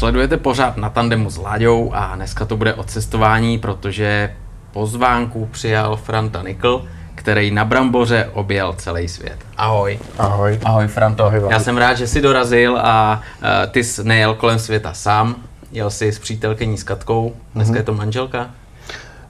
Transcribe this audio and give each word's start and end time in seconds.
Sledujete 0.00 0.36
pořád 0.36 0.76
na 0.76 0.90
tandemu 0.90 1.30
s 1.30 1.36
Láďou 1.36 1.90
a 1.94 2.16
dneska 2.16 2.44
to 2.44 2.56
bude 2.56 2.74
o 2.74 2.84
cestování, 2.84 3.58
protože 3.58 4.32
pozvánku 4.72 5.46
přijal 5.46 5.96
Franta 5.96 6.42
Nikl, 6.42 6.84
který 7.14 7.50
na 7.50 7.64
Bramboře 7.64 8.30
objel 8.32 8.74
celý 8.78 9.08
svět. 9.08 9.36
Ahoj. 9.56 9.98
Ahoj. 10.18 10.58
Ahoj 10.64 10.86
Franto. 10.88 11.24
Ahoj, 11.24 11.42
Já 11.50 11.60
jsem 11.60 11.76
rád, 11.76 11.94
že 11.94 12.06
jsi 12.06 12.20
dorazil 12.20 12.78
a 12.78 13.20
uh, 13.42 13.48
ty 13.70 13.84
jsi 13.84 14.04
nejel 14.04 14.34
kolem 14.34 14.58
světa 14.58 14.92
sám, 14.94 15.36
jel 15.72 15.90
jsi 15.90 16.12
s 16.12 16.18
přítelkyní 16.18 16.78
s 16.78 16.82
Katkou, 16.82 17.32
dneska 17.54 17.72
mm-hmm. 17.72 17.76
je 17.76 17.82
to 17.82 17.94
manželka? 17.94 18.50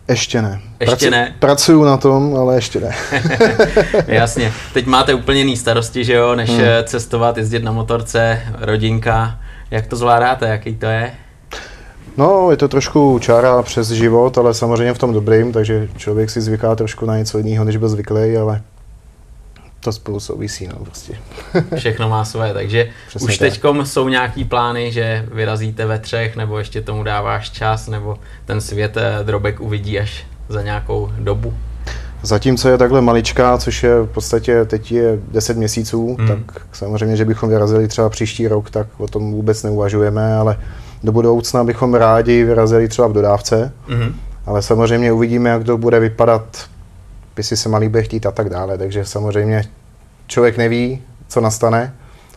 Ještě 0.08 0.42
ne. 0.42 0.60
Ještě 0.80 0.96
Pracu, 0.96 1.10
ne? 1.10 1.34
Pracuju 1.38 1.84
na 1.84 1.96
tom, 1.96 2.36
ale 2.36 2.54
ještě 2.54 2.80
ne. 2.80 2.94
Jasně. 4.06 4.52
Teď 4.74 4.86
máte 4.86 5.14
úplně 5.14 5.38
jiný 5.38 5.56
starosti, 5.56 6.04
že 6.04 6.12
jo, 6.12 6.34
než 6.34 6.50
hmm. 6.50 6.60
cestovat, 6.84 7.36
jezdit 7.36 7.64
na 7.64 7.72
motorce, 7.72 8.42
rodinka. 8.58 9.38
Jak 9.70 9.86
to 9.86 9.96
zvládáte, 9.96 10.48
jaký 10.48 10.76
to 10.76 10.86
je? 10.86 11.12
No, 12.16 12.50
je 12.50 12.56
to 12.56 12.68
trošku 12.68 13.18
čára 13.18 13.62
přes 13.62 13.88
život, 13.88 14.38
ale 14.38 14.54
samozřejmě 14.54 14.94
v 14.94 14.98
tom 14.98 15.12
dobrým, 15.12 15.52
takže 15.52 15.88
člověk 15.96 16.30
si 16.30 16.40
zvyká 16.40 16.74
trošku 16.74 17.06
na 17.06 17.18
něco 17.18 17.38
jiného, 17.38 17.64
než 17.64 17.76
byl 17.76 17.88
zvyklý, 17.88 18.36
ale 18.36 18.62
to 19.80 19.92
spolu 19.92 20.20
souvisí, 20.20 20.66
no 20.68 20.74
prostě. 20.84 21.18
Všechno 21.76 22.08
má 22.08 22.24
své, 22.24 22.54
takže 22.54 22.90
Přesně 23.08 23.26
už 23.26 23.38
teď 23.38 23.62
jsou 23.84 24.08
nějaký 24.08 24.44
plány, 24.44 24.92
že 24.92 25.26
vyrazíte 25.32 25.86
ve 25.86 25.98
třech, 25.98 26.36
nebo 26.36 26.58
ještě 26.58 26.80
tomu 26.80 27.02
dáváš 27.02 27.50
čas, 27.50 27.88
nebo 27.88 28.18
ten 28.44 28.60
svět 28.60 28.96
eh, 28.96 29.24
drobek 29.24 29.60
uvidí 29.60 30.00
až 30.00 30.26
za 30.48 30.62
nějakou 30.62 31.12
dobu? 31.18 31.54
Zatímco 32.22 32.68
je 32.68 32.78
takhle 32.78 33.00
maličká, 33.00 33.58
což 33.58 33.82
je 33.82 34.02
v 34.02 34.06
podstatě 34.06 34.64
teď 34.64 34.92
je 34.92 35.18
10 35.32 35.56
měsíců, 35.56 36.16
hmm. 36.18 36.28
tak 36.28 36.60
samozřejmě, 36.72 37.16
že 37.16 37.24
bychom 37.24 37.48
vyrazili 37.48 37.88
třeba 37.88 38.08
příští 38.08 38.48
rok, 38.48 38.70
tak 38.70 38.86
o 38.98 39.08
tom 39.08 39.32
vůbec 39.32 39.62
neuvažujeme, 39.62 40.34
ale 40.34 40.56
do 41.02 41.12
budoucna 41.12 41.64
bychom 41.64 41.94
rádi 41.94 42.44
vyrazili 42.44 42.88
třeba 42.88 43.08
v 43.08 43.12
dodávce, 43.12 43.72
hmm. 43.88 44.14
ale 44.46 44.62
samozřejmě 44.62 45.12
uvidíme, 45.12 45.50
jak 45.50 45.64
to 45.64 45.78
bude 45.78 46.00
vypadat 46.00 46.44
jestli 47.40 47.56
se 47.56 47.68
malý 47.68 47.88
bude 47.88 48.02
chtít 48.02 48.26
a 48.26 48.30
tak 48.30 48.48
dále. 48.48 48.78
Takže 48.78 49.04
samozřejmě 49.04 49.64
člověk 50.26 50.56
neví, 50.56 51.02
co 51.28 51.40
nastane, 51.40 51.94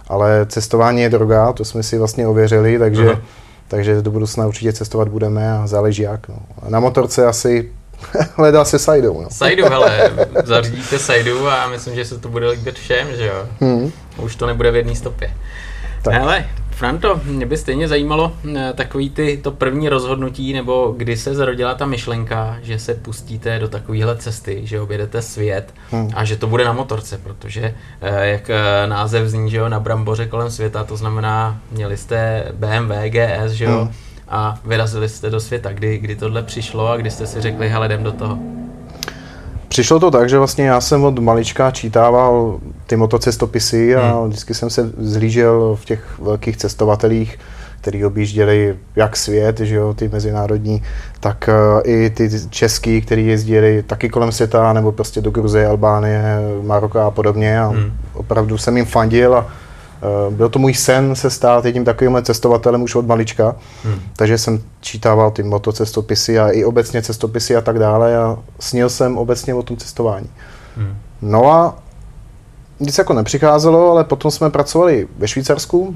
ale 0.08 0.46
cestování 0.46 1.02
je 1.02 1.10
droga, 1.10 1.54
to 1.54 1.66
jsme 1.66 1.84
si 1.84 1.98
vlastně 1.98 2.28
ověřili, 2.28 2.80
takže, 2.80 3.08
uh-huh. 3.08 3.20
takže 3.68 4.02
do 4.02 4.12
budoucna 4.12 4.48
určitě 4.48 4.74
cestovat 4.74 5.08
budeme 5.08 5.52
a 5.52 5.68
záleží 5.68 6.02
jak. 6.02 6.30
No. 6.30 6.36
Na 6.70 6.80
motorce 6.80 7.26
asi 7.26 7.72
hledá 8.36 8.66
se 8.66 8.80
Sajdou. 8.80 9.22
No. 9.22 9.30
Sajdu, 9.30 9.66
hele, 9.66 10.12
zařídíte 10.46 11.00
Sajdu 11.00 11.50
a 11.50 11.68
myslím, 11.68 11.96
že 11.96 12.06
se 12.06 12.20
to 12.20 12.30
bude 12.30 12.50
líbit 12.50 12.80
všem, 12.80 13.08
že 13.16 13.26
jo? 13.26 13.48
Hmm. 13.60 13.92
Už 14.18 14.36
to 14.36 14.48
nebude 14.48 14.72
v 14.72 14.76
jedné 14.76 14.96
stopě. 14.96 15.34
Tak. 16.04 16.14
Hele, 16.14 16.46
Franto, 16.74 17.22
mě 17.24 17.46
by 17.46 17.58
stejně 17.58 17.88
zajímalo 17.88 18.32
eh, 18.56 18.74
takový 18.76 19.10
ty 19.10 19.40
to 19.44 19.52
první 19.52 19.90
rozhodnutí, 19.90 20.54
nebo 20.54 20.94
kdy 20.98 21.18
se 21.18 21.36
zrodila 21.36 21.76
ta 21.76 21.86
myšlenka, 21.86 22.58
že 22.62 22.80
se 22.80 22.94
pustíte 22.94 23.60
do 23.60 23.68
takovéhle 23.68 24.18
cesty, 24.18 24.62
že 24.64 24.82
objedete 24.82 25.22
svět 25.22 25.74
hmm. 25.92 26.10
a 26.14 26.26
že 26.26 26.36
to 26.36 26.48
bude 26.48 26.66
na 26.66 26.74
motorce, 26.74 27.18
protože 27.18 27.76
eh, 28.02 28.28
jak 28.28 28.50
eh, 28.50 28.88
název 28.88 29.28
zní, 29.28 29.52
že 29.52 29.58
jo, 29.58 29.70
na 29.70 29.80
bramboře 29.80 30.28
kolem 30.28 30.52
světa, 30.52 30.84
to 30.84 30.98
znamená, 30.98 31.60
měli 31.72 31.98
jste 31.98 32.48
BMW 32.54 32.92
GS, 33.10 33.52
že 33.52 33.66
jo, 33.66 33.80
hmm. 33.80 33.94
A 34.34 34.56
vyrazili 34.66 35.10
jste 35.10 35.30
do 35.30 35.40
světa. 35.40 35.74
Kdy, 35.74 35.98
kdy 35.98 36.16
tohle 36.16 36.44
přišlo 36.44 36.88
a 36.90 36.98
kdy 36.98 37.12
jste 37.12 37.28
si 37.28 37.42
řekli, 37.42 37.70
hele, 37.70 37.86
jdem 37.86 38.04
do 38.04 38.12
toho? 38.12 38.38
Přišlo 39.68 40.00
to 40.00 40.12
tak, 40.12 40.30
že 40.30 40.38
vlastně 40.38 40.66
já 40.66 40.82
jsem 40.82 41.04
od 41.04 41.20
malička 41.20 41.72
čítával 41.72 42.60
ty 42.88 42.96
motocestopisy 42.96 43.96
a 43.96 44.12
hmm. 44.12 44.28
vždycky 44.28 44.54
jsem 44.54 44.70
se 44.70 44.90
zhlížel 44.98 45.78
v 45.82 45.86
těch 45.86 46.20
velkých 46.20 46.58
cestovatelích, 46.58 47.40
který 47.82 48.06
objížděli 48.06 48.76
jak 48.96 49.16
svět, 49.16 49.60
že 49.60 49.76
jo, 49.76 49.94
ty 49.94 50.08
mezinárodní, 50.08 50.84
tak 51.20 51.50
uh, 51.50 51.82
i 51.84 52.10
ty 52.10 52.30
český, 52.50 53.02
který 53.02 53.28
jezdili 53.28 53.84
taky 53.84 54.10
kolem 54.10 54.32
světa, 54.32 54.74
nebo 54.74 54.92
prostě 54.92 55.22
do 55.22 55.32
Gruzie, 55.32 55.68
Albánie, 55.68 56.24
Maroka 56.64 57.08
a 57.08 57.12
podobně. 57.12 57.60
A 57.60 57.68
hmm. 57.68 57.94
opravdu 58.14 58.58
jsem 58.58 58.78
jim 58.78 58.86
fandil 58.86 59.36
a 59.36 59.48
byl 60.30 60.50
to 60.50 60.60
můj 60.60 60.74
sen 60.74 61.16
se 61.16 61.30
stát 61.30 61.66
jedním 61.66 61.86
takovým 61.86 62.18
cestovatelem 62.22 62.82
už 62.82 62.96
od 62.96 63.08
malička, 63.08 63.56
hmm. 63.84 64.00
takže 64.16 64.38
jsem 64.38 64.62
čítával 64.82 65.32
ty 65.32 65.44
motocestopisy 65.44 66.40
a 66.40 66.50
i 66.50 66.64
obecně 66.64 67.02
cestopisy 67.02 67.56
a 67.56 67.62
tak 67.62 67.80
dále 67.80 68.18
a 68.18 68.38
snil 68.60 68.90
jsem 68.90 69.18
obecně 69.18 69.54
o 69.54 69.64
tom 69.64 69.78
cestování. 69.78 70.30
Hmm. 70.78 70.96
No 71.22 71.52
a 71.52 71.76
nic 72.80 72.98
jako 72.98 73.14
nepřicházelo, 73.14 73.92
ale 73.92 74.04
potom 74.04 74.32
jsme 74.32 74.50
pracovali 74.50 75.08
ve 75.18 75.28
Švýcarsku, 75.28 75.96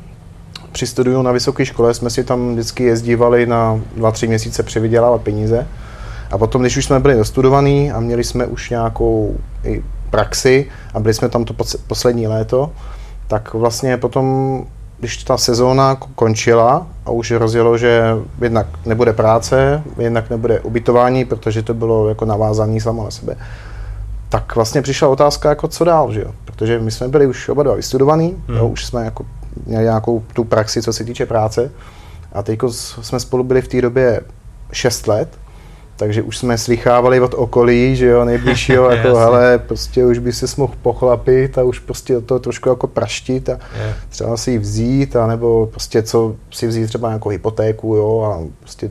při 0.71 0.87
studiu 0.87 1.21
na 1.21 1.31
vysoké 1.31 1.65
škole 1.65 1.93
jsme 1.93 2.09
si 2.09 2.23
tam 2.23 2.53
vždycky 2.53 2.83
jezdívali 2.83 3.45
na 3.45 3.79
dva, 3.95 4.11
tři 4.11 4.27
měsíce 4.27 4.63
převydělávat 4.63 5.21
peníze. 5.21 5.67
A 6.31 6.37
potom, 6.37 6.61
když 6.61 6.77
už 6.77 6.85
jsme 6.85 6.99
byli 6.99 7.15
dostudovaní 7.15 7.91
a 7.91 7.99
měli 7.99 8.23
jsme 8.23 8.45
už 8.45 8.69
nějakou 8.69 9.37
i 9.63 9.83
praxi 10.09 10.65
a 10.93 10.99
byli 10.99 11.13
jsme 11.13 11.29
tam 11.29 11.45
to 11.45 11.53
poslední 11.87 12.27
léto, 12.27 12.71
tak 13.27 13.53
vlastně 13.53 13.97
potom, 13.97 14.65
když 14.99 15.23
ta 15.23 15.37
sezóna 15.37 15.95
končila 15.95 16.87
a 17.05 17.11
už 17.11 17.31
rozjelo, 17.31 17.77
že 17.77 18.01
jednak 18.41 18.67
nebude 18.85 19.13
práce, 19.13 19.83
jednak 19.97 20.29
nebude 20.29 20.59
ubytování, 20.59 21.25
protože 21.25 21.63
to 21.63 21.73
bylo 21.73 22.09
jako 22.09 22.25
navázané 22.25 22.79
samo 22.79 23.03
na 23.03 23.11
sebe, 23.11 23.35
tak 24.29 24.55
vlastně 24.55 24.81
přišla 24.81 25.07
otázka, 25.07 25.49
jako 25.49 25.67
co 25.67 25.83
dál, 25.83 26.13
že 26.13 26.21
jo? 26.21 26.31
Protože 26.45 26.79
my 26.79 26.91
jsme 26.91 27.07
byli 27.07 27.27
už 27.27 27.49
oba 27.49 27.63
dva 27.63 27.75
vystudovaní, 27.75 28.43
hmm. 28.47 28.57
jo, 28.57 28.67
už 28.67 28.85
jsme 28.85 29.05
jako 29.05 29.25
měli 29.65 29.83
nějakou 29.83 30.23
tu 30.33 30.43
praxi, 30.43 30.81
co 30.81 30.93
se 30.93 31.03
týče 31.03 31.25
práce. 31.25 31.71
A 32.33 32.43
teď 32.43 32.59
jsme 33.01 33.19
spolu 33.19 33.43
byli 33.43 33.61
v 33.61 33.67
té 33.67 33.81
době 33.81 34.21
6 34.71 35.07
let 35.07 35.29
takže 35.97 36.21
už 36.21 36.37
jsme 36.37 36.57
slychávali 36.57 37.21
od 37.21 37.33
okolí, 37.33 37.95
že 37.95 38.05
jo, 38.05 38.25
nejbližšího, 38.25 38.91
jako 38.91 39.15
hele, 39.15 39.57
prostě 39.57 40.05
už 40.05 40.19
by 40.19 40.33
se 40.33 40.45
mohl 40.57 40.73
pochlapit 40.81 41.57
a 41.57 41.63
už 41.63 41.79
prostě 41.79 42.21
to 42.21 42.39
trošku 42.39 42.69
jako 42.69 42.87
praštit 42.87 43.49
a 43.49 43.59
yeah. 43.77 43.95
třeba 44.09 44.37
si 44.37 44.51
ji 44.51 44.57
vzít, 44.57 45.15
a 45.15 45.27
nebo 45.27 45.65
prostě 45.65 46.03
co 46.03 46.35
si 46.51 46.67
vzít 46.67 46.87
třeba 46.87 47.07
nějakou 47.07 47.29
hypotéku, 47.29 47.95
jo, 47.95 48.21
a 48.21 48.47
prostě 48.59 48.89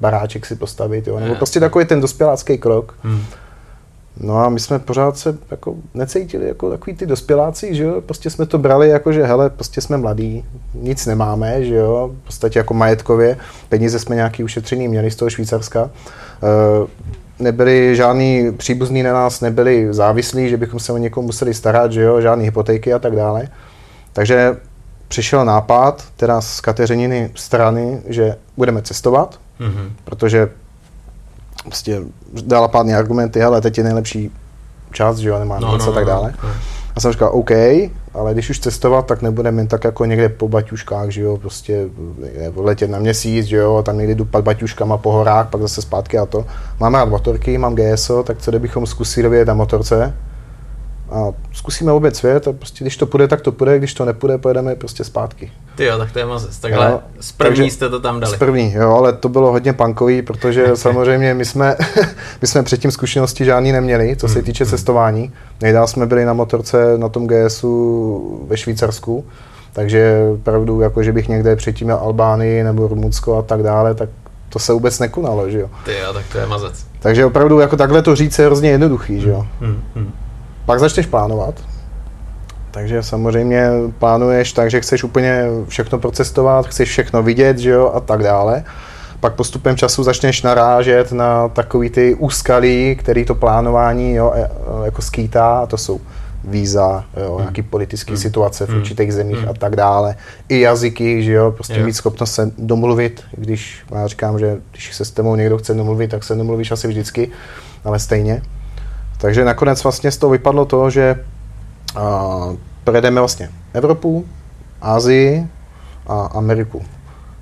baráček 0.00 0.46
si 0.46 0.56
postavit, 0.56 1.06
jo, 1.06 1.14
nebo 1.14 1.26
yeah. 1.26 1.38
prostě 1.38 1.60
takový 1.60 1.84
ten 1.84 2.00
dospělácký 2.00 2.58
krok. 2.58 2.94
Hmm. 3.02 3.24
No 4.20 4.38
a 4.38 4.48
my 4.48 4.60
jsme 4.60 4.78
pořád 4.78 5.18
se 5.18 5.38
jako 5.50 5.74
necítili 5.94 6.48
jako 6.48 6.70
takový 6.70 6.96
ty 6.96 7.06
dospěláci, 7.06 7.74
že 7.74 7.82
jo, 7.82 8.00
prostě 8.00 8.30
jsme 8.30 8.46
to 8.46 8.58
brali 8.58 8.88
jako, 8.88 9.12
že 9.12 9.26
hele, 9.26 9.50
prostě 9.50 9.80
jsme 9.80 9.96
mladí, 9.96 10.44
nic 10.74 11.06
nemáme, 11.06 11.64
že 11.64 11.74
jo, 11.74 12.10
v 12.22 12.26
podstatě 12.26 12.58
jako 12.58 12.74
majetkově, 12.74 13.38
peníze 13.68 13.98
jsme 13.98 14.16
nějaký 14.16 14.44
ušetřený 14.44 14.88
měli 14.88 15.10
z 15.10 15.16
toho 15.16 15.30
Švýcarska, 15.30 15.90
e, 15.90 16.86
nebyli 17.42 17.96
žádný 17.96 18.52
příbuzní 18.56 19.02
na 19.02 19.12
nás, 19.12 19.40
nebyli 19.40 19.88
závislí, 19.90 20.48
že 20.48 20.56
bychom 20.56 20.80
se 20.80 20.92
o 20.92 20.96
někoho 20.96 21.26
museli 21.26 21.54
starat, 21.54 21.92
že 21.92 22.02
jo, 22.02 22.20
žádné 22.20 22.44
hypotéky 22.44 22.92
a 22.92 22.98
tak 22.98 23.16
dále. 23.16 23.48
Takže 24.12 24.56
přišel 25.08 25.44
nápad, 25.44 26.04
teda 26.16 26.40
z 26.40 26.60
Kateřininy 26.60 27.30
strany, 27.34 28.02
že 28.06 28.36
budeme 28.56 28.82
cestovat, 28.82 29.38
mm-hmm. 29.60 29.90
protože 30.04 30.48
prostě 31.64 32.00
dala 32.42 32.68
pádný 32.68 32.94
argumenty, 32.94 33.42
ale 33.42 33.60
teď 33.60 33.78
je 33.78 33.84
nejlepší 33.84 34.30
čas, 34.92 35.16
že 35.16 35.28
jo, 35.28 35.38
nemá 35.38 35.58
no, 35.60 35.72
nic 35.72 35.86
no, 35.86 35.92
a 35.92 35.94
tak 35.94 36.04
no, 36.04 36.10
dále. 36.10 36.34
No, 36.42 36.48
no. 36.48 36.54
A 36.96 37.00
jsem 37.00 37.12
říkal, 37.12 37.30
OK, 37.32 37.50
ale 38.14 38.32
když 38.32 38.50
už 38.50 38.60
cestovat, 38.60 39.06
tak 39.06 39.22
nebudeme 39.22 39.60
jen 39.60 39.68
tak 39.68 39.84
jako 39.84 40.04
někde 40.04 40.28
po 40.28 40.48
baťuškách, 40.48 41.10
že 41.10 41.22
jo, 41.22 41.36
prostě 41.36 41.88
letět 42.56 42.90
na 42.90 42.98
měsíc, 42.98 43.46
že 43.46 43.56
jo, 43.56 43.76
a 43.76 43.82
tam 43.82 43.98
někdy 43.98 44.14
dupat 44.14 44.44
baťuškama 44.44 44.96
po 44.96 45.12
horách, 45.12 45.50
pak 45.50 45.60
zase 45.60 45.82
zpátky 45.82 46.18
a 46.18 46.26
to. 46.26 46.46
Mám 46.80 46.94
rád 46.94 47.08
motorky, 47.08 47.58
mám 47.58 47.74
GSO, 47.74 48.22
tak 48.22 48.38
co 48.38 48.50
kdybychom 48.50 48.86
zkusili 48.86 49.28
vyjet 49.28 49.48
na 49.48 49.54
motorce, 49.54 50.14
a 51.10 51.32
zkusíme 51.52 51.92
obět 51.92 52.16
svět 52.16 52.48
a 52.48 52.52
prostě 52.52 52.84
když 52.84 52.96
to 52.96 53.06
půjde, 53.06 53.28
tak 53.28 53.40
to 53.40 53.52
půjde, 53.52 53.78
když 53.78 53.94
to 53.94 54.04
nepůjde, 54.04 54.38
pojedeme 54.38 54.74
prostě 54.74 55.04
zpátky. 55.04 55.52
Ty 55.74 55.84
jo, 55.84 55.98
tak 55.98 56.12
to 56.12 56.18
je 56.18 56.26
mazec. 56.26 56.58
Takhle 56.58 56.90
jo, 56.90 57.00
z 57.20 57.32
první 57.32 57.56
takže, 57.56 57.70
jste 57.70 57.88
to 57.88 58.00
tam 58.00 58.20
dali. 58.20 58.36
Z 58.36 58.38
první, 58.38 58.72
jo, 58.72 58.90
ale 58.90 59.12
to 59.12 59.28
bylo 59.28 59.52
hodně 59.52 59.72
punkový, 59.72 60.22
protože 60.22 60.66
samozřejmě 60.76 61.34
my 61.34 61.44
jsme, 61.44 61.76
my 62.42 62.48
jsme 62.48 62.62
předtím 62.62 62.90
zkušenosti 62.90 63.44
žádný 63.44 63.72
neměli, 63.72 64.16
co 64.16 64.28
se 64.28 64.34
hmm, 64.34 64.44
týče 64.44 64.64
hmm. 64.64 64.70
cestování. 64.70 65.32
Nejdál 65.60 65.86
jsme 65.86 66.06
byli 66.06 66.24
na 66.24 66.32
motorce 66.32 66.98
na 66.98 67.08
tom 67.08 67.26
GSu 67.26 68.46
ve 68.48 68.56
Švýcarsku, 68.56 69.24
takže 69.72 70.20
pravdu, 70.42 70.80
jako 70.80 71.02
že 71.02 71.12
bych 71.12 71.28
někde 71.28 71.56
předtím 71.56 71.86
měl 71.86 71.96
Albánii 71.96 72.64
nebo 72.64 72.88
Rumunsko 72.88 73.38
a 73.38 73.42
tak 73.42 73.62
dále, 73.62 73.94
tak 73.94 74.08
to 74.48 74.58
se 74.58 74.72
vůbec 74.72 74.98
nekonalo, 74.98 75.50
že 75.50 75.60
jo. 75.60 75.70
Ty 75.84 75.98
jo, 75.98 76.12
tak 76.12 76.24
to 76.32 76.38
je 76.38 76.46
mazec. 76.46 76.86
Takže 76.98 77.24
opravdu 77.24 77.60
jako 77.60 77.76
takhle 77.76 78.02
to 78.02 78.16
říct 78.16 78.38
je 78.38 78.46
hrozně 78.46 78.70
jednoduchý, 78.70 79.20
že 79.20 79.30
jo. 79.30 79.46
Hmm, 79.60 79.82
hmm. 79.94 80.12
Pak 80.66 80.80
začneš 80.80 81.06
plánovat. 81.06 81.54
Takže 82.70 83.02
samozřejmě 83.02 83.70
plánuješ 83.98 84.52
tak, 84.52 84.70
že 84.70 84.80
chceš 84.80 85.04
úplně 85.04 85.44
všechno 85.68 85.98
procestovat, 85.98 86.66
chceš 86.66 86.88
všechno 86.88 87.22
vidět, 87.22 87.58
že 87.58 87.70
jo, 87.70 87.92
a 87.94 88.00
tak 88.00 88.22
dále. 88.22 88.64
Pak 89.20 89.34
postupem 89.34 89.76
času 89.76 90.02
začneš 90.02 90.42
narážet 90.42 91.12
na 91.12 91.48
takový 91.48 91.90
ty 91.90 92.14
úskalí, 92.14 92.96
který 92.96 93.24
to 93.24 93.34
plánování 93.34 94.14
jo, 94.14 94.32
e, 94.34 94.48
jako 94.84 95.02
skýtá, 95.02 95.58
a 95.58 95.66
to 95.66 95.76
jsou 95.76 96.00
víza, 96.44 97.04
jo, 97.16 97.28
hmm. 97.28 97.38
nějaký 97.38 97.62
politické 97.62 98.12
hmm. 98.12 98.20
situace 98.20 98.66
v 98.66 98.68
hmm. 98.68 98.78
určitých 98.78 99.14
zemích 99.14 99.38
hmm. 99.38 99.48
a 99.48 99.52
tak 99.52 99.76
dále. 99.76 100.16
I 100.48 100.60
jazyky, 100.60 101.22
že 101.22 101.32
jo, 101.32 101.50
prostě 101.50 101.84
mít 101.84 101.92
schopnost 101.92 102.34
se 102.34 102.50
domluvit, 102.58 103.22
když 103.32 103.82
já 103.94 104.06
říkám, 104.06 104.38
že 104.38 104.56
když 104.70 104.96
se 104.96 105.04
s 105.04 105.10
tebou 105.10 105.36
někdo 105.36 105.58
chce 105.58 105.74
domluvit, 105.74 106.10
tak 106.10 106.24
se 106.24 106.34
domluvíš 106.34 106.70
asi 106.70 106.88
vždycky, 106.88 107.30
ale 107.84 107.98
stejně. 107.98 108.42
Takže 109.26 109.44
nakonec 109.44 109.82
vlastně 109.82 110.10
z 110.10 110.16
toho 110.16 110.30
vypadlo 110.30 110.64
to, 110.64 110.90
že 110.90 111.24
uh, 111.96 112.56
projedeme 112.84 113.20
vlastně 113.20 113.50
Evropu, 113.72 114.24
Asii 114.82 115.46
a 116.06 116.20
Ameriku. 116.20 116.82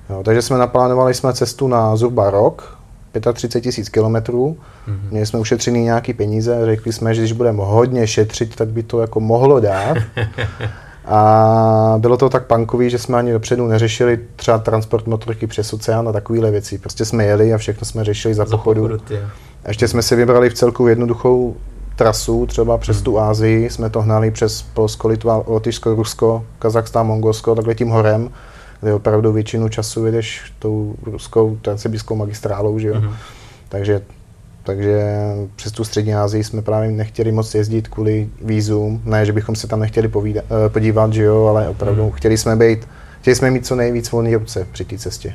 Jo, 0.09 0.21
takže 0.23 0.41
jsme 0.41 0.57
naplánovali 0.57 1.13
jsme 1.13 1.33
cestu 1.33 1.67
na 1.67 1.95
zhruba 1.95 2.29
rok, 2.29 2.77
35 3.33 3.61
tisíc 3.61 3.89
kilometrů. 3.89 4.57
Mm-hmm. 4.87 5.11
Měli 5.11 5.25
jsme 5.25 5.39
ušetřený 5.39 5.83
nějaký 5.83 6.13
peníze 6.13 6.65
řekli 6.65 6.93
jsme, 6.93 7.15
že 7.15 7.21
když 7.21 7.31
budeme 7.31 7.59
hodně 7.61 8.07
šetřit, 8.07 8.55
tak 8.55 8.67
by 8.67 8.83
to 8.83 9.01
jako 9.01 9.19
mohlo 9.19 9.59
dát. 9.59 9.97
A 11.05 11.95
bylo 11.97 12.17
to 12.17 12.29
tak 12.29 12.45
punkový, 12.45 12.89
že 12.89 12.99
jsme 12.99 13.17
ani 13.17 13.31
dopředu 13.31 13.67
neřešili 13.67 14.19
třeba 14.35 14.57
transport 14.57 15.07
motorky 15.07 15.47
přes 15.47 15.73
oceán 15.73 16.09
a 16.09 16.11
takovéhle 16.11 16.51
věci. 16.51 16.77
Prostě 16.77 17.05
jsme 17.05 17.25
jeli 17.25 17.53
a 17.53 17.57
všechno 17.57 17.85
jsme 17.85 18.03
řešili 18.03 18.33
za, 18.33 18.45
za 18.45 18.57
pochodu. 18.57 18.81
pochodu 18.81 18.99
a 19.65 19.67
ještě 19.67 19.87
jsme 19.87 20.01
si 20.01 20.15
vybrali 20.15 20.49
v 20.49 20.53
celku 20.53 20.87
jednoduchou 20.87 21.55
trasu, 21.95 22.45
třeba 22.45 22.77
přes 22.77 22.95
hmm. 22.95 23.03
tu 23.03 23.19
Ázii, 23.19 23.69
jsme 23.69 23.89
to 23.89 24.01
hnali 24.01 24.31
přes 24.31 24.61
Polsko, 24.61 25.07
Litva, 25.07 25.43
Lotyšsko, 25.47 25.95
Rusko, 25.95 26.45
Kazachstán, 26.59 27.07
Mongolsko, 27.07 27.55
takhle 27.55 27.75
tím 27.75 27.89
horem, 27.89 28.29
kde 28.81 28.93
opravdu 28.93 29.31
většinu 29.31 29.69
času 29.69 30.05
jedeš 30.05 30.53
tou 30.59 30.95
ruskou 31.03 31.57
transsibírskou 31.61 32.15
magistrálou, 32.15 32.79
že 32.79 32.87
jo. 32.87 32.95
Hmm. 32.95 33.13
Takže, 33.69 34.01
takže 34.63 35.03
přes 35.55 35.71
tu 35.71 35.83
střední 35.83 36.15
Asii 36.15 36.43
jsme 36.43 36.61
právě 36.61 36.91
nechtěli 36.91 37.31
moc 37.31 37.55
jezdit 37.55 37.87
kvůli 37.87 38.29
vízům, 38.41 39.01
ne, 39.05 39.25
že 39.25 39.33
bychom 39.33 39.55
se 39.55 39.67
tam 39.67 39.79
nechtěli 39.79 40.07
povídat, 40.07 40.45
eh, 40.45 40.69
podívat, 40.69 41.13
že 41.13 41.23
jo, 41.23 41.45
ale 41.45 41.69
opravdu 41.69 42.01
hmm. 42.01 42.11
chtěli 42.11 42.37
jsme 42.37 42.55
být, 42.55 42.87
chtěli 43.21 43.35
jsme 43.35 43.51
mít 43.51 43.65
co 43.65 43.75
nejvíc 43.75 44.11
volný 44.11 44.35
ruce 44.35 44.67
při 44.71 44.85
té 44.85 44.97
cestě. 44.97 45.33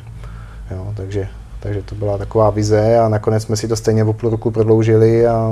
Jo, 0.71 0.93
takže 0.97 1.29
takže 1.61 1.83
to 1.83 1.95
byla 1.95 2.19
taková 2.19 2.51
vize 2.51 2.99
a 2.99 3.09
nakonec 3.09 3.43
jsme 3.43 3.57
si 3.57 3.69
to 3.69 3.77
stejně 3.77 4.05
o 4.05 4.13
půl 4.13 4.31
roku 4.31 4.51
prodloužili 4.51 5.27
a 5.27 5.51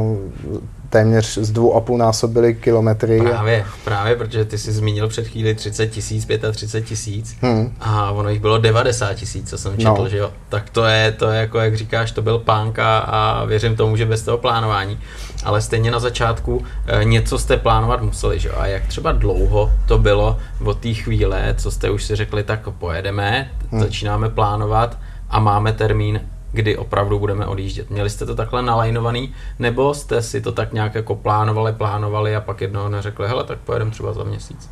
téměř 0.91 1.39
z 1.39 1.51
dvou 1.51 1.75
a 1.75 1.81
půl 1.81 1.99
násobili 1.99 2.55
kilometry. 2.55 3.21
Právě, 3.21 3.65
právě, 3.85 4.17
protože 4.17 4.45
ty 4.45 4.59
jsi 4.59 4.73
zmínil 4.73 5.09
před 5.09 5.27
chvíli 5.29 5.55
30 5.55 5.87
tisíc, 5.87 6.27
35 6.53 6.89
tisíc 6.89 7.37
hmm. 7.41 7.75
a 7.81 8.11
ono 8.11 8.29
jich 8.29 8.41
bylo 8.41 8.59
90 8.59 9.15
tisíc, 9.15 9.51
co 9.51 9.59
jsem 9.59 9.77
četl, 9.77 10.03
no. 10.03 10.09
že 10.09 10.17
jo. 10.17 10.33
Tak 10.49 10.71
to 10.71 10.85
je, 10.85 11.13
to 11.13 11.31
je 11.31 11.41
jako, 11.41 11.59
jak 11.59 11.77
říkáš, 11.77 12.13
to 12.13 12.23
byl 12.23 12.39
pánka 12.39 12.99
a 12.99 13.45
věřím 13.45 13.77
tomu, 13.77 13.97
že 13.97 14.07
bez 14.07 14.23
toho 14.23 14.39
plánování. 14.39 14.99
Ale 15.45 15.61
stejně 15.61 15.91
na 15.91 15.99
začátku 15.99 16.65
e, 16.87 17.05
něco 17.05 17.39
jste 17.39 17.57
plánovat 17.57 18.03
museli, 18.03 18.39
že 18.39 18.49
jo. 18.49 18.55
A 18.59 18.67
jak 18.67 18.87
třeba 18.87 19.13
dlouho 19.13 19.71
to 19.87 19.99
bylo 19.99 20.39
od 20.65 20.79
té 20.79 20.95
chvíle, 20.95 21.55
co 21.59 21.71
jste 21.71 21.91
už 21.91 22.05
si 22.05 22.17
řekli, 22.17 22.43
tak 22.43 22.69
pojedeme, 22.79 23.51
hmm. 23.71 23.81
začínáme 23.81 24.29
plánovat 24.29 24.99
a 25.31 25.41
máme 25.41 25.73
termín, 25.73 26.21
kdy 26.53 26.77
opravdu 26.77 27.19
budeme 27.19 27.47
odjíždět. 27.47 27.91
Měli 27.91 28.11
jste 28.11 28.27
to 28.27 28.35
takhle 28.35 28.63
nalajnovaný, 28.63 29.35
nebo 29.59 29.95
jste 29.95 30.23
si 30.23 30.41
to 30.41 30.53
tak 30.53 30.73
nějak 30.73 30.95
jako 30.95 31.15
plánovali, 31.15 31.73
plánovali 31.73 32.37
a 32.37 32.41
pak 32.41 32.61
jednoho 32.61 32.89
neřekli, 32.89 33.29
hele, 33.29 33.45
tak 33.45 33.59
pojedeme 33.59 33.91
třeba 33.91 34.13
za 34.13 34.25
měsíc? 34.25 34.71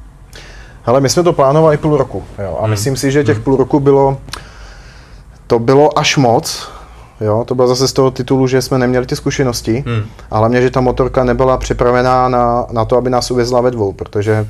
Hele, 0.82 1.00
my 1.00 1.08
jsme 1.08 1.23
to 1.23 1.32
plánovali 1.32 1.76
půl 1.76 1.97
roku, 1.97 2.25
jo, 2.38 2.56
a 2.58 2.62
hmm. 2.62 2.70
myslím 2.70 2.97
si, 2.97 3.11
že 3.11 3.25
těch 3.25 3.37
hmm. 3.37 3.44
půl 3.44 3.56
roku 3.56 3.81
bylo, 3.81 4.19
to 5.47 5.58
bylo 5.58 5.99
až 5.99 6.17
moc, 6.17 6.69
Jo, 7.20 7.44
to 7.47 7.55
bylo 7.55 7.69
zase 7.69 7.88
z 7.88 7.93
toho 7.93 8.11
titulu, 8.11 8.47
že 8.47 8.62
jsme 8.62 8.79
neměli 8.79 9.06
ty 9.06 9.17
zkušenosti, 9.17 9.85
hmm. 9.87 10.03
a 10.31 10.38
hlavně, 10.38 10.62
že 10.62 10.70
ta 10.70 10.81
motorka 10.81 11.25
nebyla 11.25 11.56
připravená 11.56 12.29
na, 12.29 12.67
na 12.73 12.85
to, 12.85 12.97
aby 12.97 13.11
nás 13.11 13.31
uvězla 13.31 13.61
ve 13.61 13.70
dvou, 13.70 13.93
protože 13.93 14.49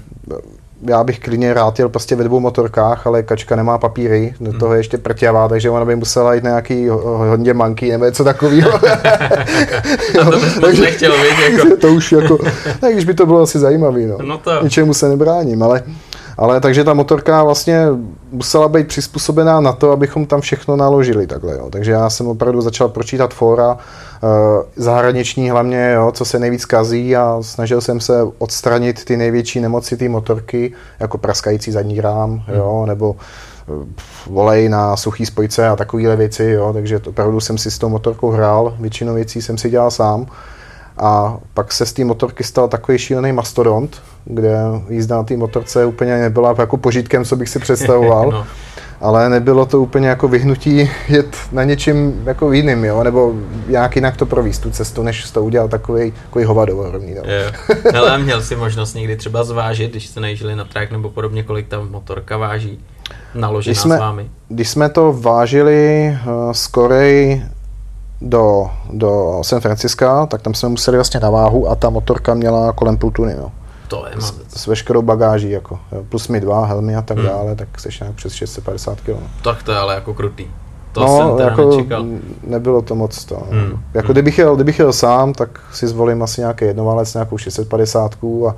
já 0.83 1.05
bych 1.05 1.19
klidně 1.19 1.55
rád 1.55 1.79
jel 1.79 1.89
prostě 1.89 2.17
ve 2.17 2.25
dvou 2.25 2.41
motorkách, 2.41 3.07
ale 3.07 3.23
kačka 3.23 3.57
nemá 3.57 3.79
papíry, 3.79 4.35
do 4.41 4.59
toho 4.59 4.75
je 4.75 4.81
ještě 4.81 4.99
prťavá, 4.99 5.49
takže 5.49 5.71
ona 5.71 5.85
by 5.85 5.97
musela 5.97 6.35
jít 6.35 6.45
na 6.45 6.51
nějaký 6.51 6.89
hodně 6.89 7.55
manky 7.55 7.91
nebo 7.91 8.05
něco 8.05 8.25
takového. 8.25 8.79
to 10.13 10.61
takže, 10.61 10.83
nechtěl 10.83 11.13
vědět. 11.13 11.59
Jako. 11.59 11.77
to 11.81 11.89
už 11.89 12.13
jako, 12.13 12.39
tak 12.81 12.93
když 12.93 13.05
by 13.05 13.15
to 13.15 13.27
bylo 13.27 13.41
asi 13.41 13.59
zajímavé, 13.59 14.01
no. 14.01 14.19
no 14.23 14.39
to... 14.39 14.63
Ničemu 14.63 14.95
se 14.95 15.09
nebráním, 15.09 15.63
ale, 15.63 15.83
ale 16.39 16.61
takže 16.61 16.85
ta 16.85 16.95
motorka 16.95 17.43
vlastně 17.43 17.87
musela 18.33 18.69
být 18.69 18.89
přizpůsobená 18.89 19.61
na 19.61 19.73
to, 19.73 19.91
abychom 19.91 20.27
tam 20.27 20.41
všechno 20.41 20.77
naložili 20.77 21.27
takhle, 21.27 21.57
jo. 21.57 21.69
Takže 21.71 21.93
já 21.93 22.11
jsem 22.11 22.27
opravdu 22.27 22.61
začal 22.61 22.89
pročítat 22.89 23.35
fora, 23.35 23.79
Eh, 23.79 23.81
zahraniční 24.77 25.51
hlavně, 25.51 25.93
jo, 25.95 26.13
co 26.13 26.25
se 26.25 26.39
nejvíc 26.39 26.65
kazí 26.65 27.17
a 27.17 27.39
snažil 27.41 27.81
jsem 27.81 28.01
se 28.01 28.23
odstranit 28.39 29.05
ty 29.05 29.17
největší 29.17 29.61
nemoci 29.61 29.97
té 29.97 30.09
motorky, 30.09 30.73
jako 31.01 31.19
praskající 31.19 31.71
zadní 31.73 32.01
rám, 32.01 32.31
hmm. 32.47 32.57
jo, 32.57 32.85
nebo 32.87 33.17
eh, 33.19 33.73
volej 34.27 34.69
na 34.69 34.97
suchý 34.97 35.27
spojce 35.27 35.69
a 35.69 35.77
takovéhle 35.77 36.17
věci, 36.17 36.45
jo, 36.45 36.73
takže 36.73 36.99
to, 36.99 37.11
opravdu 37.11 37.41
jsem 37.41 37.59
si 37.59 37.71
s 37.71 37.79
tou 37.79 37.89
motorkou 37.89 38.31
hrál, 38.31 38.77
většinu 38.81 39.15
věcí 39.15 39.43
jsem 39.43 39.59
si 39.59 39.71
dělal 39.71 39.91
sám. 39.91 40.27
A 40.99 41.39
pak 41.55 41.73
se 41.73 41.87
z 41.87 41.93
té 41.93 42.05
motorky 42.05 42.45
stal 42.45 42.69
takový 42.69 42.99
šílený 42.99 43.33
mastodont, 43.33 44.03
kde 44.25 44.59
jízda 44.89 45.17
na 45.17 45.23
té 45.23 45.37
motorce 45.37 45.87
úplně 45.87 46.19
nebyla 46.19 46.55
jako 46.59 46.77
požitkem, 46.77 47.25
co 47.25 47.37
bych 47.37 47.49
si 47.49 47.59
představoval. 47.67 48.31
no 48.31 48.47
ale 49.01 49.29
nebylo 49.29 49.67
to 49.67 49.81
úplně 49.81 50.09
jako 50.09 50.29
vyhnutí 50.29 50.91
jet 51.09 51.37
na 51.53 51.65
něčím 51.65 52.23
jako 52.25 52.53
jiným, 52.53 52.85
jo? 52.85 53.05
nebo 53.05 53.33
nějak 53.69 53.97
jinak 53.97 54.17
to 54.17 54.27
províst 54.27 54.63
tu 54.63 54.71
cestu, 54.71 55.03
než 55.03 55.31
to 55.31 55.45
udělal 55.45 55.69
takový, 55.69 56.13
takový 56.27 56.45
hovado 56.45 56.91
rovný. 56.91 57.15
No. 57.15 57.23
Ale 57.99 58.19
měl 58.23 58.43
si 58.43 58.57
možnost 58.57 58.95
někdy 58.95 59.17
třeba 59.17 59.45
zvážit, 59.45 59.91
když 59.91 60.07
jste 60.07 60.21
nejížděli 60.21 60.57
na 60.57 60.65
track 60.65 60.93
nebo 60.93 61.11
podobně, 61.11 61.43
kolik 61.43 61.69
ta 61.69 61.81
motorka 61.81 62.37
váží 62.37 62.79
naložená 63.35 63.73
když 63.73 63.81
jsme, 63.81 63.97
s 63.97 64.01
vámi? 64.01 64.31
Když 64.49 64.69
jsme 64.69 64.89
to 64.89 65.13
vážili 65.13 66.09
uh, 66.27 66.53
z 66.53 66.67
Korej 66.67 67.43
do, 68.21 68.71
do 68.93 69.41
San 69.43 69.61
Franciska, 69.61 70.27
tak 70.27 70.43
tam 70.43 70.55
jsme 70.55 70.69
museli 70.69 70.97
vlastně 70.97 71.21
na 71.21 71.31
váhu 71.31 71.71
a 71.71 71.75
ta 71.75 71.91
motorka 71.91 72.35
měla 72.35 72.73
kolem 72.73 72.97
půl 72.97 73.11
tuny. 73.11 73.35
No. 73.39 73.53
To 73.89 74.07
je 74.07 74.21
s, 74.21 74.35
s 74.49 74.67
veškerou 74.67 75.03
bagáží, 75.03 75.51
jako, 75.51 75.79
plus 76.09 76.29
mi 76.29 76.41
dva, 76.41 76.67
helmy 76.67 76.97
a 76.97 77.03
tak 77.03 77.19
hmm. 77.19 77.27
dále, 77.27 77.57
tak 77.57 77.81
seš 77.81 78.01
nějak 78.01 78.15
přes 78.15 78.33
650 78.33 79.01
kg. 79.01 79.17
Tak 79.43 79.63
to 79.63 79.73
je 79.73 79.79
ale 79.79 79.95
jako 79.95 80.15
krutý. 80.15 80.47
To 80.93 81.01
no, 81.01 81.17
jsem 81.17 81.37
teda 81.37 81.49
jako 81.49 81.71
nečekal. 81.71 82.05
nebylo 82.47 82.83
to 82.83 82.95
moc 82.95 83.25
to. 83.25 83.43
Hmm. 83.51 83.83
Jako 83.95 84.07
hmm. 84.07 84.13
kdybych 84.13 84.39
jel, 84.39 84.55
kdybych 84.55 84.79
jel 84.79 84.93
sám, 84.93 85.33
tak 85.33 85.61
si 85.73 85.87
zvolím 85.87 86.23
asi 86.23 86.41
nějaký 86.41 86.65
jednoválec, 86.65 87.15
nějakou 87.15 87.39
650 87.39 88.15
a 88.49 88.55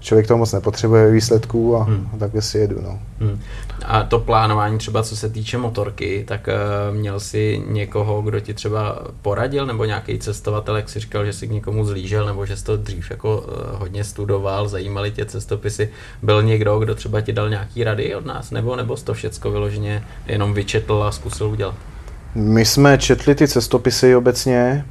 člověk 0.00 0.26
to 0.26 0.36
moc 0.36 0.52
nepotřebuje 0.52 1.10
výsledků 1.10 1.76
a, 1.76 1.82
hmm. 1.84 2.10
takhle 2.18 2.42
si 2.42 2.58
jedu. 2.58 2.76
No. 2.82 2.98
Hmm. 3.20 3.40
A 3.84 4.02
to 4.02 4.18
plánování 4.18 4.78
třeba 4.78 5.02
co 5.02 5.16
se 5.16 5.28
týče 5.28 5.58
motorky, 5.58 6.24
tak 6.28 6.48
uh, 6.48 6.96
měl 6.96 7.20
si 7.20 7.62
někoho, 7.66 8.22
kdo 8.22 8.40
ti 8.40 8.54
třeba 8.54 8.98
poradil, 9.22 9.66
nebo 9.66 9.84
nějaký 9.84 10.18
cestovatel, 10.18 10.76
jak 10.76 10.88
si 10.88 11.00
říkal, 11.00 11.24
že 11.24 11.32
si 11.32 11.48
k 11.48 11.50
někomu 11.50 11.84
zlížel, 11.84 12.26
nebo 12.26 12.46
že 12.46 12.56
jsi 12.56 12.64
to 12.64 12.76
dřív 12.76 13.10
jako 13.10 13.38
uh, 13.38 13.80
hodně 13.80 14.04
studoval, 14.04 14.68
zajímali 14.68 15.10
tě 15.10 15.24
cestopisy. 15.24 15.88
Byl 16.22 16.42
někdo, 16.42 16.78
kdo 16.78 16.94
třeba 16.94 17.20
ti 17.20 17.32
dal 17.32 17.50
nějaký 17.50 17.84
rady 17.84 18.14
od 18.14 18.26
nás, 18.26 18.50
nebo 18.50 18.76
nebo 18.76 18.96
jsi 18.96 19.04
to 19.04 19.14
všecko 19.14 19.50
vyloženě 19.50 20.04
jenom 20.26 20.54
vyčetl 20.54 21.02
a 21.02 21.12
zkusil 21.12 21.46
udělat? 21.46 21.74
My 22.34 22.64
jsme 22.64 22.98
četli 22.98 23.34
ty 23.34 23.48
cestopisy 23.48 24.16
obecně 24.16 24.84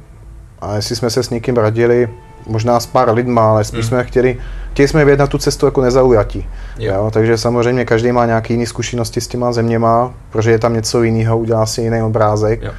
a 0.60 0.74
jestli 0.76 0.96
jsme 0.96 1.10
se 1.10 1.22
s 1.22 1.30
někým 1.30 1.56
radili, 1.56 2.08
možná 2.46 2.80
s 2.80 2.86
pár 2.86 3.14
lidma, 3.14 3.50
ale 3.50 3.64
spíš 3.64 3.80
hmm. 3.80 3.88
jsme 3.88 4.04
chtěli, 4.04 4.38
chtěli 4.72 4.88
jsme 4.88 5.04
vědět 5.04 5.20
na 5.20 5.26
tu 5.26 5.38
cestu 5.38 5.66
jako 5.66 5.80
nezaujatí. 5.80 6.48
Jo. 6.78 6.94
Jo, 6.94 7.10
takže 7.12 7.38
samozřejmě 7.38 7.84
každý 7.84 8.12
má 8.12 8.26
nějaké 8.26 8.54
jiné 8.54 8.66
zkušenosti 8.66 9.20
s 9.20 9.28
těma 9.28 9.52
zeměma, 9.52 10.14
protože 10.30 10.50
je 10.50 10.58
tam 10.58 10.74
něco 10.74 11.02
jiného, 11.02 11.38
udělá 11.38 11.66
si 11.66 11.82
jiný 11.82 12.02
obrázek. 12.02 12.62
Jo. 12.62 12.72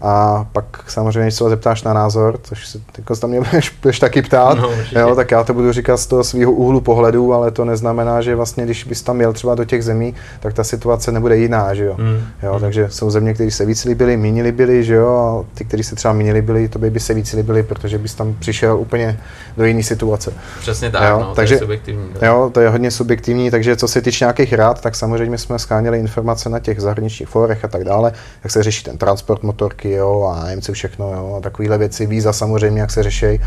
A 0.00 0.46
pak 0.52 0.84
samozřejmě, 0.88 1.22
když 1.22 1.34
se 1.34 1.48
zeptáš 1.48 1.82
na 1.82 1.92
názor, 1.92 2.38
což 2.42 2.68
se 2.68 2.78
jako 2.98 3.16
tam 3.16 3.30
mě 3.30 3.40
budeš, 3.50 3.70
budeš 3.82 3.98
taky 3.98 4.22
ptát, 4.22 4.58
no, 4.58 4.70
jo, 4.92 5.14
tak 5.14 5.30
já 5.30 5.44
to 5.44 5.54
budu 5.54 5.72
říkat 5.72 5.96
z 5.96 6.06
toho 6.06 6.24
svého 6.24 6.52
úhlu 6.52 6.80
pohledu, 6.80 7.34
ale 7.34 7.50
to 7.50 7.64
neznamená, 7.64 8.20
že 8.20 8.34
vlastně, 8.34 8.64
když 8.64 8.84
bys 8.84 9.02
tam 9.02 9.20
jel 9.20 9.32
třeba 9.32 9.54
do 9.54 9.64
těch 9.64 9.84
zemí, 9.84 10.14
tak 10.40 10.54
ta 10.54 10.64
situace 10.64 11.12
nebude 11.12 11.36
jiná, 11.36 11.74
že 11.74 11.84
jo. 11.84 11.94
Mm. 11.98 12.20
jo 12.42 12.54
mm. 12.54 12.60
Takže 12.60 12.88
jsou 12.90 13.10
země, 13.10 13.34
které 13.34 13.50
se 13.50 13.66
víc 13.66 13.84
líbily, 13.84 14.16
méně 14.16 14.42
líbily, 14.42 14.84
že 14.84 14.94
jo, 14.94 15.08
a 15.08 15.54
ty, 15.54 15.64
kteří 15.64 15.82
se 15.82 15.96
třeba 15.96 16.14
méně 16.14 16.32
líbily, 16.32 16.68
to 16.68 16.78
by, 16.78 16.90
by 16.90 17.00
se 17.00 17.14
víc 17.14 17.32
líbily, 17.32 17.62
protože 17.62 17.98
bys 17.98 18.14
tam 18.14 18.34
přišel 18.38 18.78
úplně 18.78 19.20
do 19.56 19.64
jiné 19.64 19.82
situace. 19.82 20.32
Přesně 20.60 20.90
tak, 20.90 21.10
jo, 21.10 21.20
no, 21.20 21.34
takže, 21.34 21.54
to 21.54 21.56
je 21.56 21.60
subjektivní. 21.60 22.08
Tak. 22.12 22.22
Jo, 22.22 22.50
to 22.54 22.60
je 22.60 22.68
hodně 22.68 22.90
subjektivní, 22.90 23.50
takže 23.50 23.76
co 23.76 23.88
se 23.88 24.02
týče 24.02 24.24
nějakých 24.24 24.52
rád, 24.52 24.80
tak 24.80 24.96
samozřejmě 24.96 25.38
jsme 25.38 25.58
skáněli 25.58 25.98
informace 25.98 26.48
na 26.48 26.58
těch 26.58 26.80
zahraničních 26.80 27.28
forech 27.28 27.64
a 27.64 27.68
tak 27.68 27.84
dále, 27.84 28.12
jak 28.44 28.52
se 28.52 28.62
řeší 28.62 28.84
ten 28.84 28.98
transport 28.98 29.42
motorky, 29.42 29.87
banky, 29.88 29.92
jo, 29.92 30.32
a 30.32 30.44
nevím 30.44 30.62
co 30.62 30.72
všechno, 30.72 31.12
jo, 31.12 31.34
a 31.38 31.40
takovéhle 31.40 31.78
věci, 31.78 32.06
víza 32.06 32.32
samozřejmě, 32.32 32.80
jak 32.80 32.90
se 32.90 33.02
řeší, 33.02 33.40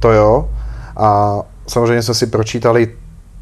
to 0.00 0.12
jo. 0.12 0.48
A 0.96 1.40
samozřejmě 1.66 2.02
jsme 2.02 2.14
si 2.14 2.26
pročítali 2.26 2.88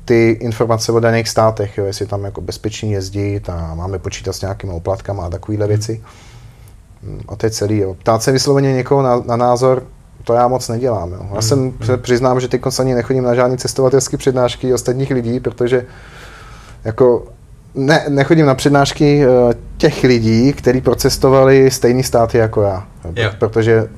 ty 0.05 0.31
informace 0.41 0.93
o 0.93 1.01
daných 1.01 1.29
státech, 1.29 1.79
jo, 1.79 1.85
jestli 1.85 2.07
tam 2.07 2.25
jako 2.25 2.41
bezpečný 2.41 2.93
jezdit 2.93 3.49
a 3.49 3.75
máme 3.75 3.99
počítat 3.99 4.33
s 4.33 4.41
nějakými 4.41 4.73
oplatkama 4.73 5.27
a 5.27 5.31
takovéhle 5.31 5.67
hmm. 5.67 5.69
věci. 5.69 6.03
A 7.29 7.37
to 7.37 7.47
je 7.47 7.51
celý. 7.51 7.79
Jo. 7.79 7.95
Ptát 7.95 8.23
se 8.23 8.33
vysloveně 8.33 8.73
někoho 8.73 9.03
na, 9.03 9.23
na 9.27 9.37
názor, 9.37 9.87
to 10.25 10.35
já 10.35 10.49
moc 10.49 10.69
nedělám. 10.69 11.13
Jo. 11.13 11.19
Já 11.23 11.33
hmm. 11.33 11.43
jsem 11.43 11.59
hmm. 11.59 11.99
přiznám, 12.03 12.41
že 12.41 12.49
teď 12.49 12.63
ani 12.81 12.95
nechodím 12.95 13.25
na 13.25 13.35
žádné 13.35 13.57
cestovatelské 13.57 14.17
přednášky 14.17 14.75
ostatních 14.75 15.11
lidí, 15.11 15.41
protože 15.41 15.87
jako 16.85 17.25
ne, 17.75 18.05
nechodím 18.09 18.47
na 18.47 18.55
přednášky 18.55 19.27
uh, 19.27 19.53
těch 19.77 20.05
lidí, 20.05 20.53
kteří 20.53 20.81
procestovali 20.81 21.71
stejný 21.71 22.03
státy 22.03 22.39
jako 22.39 22.63
já. 22.63 22.87
Jo. 23.17 23.31
Protože 23.39 23.89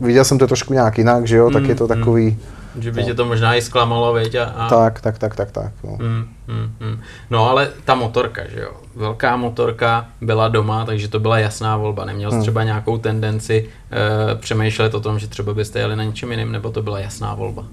viděl 0.00 0.24
jsem 0.24 0.38
to 0.38 0.46
trošku 0.46 0.72
nějak 0.72 0.98
jinak, 0.98 1.26
že 1.26 1.36
jo, 1.36 1.50
tak 1.50 1.64
je 1.64 1.74
to 1.74 1.86
hmm, 1.86 1.98
takový... 1.98 2.38
Že 2.78 2.92
by 2.92 3.00
no. 3.00 3.06
tě 3.06 3.14
to 3.14 3.24
možná 3.24 3.54
i 3.54 3.62
zklamalo, 3.62 4.12
veď? 4.12 4.34
A, 4.34 4.44
a... 4.44 4.68
Tak, 4.68 5.00
tak, 5.00 5.18
tak, 5.18 5.36
tak, 5.36 5.50
tak. 5.50 5.72
No. 5.84 5.90
Mm, 5.90 6.28
mm, 6.48 6.70
mm. 6.80 7.00
no 7.30 7.50
ale 7.50 7.68
ta 7.84 7.94
motorka, 7.94 8.42
že 8.48 8.60
jo, 8.60 8.70
velká 8.96 9.36
motorka 9.36 10.06
byla 10.20 10.48
doma, 10.48 10.84
takže 10.84 11.08
to 11.08 11.20
byla 11.20 11.38
jasná 11.38 11.76
volba. 11.76 12.04
Neměl 12.04 12.30
jsi 12.30 12.36
mm. 12.36 12.42
třeba 12.42 12.64
nějakou 12.64 12.98
tendenci 12.98 13.68
e, 13.92 14.34
přemýšlet 14.34 14.94
o 14.94 15.00
tom, 15.00 15.18
že 15.18 15.26
třeba 15.26 15.54
byste 15.54 15.78
jeli 15.78 15.96
na 15.96 16.04
něčem 16.04 16.30
jiném, 16.30 16.52
nebo 16.52 16.70
to 16.70 16.82
byla 16.82 16.98
jasná 16.98 17.34
volba? 17.34 17.64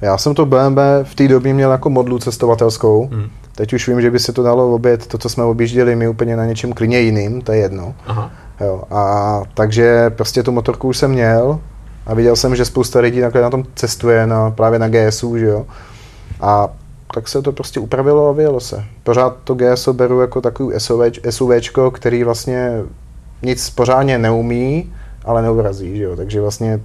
Já 0.00 0.18
jsem 0.18 0.34
to 0.34 0.46
BMW 0.46 0.78
v 1.02 1.14
té 1.14 1.28
době 1.28 1.54
měl 1.54 1.72
jako 1.72 1.90
modlu 1.90 2.18
cestovatelskou. 2.18 3.08
Mm. 3.10 3.28
Teď 3.54 3.72
už 3.72 3.88
vím, 3.88 4.00
že 4.00 4.10
by 4.10 4.18
se 4.18 4.32
to 4.32 4.42
dalo 4.42 4.74
obět, 4.74 5.06
to, 5.06 5.18
co 5.18 5.28
jsme 5.28 5.44
objížděli 5.44 5.96
my 5.96 6.08
úplně 6.08 6.36
na 6.36 6.46
něčem 6.46 6.72
klidně 6.72 7.00
jiným, 7.00 7.42
to 7.42 7.52
je 7.52 7.58
jedno. 7.58 7.94
Aha. 8.06 8.30
Jo, 8.60 8.82
a 8.90 9.42
takže 9.54 10.10
prostě 10.10 10.42
tu 10.42 10.52
motorku 10.52 10.88
už 10.88 10.96
jsem 10.96 11.10
měl 11.10 11.60
a 12.06 12.14
viděl 12.14 12.36
jsem, 12.36 12.56
že 12.56 12.64
spousta 12.64 13.00
lidí 13.00 13.20
takhle 13.20 13.42
na 13.42 13.50
tom 13.50 13.64
cestuje, 13.74 14.26
na, 14.26 14.50
právě 14.50 14.78
na 14.78 14.88
GSU, 14.88 15.38
že 15.38 15.46
jo. 15.46 15.66
A 16.40 16.68
tak 17.14 17.28
se 17.28 17.42
to 17.42 17.52
prostě 17.52 17.80
upravilo 17.80 18.28
a 18.28 18.32
vyjelo 18.32 18.60
se. 18.60 18.84
Pořád 19.02 19.36
to 19.44 19.54
GSO 19.54 19.92
beru 19.92 20.20
jako 20.20 20.40
takový 20.40 20.80
SUV, 20.80 21.00
SUVčko, 21.30 21.90
který 21.90 22.24
vlastně 22.24 22.72
nic 23.42 23.70
pořádně 23.70 24.18
neumí, 24.18 24.92
ale 25.24 25.42
neurazí, 25.42 25.96
že 25.96 26.02
jo. 26.02 26.16
Takže 26.16 26.40
vlastně 26.40 26.80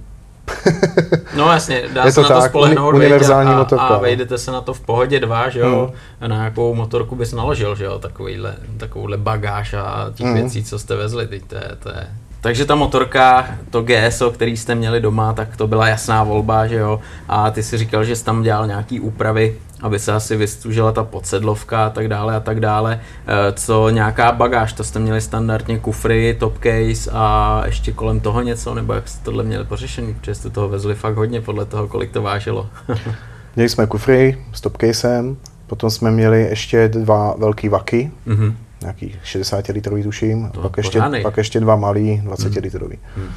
no 1.36 1.52
jasně, 1.52 1.82
dá 1.92 2.04
je 2.04 2.12
se 2.12 2.14
to 2.14 2.22
na 2.22 2.28
to 2.28 2.40
tak, 2.40 2.50
spolehnout 2.50 2.94
univerzální 2.94 3.50
a, 3.50 3.56
motorka, 3.56 3.84
a 3.84 3.92
no. 3.92 4.00
vejdete 4.00 4.38
se 4.38 4.50
na 4.50 4.60
to 4.60 4.74
v 4.74 4.80
pohodě 4.80 5.20
dva, 5.20 5.48
že 5.48 5.60
jo, 5.60 5.92
hmm. 6.20 6.30
na 6.30 6.44
jakou 6.44 6.74
motorku 6.74 7.16
bys 7.16 7.32
naložil, 7.32 7.76
že 7.76 7.84
jo, 7.84 7.98
takovýhle, 7.98 8.54
takovouhle 8.76 9.16
bagáž 9.16 9.74
a 9.74 10.10
těch 10.14 10.26
hmm. 10.26 10.34
věcí, 10.34 10.64
co 10.64 10.78
jste 10.78 10.96
vezli, 10.96 11.26
teď 11.26 11.42
to 11.46 11.54
je, 11.54 11.70
to 11.82 11.88
je 11.88 12.06
takže 12.46 12.64
ta 12.64 12.74
motorka, 12.74 13.46
to 13.70 13.82
GSO, 13.82 14.30
který 14.30 14.56
jste 14.56 14.74
měli 14.74 15.00
doma, 15.00 15.32
tak 15.32 15.56
to 15.56 15.66
byla 15.66 15.88
jasná 15.88 16.24
volba, 16.24 16.66
že 16.66 16.76
jo. 16.76 17.00
A 17.28 17.50
ty 17.50 17.62
si 17.62 17.78
říkal, 17.78 18.04
že 18.04 18.16
jsi 18.16 18.24
tam 18.24 18.42
dělal 18.42 18.66
nějaký 18.66 19.00
úpravy, 19.00 19.56
aby 19.82 19.98
se 19.98 20.12
asi 20.12 20.36
vystužila 20.36 20.92
ta 20.92 21.04
podsedlovka 21.04 21.86
a 21.86 21.90
tak 21.90 22.08
dále 22.08 22.36
a 22.36 22.40
tak 22.40 22.60
dále. 22.60 23.00
Eh, 23.26 23.52
co 23.52 23.90
nějaká 23.90 24.32
bagáž, 24.32 24.72
to 24.72 24.84
jste 24.84 24.98
měli 24.98 25.20
standardně 25.20 25.78
kufry, 25.78 26.36
top 26.40 26.58
case 26.58 27.10
a 27.12 27.62
ještě 27.66 27.92
kolem 27.92 28.20
toho 28.20 28.42
něco, 28.42 28.74
nebo 28.74 28.92
jak 28.92 29.08
jste 29.08 29.24
tohle 29.24 29.44
měli 29.44 29.64
pořešený, 29.64 30.14
protože 30.14 30.34
jste 30.34 30.50
toho 30.50 30.68
vezli 30.68 30.94
fakt 30.94 31.16
hodně 31.16 31.40
podle 31.40 31.64
toho, 31.64 31.88
kolik 31.88 32.12
to 32.12 32.22
vážilo. 32.22 32.68
měli 33.56 33.68
jsme 33.68 33.86
kufry 33.86 34.38
s 34.52 34.60
top 34.60 34.76
casem, 34.80 35.36
potom 35.66 35.90
jsme 35.90 36.10
měli 36.10 36.42
ještě 36.42 36.88
dva 36.88 37.34
velký 37.38 37.68
vaky, 37.68 38.10
mm-hmm 38.26 38.54
nějaký 38.80 39.14
60 39.22 39.68
litrový 39.68 40.02
tuším, 40.02 40.50
to 40.50 40.60
pak, 40.60 40.76
ještě, 40.76 41.02
pak 41.22 41.36
ještě 41.36 41.60
dva 41.60 41.76
malý 41.76 42.20
20 42.24 42.52
hmm. 42.52 42.62
litrový. 42.62 42.98
Hmm. 43.16 43.28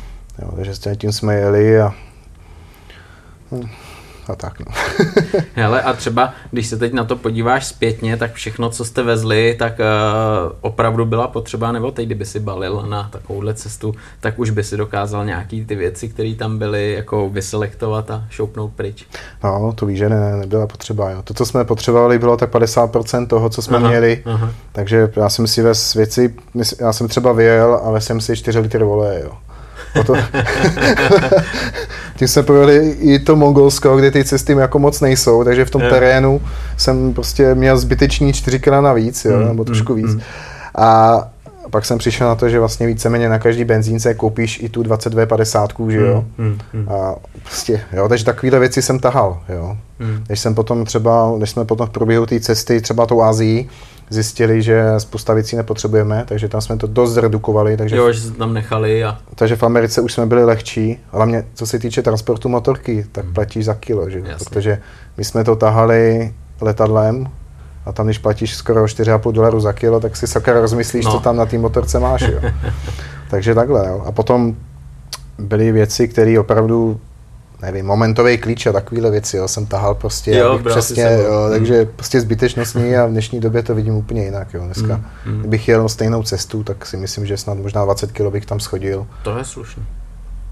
Jo, 0.41 0.51
takže 0.55 0.75
s 0.75 0.96
tím 0.96 1.12
jsme 1.12 1.36
jeli 1.36 1.81
a 1.81 1.93
hm, 3.51 3.69
a 4.30 4.36
tak. 4.36 4.60
No. 4.60 4.66
Hele, 5.56 5.82
a 5.82 5.94
třeba, 5.94 6.34
když 6.52 6.68
se 6.68 6.78
teď 6.78 6.94
na 6.94 7.04
to 7.04 7.16
podíváš 7.16 7.66
zpětně, 7.66 8.18
tak 8.18 8.34
všechno, 8.34 8.70
co 8.70 8.86
jste 8.86 9.04
vezli, 9.04 9.56
tak 9.60 9.80
uh, 9.80 10.52
opravdu 10.62 11.06
byla 11.06 11.28
potřeba, 11.28 11.72
nebo 11.72 11.92
teď, 11.92 12.06
kdyby 12.06 12.26
si 12.26 12.40
balil 12.40 12.86
na 12.90 13.10
takovouhle 13.12 13.54
cestu, 13.54 13.96
tak 14.20 14.40
už 14.40 14.50
by 14.50 14.64
si 14.64 14.78
dokázal 14.78 15.26
nějaký 15.26 15.66
ty 15.66 15.76
věci, 15.76 16.10
které 16.10 16.36
tam 16.36 16.58
byly, 16.58 16.94
jako 16.94 17.30
vyselektovat 17.30 18.12
a 18.12 18.26
šoupnout 18.30 18.72
pryč. 18.76 19.08
No, 19.44 19.74
to 19.76 19.86
víš, 19.86 19.98
že 19.98 20.10
ne, 20.10 20.38
nebyla 20.38 20.68
potřeba. 20.68 21.10
Jo. 21.10 21.22
To, 21.22 21.34
co 21.34 21.46
jsme 21.46 21.66
potřebovali, 21.66 22.20
bylo 22.20 22.38
tak 22.38 22.54
50% 22.54 23.28
toho, 23.28 23.50
co 23.50 23.62
jsme 23.62 23.78
aha, 23.78 23.90
měli. 23.90 24.22
Aha. 24.26 24.52
Takže 24.72 25.12
já 25.16 25.30
jsem 25.30 25.48
si 25.48 25.62
ves 25.62 25.94
věci, 25.94 26.36
já 26.80 26.94
jsem 26.94 27.08
třeba 27.08 27.34
vyjel, 27.34 27.80
ale 27.84 28.02
jsem 28.02 28.22
si 28.22 28.36
4 28.36 28.60
litry 28.60 28.84
voleje, 28.84 29.24
jo. 29.24 29.32
Potom, 29.93 30.17
tím 32.15 32.27
jsme 32.27 32.43
projeli 32.43 32.89
i 32.89 33.19
to 33.19 33.36
Mongolsko, 33.36 33.98
kde 33.98 34.12
ty 34.12 34.24
cesty 34.24 34.51
jako 34.51 34.79
moc 34.79 35.01
nejsou, 35.01 35.43
takže 35.43 35.65
v 35.65 35.72
tom 35.72 35.81
je. 35.81 35.89
terénu 35.89 36.41
jsem 36.77 37.13
prostě 37.13 37.55
měl 37.55 37.77
zbytečný 37.77 38.34
čtyřikrát 38.34 38.81
navíc, 38.81 39.25
jo, 39.25 39.38
mm, 39.38 39.48
nebo 39.48 39.63
trošku 39.65 39.93
mm, 39.93 40.01
víc. 40.01 40.15
Mm. 40.15 40.22
A 40.75 41.19
pak 41.69 41.86
jsem 41.86 41.98
přišel 41.98 42.27
na 42.27 42.36
to, 42.36 42.50
že 42.50 42.60
vlastně 42.60 42.88
víceméně 42.88 43.29
na 43.29 43.39
každý 43.39 43.63
benzínce 43.63 44.13
koupíš 44.13 44.63
i 44.63 44.69
tu 44.69 44.84
2250, 44.84 45.74
že 45.89 45.98
jo. 45.98 46.25
Mm, 46.38 46.46
mm, 46.46 46.58
mm. 46.74 46.89
A 46.89 47.15
prostě, 47.43 47.81
jo, 47.93 48.10
takže 48.10 48.25
takovéhle 48.25 48.60
věci 48.60 48.81
jsem 48.81 49.00
tahal, 49.00 49.39
jo. 49.50 49.77
Mm. 50.00 50.24
Když 50.27 50.39
jsem 50.39 50.55
potom 50.55 50.86
třeba, 50.86 51.34
když 51.38 51.50
jsme 51.50 51.65
potom 51.65 51.88
v 51.88 51.89
průběhu 51.89 52.25
té 52.25 52.39
cesty 52.39 52.81
třeba 52.81 53.05
tou 53.05 53.22
Azii, 53.22 53.69
zjistili, 54.10 54.62
že 54.62 54.84
spousta 54.98 55.34
věcí 55.34 55.56
nepotřebujeme, 55.56 56.24
takže 56.28 56.48
tam 56.48 56.62
jsme 56.62 56.78
to 56.78 56.88
dost 56.88 57.12
zredukovali. 57.12 57.78
Takže 57.78 57.96
jo, 57.96 58.12
že 58.12 58.32
tam 58.32 58.54
nechali. 58.54 59.04
A... 59.04 59.18
Takže 59.36 59.56
v 59.56 59.63
Americe 59.63 60.01
už 60.01 60.13
jsme 60.13 60.25
byli 60.25 60.46
lehčí, 60.46 61.00
ale 61.12 61.25
mě, 61.25 61.46
co 61.54 61.66
se 61.66 61.80
týče 61.80 62.01
transportu 62.01 62.50
motorky, 62.50 63.06
tak 63.12 63.25
hmm. 63.25 63.34
platíš 63.34 63.66
za 63.66 63.74
kilo, 63.74 64.10
že? 64.10 64.24
protože 64.39 64.82
my 65.18 65.24
jsme 65.24 65.44
to 65.44 65.56
tahali 65.56 66.34
letadlem 66.62 67.28
a 67.86 67.92
tam, 67.92 68.06
když 68.06 68.18
platíš 68.18 68.56
skoro 68.56 68.86
4,5 68.86 69.32
dolaru 69.32 69.60
za 69.60 69.74
kilo, 69.74 70.00
tak 70.00 70.16
si 70.16 70.28
sakra 70.28 70.62
rozmyslíš, 70.62 71.06
no. 71.06 71.12
co 71.12 71.20
tam 71.20 71.38
na 71.38 71.46
té 71.46 71.58
motorce 71.58 72.00
máš. 72.00 72.22
Jo? 72.22 72.39
takže 73.30 73.56
takhle. 73.56 73.88
Jo? 73.88 74.04
A 74.06 74.12
potom 74.12 74.56
byly 75.38 75.72
věci, 75.72 76.08
které 76.08 76.39
opravdu 76.39 77.00
nevím, 77.62 77.86
momentový 77.86 78.38
klíč 78.38 78.66
a 78.66 78.72
takovéhle 78.72 79.12
věci, 79.12 79.38
jo, 79.38 79.48
jsem 79.48 79.66
tahal 79.66 79.96
prostě, 79.96 80.36
jo, 80.36 80.60
přesně, 80.70 81.04
jo, 81.04 81.46
mm. 81.46 81.51
takže 81.51 81.86
prostě 81.86 82.22
zbytečnostní 82.22 82.96
a 82.96 83.06
v 83.06 83.10
dnešní 83.10 83.39
době 83.39 83.63
to 83.63 83.75
vidím 83.75 83.96
úplně 83.96 84.24
jinak, 84.24 84.54
jo, 84.54 84.62
dneska. 84.66 85.01
Mm, 85.25 85.34
mm. 85.34 85.39
Kdybych 85.39 85.68
jel 85.68 85.89
stejnou 85.89 86.24
cestu, 86.24 86.63
tak 86.63 86.86
si 86.86 86.98
myslím, 86.98 87.25
že 87.25 87.38
snad 87.38 87.58
možná 87.58 87.86
20 87.86 88.12
kg 88.12 88.22
bych 88.32 88.46
tam 88.46 88.60
schodil. 88.60 89.08
To 89.24 89.38
je 89.38 89.46
slušný. 89.46 89.84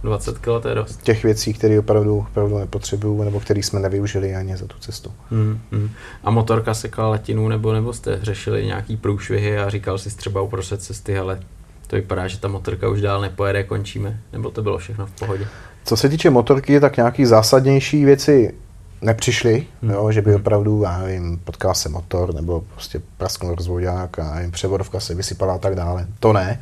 20 0.03 0.37
kg 0.37 0.45
to 0.61 0.69
je 0.69 0.75
dost. 0.75 1.01
Těch 1.01 1.23
věcí, 1.23 1.53
které 1.53 1.79
opravdu, 1.79 2.17
opravdu 2.17 2.57
nepotřebuju, 2.57 3.23
nebo 3.23 3.39
které 3.39 3.59
jsme 3.59 3.79
nevyužili 3.79 4.35
ani 4.35 4.57
za 4.57 4.67
tu 4.67 4.75
cestu. 4.79 5.11
Mm, 5.31 5.59
mm. 5.71 5.89
A 6.23 6.31
motorka 6.31 6.73
sekala 6.73 7.09
latinu, 7.09 7.47
nebo, 7.47 7.73
nebo 7.73 7.93
jste 7.93 8.19
řešili 8.21 8.65
nějaký 8.65 8.97
průšvihy 8.97 9.59
a 9.59 9.69
říkal 9.69 9.97
jsi 9.97 10.17
třeba 10.17 10.41
uprostřed 10.41 10.81
cesty, 10.81 11.17
ale 11.17 11.39
to 11.87 11.95
vypadá, 11.95 12.27
že 12.27 12.39
ta 12.39 12.47
motorka 12.47 12.89
už 12.89 13.01
dál 13.01 13.21
nepojede, 13.21 13.63
končíme, 13.63 14.19
nebo 14.33 14.51
to 14.51 14.61
bylo 14.61 14.77
všechno 14.77 15.05
v 15.05 15.11
pohodě? 15.11 15.47
Co 15.83 15.97
se 15.97 16.09
týče 16.09 16.29
motorky, 16.29 16.79
tak 16.79 16.97
nějaký 16.97 17.25
zásadnější 17.25 18.05
věci 18.05 18.53
nepřišly, 19.01 19.65
hmm. 19.81 19.91
jo, 19.91 20.11
že 20.11 20.21
by 20.21 20.35
opravdu, 20.35 20.83
já 20.83 20.99
nevím, 20.99 21.39
potkal 21.43 21.73
se 21.73 21.89
motor, 21.89 22.35
nebo 22.35 22.63
prostě 22.73 23.01
prasknul 23.17 23.55
rozvodák 23.55 24.19
a 24.19 24.35
nevím, 24.35 24.51
převodovka 24.51 24.99
se 24.99 25.15
vysypala 25.15 25.53
a 25.53 25.57
tak 25.57 25.75
dále. 25.75 26.07
To 26.19 26.33
ne. 26.33 26.61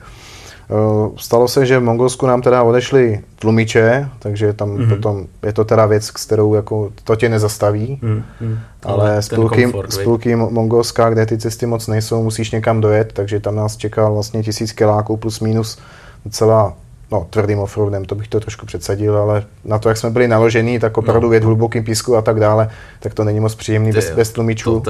Stalo 1.18 1.48
se, 1.48 1.66
že 1.66 1.80
v 1.80 1.84
Mongolsku 1.84 2.26
nám 2.26 2.42
teda 2.42 2.64
odešly 2.64 3.22
tlumiče, 3.40 4.10
takže 4.20 4.54
tam 4.54 4.70
mm-hmm. 4.70 4.90
potom 4.90 5.26
je 5.44 5.54
to 5.54 5.66
teda 5.66 5.86
věc, 5.86 6.06
s 6.06 6.26
kterou 6.26 6.54
jako 6.54 6.92
to 7.04 7.16
tě 7.16 7.30
nezastaví, 7.30 8.00
mm-hmm. 8.04 8.58
ale 8.84 9.22
spolky, 9.22 9.74
spolky 9.90 10.36
Mongolska, 10.36 11.10
kde 11.10 11.26
ty 11.26 11.38
cesty 11.38 11.66
moc 11.66 11.88
nejsou, 11.88 12.24
musíš 12.24 12.52
někam 12.52 12.82
dojet, 12.82 13.14
takže 13.14 13.40
tam 13.40 13.56
nás 13.56 13.78
čekal 13.78 14.14
vlastně 14.14 14.44
tisíc 14.44 14.72
kiláků 14.72 15.18
plus 15.18 15.40
minus 15.40 15.78
docela 16.26 16.74
no, 17.12 17.28
tvrdým 17.30 17.60
offroadem, 17.60 18.06
to 18.06 18.16
bych 18.16 18.28
to 18.28 18.40
trošku 18.40 18.66
předsadil, 18.66 19.18
ale 19.18 19.44
na 19.66 19.80
to, 19.80 19.90
jak 19.90 19.98
jsme 19.98 20.10
byli 20.10 20.28
naložení, 20.28 20.80
tak 20.80 20.98
opravdu 20.98 21.32
no. 21.32 21.40
v 21.40 21.44
hlubokým 21.44 21.84
písku 21.84 22.16
a 22.16 22.22
tak 22.22 22.40
dále, 22.40 22.70
tak 23.00 23.14
to 23.14 23.24
není 23.24 23.40
moc 23.40 23.56
příjemný 23.56 23.92
bez, 23.92 24.12
bez 24.12 24.32
tlumičů. 24.32 24.84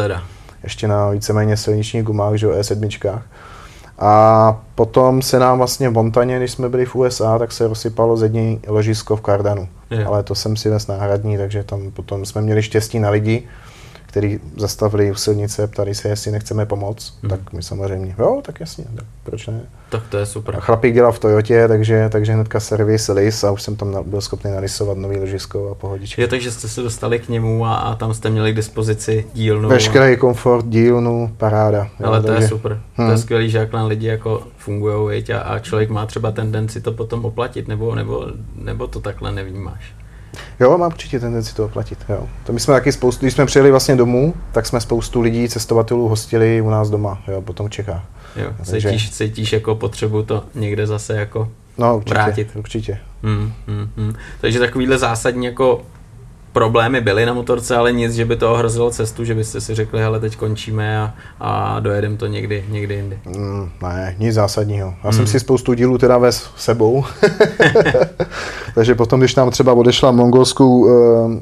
Ještě 0.63 0.87
na 0.87 1.09
víceméně 1.09 1.57
silničních 1.57 2.03
gumách, 2.03 2.35
že 2.35 2.47
E7. 2.47 3.19
A 3.99 4.61
potom 4.75 5.21
se 5.21 5.39
nám 5.39 5.57
vlastně 5.57 5.89
v 5.89 5.93
Montaně, 5.93 6.37
když 6.37 6.51
jsme 6.51 6.69
byli 6.69 6.85
v 6.85 6.95
USA, 6.95 7.39
tak 7.39 7.51
se 7.51 7.67
rozsypalo 7.67 8.17
zední 8.17 8.59
ložisko 8.67 9.15
v 9.15 9.21
Cardanu. 9.21 9.67
Je. 9.89 10.05
Ale 10.05 10.23
to 10.23 10.35
jsem 10.35 10.55
si 10.57 10.69
ves 10.69 10.87
náhradní, 10.87 11.37
takže 11.37 11.63
tam 11.63 11.91
potom 11.91 12.25
jsme 12.25 12.41
měli 12.41 12.63
štěstí 12.63 12.99
na 12.99 13.09
lidi, 13.09 13.43
který 14.15 14.39
zastavili 14.57 15.11
u 15.11 15.15
silnice, 15.15 15.67
ptali 15.67 15.95
se, 15.95 16.09
jestli 16.09 16.31
nechceme 16.31 16.65
pomoct, 16.65 17.13
hmm. 17.21 17.29
tak 17.29 17.53
my 17.53 17.63
samozřejmě, 17.63 18.15
jo, 18.19 18.41
tak 18.45 18.59
jasně, 18.59 18.85
tak 18.95 19.05
proč 19.23 19.47
ne. 19.47 19.61
Tak 19.89 20.03
to 20.09 20.17
je 20.17 20.25
super. 20.25 20.55
A 20.55 20.59
chlapík 20.59 20.93
dělal 20.93 21.11
v 21.11 21.19
Toyotě, 21.19 21.67
takže, 21.67 22.09
takže 22.11 22.33
hnedka 22.33 22.59
servis 22.59 23.07
LIS 23.07 23.43
a 23.43 23.51
už 23.51 23.61
jsem 23.61 23.75
tam 23.75 24.03
byl 24.09 24.21
schopný 24.21 24.51
narysovat 24.51 24.97
nový 24.97 25.17
ložisko 25.17 25.69
a 25.71 25.75
pohodičky. 25.75 26.21
Je 26.21 26.27
takže 26.27 26.51
jste 26.51 26.67
se 26.67 26.81
dostali 26.81 27.19
k 27.19 27.29
němu 27.29 27.65
a, 27.65 27.75
a 27.75 27.95
tam 27.95 28.13
jste 28.13 28.29
měli 28.29 28.51
k 28.51 28.55
dispozici 28.55 29.27
dílnu. 29.33 29.69
Veškerý 29.69 30.13
a... 30.13 30.17
komfort, 30.17 30.65
dílnu, 30.65 31.33
paráda. 31.37 31.87
Ale 32.03 32.17
jo, 32.17 32.21
to 32.21 32.27
takže... 32.27 32.43
je 32.43 32.47
super. 32.47 32.71
Hmm. 32.71 32.81
To 32.95 33.01
je 33.01 33.07
hmm. 33.07 33.17
skvělý, 33.17 33.49
že 33.49 33.57
jakhle 33.57 33.87
lidi 33.87 34.07
jako 34.07 34.43
fungují 34.57 35.23
a, 35.33 35.39
a 35.39 35.59
člověk 35.59 35.89
má 35.89 36.05
třeba 36.05 36.31
tendenci 36.31 36.81
to 36.81 36.91
potom 36.91 37.25
oplatit, 37.25 37.67
nebo, 37.67 37.95
nebo, 37.95 38.27
nebo 38.55 38.87
to 38.87 38.99
takhle 38.99 39.31
nevnímáš. 39.31 39.93
Jo, 40.59 40.77
mám 40.77 40.91
určitě 40.91 41.19
tendenci 41.19 41.55
to 41.55 41.67
platit. 41.67 41.99
Jo. 42.09 42.27
To 42.45 42.53
my 42.53 42.59
jsme 42.59 42.73
taky 42.73 42.91
spoustu, 42.91 43.25
když 43.25 43.33
jsme 43.33 43.45
přijeli 43.45 43.71
vlastně 43.71 43.95
domů, 43.95 44.33
tak 44.51 44.65
jsme 44.65 44.81
spoustu 44.81 45.21
lidí, 45.21 45.49
cestovatelů 45.49 46.07
hostili 46.07 46.61
u 46.61 46.69
nás 46.69 46.89
doma, 46.89 47.23
jo, 47.27 47.41
potom 47.41 47.67
v 47.67 47.69
Čechách. 47.69 48.03
Jo, 48.35 48.53
Takže... 48.71 48.89
cítíš, 48.89 49.11
cítíš 49.11 49.53
jako 49.53 49.75
potřebu 49.75 50.23
to 50.23 50.43
někde 50.55 50.87
zase 50.87 51.15
jako 51.15 51.49
no, 51.77 51.97
určitě, 51.97 52.13
vrátit. 52.13 52.51
Určitě. 52.55 52.97
Hmm, 53.23 53.53
hmm, 53.67 53.89
hmm. 53.97 54.15
Takže 54.41 54.59
takovýhle 54.59 54.97
zásadní 54.97 55.45
jako 55.45 55.81
problémy 56.55 57.01
byly 57.01 57.25
na 57.25 57.33
motorce, 57.33 57.75
ale 57.75 57.91
nic, 57.91 58.13
že 58.13 58.25
by 58.25 58.35
to 58.35 58.53
ohrozilo 58.53 58.91
cestu, 58.91 59.25
že 59.25 59.35
byste 59.35 59.61
si 59.61 59.75
řekli, 59.75 59.99
hele, 59.99 60.19
teď 60.19 60.35
končíme 60.35 60.99
a, 60.99 61.13
a 61.39 61.79
dojedeme 61.79 62.17
to 62.17 62.27
někdy, 62.27 62.65
někdy 62.69 62.95
jindy. 62.95 63.19
Mm, 63.25 63.69
ne, 63.83 64.15
nic 64.19 64.33
zásadního. 64.33 64.93
Já 65.03 65.09
mm. 65.09 65.13
jsem 65.15 65.27
si 65.27 65.39
spoustu 65.39 65.73
dílů 65.73 65.97
teda 65.97 66.17
vez 66.17 66.49
sebou. 66.57 67.05
Takže 68.75 68.95
potom, 68.95 69.19
když 69.19 69.35
nám 69.35 69.51
třeba 69.51 69.73
odešla 69.73 70.11
mongolskou 70.11 70.79
uh, 70.79 70.89
uh, 70.89 71.37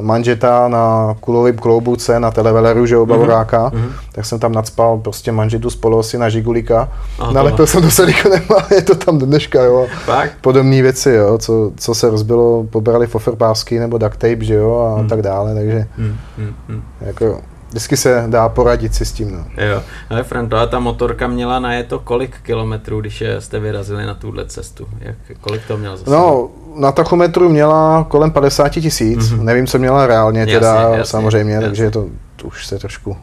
manžeta 0.00 0.68
na 0.68 1.14
kulovém 1.20 1.56
kloubuce 1.56 2.20
na 2.20 2.30
televeleru, 2.30 2.86
že 2.86 2.96
obavoráka, 2.96 3.70
mm-hmm. 3.70 3.90
Tak 4.12 4.26
jsem 4.26 4.38
tam 4.38 4.52
nadspal 4.52 4.98
prostě 4.98 5.32
manžetu 5.32 5.70
z 5.70 5.76
polosy 5.76 6.18
na 6.18 6.28
žigulika. 6.28 6.88
Nalepil 7.32 7.66
jsem 7.66 7.82
do 7.82 7.90
silikonem 7.90 8.42
a 8.56 8.74
je 8.74 8.82
to 8.82 8.94
tam 8.94 9.18
do 9.18 9.26
dneška, 9.26 9.62
jo. 9.62 9.86
Fakt? 10.04 10.32
Podobné 10.40 10.82
věci, 10.82 11.10
jo, 11.10 11.38
co, 11.38 11.72
co 11.76 11.94
se 11.94 12.10
rozbilo, 12.10 12.64
pobrali 12.70 13.06
foferpásky 13.06 13.78
nebo 13.78 13.98
duct 13.98 14.12
tape, 14.12 14.44
že 14.44 14.54
jo, 14.54 14.78
a 14.78 14.98
hmm. 14.98 15.08
tak 15.08 15.22
dále, 15.22 15.54
takže 15.54 15.86
hmm. 15.96 16.16
Hmm. 16.38 16.54
Hmm. 16.68 16.82
jako 17.00 17.40
vždycky 17.70 17.96
se 17.96 18.24
dá 18.26 18.48
poradit 18.48 18.94
si 18.94 19.04
s 19.04 19.12
tím. 19.12 19.32
No. 19.32 19.64
Jo, 19.64 19.82
ale 20.10 20.22
Franto, 20.22 20.56
a 20.56 20.66
ta 20.66 20.78
motorka 20.78 21.26
měla 21.28 21.58
na 21.58 21.72
je 21.72 21.84
to 21.84 21.98
kolik 21.98 22.36
kilometrů, 22.42 23.00
když 23.00 23.22
jste 23.38 23.60
vyrazili 23.60 24.06
na 24.06 24.14
tuhle 24.14 24.46
cestu? 24.46 24.88
Jak, 25.00 25.16
kolik 25.40 25.62
to 25.68 25.76
měl 25.76 25.96
zase? 25.96 26.10
No, 26.10 26.48
na 26.76 26.92
tachometru 26.92 27.48
měla 27.48 28.06
kolem 28.08 28.30
50 28.30 28.68
tisíc, 28.68 29.18
mm-hmm. 29.18 29.42
nevím, 29.42 29.66
co 29.66 29.78
měla 29.78 30.06
reálně 30.06 30.40
jasně, 30.40 30.54
teda, 30.54 30.74
jasně, 30.80 31.04
samozřejmě, 31.04 31.54
jasně. 31.54 31.66
takže 31.66 31.90
to, 31.90 32.06
to 32.36 32.46
už 32.46 32.66
se 32.66 32.78
trošku 32.78 33.16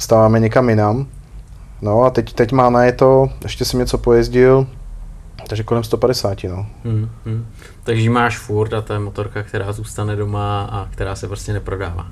stáváme 0.00 0.40
někam 0.40 0.68
jinam. 0.68 1.06
No 1.82 2.02
a 2.02 2.10
teď, 2.10 2.32
teď 2.32 2.52
má 2.52 2.70
na 2.70 2.84
je 2.84 2.92
to, 2.92 3.28
ještě 3.42 3.64
jsem 3.64 3.80
něco 3.80 3.98
pojezdil, 3.98 4.66
takže 5.48 5.62
kolem 5.62 5.84
150, 5.84 6.44
no. 6.44 6.66
Hmm, 6.84 7.08
hmm. 7.26 7.46
Takže 7.84 8.10
máš 8.10 8.38
furt 8.38 8.74
a 8.74 8.80
to 8.80 8.92
je 8.92 8.98
motorka, 8.98 9.42
která 9.42 9.72
zůstane 9.72 10.16
doma 10.16 10.68
a 10.72 10.88
která 10.90 11.14
se 11.14 11.28
prostě 11.28 11.52
neprodává. 11.52 12.06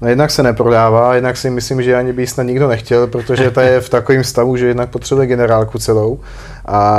No 0.00 0.08
jednak 0.08 0.30
se 0.30 0.42
neprodává, 0.42 1.14
jednak 1.14 1.36
si 1.36 1.50
myslím, 1.50 1.82
že 1.82 1.96
ani 1.96 2.12
by 2.12 2.26
snad 2.26 2.42
nikdo 2.42 2.68
nechtěl, 2.68 3.06
protože 3.06 3.50
ta 3.50 3.62
je 3.62 3.80
v 3.80 3.88
takovém 3.88 4.24
stavu, 4.24 4.56
že 4.56 4.66
jednak 4.66 4.90
potřebuje 4.90 5.26
generálku 5.26 5.78
celou. 5.78 6.20
A, 6.66 6.98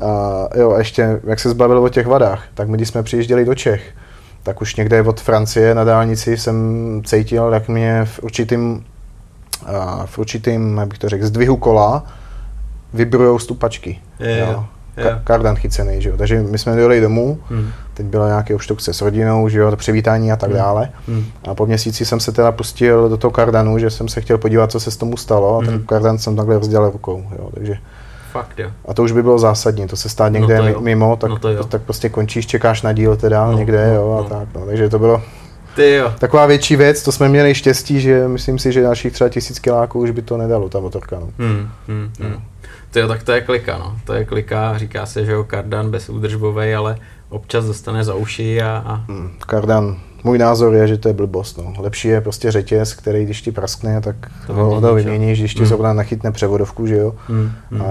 a 0.00 0.48
jo, 0.56 0.72
a 0.72 0.78
ještě, 0.78 1.20
jak 1.24 1.40
se 1.40 1.50
zbavil 1.50 1.78
o 1.78 1.88
těch 1.88 2.06
vadách, 2.06 2.44
tak 2.54 2.68
my, 2.68 2.76
když 2.76 2.88
jsme 2.88 3.02
přijížděli 3.02 3.44
do 3.44 3.54
Čech, 3.54 3.94
tak 4.42 4.60
už 4.60 4.76
někde 4.76 5.02
od 5.02 5.20
Francie 5.20 5.74
na 5.74 5.84
dálnici 5.84 6.36
jsem 6.36 7.02
cítil, 7.04 7.50
jak 7.52 7.68
mě 7.68 8.04
v 8.04 8.20
určitým, 8.22 8.84
v 10.06 10.18
určitým, 10.18 10.76
jak 10.76 10.88
bych 10.88 10.98
to 10.98 11.08
řekl, 11.08 11.26
zdvihu 11.26 11.56
kola 11.56 12.04
vybrujou 12.92 13.38
stupačky. 13.38 14.00
Je, 14.20 14.38
jo 14.38 14.64
yeah. 14.96 15.20
kardan 15.24 15.56
chycený, 15.56 16.02
že 16.02 16.08
jo. 16.08 16.16
Takže 16.16 16.42
my 16.42 16.58
jsme 16.58 16.76
dojeli 16.76 17.00
domů, 17.00 17.38
hmm. 17.50 17.70
teď 17.94 18.06
byla 18.06 18.26
nějaký 18.26 18.54
obštrukce 18.54 18.92
s 18.92 19.00
rodinou, 19.00 19.48
že 19.48 19.58
jo, 19.58 19.70
to 19.70 19.76
přivítání 19.76 20.32
a 20.32 20.36
tak 20.36 20.50
hmm. 20.50 20.58
dále. 20.58 20.90
Hmm. 21.08 21.24
A 21.48 21.54
po 21.54 21.66
měsíci 21.66 22.04
jsem 22.04 22.20
se 22.20 22.32
teda 22.32 22.52
pustil 22.52 23.08
do 23.08 23.16
toho 23.16 23.30
kardanu, 23.30 23.78
že 23.78 23.90
jsem 23.90 24.08
se 24.08 24.20
chtěl 24.20 24.38
podívat, 24.38 24.70
co 24.70 24.80
se 24.80 24.90
s 24.90 24.96
tomu 24.96 25.16
stalo 25.16 25.56
a 25.56 25.58
hmm. 25.58 25.66
ten 25.66 25.82
kardan 25.86 26.18
jsem 26.18 26.36
takhle 26.36 26.58
rozdělal 26.58 26.90
rukou, 26.90 27.24
jo, 27.38 27.50
takže 27.54 27.76
Fakt, 28.32 28.58
jo. 28.58 28.70
A 28.88 28.94
to 28.94 29.02
už 29.02 29.12
by 29.12 29.22
bylo 29.22 29.38
zásadní, 29.38 29.86
to 29.86 29.96
se 29.96 30.08
stát 30.08 30.28
někde 30.28 30.72
no 30.72 30.80
mimo, 30.80 31.16
tak, 31.16 31.30
no 31.30 31.38
to 31.38 31.64
tak 31.64 31.82
prostě 31.82 32.08
končíš, 32.08 32.46
čekáš 32.46 32.82
na 32.82 32.92
díl 32.92 33.16
teda 33.16 33.46
no, 33.46 33.58
někde, 33.58 33.86
no, 33.86 33.94
jo, 33.94 34.12
a 34.18 34.22
no. 34.22 34.38
tak, 34.38 34.48
no, 34.54 34.66
takže 34.66 34.88
to 34.88 34.98
bylo 34.98 35.22
Ty 35.74 35.94
jo. 35.94 36.12
taková 36.18 36.46
větší 36.46 36.76
věc, 36.76 37.02
to 37.02 37.12
jsme 37.12 37.28
měli 37.28 37.54
štěstí, 37.54 38.00
že 38.00 38.28
myslím 38.28 38.58
si, 38.58 38.72
že 38.72 38.82
dalších 38.82 39.12
třeba 39.12 39.30
tisíc 39.30 39.58
kiláků 39.58 40.00
už 40.00 40.10
by 40.10 40.22
to 40.22 40.36
nedalo, 40.36 40.68
ta 40.68 40.80
motorka, 40.80 41.18
no. 41.20 41.30
Hmm, 41.38 41.68
hmm, 41.88 42.10
hmm. 42.20 42.42
Tyjo, 42.90 43.08
tak 43.08 43.22
to 43.22 43.32
je 43.32 43.40
klika, 43.40 43.78
no. 43.78 43.96
To 44.04 44.12
je 44.12 44.24
klika, 44.24 44.78
říká 44.78 45.06
se, 45.06 45.24
že 45.24 45.32
jo, 45.32 45.44
kardan 45.44 45.92
údržbovej, 46.08 46.76
ale 46.76 46.96
občas 47.28 47.64
dostane 47.64 48.04
za 48.04 48.14
uši 48.14 48.62
a... 48.62 48.82
a... 48.86 48.94
Hmm, 48.94 49.30
kardan 49.46 49.96
můj 50.24 50.38
názor 50.38 50.74
je, 50.74 50.88
že 50.88 50.98
to 50.98 51.08
je 51.08 51.14
blbost. 51.14 51.58
No. 51.58 51.74
Lepší 51.78 52.08
je 52.08 52.20
prostě 52.20 52.50
řetěz, 52.50 52.94
který 52.94 53.24
když 53.24 53.42
ti 53.42 53.52
praskne, 53.52 54.00
tak 54.00 54.16
to 54.46 54.54
ho, 54.54 54.80
ho 54.80 54.94
vyměníš, 54.94 55.38
když 55.38 55.54
ti 55.54 55.60
mm. 55.60 55.66
zrovna 55.66 55.92
nachytne 55.92 56.32
převodovku, 56.32 56.86
že 56.86 56.96
jo. 56.96 57.14
Mm. 57.28 57.50
Mm. 57.70 57.82
A 57.82 57.86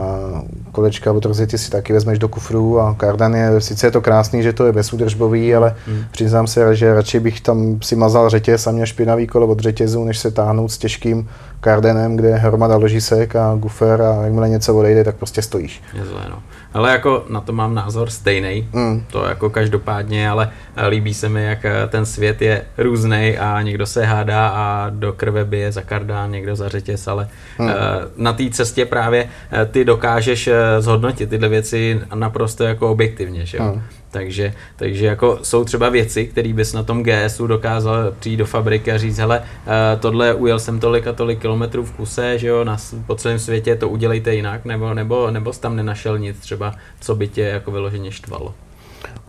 kolečka 0.71 1.11
od 1.11 1.25
rozjetí 1.25 1.57
si 1.57 1.71
taky 1.71 1.93
vezmeš 1.93 2.19
do 2.19 2.27
kufru 2.27 2.79
a 2.79 2.93
kardan 2.93 3.35
je, 3.35 3.61
sice 3.61 3.87
je 3.87 3.91
to 3.91 4.01
krásný, 4.01 4.43
že 4.43 4.53
to 4.53 4.65
je 4.65 4.71
bezúdržbový, 4.71 5.55
ale 5.55 5.75
mm. 5.87 6.03
přiznám 6.11 6.47
se, 6.47 6.75
že 6.75 6.93
radši 6.93 7.19
bych 7.19 7.41
tam 7.41 7.79
si 7.81 7.95
mazal 7.95 8.29
řetěz 8.29 8.67
a 8.67 8.71
měl 8.71 8.85
špinavý 8.85 9.27
kolo 9.27 9.47
od 9.47 9.59
řetězu, 9.59 10.03
než 10.03 10.19
se 10.19 10.31
táhnout 10.31 10.71
s 10.71 10.77
těžkým 10.77 11.29
kardenem, 11.59 12.15
kde 12.15 12.27
je 12.27 12.35
hromada 12.35 12.75
ložisek 12.75 13.35
a 13.35 13.55
gufer 13.55 14.01
a 14.01 14.23
jakmile 14.23 14.49
něco 14.49 14.75
odejde, 14.75 15.03
tak 15.03 15.15
prostě 15.15 15.41
stojíš. 15.41 15.81
Je 15.93 16.05
zlé, 16.05 16.21
no. 16.29 16.43
Ale 16.73 16.91
jako 16.91 17.25
na 17.29 17.41
to 17.41 17.53
mám 17.53 17.75
názor 17.75 18.09
stejný, 18.09 18.69
mm. 18.73 19.05
to 19.11 19.25
jako 19.25 19.49
každopádně, 19.49 20.29
ale 20.29 20.49
líbí 20.89 21.13
se 21.13 21.29
mi, 21.29 21.43
jak 21.43 21.65
eh, 21.65 21.87
ten 21.87 22.05
svět 22.05 22.41
je 22.41 22.65
různý 22.77 23.37
a 23.37 23.61
někdo 23.61 23.85
se 23.85 24.05
hádá 24.05 24.47
a 24.47 24.89
do 24.89 25.13
krve 25.13 25.45
bije 25.45 25.71
za 25.71 25.81
kardán, 25.81 26.31
někdo 26.31 26.55
za 26.55 26.69
řetěz, 26.69 27.07
ale 27.07 27.27
mm. 27.59 27.69
na 28.17 28.33
té 28.33 28.49
cestě 28.49 28.85
právě 28.85 29.29
eh, 29.51 29.65
ty 29.65 29.85
dokážeš 29.85 30.49
zhodnotit 30.79 31.29
tyhle 31.29 31.49
věci 31.49 32.01
naprosto 32.13 32.63
jako 32.63 32.91
objektivně, 32.91 33.45
že 33.45 33.57
jo? 33.57 33.63
Mm. 33.63 33.81
Takže, 34.13 34.53
takže 34.75 35.05
jako 35.05 35.39
jsou 35.43 35.63
třeba 35.63 35.89
věci, 35.89 36.27
které 36.27 36.53
bys 36.53 36.73
na 36.73 36.83
tom 36.83 37.03
GSu 37.03 37.47
dokázal 37.47 38.13
přijít 38.19 38.37
do 38.37 38.45
fabriky 38.45 38.91
a 38.91 38.97
říct, 38.97 39.17
hele, 39.17 39.43
eh, 39.43 39.97
tohle 39.99 40.33
ujel 40.33 40.59
jsem 40.59 40.79
tolik 40.79 41.07
a 41.07 41.13
tolik 41.13 41.39
kilometrů 41.39 41.83
v 41.83 41.91
kuse, 41.91 42.39
že 42.39 42.47
jo, 42.47 42.63
na, 42.63 42.77
po 43.07 43.15
celém 43.15 43.39
světě 43.39 43.75
to 43.75 43.89
udělejte 43.89 44.35
jinak, 44.35 44.65
nebo, 44.65 44.93
nebo, 44.93 45.31
nebo 45.31 45.53
jsi 45.53 45.61
tam 45.61 45.75
nenašel 45.75 46.19
nic 46.19 46.39
třeba, 46.39 46.75
co 46.99 47.15
by 47.15 47.27
tě 47.27 47.41
jako 47.41 47.71
vyloženě 47.71 48.11
štvalo. 48.11 48.53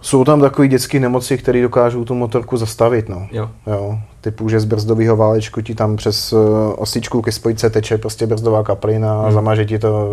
Jsou 0.00 0.24
tam 0.24 0.40
takové 0.40 0.68
dětské 0.68 1.00
nemoci, 1.00 1.38
které 1.38 1.62
dokážou 1.62 2.04
tu 2.04 2.14
motorku 2.14 2.56
zastavit. 2.56 3.08
No. 3.08 3.26
Jo. 3.32 3.50
Jo. 3.66 3.98
Typu, 4.20 4.48
že 4.48 4.60
z 4.60 4.64
brzdového 4.64 5.16
válečku 5.16 5.60
ti 5.60 5.74
tam 5.74 5.96
přes 5.96 6.32
uh, 6.32 6.40
osičku 6.76 7.22
ke 7.22 7.32
spojce 7.32 7.70
teče 7.70 7.98
prostě 7.98 8.26
brzdová 8.26 8.62
kaplina 8.62 9.18
hmm. 9.18 9.24
a 9.24 9.32
zamaže 9.32 9.64
ti 9.64 9.78
to 9.78 10.08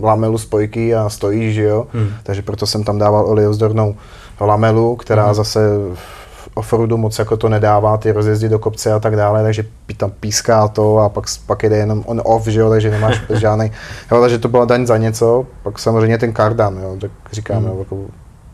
lamelu 0.00 0.38
spojky 0.38 0.94
a 0.94 1.08
stojíš, 1.08 1.54
že 1.54 1.62
jo. 1.62 1.86
Hmm. 1.92 2.08
Takže 2.22 2.42
proto 2.42 2.66
jsem 2.66 2.84
tam 2.84 2.98
dával 2.98 3.26
oleozdornou 3.26 3.94
lamelu, 4.40 4.96
která 4.96 5.24
hmm. 5.24 5.34
zase 5.34 5.60
v 5.94 6.48
offroadu 6.54 6.96
moc 6.96 7.18
jako 7.18 7.36
to 7.36 7.48
nedává, 7.48 7.96
ty 7.96 8.12
rozjezdy 8.12 8.48
do 8.48 8.58
kopce 8.58 8.92
a 8.92 8.98
tak 8.98 9.16
dále, 9.16 9.42
takže 9.42 9.64
tam 9.96 10.10
píská 10.20 10.68
to 10.68 10.98
a 10.98 11.08
pak, 11.08 11.24
pak 11.46 11.62
jde 11.62 11.76
jenom 11.76 12.04
on 12.06 12.22
off, 12.24 12.46
že 12.46 12.60
jo, 12.60 12.70
takže 12.70 12.90
nemáš 12.90 13.22
žádný, 13.30 13.70
jo, 14.12 14.20
takže 14.20 14.38
to 14.38 14.48
byla 14.48 14.64
daň 14.64 14.86
za 14.86 14.96
něco, 14.96 15.46
pak 15.62 15.78
samozřejmě 15.78 16.18
ten 16.18 16.32
kardan, 16.32 16.78
jo, 16.82 16.96
tak 17.00 17.10
říkám, 17.32 17.56
hmm. 17.56 17.66
jo, 17.66 17.78
jako 17.78 17.96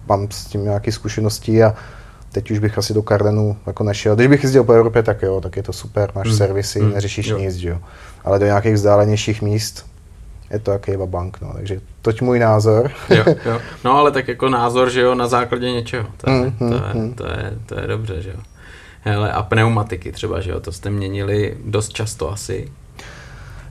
mám 0.08 0.30
s 0.30 0.44
tím 0.44 0.64
nějaké 0.64 0.92
zkušenosti 0.92 1.62
a 1.62 1.74
teď 2.32 2.50
už 2.50 2.58
bych 2.58 2.78
asi 2.78 2.94
do 2.94 3.02
Cardenu 3.02 3.56
jako 3.66 3.84
nešel. 3.84 4.16
Když 4.16 4.26
bych 4.26 4.42
jezdil 4.42 4.64
po 4.64 4.72
Evropě, 4.72 5.02
tak 5.02 5.22
jo, 5.22 5.40
tak 5.40 5.56
je 5.56 5.62
to 5.62 5.72
super, 5.72 6.10
máš 6.14 6.28
mm. 6.28 6.36
servisy, 6.36 6.80
mm. 6.80 6.92
neřešíš 6.92 7.26
jo. 7.26 7.38
nic, 7.38 7.56
jo. 7.56 7.78
Ale 8.24 8.38
do 8.38 8.46
nějakých 8.46 8.74
vzdálenějších 8.74 9.42
míst 9.42 9.86
je 10.50 10.58
to 10.58 10.70
jaký 10.70 10.92
bank, 11.06 11.38
no. 11.40 11.52
Takže 11.52 11.80
toť 12.02 12.20
můj 12.20 12.38
názor. 12.38 12.90
jo, 13.10 13.24
jo. 13.46 13.60
No 13.84 13.98
ale 13.98 14.10
tak 14.10 14.28
jako 14.28 14.48
názor, 14.48 14.90
že 14.90 15.00
jo, 15.00 15.14
na 15.14 15.28
základě 15.28 15.70
něčeho. 15.70 16.08
To 16.16 16.30
je, 16.30 16.36
mm, 16.36 16.52
to 16.58 16.64
je, 16.64 16.94
mm. 16.94 17.14
to 17.14 17.26
je, 17.26 17.58
to 17.66 17.80
je 17.80 17.86
dobře, 17.86 18.22
že 18.22 18.30
jo. 18.30 18.38
Hele, 19.00 19.32
a 19.32 19.42
pneumatiky 19.42 20.12
třeba, 20.12 20.40
že 20.40 20.50
jo, 20.50 20.60
to 20.60 20.72
jste 20.72 20.90
měnili 20.90 21.56
dost 21.64 21.92
často 21.92 22.32
asi. 22.32 22.72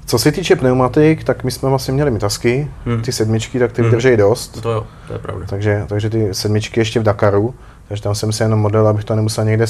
Co 0.05 0.19
se 0.19 0.31
týče 0.31 0.55
pneumatik, 0.55 1.23
tak 1.23 1.43
my 1.43 1.51
jsme 1.51 1.69
vlastně 1.69 1.93
měli 1.93 2.11
mitasky, 2.11 2.71
hmm. 2.85 3.01
ty 3.01 3.11
sedmičky, 3.11 3.59
tak 3.59 3.71
ty 3.71 3.81
hmm. 3.81 3.91
vydržejí 3.91 4.17
dost. 4.17 4.61
To 4.61 4.71
jo, 4.71 4.85
to 5.07 5.13
je 5.13 5.19
pravda. 5.19 5.45
Takže, 5.49 5.85
takže 5.87 6.09
ty 6.09 6.29
sedmičky 6.31 6.79
ještě 6.79 6.99
v 6.99 7.03
Dakaru, 7.03 7.53
takže 7.87 8.03
tam 8.03 8.15
jsem 8.15 8.31
si 8.31 8.43
jenom 8.43 8.59
model, 8.59 8.87
abych 8.87 9.03
to 9.03 9.15
nemusel 9.15 9.45
někde 9.45 9.65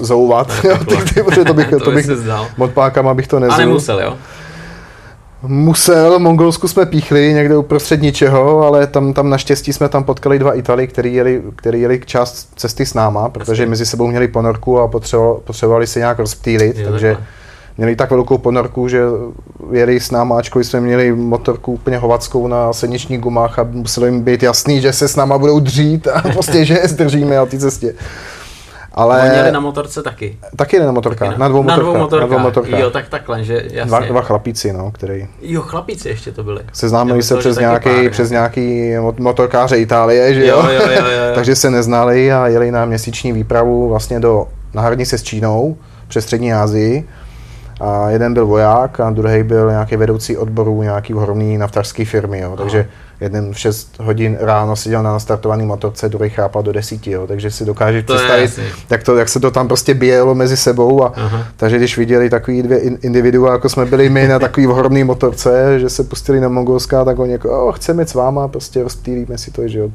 zouvat. 0.00 0.52
ty, 1.14 1.22
protože 1.22 1.44
to 1.44 1.54
bych, 1.54 1.68
to, 1.70 1.80
to 1.80 1.90
bych 1.90 2.06
mod 2.56 2.70
pákama 2.72 3.14
bych 3.14 3.26
to 3.26 3.40
nezul. 3.40 3.54
A 3.54 3.58
nemusel, 3.58 4.00
jo? 4.00 4.16
Musel, 5.42 6.18
Mongolsku 6.18 6.68
jsme 6.68 6.86
píchli 6.86 7.32
někde 7.34 7.56
uprostřed 7.56 8.02
ničeho, 8.02 8.66
ale 8.66 8.86
tam, 8.86 9.12
tam 9.12 9.30
naštěstí 9.30 9.72
jsme 9.72 9.88
tam 9.88 10.04
potkali 10.04 10.38
dva 10.38 10.54
Italy, 10.54 10.86
který 10.86 11.14
jeli, 11.14 11.42
který 11.56 11.80
jeli 11.80 12.00
část 12.04 12.48
cesty 12.56 12.86
s 12.86 12.94
náma, 12.94 13.28
protože 13.28 13.66
mezi 13.66 13.86
sebou 13.86 14.06
měli 14.06 14.28
ponorku 14.28 14.80
a 14.80 14.88
potřebovali, 14.88 15.40
potřebovali 15.44 15.86
si 15.86 15.98
nějak 15.98 16.18
rozptýlit, 16.18 16.76
takže 16.84 17.12
takhle 17.12 17.26
měli 17.78 17.96
tak 17.96 18.10
velkou 18.10 18.38
ponorku, 18.38 18.88
že 18.88 19.02
jeli 19.72 20.00
s 20.00 20.10
náma, 20.10 20.38
ačkoliv 20.38 20.66
jsme 20.66 20.80
měli 20.80 21.12
motorku 21.12 21.72
úplně 21.72 21.98
hovackou 21.98 22.46
na 22.46 22.72
sedničních 22.72 23.20
gumách 23.20 23.58
a 23.58 23.68
muselo 23.70 24.06
jim 24.06 24.22
být 24.22 24.42
jasný, 24.42 24.80
že 24.80 24.92
se 24.92 25.08
s 25.08 25.16
náma 25.16 25.38
budou 25.38 25.60
dřít 25.60 26.08
a 26.08 26.20
prostě, 26.32 26.64
že 26.64 26.74
je 26.74 26.88
zdržíme 26.88 27.36
na 27.36 27.46
té 27.46 27.58
cestě. 27.58 27.94
Ale... 28.94 29.22
Oni 29.22 29.36
jeli 29.36 29.52
na 29.52 29.60
motorce 29.60 30.02
taky. 30.02 30.38
Taky 30.56 30.76
jeli 30.76 30.86
na 30.86 30.92
motorkách, 30.92 31.30
na, 31.30 31.36
na 31.36 31.48
dvou 31.48 31.62
motorkách. 31.62 31.78
Na 31.78 31.92
dvou 31.92 31.98
motorkách. 31.98 32.30
Na 32.30 32.36
dvou 32.36 32.38
motorkách. 32.38 32.80
Jo, 32.80 32.90
tak 32.90 33.08
takhle, 33.08 33.44
že 33.44 33.54
jasně. 33.54 33.84
Dva, 33.84 34.00
dva 34.00 34.22
chlapíci, 34.22 34.72
no, 34.72 34.90
který... 34.90 35.26
Jo, 35.42 35.62
chlapíci 35.62 36.08
ještě 36.08 36.32
to 36.32 36.44
byli. 36.44 36.60
Seznámili 36.72 37.22
se 37.22 37.36
přes 37.36 37.58
nějaký, 37.58 37.90
pár, 37.90 38.10
přes 38.10 38.30
nějaký 38.30 38.92
motorkáře 39.18 39.76
Itálie, 39.76 40.34
že 40.34 40.46
jo? 40.46 40.62
jo, 40.66 40.72
jo, 40.72 40.90
jo, 40.90 41.06
jo. 41.06 41.22
Takže 41.34 41.56
se 41.56 41.70
neznali 41.70 42.32
a 42.32 42.48
jeli 42.48 42.70
na 42.70 42.84
měsíční 42.84 43.32
výpravu 43.32 43.88
vlastně 43.88 44.20
do, 44.20 44.46
na 44.74 44.82
hranice 44.82 45.18
s 45.18 45.22
Čínou, 45.22 45.76
přes 46.08 46.24
střední 46.24 46.52
Asii 46.52 47.08
a 47.80 48.10
jeden 48.10 48.34
byl 48.34 48.46
voják 48.46 49.00
a 49.00 49.10
druhý 49.10 49.42
byl 49.42 49.70
nějaký 49.70 49.96
vedoucí 49.96 50.36
odboru 50.36 50.82
nějaký 50.82 51.14
ohromný 51.14 51.58
naftařský 51.58 52.04
firmy. 52.04 52.40
Jo. 52.40 52.56
Takže 52.56 52.88
jeden 53.20 53.54
v 53.54 53.58
6 53.58 53.98
hodin 54.00 54.36
ráno 54.40 54.76
seděl 54.76 55.02
na 55.02 55.12
nastartovaný 55.12 55.66
motorce, 55.66 56.08
druhý 56.08 56.30
chápal 56.30 56.62
do 56.62 56.72
desíti, 56.72 57.10
jo. 57.10 57.26
takže 57.26 57.50
si 57.50 57.64
dokážeš 57.64 58.04
To 58.04 58.14
představit, 58.14 58.60
jak, 58.90 59.02
to, 59.02 59.16
jak 59.16 59.28
se 59.28 59.40
to 59.40 59.50
tam 59.50 59.68
prostě 59.68 59.94
bějelo 59.94 60.34
mezi 60.34 60.56
sebou 60.56 61.04
a 61.04 61.12
Aha. 61.16 61.46
takže 61.56 61.76
když 61.76 61.98
viděli 61.98 62.30
takový 62.30 62.62
dvě 62.62 62.78
in- 62.78 62.98
individua, 63.02 63.52
jako 63.52 63.68
jsme 63.68 63.84
byli 63.86 64.08
my 64.10 64.28
na 64.28 64.38
takový 64.38 64.66
ohromný 64.66 65.04
motorce, 65.04 65.80
že 65.80 65.88
se 65.88 66.04
pustili 66.04 66.40
na 66.40 66.48
Mongolská, 66.48 67.04
tak 67.04 67.18
oni 67.18 67.32
jako, 67.32 67.66
oh, 67.66 67.72
chceme 67.74 68.06
s 68.06 68.14
váma, 68.14 68.48
prostě 68.48 68.82
rozptýlíme 68.82 69.38
si 69.38 69.50
to, 69.50 69.68
že 69.68 69.78
jo. 69.78 69.90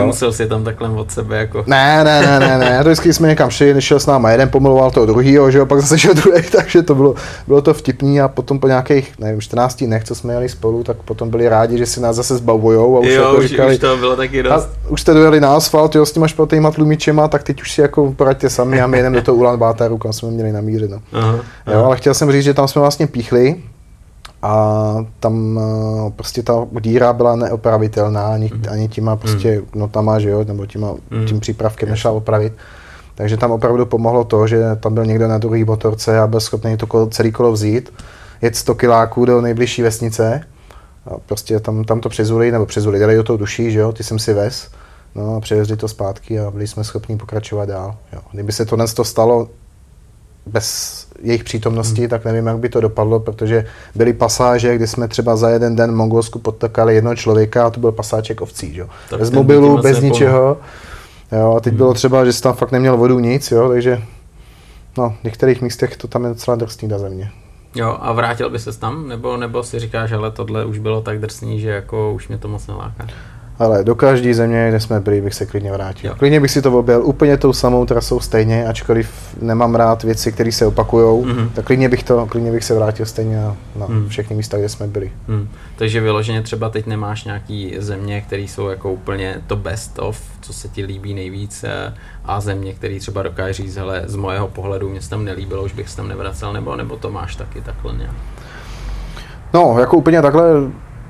Nemusel 0.00 0.32
si 0.32 0.46
tam 0.46 0.64
takhle 0.64 0.88
od 0.88 1.10
sebe 1.10 1.36
jako... 1.36 1.64
Ne, 1.66 2.04
ne, 2.04 2.22
ne, 2.22 2.40
ne, 2.40 2.58
ne, 2.58 2.78
to 2.84 2.88
vždycky 2.88 3.12
jsme 3.12 3.28
někam 3.28 3.50
šli, 3.50 3.82
šel 3.82 4.00
s 4.00 4.06
náma 4.06 4.30
jeden, 4.30 4.48
pomluval 4.48 4.90
toho 4.90 5.06
druhýho, 5.06 5.50
že 5.50 5.58
jo, 5.58 5.66
pak 5.66 5.80
zase 5.80 5.98
šel 5.98 6.14
druhý, 6.14 6.42
takže 6.56 6.82
to 6.82 6.94
bylo, 6.94 7.14
bylo 7.46 7.62
to 7.62 7.74
vtipný 7.74 8.20
a 8.20 8.28
potom 8.28 8.58
po 8.58 8.66
nějakých, 8.66 9.18
nevím, 9.18 9.40
14 9.40 9.84
dnech, 9.84 10.04
co 10.04 10.14
jsme 10.14 10.32
jeli 10.32 10.48
spolu, 10.48 10.82
tak 10.84 10.96
potom 10.96 11.30
byli 11.30 11.48
rádi, 11.48 11.78
že 11.78 11.86
si 11.86 12.00
nás 12.00 12.16
zase 12.16 12.36
zbavujou 12.36 12.96
a 12.96 13.00
už 13.00 13.08
jo, 13.08 13.22
jako 13.22 13.36
už, 13.36 13.46
říkali, 13.46 13.74
už 13.74 13.80
to 13.80 13.96
bylo 13.96 14.16
taky 14.16 14.40
a 14.40 14.54
dost. 14.54 14.68
už 14.88 15.00
jste 15.00 15.14
dojeli 15.14 15.40
na 15.40 15.56
asfalt, 15.56 15.94
jo, 15.94 16.06
s 16.06 16.12
těma 16.12 16.28
špatnýma 16.28 16.70
tlumičema, 16.70 17.28
tak 17.28 17.42
teď 17.42 17.62
už 17.62 17.72
si 17.72 17.80
jako 17.80 18.12
poraďte 18.12 18.50
sami 18.50 18.80
a 18.80 18.86
my 18.86 19.02
jdeme 19.02 19.16
do 19.16 19.22
toho 19.22 19.36
Ulan 19.36 19.58
Bátaru, 19.58 19.98
kam 19.98 20.12
jsme 20.12 20.30
měli 20.30 20.52
namířeno. 20.52 20.98
Aha, 21.12 21.38
Jo, 21.72 21.84
ale 21.84 21.96
chtěl 21.96 22.14
jsem 22.14 22.32
říct, 22.32 22.44
že 22.44 22.54
tam 22.54 22.68
jsme 22.68 22.80
vlastně 22.80 23.06
píchli 23.06 23.56
a 24.46 25.06
tam 25.20 25.60
eh, 25.62 26.10
prostě 26.16 26.42
ta 26.42 26.66
díra 26.80 27.12
byla 27.12 27.36
neopravitelná 27.36 28.26
ani, 28.26 28.50
Mhm. 28.54 28.64
ani 28.70 28.88
těma 28.88 29.16
prostě 29.16 29.62
notama, 29.74 30.18
že 30.18 30.30
jo, 30.30 30.44
nebo 30.44 30.66
těma, 30.66 30.94
Mhm. 31.10 31.26
tím 31.26 31.40
přípravkem 31.40 31.88
nešla 31.88 32.10
opravit. 32.10 32.52
Takže 33.14 33.36
tam 33.36 33.50
opravdu 33.50 33.86
pomohlo 33.86 34.24
to, 34.24 34.46
že 34.46 34.62
tam 34.80 34.94
byl 34.94 35.06
někdo 35.06 35.28
na 35.28 35.38
druhé 35.38 35.64
motorce 35.64 36.18
a 36.20 36.26
byl 36.26 36.40
schopný 36.40 36.76
to 36.76 36.86
kolo, 36.86 37.06
celý 37.06 37.32
kolo 37.32 37.52
vzít, 37.52 37.92
jet 38.42 38.56
100 38.56 38.74
kiláků 38.74 39.24
do 39.24 39.40
nejbližší 39.40 39.82
vesnice 39.82 40.40
a 41.06 41.10
prostě 41.26 41.60
tam, 41.60 41.84
tam 41.84 42.00
to 42.00 42.08
přezuli, 42.08 42.52
nebo 42.52 42.66
přezuli, 42.66 42.98
dali 42.98 43.16
do 43.16 43.22
toho 43.22 43.36
duší, 43.36 43.70
že 43.70 43.78
jo, 43.78 43.92
ty 43.92 44.04
jsem 44.04 44.18
si 44.18 44.34
vez, 44.34 44.68
no 45.14 45.36
a 45.36 45.40
přivezli 45.40 45.76
to 45.76 45.88
zpátky 45.88 46.40
a 46.40 46.50
byli 46.50 46.66
jsme 46.66 46.84
schopni 46.84 47.16
pokračovat 47.16 47.68
dál. 47.68 47.94
Jo. 48.12 48.20
Kdyby 48.32 48.52
se 48.52 48.64
to 48.66 48.76
dnes 48.76 48.94
to 48.94 49.04
stalo 49.04 49.48
bez 50.46 51.06
jejich 51.22 51.44
přítomnosti, 51.44 52.00
hmm. 52.00 52.08
tak 52.08 52.24
nevím, 52.24 52.46
jak 52.46 52.58
by 52.58 52.68
to 52.68 52.80
dopadlo, 52.80 53.20
protože 53.20 53.66
byly 53.94 54.12
pasáže, 54.12 54.76
kdy 54.76 54.86
jsme 54.86 55.08
třeba 55.08 55.36
za 55.36 55.50
jeden 55.50 55.76
den 55.76 55.92
v 55.92 55.94
Mongolsku 55.94 56.38
potkali 56.38 56.94
jednoho 56.94 57.16
člověka 57.16 57.66
a 57.66 57.70
to 57.70 57.80
byl 57.80 57.92
pasáček 57.92 58.40
ovcí, 58.40 58.76
jo. 58.76 58.86
Tak 59.10 59.18
bez 59.20 59.30
mobilu, 59.30 59.82
bez 59.82 60.00
ničeho. 60.00 60.58
Jo, 61.32 61.54
a 61.56 61.60
teď 61.60 61.74
bylo 61.74 61.94
třeba, 61.94 62.24
že 62.24 62.32
jsi 62.32 62.42
tam 62.42 62.54
fakt 62.54 62.72
neměl 62.72 62.96
vodu, 62.96 63.18
nic, 63.18 63.50
jo, 63.50 63.68
takže 63.68 64.02
no, 64.98 65.16
v 65.20 65.24
některých 65.24 65.62
místech 65.62 65.96
to 65.96 66.08
tam 66.08 66.24
je 66.24 66.28
docela 66.28 66.56
drsný 66.56 66.88
na 66.88 66.98
země. 66.98 67.30
Jo, 67.74 67.98
a 68.00 68.12
vrátil 68.12 68.50
by 68.50 68.58
ses 68.58 68.76
tam? 68.76 69.08
Nebo, 69.08 69.36
nebo 69.36 69.62
si 69.62 69.78
říkáš, 69.78 70.12
ale 70.12 70.30
tohle 70.30 70.64
už 70.64 70.78
bylo 70.78 71.00
tak 71.00 71.18
drsný, 71.18 71.60
že 71.60 71.70
jako 71.70 72.12
už 72.12 72.28
mě 72.28 72.38
to 72.38 72.48
moc 72.48 72.66
neláká? 72.66 73.06
Ale 73.58 73.84
do 73.84 73.94
každé 73.94 74.34
země, 74.34 74.66
kde 74.68 74.80
jsme 74.80 75.00
byli, 75.00 75.20
bych 75.20 75.34
se 75.34 75.46
klidně 75.46 75.72
vrátil. 75.72 76.10
Jo. 76.10 76.16
Klidně 76.18 76.40
bych 76.40 76.50
si 76.50 76.62
to 76.62 76.78
objel 76.78 77.06
úplně 77.06 77.36
tou 77.36 77.52
samou 77.52 77.86
trasou 77.86 78.20
stejně, 78.20 78.66
ačkoliv 78.68 79.10
nemám 79.42 79.74
rád 79.74 80.02
věci, 80.02 80.32
které 80.32 80.52
se 80.52 80.66
opakujou, 80.66 81.24
Mhm. 81.24 81.50
tak 81.54 81.64
klidně 81.64 81.88
bych, 81.88 82.02
to, 82.04 82.26
klidně 82.26 82.52
bych 82.52 82.64
se 82.64 82.74
vrátil 82.74 83.06
stejně 83.06 83.36
na, 83.36 83.56
na 83.76 83.86
Mhm. 83.86 84.08
všechny 84.08 84.36
místa, 84.36 84.58
kde 84.58 84.68
jsme 84.68 84.86
byli. 84.86 85.12
Hmm. 85.28 85.48
Takže 85.76 86.00
vyloženě 86.00 86.42
třeba 86.42 86.68
teď 86.68 86.86
nemáš 86.86 87.24
nějaký 87.24 87.74
země, 87.78 88.20
které 88.20 88.42
jsou 88.42 88.68
jako 88.68 88.92
úplně 88.92 89.36
to 89.46 89.56
best 89.56 89.98
of, 89.98 90.20
co 90.40 90.52
se 90.52 90.68
ti 90.68 90.84
líbí 90.84 91.14
nejvíc 91.14 91.64
eh, 91.64 91.94
a 92.24 92.40
země, 92.40 92.72
které 92.74 92.98
třeba 93.00 93.22
dokážeš 93.22 93.56
říct, 93.56 93.76
hele, 93.76 94.02
z 94.06 94.16
mojeho 94.16 94.48
pohledu 94.48 94.88
mě 94.88 95.02
se 95.02 95.10
tam 95.10 95.24
nelíbilo, 95.24 95.64
už 95.64 95.72
bych 95.72 95.88
se 95.88 95.96
tam 95.96 96.08
nevracel, 96.08 96.52
nebo, 96.52 96.76
nebo 96.76 96.96
to 96.96 97.10
máš 97.10 97.36
taky 97.36 97.60
takhle 97.60 97.92
nějak. 97.94 98.14
No, 99.54 99.76
jako 99.80 99.96
úplně 99.96 100.22
takhle 100.22 100.44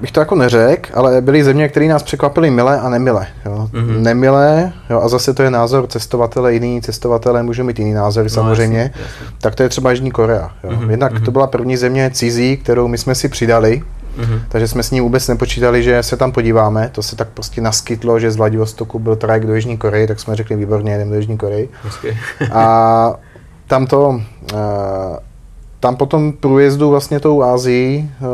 bych 0.00 0.12
to 0.12 0.20
jako 0.20 0.34
neřekl, 0.34 0.90
ale 0.94 1.20
byly 1.20 1.44
země, 1.44 1.68
které 1.68 1.86
nás 1.88 2.02
překvapily 2.02 2.50
milé 2.50 2.80
a 2.80 2.88
nemilé. 2.88 3.26
Jo. 3.46 3.68
Mhm. 3.72 3.84
Mm-hmm. 3.86 4.02
Nemilé, 4.02 4.72
jo, 4.90 5.00
a 5.00 5.08
zase 5.08 5.34
to 5.34 5.42
je 5.42 5.50
názor 5.50 5.86
cestovatele, 5.86 6.54
jiný 6.54 6.82
cestovatele 6.82 7.42
můžou 7.42 7.64
mít 7.64 7.78
jiný 7.78 7.94
samozřejmě, 8.28 8.78
No, 8.78 8.82
jasně, 8.82 8.92
jasně. 9.00 9.36
tak 9.40 9.54
to 9.54 9.62
je 9.62 9.68
třeba 9.68 9.90
Jižní 9.90 10.10
Korea. 10.10 10.50
Jo. 10.64 10.70
Mhm, 10.70 10.80
Mm-hmm. 10.86 10.90
Jednak 10.90 11.12
mhm. 11.12 11.24
to 11.24 11.30
byla 11.30 11.46
první 11.46 11.76
země 11.76 12.10
cizí, 12.14 12.56
kterou 12.56 12.88
my 12.88 12.98
jsme 12.98 13.14
si 13.14 13.28
přidali, 13.28 13.82
Mhm. 14.16 14.40
takže 14.48 14.68
jsme 14.68 14.82
s 14.82 14.90
ní 14.90 15.00
vůbec 15.00 15.28
nepočítali, 15.28 15.82
že 15.82 16.02
se 16.02 16.16
tam 16.16 16.32
podíváme. 16.32 16.90
To 16.92 17.02
se 17.02 17.16
tak 17.16 17.28
prostě 17.28 17.60
naskytlo, 17.60 18.18
že 18.20 18.30
z 18.30 18.36
Vladivostoku 18.36 18.98
byl 18.98 19.16
trajekt 19.16 19.46
do 19.46 19.54
Jižní 19.54 19.76
Koreje, 19.76 20.06
tak 20.06 20.20
jsme 20.20 20.36
řekli 20.36 20.56
výborně, 20.56 20.98
jdeme 20.98 21.10
do 21.10 21.16
Jižní 21.16 21.38
Koreji. 21.38 21.68
Hezky. 21.84 22.18
A 22.52 23.14
tam 23.66 23.86
to, 23.86 24.20
eh, 24.54 24.56
tam 25.80 25.96
po 25.96 26.06
tom 26.06 26.32
průjezdu 26.32 26.90
vlastně 26.90 27.20
tou 27.20 27.42
Ázií, 27.42 28.10
eh, 28.20 28.24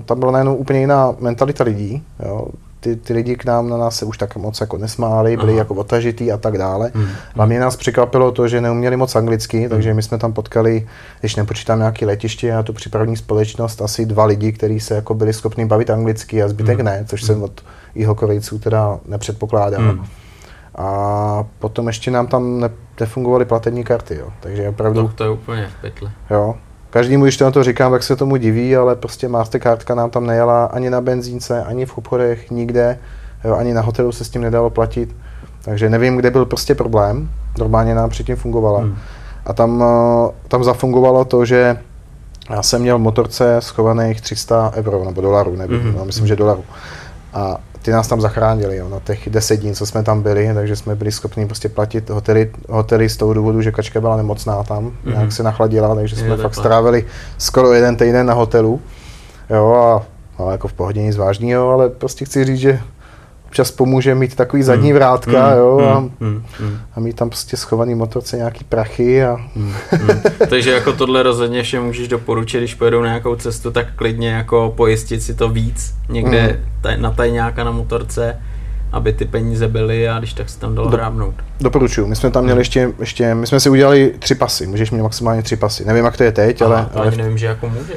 tam 0.00 0.18
byla 0.20 0.32
najednou 0.32 0.54
úplně 0.54 0.80
jiná 0.80 1.14
mentalita 1.20 1.64
lidí. 1.64 2.02
Jo. 2.26 2.46
Ty, 2.80 2.96
ty 2.96 3.12
lidi 3.12 3.36
k 3.36 3.44
nám 3.44 3.68
na 3.68 3.76
nás 3.76 3.96
se 3.96 4.04
už 4.04 4.18
tak 4.18 4.36
moc 4.36 4.60
jako 4.60 4.78
nesmáli, 4.78 5.36
byli 5.36 5.52
Aha. 5.52 5.58
jako 5.58 5.74
otažitý 5.74 6.32
a 6.32 6.36
tak 6.36 6.58
dále. 6.58 6.90
Hmm. 6.94 7.06
A 7.38 7.46
mě 7.46 7.60
nás 7.60 7.76
překvapilo 7.76 8.32
to, 8.32 8.48
že 8.48 8.60
neuměli 8.60 8.96
moc 8.96 9.16
anglicky, 9.16 9.68
takže 9.68 9.94
my 9.94 10.02
jsme 10.02 10.18
tam 10.18 10.32
potkali, 10.32 10.86
když 11.20 11.36
nepočítám 11.36 11.78
nějaké 11.78 12.06
letiště 12.06 12.54
a 12.54 12.62
tu 12.62 12.72
přípravní 12.72 13.16
společnost, 13.16 13.82
asi 13.82 14.06
dva 14.06 14.24
lidi, 14.24 14.52
kteří 14.52 14.80
se 14.80 14.94
jako 14.94 15.14
byli 15.14 15.32
schopni 15.32 15.64
bavit 15.66 15.90
anglicky 15.90 16.42
a 16.42 16.48
zbytek 16.48 16.76
Hmm. 16.76 16.84
ne, 16.86 17.04
což 17.08 17.22
jsem 17.22 17.42
od 17.42 17.64
jeho 17.94 18.14
Korejců 18.14 18.58
teda 18.58 18.98
nepředpokládal. 19.06 19.80
Hmm. 19.82 20.04
A 20.74 21.44
potom 21.58 21.86
ještě 21.86 22.10
nám 22.10 22.26
tam 22.26 22.60
ne, 22.60 22.70
nefungovaly 23.00 23.44
platební 23.44 23.84
karty, 23.84 24.14
jo. 24.16 24.28
Takže 24.40 24.68
opravdu, 24.68 25.02
To, 25.08 25.14
to 25.14 25.24
je 25.24 25.30
úplně 25.30 25.68
v 25.78 25.80
pytli. 25.80 26.10
jo. 26.30 26.54
Každému, 26.90 27.24
když 27.24 27.36
to 27.36 27.44
na 27.44 27.50
to 27.50 27.64
říkám, 27.64 27.92
tak 27.92 28.02
se 28.02 28.16
tomu 28.16 28.36
diví, 28.36 28.76
ale 28.76 28.96
prostě 28.96 29.28
Mastercardka 29.28 29.94
nám 29.94 30.10
tam 30.10 30.26
nejela 30.26 30.64
ani 30.64 30.90
na 30.90 31.00
benzínce, 31.00 31.64
ani 31.64 31.86
v 31.86 31.98
obchodech, 31.98 32.50
nikde, 32.50 32.98
jo, 33.44 33.54
ani 33.56 33.74
na 33.74 33.80
hotelu 33.82 34.12
se 34.12 34.24
s 34.24 34.28
tím 34.30 34.42
nedalo 34.42 34.70
platit. 34.70 35.16
Takže 35.62 35.90
nevím, 35.90 36.16
kde 36.16 36.30
byl 36.30 36.44
prostě 36.46 36.74
problém. 36.74 37.30
Normálně 37.58 37.94
nám 37.94 38.10
předtím 38.10 38.36
fungovala. 38.36 38.80
Hmm. 38.80 38.96
A 39.46 39.52
tam, 39.52 39.84
eh, 39.84 40.30
tam 40.48 40.64
zafungovalo 40.64 41.24
to, 41.24 41.44
že 41.44 41.78
já 42.50 42.62
jsem 42.62 42.82
měl 42.82 42.98
v 42.98 43.02
motorce 43.02 43.56
schovaných 43.60 44.20
300 44.20 44.72
euro 44.74 45.04
nebo 45.04 45.20
dolarů, 45.20 45.56
nevím, 45.56 45.80
Mhm. 45.80 45.94
no, 45.98 46.04
myslím, 46.04 46.26
že 46.26 46.36
dolarů. 46.36 46.64
A 47.34 47.56
ty 47.82 47.90
nás 47.90 48.08
tam 48.08 48.20
zachránili 48.20 48.76
jo, 48.76 48.88
na 48.88 49.00
těch 49.00 49.30
10 49.30 49.56
dní, 49.56 49.74
co 49.74 49.86
jsme 49.86 50.02
tam 50.02 50.22
byli, 50.22 50.50
takže 50.54 50.76
jsme 50.76 50.94
byli 50.94 51.12
schopni 51.12 51.46
prostě 51.46 51.68
platit 51.68 52.10
hotely, 52.10 52.50
hotely 52.68 53.08
z 53.08 53.16
toho 53.16 53.34
důvodu, 53.34 53.62
že 53.62 53.72
kačka 53.72 54.00
byla 54.00 54.16
nemocná 54.16 54.62
tam, 54.62 54.84
Mhm. 54.84 54.94
nějak 55.14 55.32
se 55.32 55.42
nachladila, 55.42 55.94
takže 55.94 56.16
Je 56.16 56.20
jsme 56.20 56.28
fakt 56.28 56.36
takhle. 56.42 56.62
strávili 56.62 57.06
skoro 57.38 57.72
jeden 57.72 57.96
týden 57.96 58.26
na 58.26 58.34
hotelu. 58.34 58.80
Jo, 59.50 59.72
a 59.74 60.02
no, 60.42 60.50
jako 60.50 60.68
v 60.68 60.72
pohodě 60.72 61.02
nic 61.02 61.16
vážného, 61.16 61.70
ale 61.70 61.88
prostě 61.88 62.24
chci 62.24 62.44
říct, 62.44 62.58
že 62.58 62.80
občas 63.50 63.70
pomůže 63.70 64.14
mít 64.14 64.34
takový 64.36 64.62
zadní 64.62 64.88
Hmm. 64.88 64.94
vrátka, 64.96 65.46
Hmm. 65.48 65.58
jo, 65.58 65.80
a, 65.80 65.98
Hmm. 65.98 66.10
Hmm. 66.20 66.42
Hmm. 66.60 66.78
a 66.96 67.00
mít 67.00 67.16
tam 67.16 67.28
prostě 67.28 67.56
schovaný 67.56 67.94
motorce 67.94 68.36
nějaký 68.36 68.64
prachy 68.64 69.24
a 69.24 69.36
Hmm. 69.56 69.72
Hmm. 69.90 70.20
Takže 70.50 70.70
jako 70.70 70.92
tohle 70.92 71.22
rozhodně 71.22 71.62
všem 71.62 71.82
můžeš 71.84 72.08
doporučit, 72.08 72.58
když 72.58 72.74
pojedou 72.74 73.00
na 73.00 73.06
nějakou 73.06 73.36
cestu, 73.36 73.70
tak 73.70 73.86
klidně 73.96 74.30
jako 74.30 74.72
pojistit 74.76 75.22
si 75.22 75.34
to 75.34 75.48
víc 75.48 75.94
někde 76.08 76.42
Mhm. 76.42 76.56
taj, 76.80 76.96
na 76.96 77.10
tajňáka 77.10 77.64
na 77.64 77.70
motorce, 77.70 78.36
aby 78.92 79.12
ty 79.12 79.24
peníze 79.24 79.68
byly 79.68 80.08
a 80.08 80.18
když 80.18 80.32
tak 80.32 80.50
se 80.50 80.58
tam 80.60 80.74
dalo 80.74 80.88
Do- 80.90 80.96
hrábnout. 80.96 81.34
Doporučuju. 81.60 82.06
My 82.06 82.16
jsme 82.16 82.30
tam 82.30 82.44
měli 82.44 82.60
ještě, 82.60 82.92
ještě, 83.00 83.34
my 83.34 83.46
jsme 83.46 83.60
si 83.60 83.70
udělali 83.70 84.14
tři 84.18 84.34
pasy, 84.34 84.66
můžeš 84.66 84.90
mít 84.90 85.02
maximálně 85.02 85.42
tři 85.42 85.56
pasy. 85.56 85.84
Nevím, 85.84 86.04
jak 86.04 86.16
to 86.16 86.22
je 86.24 86.32
teď, 86.32 86.62
ale, 86.62 86.76
Aha, 86.76 86.88
to 86.92 86.98
ale 86.98 87.08
ani 87.08 87.16
nevím, 87.16 87.38
že 87.38 87.46
jako 87.46 87.68
můžeš. 87.68 87.96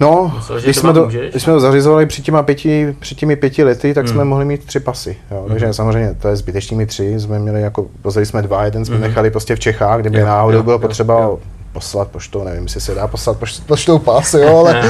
No, 0.00 0.32
Myslel, 0.36 0.60
když 0.60 0.76
jsme, 0.76 0.92
to, 0.92 1.06
když 1.06 1.42
jsme 1.42 1.52
to 1.52 1.60
zařizovali 1.60 2.06
před, 2.06 2.22
těma 2.22 2.42
pěti, 2.42 2.96
před 3.00 3.18
těmi 3.18 3.36
pěti 3.36 3.64
lety, 3.64 3.94
tak 3.94 4.04
Hmm. 4.06 4.14
jsme 4.14 4.24
mohli 4.24 4.44
mít 4.44 4.64
tři 4.66 4.80
pasy. 4.80 5.16
Jo. 5.30 5.44
Takže 5.48 5.72
samozřejmě 5.74 6.14
to 6.22 6.28
je 6.28 6.36
zbytečný 6.36 6.76
mít 6.76 6.86
tři, 6.86 7.20
jsme 7.20 7.38
měli 7.38 7.60
jako, 7.62 7.86
pozvali 8.02 8.26
jsme 8.26 8.42
dva, 8.42 8.64
jeden 8.64 8.84
jsme 8.84 8.94
Mhm. 8.96 9.02
nechali 9.04 9.30
prostě 9.30 9.56
v 9.56 9.60
Čechách, 9.60 10.00
kdyby 10.00 10.18
Jo, 10.18 10.26
náhodou 10.26 10.56
jo, 10.56 10.62
bylo 10.62 10.74
jo, 10.74 10.78
potřeba 10.78 11.20
jo. 11.22 11.38
poslat 11.72 12.08
poštou, 12.08 12.44
nevím, 12.44 12.62
jestli 12.62 12.80
se 12.80 12.94
dá 12.94 13.06
poslat 13.06 13.40
poš- 13.40 13.62
poštou 13.66 13.98
pas, 13.98 14.34
jo, 14.34 14.58
ale, 14.58 14.82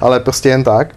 ale 0.00 0.20
prostě 0.20 0.48
jen 0.48 0.64
tak. 0.64 0.94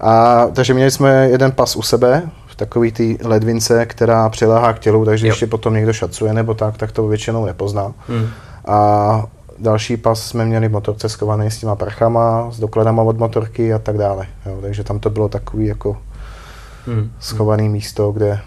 A, 0.00 0.46
takže 0.52 0.74
měli 0.74 0.90
jsme 0.90 1.28
jeden 1.30 1.52
pas 1.52 1.76
u 1.76 1.82
sebe, 1.82 2.22
v 2.46 2.56
takový 2.56 2.92
ty 2.92 3.18
ledvince, 3.24 3.86
která 3.86 4.28
přiléhá 4.28 4.72
k 4.72 4.78
tělu, 4.78 5.04
takže 5.04 5.26
Jo. 5.26 5.30
ještě 5.32 5.46
potom 5.46 5.74
někdo 5.74 5.92
šacuje 5.92 6.32
nebo 6.34 6.54
tak, 6.54 6.76
tak 6.76 6.92
to 6.92 7.06
většinou 7.08 7.44
nepozná. 7.46 7.92
Hmm. 8.08 8.26
A 8.66 9.24
další 9.60 9.96
pas 9.96 10.22
jsme 10.26 10.44
měli 10.44 10.68
v 10.68 10.72
motorce 10.72 11.08
skovaný 11.08 11.50
s 11.50 11.58
těma 11.58 11.76
prachama, 11.76 12.50
s 12.50 12.60
dokladama 12.60 13.02
od 13.02 13.18
motorky 13.18 13.74
a 13.74 13.78
tak 13.78 13.98
dále. 13.98 14.26
Jo, 14.46 14.58
takže 14.62 14.84
tam 14.84 14.98
to 14.98 15.10
bylo 15.10 15.28
takový 15.28 15.66
jako 15.66 15.96
Hmm. 16.86 17.10
schovaný 17.20 17.68
místo, 17.68 18.12
kde 18.12 18.40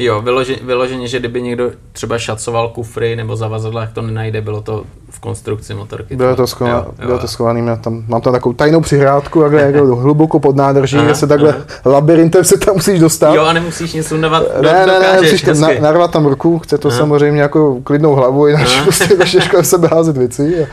Jo, 0.00 0.22
vyloženě, 0.22 0.58
vyloženě, 0.62 1.08
že 1.08 1.18
kdyby 1.18 1.42
někdo 1.42 1.70
třeba 1.92 2.18
šacoval 2.18 2.68
kufry 2.68 3.16
nebo 3.16 3.36
zavazadla, 3.36 3.80
jak 3.80 3.92
to 3.92 4.02
nenajde, 4.02 4.40
bylo 4.40 4.60
to 4.60 4.84
v 5.10 5.20
konstrukci 5.20 5.74
motorky. 5.74 6.16
Bylo 6.16 6.36
to, 6.36 6.46
schované, 6.46 6.76
jo, 6.76 6.84
jo. 6.98 7.06
bylo 7.06 7.18
to 7.18 7.28
schované, 7.28 7.62
mám 7.62 7.78
tam, 7.78 8.04
mám 8.08 8.20
tam 8.20 8.32
takovou 8.32 8.52
tajnou 8.52 8.80
přihrádku, 8.80 9.40
takhle 9.40 9.62
jako 9.62 9.96
hluboko 9.96 10.40
pod 10.40 10.56
nádrží, 10.56 10.98
kde 10.98 11.14
se 11.14 11.26
takhle 11.26 11.54
aha. 11.54 11.64
labirintem 11.84 12.44
se 12.44 12.58
tam 12.58 12.74
musíš 12.74 13.00
dostat. 13.00 13.34
Jo, 13.34 13.42
a 13.44 13.52
nemusíš 13.52 13.92
nic 13.92 14.06
sundavat, 14.06 14.42
do, 14.56 14.62
ne, 14.62 14.86
ne, 14.86 14.98
ne, 14.98 15.20
musíš 15.22 15.42
tam 15.42 15.60
na, 15.60 15.68
narvat 15.80 16.10
tam 16.10 16.26
ruku, 16.26 16.58
chce 16.58 16.78
to 16.78 16.88
aha. 16.88 16.98
samozřejmě 16.98 17.42
jako 17.42 17.80
klidnou 17.84 18.14
hlavu, 18.14 18.46
jinak 18.46 18.68
prostě 18.82 19.16
těžko 19.16 19.62
sebe 19.62 19.88
házet 19.88 20.16
věci. 20.16 20.66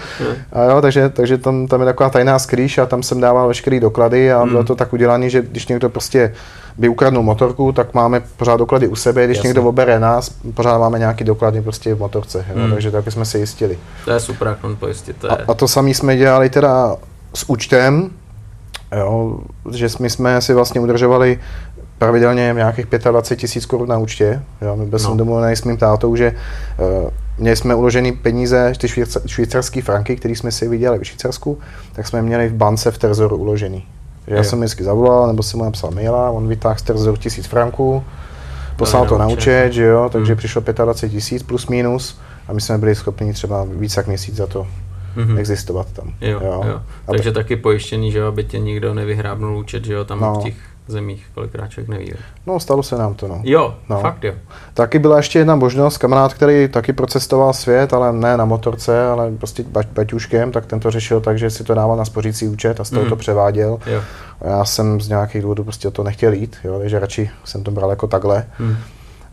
A, 0.54 0.62
a 0.62 0.64
jo, 0.64 0.82
takže, 0.82 1.10
takže 1.10 1.38
tam, 1.38 1.68
tam 1.68 1.80
je 1.80 1.86
taková 1.86 2.10
tajná 2.10 2.40
skrýš 2.40 2.78
a 2.78 2.86
tam 2.86 3.04
jsem 3.04 3.22
dával 3.22 3.48
veškeré 3.48 3.80
doklady 3.80 4.34
a 4.34 4.42
hmm. 4.42 4.50
bylo 4.50 4.64
to 4.64 4.76
tak 4.76 4.94
udělané, 4.94 5.30
že 5.30 5.42
když 5.42 5.68
někdo 5.68 5.90
prostě 5.90 6.34
by 6.78 6.90
ukradnul 6.90 7.24
motorku, 7.24 7.72
tak 7.72 7.94
máme 7.94 8.20
pořád 8.38 8.58
doklady 8.58 8.88
u 8.88 8.96
sebe, 8.96 9.26
když 9.26 9.38
Jasně. 9.38 9.48
někdo 9.48 9.64
obere 9.64 10.00
nás, 10.00 10.30
pořád 10.54 10.78
máme 10.78 11.00
nějaký 11.00 11.24
doklady 11.24 11.62
prostě 11.62 11.96
v 11.96 12.00
motorce, 12.00 12.46
hmm. 12.50 12.64
jo, 12.64 12.74
takže 12.74 12.92
tak 12.92 13.12
jsme 13.12 13.26
se 13.26 13.40
jistili. 13.40 13.78
To 14.06 14.12
je 14.12 14.20
super, 14.20 14.48
jak 14.48 14.64
on 14.64 14.76
pojistit. 14.76 15.18
To 15.18 15.28
je... 15.28 15.32
a, 15.32 15.38
a 15.48 15.54
to 15.54 15.68
samé 15.68 15.90
jsme 15.90 16.18
dělali 16.18 16.50
teda 16.50 16.96
s 17.34 17.50
účtem, 17.50 18.10
jo, 18.98 19.40
že 19.72 19.88
my 20.00 20.10
jsme 20.10 20.42
si 20.42 20.54
vlastně 20.54 20.82
udržovali 20.82 21.40
pravidelně 21.98 22.52
nějakých 22.56 22.86
25 22.86 23.40
tisíc 23.40 23.66
korun 23.66 23.90
na 23.90 23.98
účtě. 23.98 24.42
Jo, 24.62 24.76
my 24.76 24.86
byl 24.86 25.00
no. 25.00 25.06
jsem 25.06 25.18
domluvený 25.18 25.56
s 25.56 25.64
mým 25.64 25.78
tátou, 25.78 26.16
že 26.16 26.36
uh, 27.04 27.10
měli 27.38 27.56
jsme 27.56 27.76
uložený 27.76 28.12
peníze, 28.12 28.74
ty 28.78 28.88
švýcarské 29.26 29.82
franky, 29.82 30.16
které 30.16 30.36
jsme 30.36 30.52
si 30.52 30.68
viděli 30.68 31.00
v 31.00 31.04
Švýcarsku, 31.04 31.60
tak 31.94 32.08
jsme 32.08 32.22
měli 32.22 32.48
v 32.48 32.54
bance 32.54 32.92
v 32.92 32.98
Trezoru 32.98 33.38
uložený. 33.38 33.86
Já 34.28 34.44
jsem 34.44 34.60
vždycky 34.60 34.84
zavolal, 34.84 35.28
nebo 35.28 35.44
jsem 35.44 35.58
mu 35.58 35.64
napsal 35.64 35.92
maila, 35.92 36.30
on 36.30 36.48
vytáhl 36.48 36.76
z 36.94 37.18
tisíc 37.20 37.48
franků, 37.48 38.04
poslal 38.78 39.06
to 39.06 39.18
na 39.18 39.28
účet, 39.28 39.74
že 39.74 39.84
jo, 39.84 40.10
takže 40.12 40.34
hmm. 40.34 40.38
přišlo 40.38 40.62
25 40.62 41.10
tisíc 41.10 41.44
plus 41.44 41.68
minus 41.68 42.20
a 42.48 42.54
my 42.54 42.62
jsme 42.62 42.78
byli 42.78 42.96
schopni 42.96 43.34
třeba 43.34 43.68
víc 43.70 43.98
jak 43.98 44.08
měsíc 44.08 44.36
za 44.36 44.48
to 44.48 44.68
mm-hmm. 45.16 45.40
existovat 45.40 45.92
tam. 45.92 46.14
Jo, 46.22 46.40
jo. 46.44 46.64
jo. 46.68 46.82
Takže 47.06 47.30
aby... 47.30 47.36
taky 47.36 47.56
pojištěný, 47.56 48.12
že 48.12 48.20
jo, 48.20 48.28
aby 48.28 48.44
tě 48.44 48.60
nikdo 48.60 48.94
nevyhrábnul 48.94 49.58
účet, 49.58 49.86
že 49.86 49.94
jo, 49.94 50.06
tam 50.06 50.20
no. 50.20 50.40
v 50.40 50.44
těch 50.44 50.56
zemích, 50.88 51.26
kolikrát 51.34 51.68
člověk 51.68 51.90
neví. 51.90 52.14
No, 52.46 52.60
stalo 52.60 52.84
se 52.84 52.96
nám 52.96 53.14
to, 53.14 53.28
no. 53.28 53.42
Jo, 53.44 53.76
no. 53.90 54.00
fakt 54.00 54.24
jo. 54.24 54.34
Taky 54.74 55.00
byla 55.00 55.18
ještě 55.18 55.40
jedna 55.40 55.56
možnost, 55.56 55.98
kamarád, 55.98 56.34
který 56.34 56.68
taky 56.68 56.94
procestoval 56.94 57.54
svět, 57.54 57.94
ale 57.94 58.14
ne 58.14 58.38
na 58.38 58.46
motorce, 58.46 59.08
ale 59.08 59.32
prostě 59.32 59.64
bať, 59.64 59.88
baťuškem, 59.88 60.52
tak 60.52 60.66
ten 60.66 60.80
to 60.80 60.92
řešil 60.92 61.22
tak, 61.22 61.38
že 61.38 61.50
si 61.50 61.64
to 61.64 61.74
dával 61.74 61.98
na 61.98 62.06
spořící 62.06 62.48
účet 62.48 62.80
a 62.80 62.84
z 62.84 62.90
toho 62.90 63.04
mm. 63.04 63.10
to 63.10 63.16
převáděl. 63.16 63.80
Jo. 63.86 64.02
A 64.42 64.48
já 64.48 64.66
jsem 64.66 65.02
z 65.02 65.10
nějakých 65.10 65.42
důvodů 65.42 65.64
prostě 65.64 65.92
to 65.92 66.04
nechtěl 66.04 66.34
jít, 66.34 66.58
jo, 66.64 66.80
takže 66.80 67.00
radši 67.00 67.30
jsem 67.44 67.64
to 67.64 67.72
bral 67.72 67.90
jako 67.90 68.08
takhle. 68.08 68.46
Mm. 68.60 68.76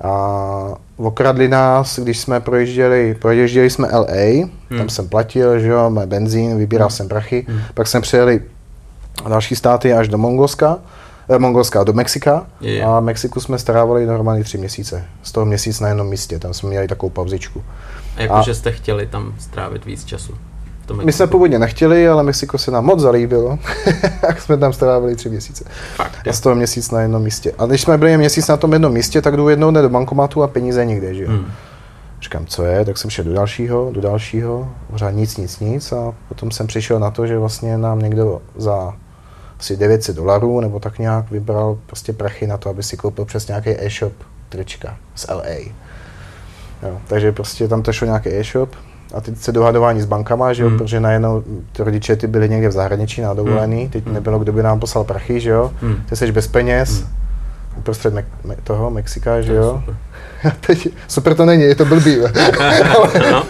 A 0.03 0.75
okradli 0.97 1.49
nás, 1.49 1.99
když 1.99 2.19
jsme 2.19 2.41
projížděli, 2.41 3.17
projížděli 3.21 3.71
jsme 3.71 3.89
LA, 3.89 4.47
hmm. 4.71 4.79
tam 4.79 4.89
jsem 4.89 5.09
platil, 5.09 5.59
že 5.59 5.69
jo, 5.69 5.91
benzín, 6.07 6.59
vybíral 6.59 6.89
hmm. 6.89 6.97
jsem 6.97 7.09
prachy, 7.09 7.47
hmm. 7.49 7.61
pak 7.75 7.87
jsme 7.87 8.01
přijeli 8.01 8.43
další 9.29 9.57
státy 9.57 9.95
až 9.95 10.09
do 10.09 10.19
Mongolska, 10.19 10.79
Mongolska 11.39 11.85
do 11.85 11.93
Mexika 11.93 12.47
yeah. 12.61 12.91
a 12.91 13.01
Mexiku 13.01 13.41
jsme 13.41 13.59
strávali 13.59 14.07
normálně 14.07 14.45
tři 14.45 14.59
měsíce. 14.59 15.05
Z 15.23 15.33
toho 15.33 15.47
měsíc 15.47 15.81
na 15.81 15.89
jednom 15.89 16.07
místě, 16.07 16.39
tam 16.39 16.55
jsme 16.55 16.69
měli 16.69 16.89
takovou 16.89 17.11
pauzičku. 17.11 17.65
A 18.17 18.23
jakože 18.23 18.55
jste 18.55 18.73
chtěli 18.73 19.07
tam 19.07 19.35
strávit 19.39 19.85
víc 19.85 20.05
času? 20.05 20.35
My 21.05 21.13
jsme 21.13 21.27
původně 21.27 21.59
nechtěli, 21.59 22.09
ale 22.09 22.23
Mexiko 22.23 22.59
se 22.59 22.71
nám 22.71 22.85
moc 22.85 23.01
zalíbilo. 23.01 23.59
tak 24.21 24.41
jsme 24.41 24.57
tam 24.57 24.73
strávili 24.73 25.17
tři 25.17 25.29
měsíce. 25.29 25.65
Fakt, 25.97 26.29
a 26.29 26.33
z 26.33 26.41
toho 26.41 26.55
měsíc 26.55 26.91
na 26.91 27.01
jednom 27.01 27.23
místě. 27.23 27.53
A 27.59 27.67
když 27.67 27.81
jsme 27.81 27.99
byli 27.99 28.19
měsíc 28.19 28.49
na 28.49 28.57
tom 28.57 28.73
jednom 28.73 28.93
místě, 28.93 29.23
tak 29.23 29.37
jdu 29.37 29.49
jednou 29.49 29.71
do 29.71 29.89
bankomatu 29.89 30.43
a 30.43 30.49
peníze 30.49 30.85
nikde, 30.85 31.15
že 31.15 31.23
jo. 31.23 31.31
Hmm. 31.31 31.47
Říkám, 32.23 32.47
co 32.47 32.65
je, 32.65 32.85
tak 32.85 32.99
jsem 32.99 33.11
šel 33.11 33.25
do 33.25 33.33
dalšího, 33.33 33.91
do 33.93 34.01
dalšího, 34.01 34.69
pořád 34.91 35.11
nic, 35.11 35.37
nic, 35.37 35.61
nic 35.61 35.93
a 35.93 36.15
potom 36.29 36.51
jsem 36.51 36.67
přišel 36.67 36.99
na 36.99 37.11
to, 37.11 37.27
že 37.27 37.39
vlastně 37.39 37.79
nám 37.79 37.99
někdo 37.99 38.43
za 38.57 38.95
asi 39.63 39.77
900 39.77 40.17
dolarů 40.17 40.61
nebo 40.61 40.81
tak 40.81 40.99
nějak 40.99 41.31
vybral 41.31 41.79
prostě 41.87 42.13
prachy 42.13 42.47
na 42.47 42.57
to, 42.57 42.71
aby 42.71 42.83
si 42.83 42.97
koupil 42.97 43.25
přes 43.25 43.49
nějaký 43.49 43.71
e-shop 43.71 44.13
trička 44.49 44.97
z 45.15 45.27
LA. 45.31 45.55
Jo, 46.83 47.01
takže 47.07 47.33
prostě 47.33 47.69
tam 47.69 47.83
to 47.83 47.93
šlo 47.93 48.07
nějaký 48.07 48.29
e-shop, 48.29 48.71
a 49.15 49.21
teď 49.21 49.39
se 49.39 49.53
dohadování 49.53 50.01
s 50.01 50.05
bankama, 50.05 50.53
že 50.53 50.63
jo, 50.63 50.69
hmm. 50.69 50.79
protože 50.79 51.01
najednou 51.01 51.43
ty 51.73 51.83
rodiče 51.83 52.17
ty 52.17 52.27
byli 52.27 52.49
někde 52.49 52.69
v 52.69 52.73
zahraničí 52.73 53.21
na 53.21 53.35
dovolený, 53.35 53.81
hmm. 53.81 53.91
teď 53.91 54.05
hmm. 54.05 54.15
nebylo, 54.15 54.39
kdo 54.39 54.53
by 54.53 54.63
nám 54.63 54.81
poslal 54.81 55.05
prachy, 55.05 55.41
že 55.41 55.51
jo, 55.51 55.73
hmm. 55.81 55.97
ty 56.09 56.17
jsi 56.17 56.33
bez 56.33 56.47
peněz, 56.47 57.01
hmm. 57.01 57.09
Uprostřed 57.77 58.15
me- 58.15 58.25
me- 58.45 58.57
toho 58.65 58.91
Mexika, 58.91 59.41
že 59.41 59.55
jo. 59.55 59.81
Super. 59.81 59.97
teď, 60.67 60.89
super 61.09 61.35
to 61.35 61.45
není, 61.45 61.63
je 61.63 61.75
to 61.75 61.85
blbý. 61.85 62.17
ale, 62.97 63.13
no. 63.33 63.45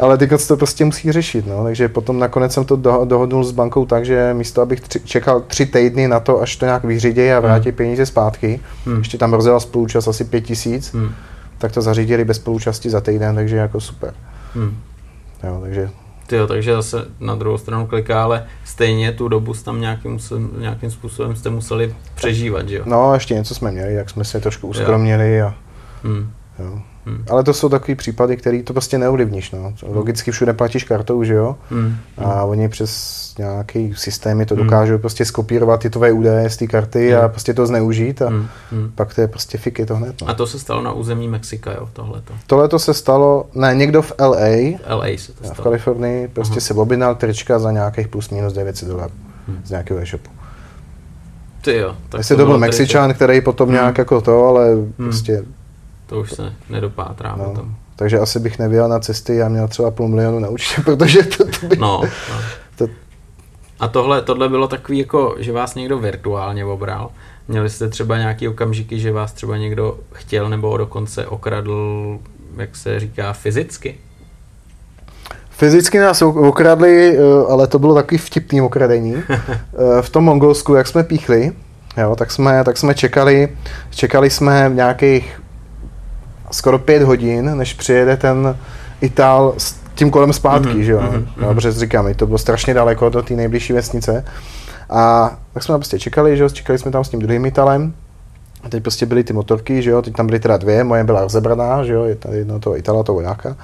ale 0.00 0.18
teď 0.18 0.30
to 0.48 0.56
prostě 0.56 0.84
musí 0.84 1.12
řešit, 1.12 1.46
no, 1.46 1.64
takže 1.64 1.88
potom 1.88 2.18
nakonec 2.18 2.52
jsem 2.52 2.64
to 2.64 2.76
do, 2.76 3.04
dohodnul 3.04 3.44
s 3.44 3.52
bankou 3.52 3.86
tak, 3.86 4.04
že 4.04 4.34
místo, 4.34 4.62
abych 4.62 4.80
tři, 4.80 5.00
čekal 5.00 5.40
tři 5.40 5.66
týdny 5.66 6.08
na 6.08 6.20
to, 6.20 6.40
až 6.40 6.56
to 6.56 6.64
nějak 6.64 6.84
vyřídí 6.84 7.30
a 7.30 7.40
vrátí 7.40 7.68
hmm. 7.68 7.76
peníze 7.76 8.06
zpátky, 8.06 8.60
hmm. 8.86 8.98
ještě 8.98 9.18
tam 9.18 9.32
rozjela 9.32 9.60
spolučas 9.60 10.08
asi 10.08 10.24
pět 10.24 10.40
tisíc, 10.40 10.94
hmm. 10.94 11.10
tak 11.58 11.72
to 11.72 11.82
zařídili 11.82 12.24
bez 12.24 12.36
spolučasti 12.36 12.90
za 12.90 13.00
týden, 13.00 13.34
takže 13.34 13.56
jako 13.56 13.80
super. 13.80 14.14
Hmm. 14.54 14.76
Jo, 15.44 15.58
takže 15.62 15.90
Jo, 16.32 16.46
takže 16.46 16.72
zase 16.72 17.04
na 17.20 17.34
druhou 17.34 17.58
stranu 17.58 17.86
kliká, 17.86 18.22
ale 18.22 18.46
stejně 18.64 19.12
tu 19.12 19.28
dobu 19.28 19.54
tam 19.64 19.80
nějakým, 19.80 20.18
nějakým 20.58 20.90
způsobem 20.90 21.36
jste 21.36 21.50
museli 21.50 21.94
přežívat, 22.14 22.68
že 22.68 22.76
jo? 22.76 22.82
No, 22.86 23.14
ještě 23.14 23.34
něco 23.34 23.54
jsme 23.54 23.70
měli, 23.70 23.94
jak 23.94 24.10
jsme 24.10 24.24
se 24.24 24.40
trošku 24.40 24.68
uskromnili 24.68 25.42
a 25.42 25.54
hmm. 26.04 26.32
jo. 26.58 26.82
Hmm. 27.06 27.24
Ale 27.30 27.44
to 27.44 27.54
jsou 27.54 27.68
takové 27.68 27.94
případy, 27.94 28.36
které 28.36 28.62
to 28.62 28.72
prostě 28.72 28.98
neovlivníš. 28.98 29.50
No. 29.50 29.58
Hmm. 29.58 29.96
Logicky 29.96 30.30
všude 30.30 30.52
platíš 30.52 30.84
kartou, 30.84 31.24
že 31.24 31.34
jo? 31.34 31.56
Hmm. 31.70 31.96
A 32.18 32.44
oni 32.44 32.68
přes 32.68 33.34
nějaký 33.38 33.94
systémy 33.96 34.46
to 34.46 34.54
hmm. 34.54 34.64
dokážou 34.64 34.92
hmm. 34.92 35.00
prostě 35.00 35.24
skopírovat 35.24 35.80
ty 35.80 35.90
tvoje 35.90 36.12
údaje 36.12 36.50
z 36.50 36.56
té 36.56 36.66
karty 36.66 37.10
hmm. 37.10 37.24
a 37.24 37.28
prostě 37.28 37.54
to 37.54 37.66
zneužít 37.66 38.22
a 38.22 38.28
hmm. 38.28 38.46
Hmm. 38.70 38.92
pak 38.94 39.14
to 39.14 39.20
je 39.20 39.28
prostě 39.28 39.58
fiky 39.58 39.86
to 39.86 39.96
hned. 39.96 40.20
No. 40.22 40.28
A 40.28 40.34
to 40.34 40.46
se 40.46 40.58
stalo 40.58 40.82
na 40.82 40.92
území 40.92 41.28
Mexika, 41.28 41.72
jo, 41.72 41.88
tohleto? 41.92 42.34
Tohleto 42.46 42.78
se 42.78 42.94
stalo, 42.94 43.46
ne, 43.54 43.74
někdo 43.74 44.02
v 44.02 44.12
LA, 44.20 44.38
v 44.38 44.80
LA 44.90 45.06
se 45.16 45.32
to 45.32 45.44
stalo. 45.44 45.54
v 45.54 45.60
Kalifornii, 45.60 46.28
prostě 46.28 46.54
uh-huh. 46.54 46.66
se 46.66 46.74
objednal 46.74 47.14
trička 47.14 47.58
za 47.58 47.70
nějakých 47.72 48.08
plus 48.08 48.30
minus 48.30 48.52
900 48.52 48.88
dolarů 48.88 49.12
hmm. 49.48 49.60
z 49.64 49.70
nějakého 49.70 50.00
e-shopu. 50.00 50.30
Ty 51.62 51.76
jo. 51.76 51.96
Tak 52.08 52.18
Jestli 52.18 52.36
to 52.36 52.46
byl 52.46 52.58
Mexičan, 52.58 53.14
který 53.14 53.40
potom 53.40 53.68
hmm. 53.68 53.74
nějak 53.74 53.98
jako 53.98 54.20
to, 54.20 54.44
ale 54.44 54.74
hmm. 54.74 54.92
prostě 54.96 55.44
to 56.12 56.20
už 56.20 56.32
se 56.32 56.52
nedopátrá 56.70 57.36
no, 57.36 57.44
potom. 57.44 57.74
Takže 57.96 58.18
asi 58.18 58.40
bych 58.40 58.58
nevěl 58.58 58.88
na 58.88 58.98
cesty 58.98 59.42
a 59.42 59.48
měl 59.48 59.68
třeba 59.68 59.90
půl 59.90 60.08
milionu 60.08 60.38
na 60.38 60.48
účtě, 60.48 60.80
protože 60.84 61.22
to, 61.22 61.44
to 61.44 61.66
by... 61.66 61.76
No, 61.76 62.00
no. 62.30 62.36
To... 62.76 62.88
A 63.80 63.88
tohle, 63.88 64.22
tohle 64.22 64.48
bylo 64.48 64.68
takový 64.68 64.98
jako, 64.98 65.34
že 65.38 65.52
vás 65.52 65.74
někdo 65.74 65.98
virtuálně 65.98 66.64
obral. 66.64 67.10
Měli 67.48 67.70
jste 67.70 67.88
třeba 67.88 68.18
nějaký 68.18 68.48
okamžiky, 68.48 68.98
že 68.98 69.12
vás 69.12 69.32
třeba 69.32 69.56
někdo 69.56 69.98
chtěl 70.12 70.48
nebo 70.48 70.76
dokonce 70.76 71.26
okradl, 71.26 72.18
jak 72.56 72.76
se 72.76 73.00
říká, 73.00 73.32
fyzicky? 73.32 73.98
Fyzicky 75.50 75.98
nás 75.98 76.22
okradli, 76.22 77.16
eh, 77.16 77.20
ale 77.48 77.66
to 77.66 77.78
bylo 77.78 77.94
takový 77.94 78.18
vtipný 78.18 78.60
okradení. 78.60 79.14
Eh, 79.28 80.02
v 80.02 80.10
tom 80.10 80.24
Mongolsku, 80.24 80.74
jak 80.74 80.86
jsme 80.86 81.04
píchli, 81.04 81.52
jo, 81.96 82.16
tak, 82.16 82.30
jsme, 82.30 82.64
tak 82.64 82.76
jsme 82.76 82.94
čekali, 82.94 83.48
čekali 83.90 84.30
jsme 84.30 84.68
v 84.68 84.74
nějakých 84.74 85.41
skoro 86.52 86.78
pět 86.78 87.02
hodin, 87.02 87.56
než 87.56 87.74
přijede 87.74 88.16
ten 88.16 88.56
Itál 89.00 89.54
s 89.58 89.74
tím 89.94 90.10
kolem 90.10 90.32
zpátky, 90.32 90.68
mm-hmm, 90.68 90.80
že 90.80 90.92
jo. 90.92 91.00
Mm-hmm. 91.00 91.26
No, 91.36 91.54
protože 91.54 91.72
říkám, 91.72 92.14
to 92.14 92.26
bylo 92.26 92.38
strašně 92.38 92.74
daleko 92.74 93.08
do 93.08 93.22
té 93.22 93.34
nejbližší 93.34 93.72
vesnice. 93.72 94.24
A 94.90 95.32
tak 95.54 95.62
jsme 95.62 95.74
prostě 95.74 95.98
čekali, 95.98 96.36
že 96.36 96.42
jo, 96.42 96.48
čekali 96.48 96.78
jsme 96.78 96.90
tam 96.90 97.04
s 97.04 97.08
tím 97.08 97.20
druhým 97.20 97.46
Italem. 97.46 97.94
A 98.62 98.68
teď 98.68 98.82
prostě 98.82 99.06
byly 99.06 99.24
ty 99.24 99.32
motorky, 99.32 99.82
že 99.82 99.90
jo, 99.90 100.02
teď 100.02 100.16
tam 100.16 100.26
byly 100.26 100.40
teda 100.40 100.56
dvě, 100.56 100.84
moje 100.84 101.04
byla 101.04 101.20
rozebraná, 101.20 101.84
že 101.84 101.92
jo, 101.92 102.04
je 102.04 102.14
tady 102.14 102.36
jedno 102.36 102.60
toho 102.60 102.76
Itala, 102.76 103.02
toho 103.02 103.14
vojáka. 103.14 103.56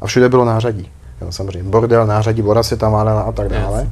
A 0.00 0.06
všude 0.06 0.28
bylo 0.28 0.44
nářadí. 0.44 0.90
Jo, 1.20 1.32
samozřejmě 1.32 1.70
bordel, 1.70 2.06
nářadí, 2.06 2.42
voda 2.42 2.62
se 2.62 2.76
tam 2.76 2.92
válela 2.92 3.20
a 3.20 3.32
tak 3.32 3.48
dále. 3.48 3.88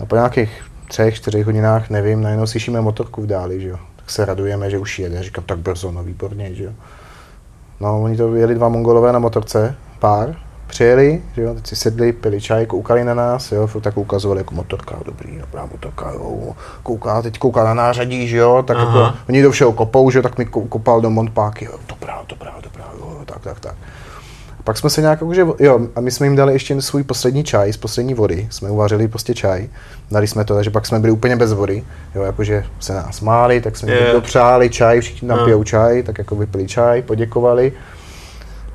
A 0.00 0.06
po 0.06 0.16
nějakých 0.16 0.62
třech, 0.88 1.14
čtyřech 1.14 1.46
hodinách, 1.46 1.90
nevím, 1.90 2.22
najednou 2.22 2.46
slyšíme 2.46 2.80
motorku 2.80 3.22
v 3.22 3.26
dáli, 3.26 3.60
že 3.60 3.68
jo. 3.68 3.76
Tak 3.96 4.10
se 4.10 4.24
radujeme, 4.24 4.70
že 4.70 4.78
už 4.78 4.98
jede. 4.98 5.22
Říkám, 5.22 5.44
tak 5.44 5.58
brzo, 5.58 5.92
no 5.92 6.04
výborně, 6.04 6.54
že 6.54 6.64
jo. 6.64 6.72
No, 7.82 8.02
oni 8.02 8.16
to 8.16 8.34
jeli 8.34 8.54
dva 8.54 8.68
mongolové 8.68 9.12
na 9.12 9.18
motorce, 9.18 9.74
pár, 9.98 10.36
přijeli, 10.66 11.22
že 11.34 11.42
jo, 11.42 11.54
teď 11.54 11.66
si 11.66 11.76
sedli, 11.76 12.12
pili 12.12 12.40
čaj, 12.40 12.66
koukali 12.66 13.04
na 13.04 13.14
nás, 13.14 13.52
jo, 13.52 13.68
tak 13.80 13.98
ukazovali 13.98 14.40
jako 14.40 14.54
motorka, 14.54 14.96
dobrý, 15.04 15.38
dobrá 15.38 15.66
motorka, 15.66 16.10
jo, 16.12 16.52
kouká, 16.82 17.22
teď 17.22 17.38
kouká 17.38 17.64
na 17.64 17.74
nářadí, 17.74 18.28
že 18.28 18.36
jo, 18.36 18.62
tak 18.66 18.76
Aha. 18.76 18.86
jako, 18.86 19.18
oni 19.28 19.42
do 19.42 19.50
všeho 19.50 19.72
kopou, 19.72 20.10
že 20.10 20.18
jo, 20.18 20.22
tak 20.22 20.38
mi 20.38 20.44
kopal 20.46 21.00
do 21.00 21.10
Montpáky, 21.10 21.64
jo, 21.64 21.72
dobrá, 21.88 22.22
dobrá, 22.28 22.54
dobrá, 22.62 22.84
jo, 23.00 23.22
tak, 23.24 23.42
tak, 23.42 23.60
tak. 23.60 23.74
A 24.62 24.64
pak 24.64 24.78
jsme 24.78 24.90
se 24.90 25.00
nějak 25.00 25.20
jakože, 25.20 25.46
jo, 25.58 25.80
a 25.96 26.00
my 26.00 26.10
jsme 26.10 26.26
jim 26.26 26.36
dali 26.36 26.52
ještě 26.52 26.82
svůj 26.82 27.02
poslední 27.02 27.44
čaj 27.44 27.72
z 27.72 27.76
poslední 27.76 28.14
vody, 28.14 28.46
jsme 28.50 28.70
uvařili 28.70 29.08
prostě 29.08 29.34
čaj, 29.34 29.68
dali 30.10 30.26
jsme 30.26 30.44
to, 30.44 30.54
takže 30.54 30.70
pak 30.70 30.86
jsme 30.86 30.98
byli 30.98 31.12
úplně 31.12 31.36
bez 31.36 31.52
vody, 31.52 31.84
jo, 32.14 32.22
jakože 32.22 32.64
se 32.80 32.94
nás 32.94 33.20
máli, 33.20 33.60
tak 33.60 33.76
jsme 33.76 33.92
yeah. 33.92 34.12
dopřáli 34.12 34.70
čaj, 34.70 35.00
všichni 35.00 35.28
nám 35.28 35.38
No. 35.38 35.44
pijou 35.44 35.64
čaj, 35.64 36.02
tak 36.02 36.18
jako 36.18 36.36
vypili 36.36 36.66
čaj, 36.68 37.02
poděkovali. 37.02 37.72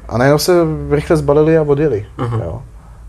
A 0.10 0.18
najednou 0.18 0.38
se 0.40 0.54
rychle 0.90 1.18
zbalili 1.18 1.58
a 1.58 1.62
odjeli, 1.62 2.06
Aha. 2.18 2.40
jo. 2.44 2.62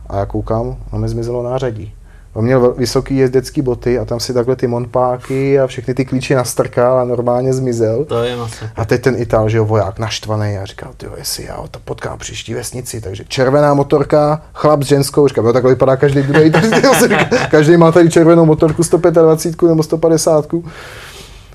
A 0.07 0.19
já 0.19 0.27
koukám, 0.27 0.77
a 0.93 0.97
mi 0.97 1.09
zmizelo 1.09 1.43
nářadí. 1.43 1.95
On 2.39 2.45
měl 2.45 2.75
vysoký 2.79 3.17
jezdecký 3.17 3.63
boty 3.63 3.99
a 3.99 4.05
tam 4.05 4.21
si 4.21 4.35
takhle 4.35 4.57
ty 4.57 4.67
montpáky 4.67 5.61
a 5.61 5.67
všechny 5.67 5.95
ty 5.95 6.05
klíče 6.05 6.35
nastrkal 6.35 6.99
a 6.99 7.05
normálně 7.05 7.53
zmizel. 7.53 8.05
To 8.05 8.23
je 8.23 8.37
masakr. 8.37 8.71
A 8.77 8.85
teď 8.85 9.03
ten 9.03 9.15
Ital, 9.19 9.49
že 9.49 9.59
jo, 9.59 9.65
voják 9.65 9.99
naštvaný 9.99 10.59
a 10.59 10.65
říkal, 10.65 10.91
ty 10.97 11.07
jestli 11.17 11.45
já 11.45 11.57
ho 11.57 11.69
to 11.69 11.79
potkám 11.85 12.19
příští 12.19 12.55
vesnici, 12.55 13.01
takže 13.01 13.25
červená 13.29 13.75
motorka, 13.75 14.43
chlap 14.55 14.83
s 14.83 14.87
ženskou, 14.87 15.29
říkám, 15.29 15.47
jo, 15.47 15.53
takhle 15.53 15.73
vypadá 15.73 15.97
každý 15.97 16.23
druhý, 16.23 16.53
každý 17.51 17.77
má 17.77 17.93
tady 17.93 18.11
červenou 18.11 18.47
motorku 18.47 18.83
125 18.83 19.69
nebo 19.69 19.83
150. 19.83 20.47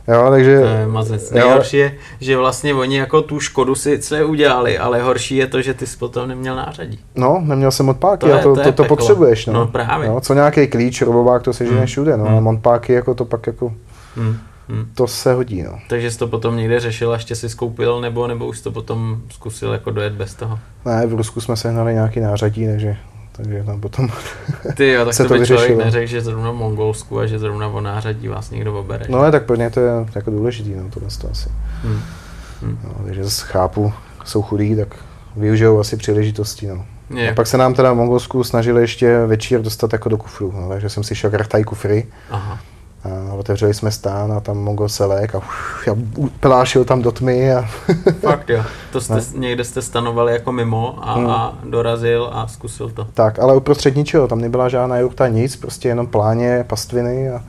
Jo, 0.07 0.27
takže, 0.29 0.59
To 0.59 0.65
je 0.65 0.87
mazec. 0.87 1.31
Jo. 1.31 1.37
Nejhorší 1.37 1.77
je, 1.77 1.95
že 2.19 2.37
vlastně 2.37 2.73
oni 2.73 2.97
jako 2.97 3.21
tu 3.21 3.39
škodu 3.39 3.75
si 3.75 3.95
sice 3.95 4.25
udělali, 4.25 4.77
ale 4.77 5.01
horší 5.01 5.35
je 5.35 5.47
to, 5.47 5.61
že 5.61 5.73
ty 5.73 5.87
jsi 5.87 5.97
potom 5.97 6.27
neměl 6.27 6.55
nářadí. 6.55 6.99
no, 7.15 7.41
neměl 7.45 7.71
jsem 7.71 7.85
montpáky 7.85 8.25
To 8.25 8.33
a 8.33 8.37
je- 8.37 8.43
to, 8.43 8.55
to 8.55 8.61
to, 8.61 8.67
je 8.67 8.73
to, 8.73 8.83
peklo. 8.83 8.97
potřebuješ, 8.97 9.45
no. 9.45 9.53
No, 9.53 9.67
právě. 9.67 10.07
Jo, 10.07 10.19
co 10.21 10.33
nějaký 10.33 10.67
klíč, 10.67 11.01
robovák, 11.01 11.43
to 11.43 11.53
se 11.53 11.65
žene 11.65 11.77
Hmm. 11.77 11.85
všude, 11.85 12.17
no, 12.17 12.25
Hmm. 12.25 12.43
montpáky, 12.43 12.93
jako 12.93 13.13
to 13.13 13.25
pak 13.25 13.47
jako, 13.47 13.73
Hm. 14.17 14.37
Hm. 14.69 14.85
to 14.95 15.07
se 15.07 15.33
hodí, 15.33 15.63
no. 15.63 15.79
Takže 15.89 16.11
jsi 16.11 16.17
to 16.19 16.27
potom 16.27 16.57
někde 16.57 16.79
řešil 16.79 17.11
a 17.11 17.13
ještě 17.13 17.35
si 17.35 17.49
skoupil, 17.49 18.01
nebo, 18.01 18.27
nebo 18.27 18.45
už 18.45 18.57
jsi 18.57 18.63
to 18.63 18.71
potom 18.71 19.17
zkusil 19.29 19.71
jako 19.71 19.91
dojet 19.91 20.13
bez 20.13 20.33
toho? 20.33 20.59
Ne, 20.85 21.07
v 21.07 21.13
Rusku 21.13 21.41
jsme 21.41 21.55
sehnali 21.55 21.93
nějaký 21.93 22.19
nářadí, 22.19 22.67
takže, 22.67 22.97
takže 23.35 23.63
tam 23.63 23.81
potom 23.81 24.09
Ty 24.75 24.91
jo, 24.91 25.05
tak 25.05 25.13
Se 25.13 25.23
to 25.25 25.37
by 25.37 25.45
člověk 25.45 25.69
vyřešilo. 25.69 25.85
neřekl, 25.85 26.07
že 26.07 26.21
zrovna 26.21 26.51
v 26.51 26.55
Mongolsku 26.55 27.19
a 27.19 27.25
že 27.25 27.39
zrovna 27.39 27.67
o 27.67 27.81
nářadí 27.81 28.27
vás 28.27 28.49
někdo 28.51 28.79
obere. 28.79 29.05
No 29.09 29.19
ale 29.19 29.31
tak 29.31 29.45
pro 29.45 29.55
ně 29.55 29.69
to 29.69 29.79
je 29.79 29.91
jako 30.15 30.31
důležitý, 30.31 30.75
no 30.75 30.83
tohle 30.89 31.09
to 31.21 31.31
asi. 31.31 31.49
Hm. 31.83 31.99
Hm. 32.61 32.77
No, 32.83 33.05
takže 33.05 33.23
zase 33.23 33.45
chápu, 33.45 33.93
jsou 34.25 34.41
chudí, 34.41 34.75
tak 34.75 34.95
využijou 35.35 35.79
asi 35.79 35.97
příležitosti, 35.97 36.67
no. 36.67 36.85
Je. 37.15 37.31
A 37.31 37.33
pak 37.33 37.47
se 37.47 37.57
nám 37.57 37.73
teda 37.73 37.93
v 37.93 37.95
Mongolsku 37.95 38.43
snažili 38.43 38.81
ještě 38.81 39.25
večír 39.25 39.61
dostat 39.61 39.93
jako 39.93 40.09
do 40.09 40.17
kufru, 40.17 40.53
no, 40.55 40.69
takže 40.69 40.89
jsem 40.89 41.03
si 41.03 41.15
šel 41.15 41.29
krtaj 41.29 41.63
kufry 41.63 42.07
Aha. 42.29 42.59
A 43.05 43.33
otevřeli 43.33 43.73
jsme 43.73 43.91
stán 43.91 44.31
a 44.33 44.39
tam 44.39 44.57
Mongol 44.57 44.89
selek 44.89 45.35
a 45.35 45.37
uf, 45.37 45.87
já 45.87 45.95
plášil 46.39 46.85
tam 46.85 47.01
do 47.01 47.11
tmy 47.11 47.53
a 47.53 47.65
Fakt 48.21 48.49
jo. 48.49 48.63
To 48.91 49.01
jste, 49.01 49.21
někde 49.35 49.63
jste 49.63 49.81
stanovali 49.81 50.33
jako 50.33 50.51
mimo 50.51 50.95
a, 51.01 51.13
Hmm. 51.13 51.27
a 51.29 51.57
dorazil 51.63 52.29
a 52.33 52.47
zkusil 52.47 52.89
to. 52.89 53.07
tak, 53.13 53.39
ale 53.39 53.55
uprostřed 53.55 53.95
ničeho, 53.95 54.27
tam 54.27 54.41
nebyla 54.41 54.69
žádná 54.69 54.97
jurta, 54.99 55.27
nic, 55.27 55.55
prostě 55.55 55.87
jenom 55.87 56.07
pláně, 56.07 56.63
pastviny 56.67 57.29
a 57.29 57.41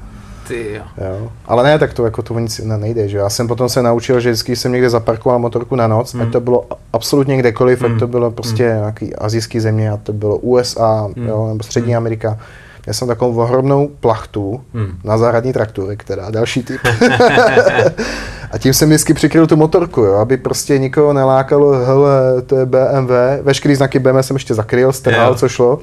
Ty 0.49 0.75
jo. 0.75 0.83
Jo. 0.99 1.29
Ale 1.47 1.65
ne, 1.65 1.79
tak 1.79 1.93
to 1.95 2.05
jako 2.05 2.23
to 2.23 2.39
nic 2.39 2.59
ne- 2.59 2.79
nejde, 2.79 3.09
že. 3.09 3.19
Já 3.19 3.29
jsem 3.31 3.49
potom 3.49 3.69
se 3.69 3.83
naučil, 3.83 4.21
že 4.21 4.31
vždycky 4.31 4.57
jsem 4.57 4.73
někde 4.73 4.91
zaparkoval 4.91 5.39
motorku 5.39 5.77
na 5.77 5.87
noc, 5.87 6.13
Hmm. 6.15 6.23
ať 6.23 6.33
to 6.33 6.41
bylo 6.41 6.67
a- 6.71 6.77
absolutně 6.93 7.37
kdekoliv, 7.37 7.83
Hmm. 7.83 7.93
ať 7.95 7.99
to 7.99 8.07
bylo 8.07 8.31
prostě 8.31 8.63
nějaký 8.63 9.17
azijský 9.17 9.61
země, 9.61 9.91
ať 9.91 10.01
to 10.03 10.13
bylo 10.13 10.37
USA, 10.37 11.09
Hmm. 11.17 11.27
jo, 11.29 11.49
nebo 11.49 11.65
Střední 11.65 11.93
Hmm. 11.93 11.97
Amerika. 11.99 12.39
Já 12.87 12.93
jsem 12.93 13.09
takovou 13.09 13.37
ohromnou 13.43 13.89
plachtu 14.01 14.61
Hm. 14.75 14.99
na 15.05 15.19
zahradní 15.19 15.53
traktory, 15.53 15.97
která 15.97 16.31
další 16.31 16.63
typ. 16.63 16.81
a 18.51 18.59
tím 18.59 18.75
jsem 18.75 18.89
vždycky 18.89 19.15
přikryl 19.15 19.47
tu 19.47 19.57
motorku, 19.57 20.01
jo, 20.01 20.15
aby 20.15 20.37
prostě 20.37 20.79
nikoho 20.79 21.13
nelákalo, 21.13 21.71
hele, 21.73 22.43
to 22.47 22.57
je 22.57 22.67
BMW. 22.67 23.11
Veškerý 23.43 23.75
znaky 23.75 23.99
BMW 23.99 24.19
jsem 24.21 24.37
ještě 24.37 24.55
zakryl, 24.55 24.93
strhal, 24.93 25.29
Jo. 25.33 25.35
co 25.35 25.49
šlo. 25.49 25.79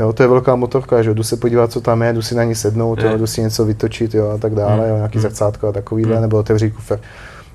Jo, 0.00 0.12
to 0.12 0.22
je 0.22 0.28
velká 0.28 0.56
motorka, 0.56 1.02
že 1.02 1.10
jo, 1.10 1.14
jdu 1.14 1.22
se 1.22 1.36
podívat, 1.36 1.72
co 1.72 1.80
tam 1.80 2.02
je, 2.02 2.12
jdu 2.12 2.22
si 2.22 2.34
na 2.34 2.44
ní 2.44 2.54
sednout, 2.54 3.02
Jo. 3.02 3.18
jdu 3.18 3.26
si 3.26 3.40
něco 3.42 3.64
vytočit, 3.64 4.14
jo, 4.14 4.30
a 4.34 4.38
tak 4.38 4.54
dále, 4.54 4.74
Hmm. 4.80 4.88
jo, 4.90 4.96
nějaký 4.96 5.18
Hmm. 5.18 5.22
zrcátko 5.22 5.68
a 5.68 5.72
takovýhle, 5.72 6.12
Hmm. 6.12 6.22
nebo 6.22 6.36
otevřít 6.38 6.70
kufr. 6.70 6.98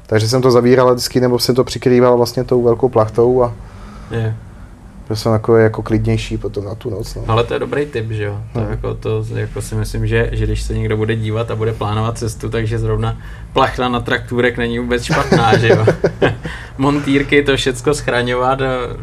Takže 0.08 0.27
jsem 0.30 0.41
to 0.41 0.51
zavíral 0.51 0.93
vždycky, 0.93 1.19
nebo 1.21 1.39
jsem 1.39 1.56
to 1.56 1.63
přikrýval 1.63 2.17
vlastně 2.17 2.43
tou 2.43 2.63
velkou 2.63 2.89
plachtou 2.89 3.43
a 3.43 3.54
Je. 4.12 4.36
Byl 5.12 5.15
jsem 5.15 5.32
takový 5.32 5.63
jako 5.63 5.82
klidnější 5.82 6.38
potom 6.38 6.65
na 6.65 6.76
tu 6.76 6.89
noc. 6.89 7.15
No. 7.15 7.24
Ale 7.28 7.43
to 7.43 7.54
je 7.54 7.60
dobrý 7.60 7.86
tip, 7.86 8.12
že 8.12 8.24
jo? 8.24 8.41
To, 8.54 8.60
Hmm. 8.60 8.69
jako, 8.71 8.93
to 8.93 9.26
jako 9.36 9.62
si 9.62 9.76
myslím, 9.76 10.08
že, 10.08 10.30
že 10.32 10.45
když 10.45 10.62
se 10.62 10.74
někdo 10.74 10.97
bude 10.97 11.15
dívat 11.15 11.52
a 11.52 11.56
bude 11.56 11.74
plánovat 11.74 12.17
cestu, 12.17 12.50
takže 12.50 12.80
zrovna 12.80 13.17
plachta 13.54 13.89
na 13.89 14.00
traktůrek 14.00 14.58
není 14.58 14.80
vůbec 14.80 15.04
špatná, 15.04 15.58
že 15.58 15.67
jo? 15.69 15.86
Montýrky, 16.78 17.43
to 17.43 17.58
všecko 17.58 17.93
schraňovat, 17.93 18.60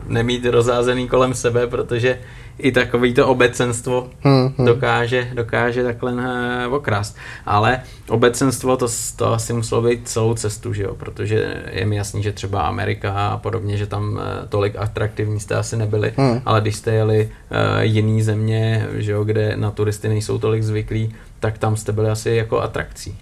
nemít 0.06 0.46
rozházený 0.46 1.08
kolem 1.08 1.34
sebe, 1.34 1.66
protože 1.66 2.18
i 2.58 2.72
takový 2.72 3.14
to 3.14 3.28
obecenstvo 3.28 4.08
Hmm, 4.22 4.54
hmm. 4.58 4.66
dokáže, 4.66 5.28
dokáže 5.34 5.84
takhle 5.84 6.14
eh, 6.18 6.66
okrást. 6.66 7.16
Ale 7.46 7.80
obecenstvo 8.08 8.76
to, 8.76 8.86
to 9.16 9.32
asi 9.32 9.52
muselo 9.52 9.82
být 9.82 10.08
celou 10.08 10.34
cestu, 10.34 10.72
že 10.72 10.82
jo? 10.82 10.94
protože 10.94 11.62
je 11.70 11.86
mi 11.86 11.96
jasný, 11.96 12.22
že 12.22 12.32
třeba 12.32 12.62
Amerika 12.62 13.28
a 13.28 13.36
podobně, 13.36 13.76
že 13.76 13.86
tam 13.86 14.20
eh, 14.22 14.46
tolik 14.48 14.76
atraktivní 14.76 15.40
jste 15.40 15.54
asi 15.54 15.76
nebyli, 15.76 16.12
Hmm. 16.16 16.40
ale 16.46 16.60
když 16.60 16.76
jste 16.76 16.92
jeli 16.92 17.24
uh, 17.50 17.80
jiný 17.80 18.22
země, 18.22 18.86
že 18.96 19.12
jo, 19.12 19.24
kde 19.24 19.56
na 19.56 19.70
turisty 19.70 20.08
nejsou 20.08 20.38
tolik 20.38 20.62
zvyklí, 20.62 21.14
tak 21.40 21.58
tam 21.58 21.76
jste 21.76 21.92
byli 21.92 22.10
asi 22.10 22.30
jako 22.30 22.60
atrakcí. 22.60 23.18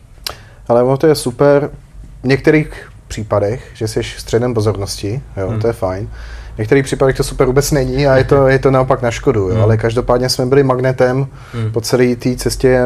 Ale 0.69 0.83
ono 0.83 0.97
to 0.97 1.07
je 1.07 1.15
super 1.15 1.71
v 2.23 2.27
některých 2.27 2.91
případech, 3.09 3.71
že 3.75 3.89
jsi 3.89 4.03
středem 4.03 4.55
pozornosti, 4.55 5.23
jo, 5.37 5.49
Hmm. 5.49 5.61
to 5.61 5.67
je 5.67 5.73
fajn. 5.73 6.09
V 6.57 6.59
některých 6.59 6.85
případech 6.85 7.17
to 7.17 7.25
super 7.25 7.47
vůbec 7.47 7.71
není 7.71 8.07
a 8.07 8.17
je 8.17 8.25
to, 8.25 8.49
je 8.49 8.59
to 8.59 8.71
naopak 8.71 9.03
na 9.03 9.11
škodu, 9.11 9.41
jo. 9.41 9.55
Hmm. 9.55 9.63
ale 9.63 9.77
každopádně 9.77 10.29
jsme 10.29 10.47
byli 10.47 10.63
magnetem 10.63 11.27
Hmm. 11.55 11.73
po 11.73 11.81
celé 11.81 12.17
té 12.17 12.37
cestě 12.37 12.81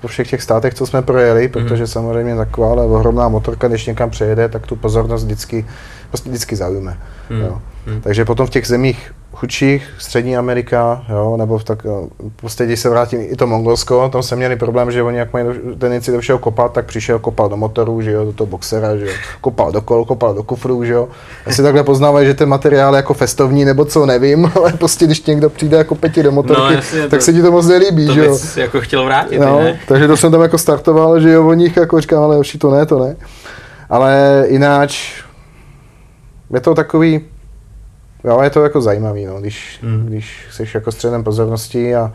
po 0.00 0.08
všech 0.08 0.30
těch 0.30 0.42
státech, 0.42 0.74
co 0.74 0.86
jsme 0.86 1.02
projeli, 1.02 1.48
protože 1.48 1.86
samozřejmě 1.86 2.36
taková 2.36 2.70
ale 2.70 2.84
ohromná 2.86 3.28
motorka, 3.28 3.68
když 3.68 3.86
někam 3.86 4.10
přejede, 4.10 4.48
tak 4.48 4.66
tu 4.66 4.76
pozornost 4.76 5.24
vždycky, 5.24 5.66
prostě 6.08 6.28
vždycky 6.28 6.56
zaujme. 6.56 6.98
Hmm. 7.30 7.40
Jo. 7.40 7.62
Hmm. 7.86 8.00
Takže 8.00 8.24
potom 8.24 8.46
v 8.46 8.50
těch 8.50 8.66
zemích 8.66 9.12
chudších, 9.32 9.88
Střední 9.98 10.36
Amerika, 10.36 11.04
jo, 11.08 11.36
nebo 11.36 11.58
v 11.58 11.64
tak, 11.64 11.86
prostě 12.36 12.66
když 12.66 12.80
se 12.80 12.88
vrátím 12.90 13.20
i 13.22 13.36
to 13.36 13.46
Mongolsko, 13.46 14.08
tam 14.08 14.22
jsme 14.22 14.36
měli 14.36 14.56
problém, 14.56 14.90
že 14.90 15.02
oni 15.02 15.18
jak 15.18 15.32
mají 15.32 15.44
do- 15.46 15.76
tendenci 15.78 16.12
do 16.12 16.20
všeho 16.20 16.38
kopat, 16.38 16.72
tak 16.72 16.86
přišel, 16.86 17.18
kopal 17.18 17.48
do 17.48 17.56
motoru, 17.56 18.02
že 18.02 18.10
jo, 18.10 18.24
do 18.24 18.32
toho 18.32 18.46
boxera, 18.48 18.96
že 18.96 19.06
jo, 19.06 19.12
kopal 19.40 19.72
do 19.72 19.80
kol, 19.80 20.04
kopal 20.04 20.34
do 20.34 20.42
kufru, 20.42 20.84
že 20.84 20.92
jo. 20.92 21.08
Asi 21.46 21.62
takhle 21.62 21.82
poznávají, 21.84 22.26
že 22.26 22.34
ten 22.34 22.48
materiál 22.48 22.94
je 22.94 22.96
jako 22.96 23.14
festovní, 23.14 23.64
nebo 23.64 23.84
co, 23.84 24.06
nevím, 24.06 24.52
ale 24.56 24.72
prostě 24.72 25.04
když 25.06 25.24
někdo 25.26 25.50
přijde 25.50 25.76
jako 25.76 25.94
peti 25.94 26.22
do 26.22 26.32
motorky, 26.32 26.74
No, 26.74 26.80
tak 27.10 27.18
to- 27.20 27.24
se 27.24 27.32
ti 27.32 27.42
to 27.42 27.52
moc 27.52 27.66
nelíbí, 27.66 28.06
To 28.06 28.12
že 28.14 28.24
jo. 28.24 28.38
jako 28.56 28.80
chtěl 28.80 29.04
vrátit, 29.04 29.38
No, 29.38 29.58
ne? 29.60 29.80
takže 29.88 30.06
to 30.08 30.16
jsem 30.16 30.32
tam 30.32 30.42
jako 30.42 30.58
startoval, 30.58 31.20
že 31.20 31.30
jo, 31.30 31.48
o 31.48 31.54
nich 31.54 31.76
jako 31.76 32.00
říkám, 32.00 32.22
ale 32.22 32.40
to 32.58 32.70
ne, 32.70 32.86
to 32.86 32.98
ne. 32.98 33.16
Ale 33.90 34.44
jináč 34.48 35.12
je 36.54 36.60
to 36.60 36.74
takový, 36.74 37.20
jo, 38.24 38.40
je 38.42 38.50
to 38.50 38.62
jako 38.62 38.80
zajímavý, 38.80 39.24
no, 39.26 39.40
když, 39.40 39.78
Mm. 39.82 40.06
když 40.06 40.46
jsi 40.50 40.66
jako 40.74 40.92
středem 40.92 41.24
pozornosti 41.24 41.94
a 41.96 42.12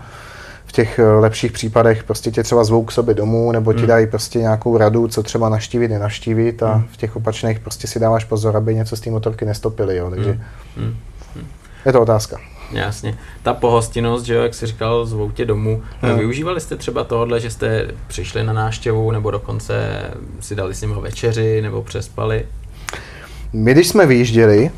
v 0.65 0.71
těch 0.71 0.99
eh, 0.99 1.03
lepších 1.03 1.51
případech 1.51 2.03
prostě 2.03 2.31
tě 2.31 2.43
třeba 2.43 2.63
zvou 2.63 2.83
k 2.85 2.91
sobě 2.91 3.13
domů, 3.15 3.51
nebo 3.51 3.73
ti 3.73 3.81
Mm. 3.81 3.87
dají 3.87 4.07
prostě 4.07 4.39
nějakou 4.39 4.77
radu, 4.77 5.07
co 5.07 5.23
třeba 5.23 5.49
naštívit, 5.49 5.87
nenaštívit 5.87 6.63
a 6.63 6.75
Mm. 6.77 6.83
v 6.91 6.97
těch 6.97 7.15
opačných 7.15 7.59
prostě 7.59 7.87
si 7.87 7.99
dáváš 7.99 8.23
pozor, 8.23 8.57
aby 8.57 8.75
něco 8.75 8.95
z 8.95 8.99
té 8.99 9.09
motorky 9.11 9.45
nestopili, 9.45 9.97
jo, 9.97 10.09
takže 10.09 10.39
Hmm. 10.77 10.95
je 11.85 11.91
to 11.93 12.01
otázka. 12.01 12.37
Jasně. 12.71 13.17
Ta 13.43 13.53
pohostinnost, 13.53 14.25
že 14.25 14.33
jo, 14.35 14.43
jak 14.43 14.53
jsi 14.53 14.65
říkal, 14.65 15.05
zvou 15.05 15.31
tě 15.31 15.45
domů. 15.45 15.81
Hmm. 16.01 16.17
Využívali 16.19 16.61
jste 16.61 16.75
třeba 16.75 17.03
tohohle, 17.03 17.39
že 17.39 17.49
jste 17.49 17.87
přišli 18.07 18.43
na 18.43 18.53
návštěvu, 18.53 19.11
nebo 19.11 19.31
dokonce 19.31 20.01
si 20.39 20.55
dali 20.55 20.73
s 20.75 20.81
nimi 20.81 20.93
večeři, 21.01 21.61
nebo 21.61 21.81
přespali? 21.83 22.45
My, 23.53 23.71
když 23.73 23.87
jsme 23.87 24.05
vyjížděli, 24.05 24.71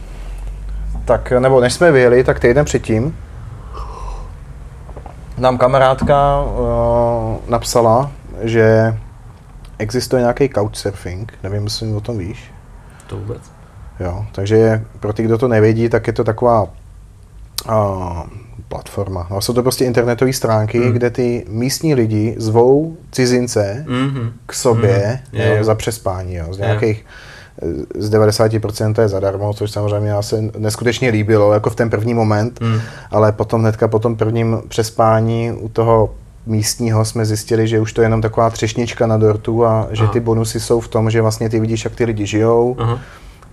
tak, 1.05 1.31
nebo 1.31 1.61
než 1.61 1.73
jsme 1.73 1.91
vyjeli, 1.91 2.23
tak 2.23 2.39
týden 2.39 2.65
předtím 2.65 3.15
nám 5.37 5.57
kamarádka 5.57 6.41
uh, 6.41 7.37
napsala, 7.49 8.11
že 8.41 8.97
existuje 9.79 10.21
nějaký 10.21 10.49
couchsurfing, 10.49 11.33
nevím, 11.43 11.63
jestli 11.63 11.93
o 11.93 11.99
tom 12.01 12.17
víš. 12.17 12.51
To 13.07 13.17
vůbec. 13.17 13.41
Jo, 13.99 14.25
takže 14.31 14.85
pro 14.99 15.13
ty, 15.13 15.23
kdo 15.23 15.37
to 15.37 15.47
nevědí, 15.47 15.89
tak 15.89 16.07
je 16.07 16.13
to 16.13 16.23
taková 16.23 16.61
uh, 16.63 18.21
platforma. 18.67 19.27
No, 19.31 19.41
jsou 19.41 19.53
to 19.53 19.61
prostě 19.63 19.85
internetové 19.85 20.33
stránky, 20.33 20.79
Hmm. 20.79 20.91
kde 20.91 21.09
ty 21.09 21.45
místní 21.49 21.95
lidi 21.95 22.35
zvou 22.37 22.97
cizince 23.11 23.85
Mm-hmm. 23.87 24.31
k 24.45 24.53
sobě 24.53 25.19
Mhm. 25.33 25.41
jo, 25.41 25.55
Jo. 25.55 25.63
za 25.63 25.75
přespání. 25.75 26.35
Jo. 26.35 26.53
Z 26.53 26.57
nějakých 26.57 27.05
eh, 27.07 27.11
z 27.95 28.09
90% 28.09 28.93
to 28.93 29.01
je 29.01 29.07
zadarmo, 29.07 29.53
což 29.53 29.71
samozřejmě 29.71 30.09
já 30.09 30.21
se 30.21 30.41
neskutečně 30.57 31.09
líbilo, 31.09 31.53
jako 31.53 31.69
v 31.69 31.75
ten 31.75 31.89
první 31.89 32.13
moment, 32.13 32.61
Mm. 32.61 32.79
ale 33.11 33.31
potom 33.31 33.61
hnedka 33.61 33.87
po 33.87 33.99
tom 33.99 34.15
prvním 34.15 34.61
přespání 34.67 35.51
u 35.51 35.69
toho 35.69 36.09
místního 36.45 37.05
jsme 37.05 37.25
zjistili, 37.25 37.67
že 37.67 37.79
už 37.79 37.93
to 37.93 38.01
je 38.01 38.05
jenom 38.05 38.21
taková 38.21 38.49
třešnička 38.49 39.07
na 39.07 39.17
dortu 39.17 39.65
a 39.65 39.87
že 39.91 40.03
Aha. 40.03 40.13
ty 40.13 40.19
bonusy 40.19 40.59
jsou 40.59 40.79
v 40.79 40.87
tom, 40.87 41.09
že 41.09 41.21
vlastně 41.21 41.49
ty 41.49 41.59
vidíš, 41.59 41.83
jak 41.83 41.95
ty 41.95 42.05
lidi 42.05 42.25
žijou, 42.25 42.75
Aha. 42.79 42.99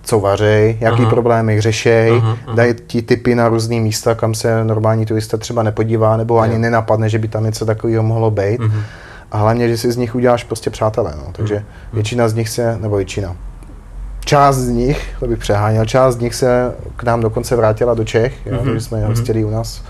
co 0.03 0.19
vařej, 0.19 0.77
jaký 0.79 1.01
aha. 1.01 1.09
problémy 1.09 1.61
řešej, 1.61 2.21
dají 2.55 2.73
ti 2.87 3.01
typy 3.01 3.35
na 3.35 3.49
různý 3.49 3.79
místa, 3.79 4.15
kam 4.15 4.33
se 4.33 4.63
normální 4.63 5.05
turista 5.05 5.37
třeba 5.37 5.63
nepodívá, 5.63 6.17
nebo 6.17 6.39
ani 6.39 6.53
jo. 6.53 6.59
nenapadne, 6.59 7.09
že 7.09 7.19
by 7.19 7.27
tam 7.27 7.43
něco 7.43 7.65
takového 7.65 8.03
mohlo 8.03 8.31
být. 8.31 8.61
Uh-huh. 8.61 8.81
A 9.31 9.37
hlavně, 9.37 9.69
že 9.69 9.77
si 9.77 9.91
z 9.91 9.97
nich 9.97 10.15
uděláš 10.15 10.43
prostě 10.43 10.69
přátelé. 10.69 11.13
No. 11.17 11.31
Takže 11.31 11.55
uh-huh. 11.55 11.93
většina 11.93 12.29
z 12.29 12.33
nich 12.33 12.49
se, 12.49 12.77
nebo 12.81 12.95
většina, 12.95 13.35
část 14.25 14.55
z 14.55 14.69
nich, 14.69 15.15
to 15.19 15.27
bych 15.27 15.39
přeháněl, 15.39 15.85
část 15.85 16.15
z 16.15 16.19
nich 16.19 16.35
se 16.35 16.75
k 16.95 17.03
nám 17.03 17.21
dokonce 17.21 17.55
vrátila 17.55 17.93
do 17.93 18.03
Čech, 18.03 18.45
jo, 18.45 18.57
uh-huh. 18.57 18.75
jsme 18.75 18.99
je 18.99 19.05
hostili 19.05 19.45
u 19.45 19.49
nás 19.49 19.83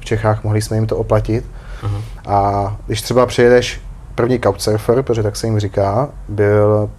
v 0.00 0.04
Čechách, 0.04 0.44
mohli 0.44 0.62
jsme 0.62 0.76
jim 0.76 0.86
to 0.86 0.96
oplatit. 0.96 1.44
Uh-huh. 1.82 2.02
A 2.26 2.76
když 2.86 3.02
třeba 3.02 3.26
přijedeš 3.26 3.80
první 4.14 4.40
couchsurfer, 4.40 5.02
protože 5.02 5.22
tak 5.22 5.36
se 5.36 5.46
jim 5.46 5.58
říká, 5.58 6.08
byl 6.28 6.90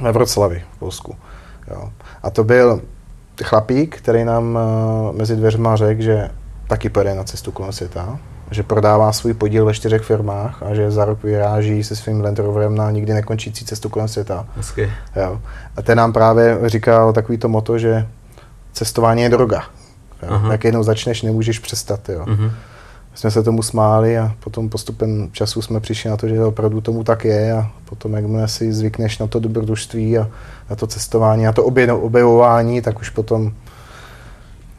ve 0.00 0.12
Vroclavi 0.12 0.62
v 0.72 0.78
Polsku. 0.78 1.14
Jo. 1.70 1.90
A 2.22 2.30
to 2.30 2.44
byl 2.44 2.80
chlapík, 3.44 3.96
který 3.96 4.24
nám 4.24 4.58
uh, 5.10 5.16
mezi 5.16 5.36
dveřma 5.36 5.76
řekl, 5.76 6.02
že 6.02 6.30
taky 6.68 6.88
pojede 6.88 7.14
na 7.14 7.24
cestu 7.24 7.52
kolem 7.52 7.72
světa, 7.72 8.18
že 8.50 8.62
prodává 8.62 9.12
svůj 9.12 9.34
podíl 9.34 9.64
ve 9.64 9.74
čtyřech 9.74 10.02
firmách 10.02 10.62
a 10.62 10.74
že 10.74 10.90
za 10.90 11.04
rok 11.04 11.22
vyráží 11.22 11.84
se 11.84 11.96
svým 11.96 12.20
Land 12.20 12.38
Roverem 12.38 12.74
na 12.74 12.90
nikdy 12.90 13.14
nekončící 13.14 13.64
cestu 13.64 13.88
kolem 13.88 14.08
světa. 14.08 14.46
Jo. 15.16 15.40
A 15.76 15.82
ten 15.82 15.98
nám 15.98 16.12
právě 16.12 16.58
říkal 16.66 17.12
takový 17.12 17.38
to 17.38 17.48
moto, 17.48 17.78
že 17.78 18.06
cestování 18.72 19.22
je 19.22 19.28
droga. 19.28 19.62
Jo. 20.22 20.50
Jak 20.50 20.64
jednou 20.64 20.82
začneš, 20.82 21.22
nemůžeš 21.22 21.58
přestat. 21.58 22.08
Jo. 22.08 22.24
Uh-huh 22.24 22.50
jsme 23.16 23.30
se 23.30 23.42
tomu 23.42 23.62
smáli 23.62 24.18
a 24.18 24.34
potom 24.44 24.68
postupem 24.68 25.28
času 25.32 25.62
jsme 25.62 25.80
přišli 25.80 26.10
na 26.10 26.16
to, 26.16 26.28
že 26.28 26.44
opravdu 26.44 26.80
tomu 26.80 27.04
tak 27.04 27.24
je 27.24 27.52
a 27.52 27.70
potom, 27.84 28.12
jakmile 28.12 28.48
si 28.48 28.72
zvykneš 28.72 29.18
na 29.18 29.26
to 29.26 29.40
dobrodružství 29.40 30.18
a 30.18 30.28
na 30.70 30.76
to 30.76 30.86
cestování 30.86 31.46
a 31.46 31.52
to 31.52 31.64
objevování, 31.64 32.82
tak 32.82 33.00
už 33.00 33.10
potom 33.10 33.52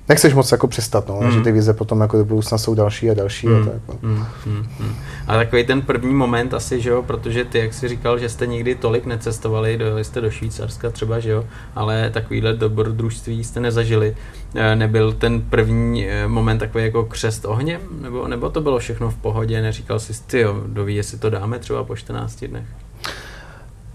nechceš 0.10 0.34
moc 0.34 0.52
jako 0.52 0.68
přestat, 0.68 1.08
no, 1.10 1.20
mm. 1.22 1.32
že 1.32 1.42
ty 1.42 1.52
vize 1.52 1.74
potom 1.74 2.02
jako 2.02 2.18
do 2.18 2.26
budoucna 2.26 2.58
jsou 2.58 2.76
další 2.76 3.10
a 3.10 3.14
další 3.14 3.48
mm. 3.48 3.62
a 3.62 3.66
tak. 3.66 3.82
No. 3.88 4.10
Mm, 4.10 4.26
mm, 4.46 4.66
mm. 4.80 4.96
A 5.28 5.36
takový 5.36 5.66
ten 5.66 5.82
první 5.82 6.14
moment 6.14 6.54
asi, 6.54 6.82
že 6.82 6.90
jo, 6.90 7.04
protože 7.04 7.46
ty, 7.46 7.60
jak 7.60 7.74
jsi 7.74 7.88
říkal, 7.88 8.20
že 8.20 8.30
jste 8.30 8.48
nikdy 8.48 8.76
tolik 8.76 9.06
necestovali, 9.06 9.78
dojeli 9.78 10.04
jste 10.04 10.22
do 10.22 10.32
Švýcarska 10.32 10.90
třeba, 10.90 11.20
že 11.20 11.30
jo, 11.30 11.46
ale 11.76 12.10
takovýhle 12.10 12.54
dobrodružství 12.54 13.44
jste 13.44 13.60
nezažili. 13.60 14.16
E, 14.56 14.76
nebyl 14.76 15.14
ten 15.14 15.42
první 15.42 16.10
e, 16.10 16.28
moment 16.28 16.58
takový 16.58 16.84
jako 16.84 17.04
křest 17.04 17.46
ohněm, 17.46 17.82
nebo, 18.02 18.28
nebo 18.28 18.50
to 18.50 18.62
bylo 18.62 18.80
všechno 18.80 19.10
v 19.10 19.16
pohodě, 19.16 19.62
neříkal 19.62 20.00
jsi, 20.00 20.14
ty 20.28 20.40
jo, 20.40 20.64
doví, 20.68 20.96
jestli 20.96 21.18
to 21.18 21.30
dáme 21.30 21.60
třeba 21.60 21.84
po 21.84 21.96
14 21.96 22.44
dnech? 22.44 22.66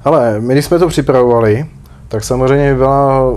Ale 0.04 0.40
my, 0.40 0.54
když 0.54 0.64
jsme 0.64 0.78
to 0.78 0.88
připravovali, 0.88 1.66
tak 2.08 2.24
samozřejmě 2.24 2.74
byla 2.74 3.32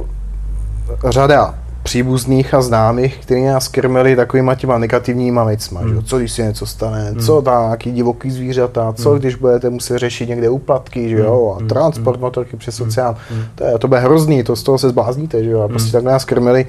řada 1.09 1.55
příbuzných 1.95 2.53
a 2.53 2.61
známých, 2.61 3.17
kteří 3.17 3.43
nás 3.45 3.67
krmili 3.67 4.15
takovýma 4.15 4.55
těma 4.55 4.77
negativníma 4.77 5.43
věcma, 5.43 5.79
hmm. 5.79 5.95
že? 5.95 6.01
co 6.01 6.17
když 6.17 6.31
se 6.31 6.43
něco 6.43 6.65
stane, 6.65 7.09
hmm. 7.09 7.19
co 7.19 7.43
nějaký 7.67 7.91
divoký 7.91 8.31
zvířata, 8.31 8.93
co 8.93 9.09
hmm. 9.09 9.19
když 9.19 9.35
budete 9.35 9.69
muset 9.69 9.97
řešit 9.97 10.29
někde 10.29 10.49
úplatky, 10.49 11.09
že 11.09 11.17
jo, 11.17 11.53
a 11.55 11.59
hmm. 11.59 11.67
transport 11.67 12.15
hmm. 12.15 12.21
motorky 12.21 12.57
přes 12.57 12.79
hmm. 12.79 12.87
oceán, 12.87 13.15
hmm. 13.29 13.43
to, 13.55 13.63
je, 13.63 13.79
to 13.79 13.87
bude 13.87 13.99
hrozný, 13.99 14.43
to 14.43 14.55
z 14.55 14.63
toho 14.63 14.77
se 14.77 14.89
zblázníte, 14.89 15.43
že 15.43 15.49
jo, 15.49 15.61
a 15.61 15.67
prostě 15.67 15.97
hmm. 15.97 16.05
tak 16.05 16.13
nás 16.13 16.25
krmili 16.25 16.65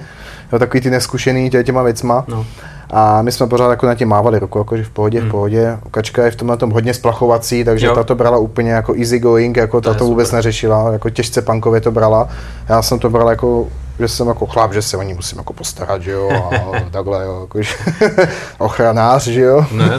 jo, 0.53 0.59
takový 0.59 0.81
ty 0.81 0.91
neskušený 0.91 1.51
tě, 1.51 1.65
těma 1.65 1.83
věcma. 1.83 2.25
No. 2.29 2.47
A 2.91 3.23
my 3.23 3.33
jsme 3.33 3.47
pořád 3.47 3.71
jako 3.71 3.87
na 3.87 3.95
tím 3.95 4.09
mávali 4.09 4.39
ruku, 4.39 4.59
jakože 4.59 4.85
v 4.85 4.91
pohodě, 4.91 5.21
hmm. 5.21 5.29
v 5.29 5.31
pohodě. 5.31 5.79
Kačka 5.91 6.25
je 6.25 6.31
v 6.31 6.37
tomhle 6.37 6.57
tom 6.57 6.71
hodně 6.71 6.95
splachovací, 6.95 7.65
takže 7.65 7.87
jo. 7.87 7.95
ta 7.95 8.05
to 8.05 8.15
brala 8.15 8.39
úplně 8.39 8.71
jako 8.71 8.95
easy 8.95 9.19
going, 9.19 9.57
jako 9.57 9.81
ta 9.81 9.95
to, 9.95 10.05
vůbec 10.05 10.33
neřešila, 10.33 10.93
jako 10.93 11.11
těžce 11.11 11.43
punkově 11.43 11.81
to 11.81 11.91
brala. 11.91 12.29
Já 12.69 12.83
jsem 12.83 12.99
to 12.99 13.11
bral 13.11 13.31
jako 13.31 13.67
že 13.99 14.09
jsem 14.09 14.29
jako 14.29 14.47
chlap, 14.47 14.73
že 14.73 14.83
se 14.83 14.97
o 14.97 15.03
ní 15.03 15.15
musím 15.15 15.39
jako 15.39 15.53
postarat, 15.53 16.03
že 16.03 16.11
jo, 16.11 16.31
a 16.31 16.51
takhle, 16.91 17.25
jo, 17.25 17.41
jakože 17.41 17.75
ochranář, 18.59 19.27
že 19.27 19.41
jo. 19.41 19.67
No, 19.73 19.85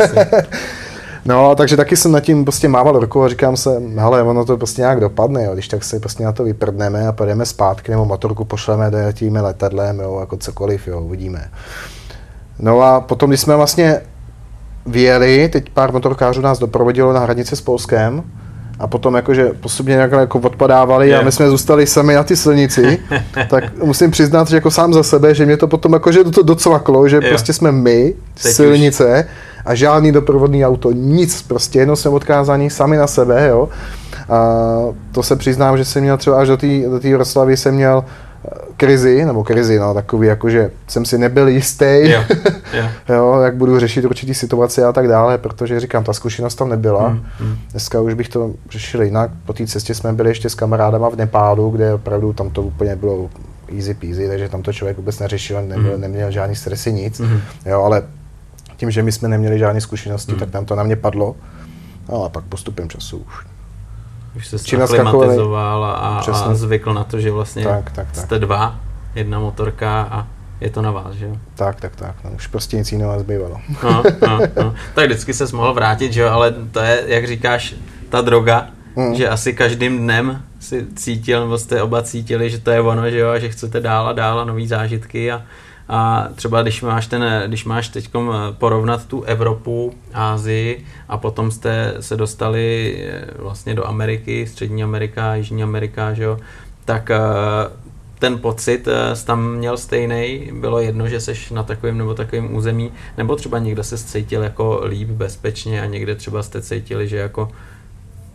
No, 1.27 1.55
takže 1.55 1.77
taky 1.77 1.97
jsem 1.97 2.11
nad 2.11 2.19
tím 2.19 2.45
prostě 2.45 2.67
mával 2.67 2.99
rukou 2.99 3.23
a 3.23 3.29
říkám 3.29 3.57
se, 3.57 3.81
hele, 3.95 4.23
ono 4.23 4.45
to 4.45 4.57
prostě 4.57 4.81
nějak 4.81 4.99
dopadne, 4.99 5.43
jo, 5.43 5.53
když 5.53 5.67
tak 5.67 5.83
se 5.83 5.99
prostě 5.99 6.23
na 6.23 6.31
to 6.31 6.43
vyprdneme 6.43 7.07
a 7.07 7.11
pojedeme 7.11 7.45
zpátky, 7.45 7.91
nebo 7.91 8.05
motorku 8.05 8.45
pošleme, 8.45 8.91
dojetíme 8.91 9.41
letadlem, 9.41 9.99
jo, 9.99 10.17
jako 10.19 10.37
cokoliv, 10.37 10.87
jo, 10.87 11.01
uvidíme. 11.01 11.49
No 12.59 12.81
a 12.81 13.01
potom, 13.01 13.29
když 13.29 13.41
jsme 13.41 13.55
vlastně 13.55 14.01
vyjeli, 14.85 15.49
teď 15.49 15.69
pár 15.69 15.93
motorkářů 15.93 16.41
nás 16.41 16.59
doprovodilo 16.59 17.13
na 17.13 17.19
hranici 17.19 17.55
s 17.55 17.61
Polskem, 17.61 18.23
a 18.79 18.87
potom 18.87 19.15
jakože 19.15 19.51
postupně 19.59 19.95
nějak 19.95 20.11
jako 20.11 20.39
odpadávali 20.39 21.07
yeah. 21.07 21.21
a 21.21 21.25
my 21.25 21.31
jsme 21.31 21.49
zůstali 21.49 21.87
sami 21.87 22.13
na 22.13 22.23
ty 22.23 22.35
silnici, 22.35 22.99
tak 23.49 23.83
musím 23.83 24.11
přiznat, 24.11 24.47
že 24.49 24.55
jako 24.55 24.71
sám 24.71 24.93
za 24.93 25.03
sebe, 25.03 25.35
že 25.35 25.45
mě 25.45 25.57
to 25.57 25.67
potom 25.67 25.93
jakože 25.93 26.23
to 26.23 26.43
docvaklo, 26.43 27.07
že 27.07 27.15
yeah. 27.15 27.29
prostě 27.29 27.53
jsme 27.53 27.71
my, 27.71 28.13
Teď 28.43 28.53
silnice 28.53 29.25
už. 29.25 29.31
a 29.65 29.75
žádný 29.75 30.11
doprovodný 30.11 30.65
auto, 30.65 30.91
nic, 30.91 31.41
prostě 31.41 31.79
jenom 31.79 31.95
jsme 31.95 32.11
odkázaní 32.11 32.69
sami 32.69 32.97
na 32.97 33.07
sebe, 33.07 33.47
jo. 33.47 33.69
A 34.29 34.57
to 35.11 35.23
se 35.23 35.35
přiznám, 35.35 35.77
že 35.77 35.85
jsem 35.85 36.03
měl 36.03 36.17
třeba 36.17 36.39
až 36.39 36.47
do 36.47 36.57
té 36.57 36.67
do 36.89 37.17
Vroclavy 37.17 37.57
jsem 37.57 37.75
měl 37.75 38.03
krizi, 38.77 39.25
nebo 39.25 39.43
krizi, 39.43 39.79
no, 39.79 39.93
takový, 39.93 40.27
jakože 40.27 40.71
jsem 40.87 41.05
si 41.05 41.17
nebyl 41.17 41.47
jistý, 41.47 41.85
jo, 41.85 42.23
jo. 42.73 42.83
jo, 43.09 43.41
jak 43.41 43.55
budu 43.55 43.79
řešit 43.79 44.05
určitý 44.05 44.33
situace 44.33 44.85
a 44.85 44.93
tak 44.93 45.07
dále, 45.07 45.37
protože 45.37 45.79
říkám, 45.79 46.03
ta 46.03 46.13
zkušenost 46.13 46.55
tam 46.55 46.69
nebyla. 46.69 47.09
Mm, 47.09 47.25
mm. 47.39 47.57
Dneska 47.71 48.01
už 48.01 48.13
bych 48.13 48.29
to 48.29 48.53
řešil 48.69 49.03
jinak. 49.03 49.31
Po 49.45 49.53
té 49.53 49.67
cestě 49.67 49.95
jsme 49.95 50.13
byli 50.13 50.29
ještě 50.29 50.49
s 50.49 50.55
kamarádama 50.55 51.09
v 51.09 51.15
Nepálu, 51.15 51.69
kde 51.69 51.93
opravdu 51.93 52.33
tam 52.33 52.49
to 52.49 52.61
úplně 52.61 52.95
bylo 52.95 53.29
easy 53.75 53.93
peasy, 53.93 54.27
takže 54.27 54.49
tam 54.49 54.61
to 54.61 54.73
člověk 54.73 54.97
vůbec 54.97 55.19
neřešil, 55.19 55.61
nebyl, 55.61 55.95
mm. 55.95 56.01
neměl 56.01 56.31
žádný 56.31 56.55
stresy, 56.55 56.93
nic. 56.93 57.19
Mm. 57.19 57.39
Jo, 57.65 57.83
ale 57.83 58.03
tím, 58.77 58.91
že 58.91 59.03
my 59.03 59.11
jsme 59.11 59.27
neměli 59.27 59.59
žádné 59.59 59.81
zkušenosti, 59.81 60.31
mm. 60.31 60.39
tak 60.39 60.53
nám 60.53 60.65
to 60.65 60.75
na 60.75 60.83
mě 60.83 60.95
padlo. 60.95 61.35
No 62.09 62.23
a 62.23 62.29
pak 62.29 62.43
postupem 62.43 62.89
času 62.89 63.17
už 63.17 63.56
už 64.37 64.47
se 64.47 64.83
aklimatizoval 64.83 65.85
a, 65.85 65.89
a 66.29 66.53
zvykl 66.53 66.93
na 66.93 67.03
to, 67.03 67.19
že 67.19 67.31
vlastně 67.31 67.63
tak, 67.63 67.91
tak, 67.91 68.07
tak. 68.11 68.15
jste 68.15 68.39
dva, 68.39 68.75
jedna 69.15 69.39
motorka 69.39 70.01
a 70.01 70.27
je 70.61 70.69
to 70.69 70.81
na 70.81 70.91
vás, 70.91 71.13
že 71.13 71.25
jo? 71.25 71.37
Tak, 71.55 71.81
tak, 71.81 71.95
tak. 71.95 72.15
No, 72.23 72.31
už 72.31 72.47
prostě 72.47 72.77
nic 72.77 72.91
jiného 72.91 73.13
nezbývalo. 73.13 73.61
No, 73.83 74.03
no, 74.27 74.39
no. 74.63 74.75
Tak 74.95 75.05
vždycky 75.05 75.33
se 75.33 75.55
mohl 75.55 75.73
vrátit, 75.73 76.13
že 76.13 76.21
jo, 76.21 76.29
ale 76.29 76.53
to 76.71 76.79
je, 76.79 77.03
jak 77.07 77.27
říkáš, 77.27 77.75
ta 78.09 78.21
droga, 78.21 78.67
mm. 78.95 79.15
že 79.15 79.29
asi 79.29 79.53
každým 79.53 79.97
dnem 79.97 80.41
si 80.59 80.85
cítil, 80.95 81.41
nebo 81.41 81.57
jste 81.57 81.81
oba 81.81 82.01
cítili, 82.01 82.49
že 82.49 82.59
to 82.59 82.71
je 82.71 82.81
ono, 82.81 83.09
že 83.09 83.17
jo, 83.17 83.29
a 83.29 83.39
že 83.39 83.49
chcete 83.49 83.79
dál 83.79 84.07
a 84.07 84.13
dál 84.13 84.39
a 84.39 84.45
nový 84.45 84.67
zážitky 84.67 85.31
a, 85.31 85.41
a 85.89 86.27
třeba 86.35 86.61
když 86.61 86.81
máš, 86.81 87.07
ten, 87.07 87.43
když 87.47 87.65
máš 87.65 87.89
teď 87.89 88.09
porovnat 88.51 89.05
tu 89.05 89.21
Evropu, 89.21 89.93
Ázii 90.13 90.85
a 91.09 91.17
potom 91.17 91.51
jste 91.51 91.93
se 91.99 92.17
dostali 92.17 92.95
eh, 93.09 93.25
vlastně 93.37 93.75
do 93.75 93.87
Ameriky, 93.87 94.47
Střední 94.47 94.83
Amerika, 94.83 95.35
Jižní 95.35 95.63
Amerika, 95.63 96.13
že 96.13 96.23
jo, 96.23 96.39
tak 96.85 97.11
eh, 97.11 97.19
ten 98.19 98.39
pocit 98.39 98.87
eh, 98.87 99.15
jsi 99.15 99.25
tam 99.25 99.51
měl 99.51 99.77
stejný, 99.77 100.49
bylo 100.53 100.79
jedno, 100.79 101.07
že 101.07 101.19
seš 101.19 101.49
na 101.51 101.63
takovém 101.63 101.97
nebo 101.97 102.13
takovém 102.13 102.55
území, 102.55 102.91
nebo 103.17 103.35
třeba 103.35 103.59
někdo 103.59 103.83
se 103.83 103.97
cítil 103.97 104.43
jako 104.43 104.81
líp, 104.85 105.09
bezpečně 105.09 105.81
a 105.81 105.85
někde 105.85 106.15
třeba 106.15 106.43
jste 106.43 106.61
cítili, 106.61 107.07
že 107.07 107.17
jako 107.17 107.51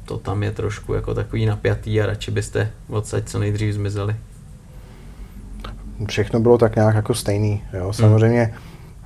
to 0.05 0.19
tam 0.19 0.43
je 0.43 0.51
trošku 0.51 0.95
jako 0.95 1.15
takový 1.15 1.47
napjatý 1.47 2.01
a 2.01 2.07
radši 2.07 2.31
byste 2.31 2.71
odsaď 2.89 3.29
co 3.29 3.39
nejdřív 3.39 3.75
zmizeli 3.75 4.17
všechno 6.07 6.41
bylo 6.41 6.59
tak 6.59 6.77
nějak 6.77 6.95
jako 6.95 7.15
stejný. 7.15 7.63
Jo. 7.73 7.83
Hmm. 7.83 7.93
Samozřejmě 7.93 8.53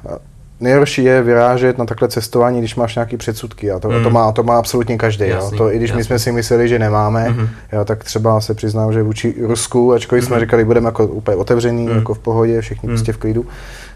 hmm. 0.05 0.19
nejhorší 0.61 1.05
je 1.05 1.23
vyrážet 1.23 1.79
na 1.79 1.85
takhle 1.85 2.09
cestování, 2.09 2.59
když 2.59 2.77
máš 2.77 2.95
nějaký 2.95 3.17
předsudky. 3.17 3.71
A 3.71 3.79
to, 3.79 3.89
hmm. 3.89 4.03
to, 4.03 4.11
má, 4.11 4.33
to 4.33 4.43
má 4.43 4.59
absolutně 4.59 4.99
každý. 4.99 5.29
jo. 5.29 5.51
To, 5.57 5.73
I 5.73 5.77
když 5.77 5.91
jasný. 5.91 5.99
my 5.99 6.05
jsme 6.05 6.19
si 6.19 6.33
mysleli, 6.33 6.69
že 6.69 6.79
nemáme, 6.79 7.29
hmm. 7.29 7.49
jo, 7.73 7.85
tak 7.85 8.05
třeba 8.05 8.41
se 8.41 8.55
přiznám, 8.55 8.93
že 8.93 9.03
vůči 9.03 9.35
Rusku, 9.41 9.93
ačkoliv 9.93 10.25
hmm. 10.25 10.29
jsme 10.29 10.41
říkali, 10.41 10.65
budeme 10.65 10.87
jako 10.87 11.07
úplně 11.07 11.37
otevření, 11.37 11.87
hmm. 11.87 11.97
jako 11.97 12.15
v 12.15 12.19
pohodě, 12.19 12.61
všichni 12.61 12.87
hmm. 12.87 12.97
prostě 12.97 13.13
v 13.13 13.19
klidu, 13.19 13.47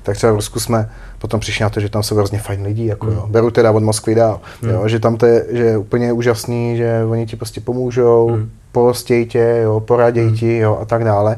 tak 0.03 0.17
třeba 0.17 0.33
v 0.33 0.37
Rusku 0.37 0.61
jsme 0.61 0.91
potom 1.19 1.41
přišli 1.41 1.63
na 1.63 1.71
to, 1.71 1.81
že 1.81 1.89
tam 1.89 2.03
jsou 2.03 2.17
hrozně 2.17 2.39
fajn 2.39 2.63
lidi, 2.63 2.87
jako 2.87 3.07
hmm. 3.07 3.17
jo. 3.17 3.27
beru 3.31 3.51
teda 3.51 3.71
od 3.71 3.83
Moskvy 3.83 4.15
dál, 4.15 4.41
hmm. 4.63 4.71
jo, 4.71 4.89
že 4.89 5.01
tam 5.01 5.17
to 5.17 5.27
je, 5.27 5.47
že 5.51 5.65
je 5.65 5.79
úplně 5.79 6.13
úžasný, 6.13 6.77
že 6.77 7.05
oni 7.11 7.27
ti 7.27 7.37
prostě 7.37 7.61
pomůžou, 7.61 8.29
hmm. 8.29 8.51
pohostěj 8.73 9.27
tě, 9.27 9.61
jo, 9.63 9.81
poraděj 9.81 10.27
hmm. 10.27 10.37
ti 10.37 10.57
jo, 10.57 10.79
a 10.83 10.85
tak 10.85 11.05
dále. 11.05 11.37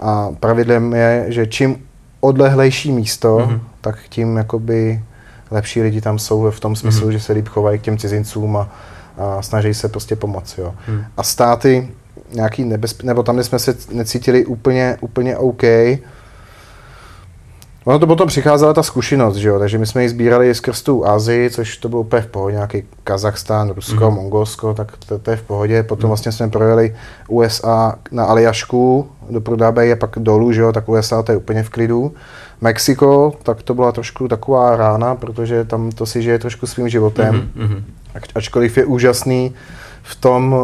A 0.00 0.28
pravidlem 0.40 0.94
je, 0.94 1.24
že 1.28 1.46
čím 1.46 1.76
odlehlejší 2.20 2.92
místo, 2.92 3.38
mm-hmm. 3.38 3.60
tak 3.80 3.98
tím 4.08 4.36
jakoby 4.36 5.02
lepší 5.50 5.82
lidi 5.82 6.00
tam 6.00 6.18
jsou 6.18 6.50
v 6.50 6.60
tom 6.60 6.76
smyslu, 6.76 7.08
mm-hmm. 7.08 7.12
že 7.12 7.20
se 7.20 7.32
líp 7.32 7.48
chovají 7.48 7.78
k 7.78 7.82
těm 7.82 7.98
cizincům 7.98 8.56
a, 8.56 8.68
a 9.18 9.42
snaží 9.42 9.74
se 9.74 9.88
prostě 9.88 10.16
pomoct. 10.16 10.58
Jo. 10.58 10.74
Mm. 10.88 11.04
A 11.16 11.22
státy 11.22 11.88
nějaký 12.32 12.64
nebezpečný, 12.64 13.06
nebo 13.06 13.22
tam, 13.22 13.42
jsme 13.42 13.58
se 13.58 13.76
necítili 13.92 14.46
úplně, 14.46 14.96
úplně 15.00 15.36
OK, 15.36 15.62
Ono 17.84 17.98
to 17.98 18.06
potom 18.06 18.28
přicházela 18.28 18.74
ta 18.74 18.82
zkušenost, 18.82 19.36
že 19.36 19.48
jo? 19.48 19.58
takže 19.58 19.78
my 19.78 19.86
jsme 19.86 20.02
ji 20.02 20.08
sbírali 20.08 20.54
skrz 20.54 20.82
tu 20.82 21.06
Azii, 21.06 21.50
což 21.50 21.76
to 21.76 21.88
bylo 21.88 22.00
úplně 22.00 22.22
v 22.22 22.26
pohodě, 22.26 22.54
nějaký 22.54 22.82
Kazachstán, 23.04 23.70
Rusko, 23.70 24.10
mm. 24.10 24.16
Mongolsko, 24.16 24.74
tak 24.74 24.92
to, 25.08 25.18
to, 25.18 25.30
je 25.30 25.36
v 25.36 25.42
pohodě. 25.42 25.82
Potom 25.82 26.04
mm. 26.04 26.08
vlastně 26.08 26.32
jsme 26.32 26.48
projeli 26.48 26.96
USA 27.28 27.94
na 28.10 28.24
Aljašku 28.24 29.10
do 29.30 29.40
Prodabej 29.40 29.92
a 29.92 29.96
pak 29.96 30.10
dolů, 30.16 30.52
že 30.52 30.60
jo? 30.60 30.72
tak 30.72 30.88
USA 30.88 31.22
to 31.22 31.32
je 31.32 31.38
úplně 31.38 31.62
v 31.62 31.70
klidu. 31.70 32.14
Mexiko, 32.60 33.32
tak 33.42 33.62
to 33.62 33.74
byla 33.74 33.92
trošku 33.92 34.28
taková 34.28 34.76
rána, 34.76 35.14
protože 35.14 35.64
tam 35.64 35.90
to 35.90 36.06
si 36.06 36.22
žije 36.22 36.38
trošku 36.38 36.66
svým 36.66 36.88
životem. 36.88 37.50
Mm-hmm. 37.56 37.82
Ačkoliv 38.34 38.76
je 38.76 38.84
úžasný 38.84 39.54
v 40.02 40.16
tom, 40.16 40.56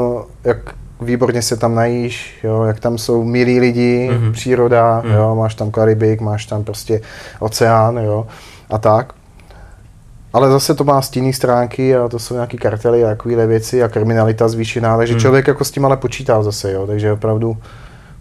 jak 0.44 0.58
výborně 1.00 1.42
se 1.42 1.56
tam 1.56 1.74
najíš, 1.74 2.38
jo, 2.44 2.62
jak 2.62 2.80
tam 2.80 2.98
jsou 2.98 3.24
milí 3.24 3.60
lidi, 3.60 4.10
mm-hmm. 4.12 4.32
příroda, 4.32 5.02
mm-hmm. 5.02 5.14
jo, 5.14 5.34
máš 5.34 5.54
tam 5.54 5.70
Karibik, 5.70 6.20
máš 6.20 6.46
tam 6.46 6.64
prostě 6.64 7.00
oceán, 7.38 7.96
jo, 7.96 8.26
a 8.70 8.78
tak. 8.78 9.12
Ale 10.32 10.50
zase 10.50 10.74
to 10.74 10.84
má 10.84 11.02
stinné 11.02 11.32
stránky 11.32 11.96
a 11.96 12.08
to 12.08 12.18
jsou 12.18 12.34
nějaký 12.34 12.56
kartely 12.56 13.04
a 13.04 13.08
takovéhle 13.08 13.46
věci 13.46 13.82
a 13.82 13.88
kriminalita 13.88 14.48
zvýšená, 14.48 14.96
takže 14.96 15.14
mm. 15.14 15.20
člověk 15.20 15.46
jako 15.46 15.64
s 15.64 15.70
tím 15.70 15.84
ale 15.84 15.96
počítá 15.96 16.42
zase, 16.42 16.72
jo, 16.72 16.86
takže 16.86 17.12
opravdu 17.12 17.56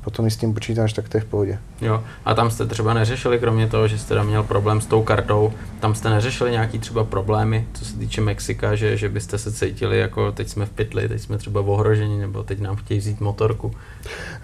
potom 0.06 0.28
i 0.28 0.32
s 0.32 0.38
tím 0.38 0.54
počítáš, 0.54 0.94
tak 0.94 1.10
to 1.10 1.18
je 1.18 1.22
v 1.22 1.26
pohodě. 1.26 1.60
Jo, 1.82 2.04
a 2.26 2.34
tam 2.34 2.52
jste 2.52 2.66
třeba 2.66 2.94
neřešili, 2.94 3.40
kromě 3.40 3.68
toho, 3.68 3.88
že 3.88 4.00
jste 4.00 4.16
tam 4.16 4.28
měl 4.28 4.44
problém 4.44 4.82
s 4.82 4.86
tou 4.86 5.04
kartou, 5.04 5.54
tam 5.80 5.96
jste 5.96 6.10
neřešili 6.10 6.52
nějaký 6.52 6.80
třeba 6.80 7.04
problémy, 7.04 7.68
co 7.74 7.86
se 7.86 7.98
týče 7.98 8.22
Mexika, 8.22 8.76
že, 8.76 8.98
že 8.98 9.10
byste 9.10 9.38
se 9.38 9.52
cítili 9.52 10.00
jako 10.00 10.32
teď 10.32 10.50
jsme 10.50 10.66
v 10.66 10.70
pytli, 10.70 11.10
teď 11.10 11.22
jsme 11.22 11.38
třeba 11.38 11.62
v 11.62 11.70
ohrožení, 11.70 12.20
nebo 12.20 12.44
teď 12.44 12.60
nám 12.60 12.76
chtějí 12.76 13.00
vzít 13.00 13.22
motorku? 13.22 13.72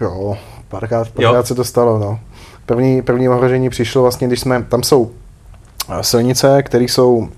Jo, 0.00 0.38
párkrát, 0.68 1.08
párkrát 1.08 1.46
se 1.46 1.54
to 1.54 1.64
stalo, 1.64 1.98
no. 1.98 2.20
První, 2.66 3.02
první 3.02 3.28
ohrožení 3.28 3.70
přišlo 3.70 4.02
vlastně, 4.02 4.26
když 4.26 4.40
jsme, 4.40 4.62
tam 4.62 4.82
jsou 4.82 5.10
eh, 5.88 6.02
silnice, 6.02 6.62
které 6.62 6.84
jsou 6.84 7.28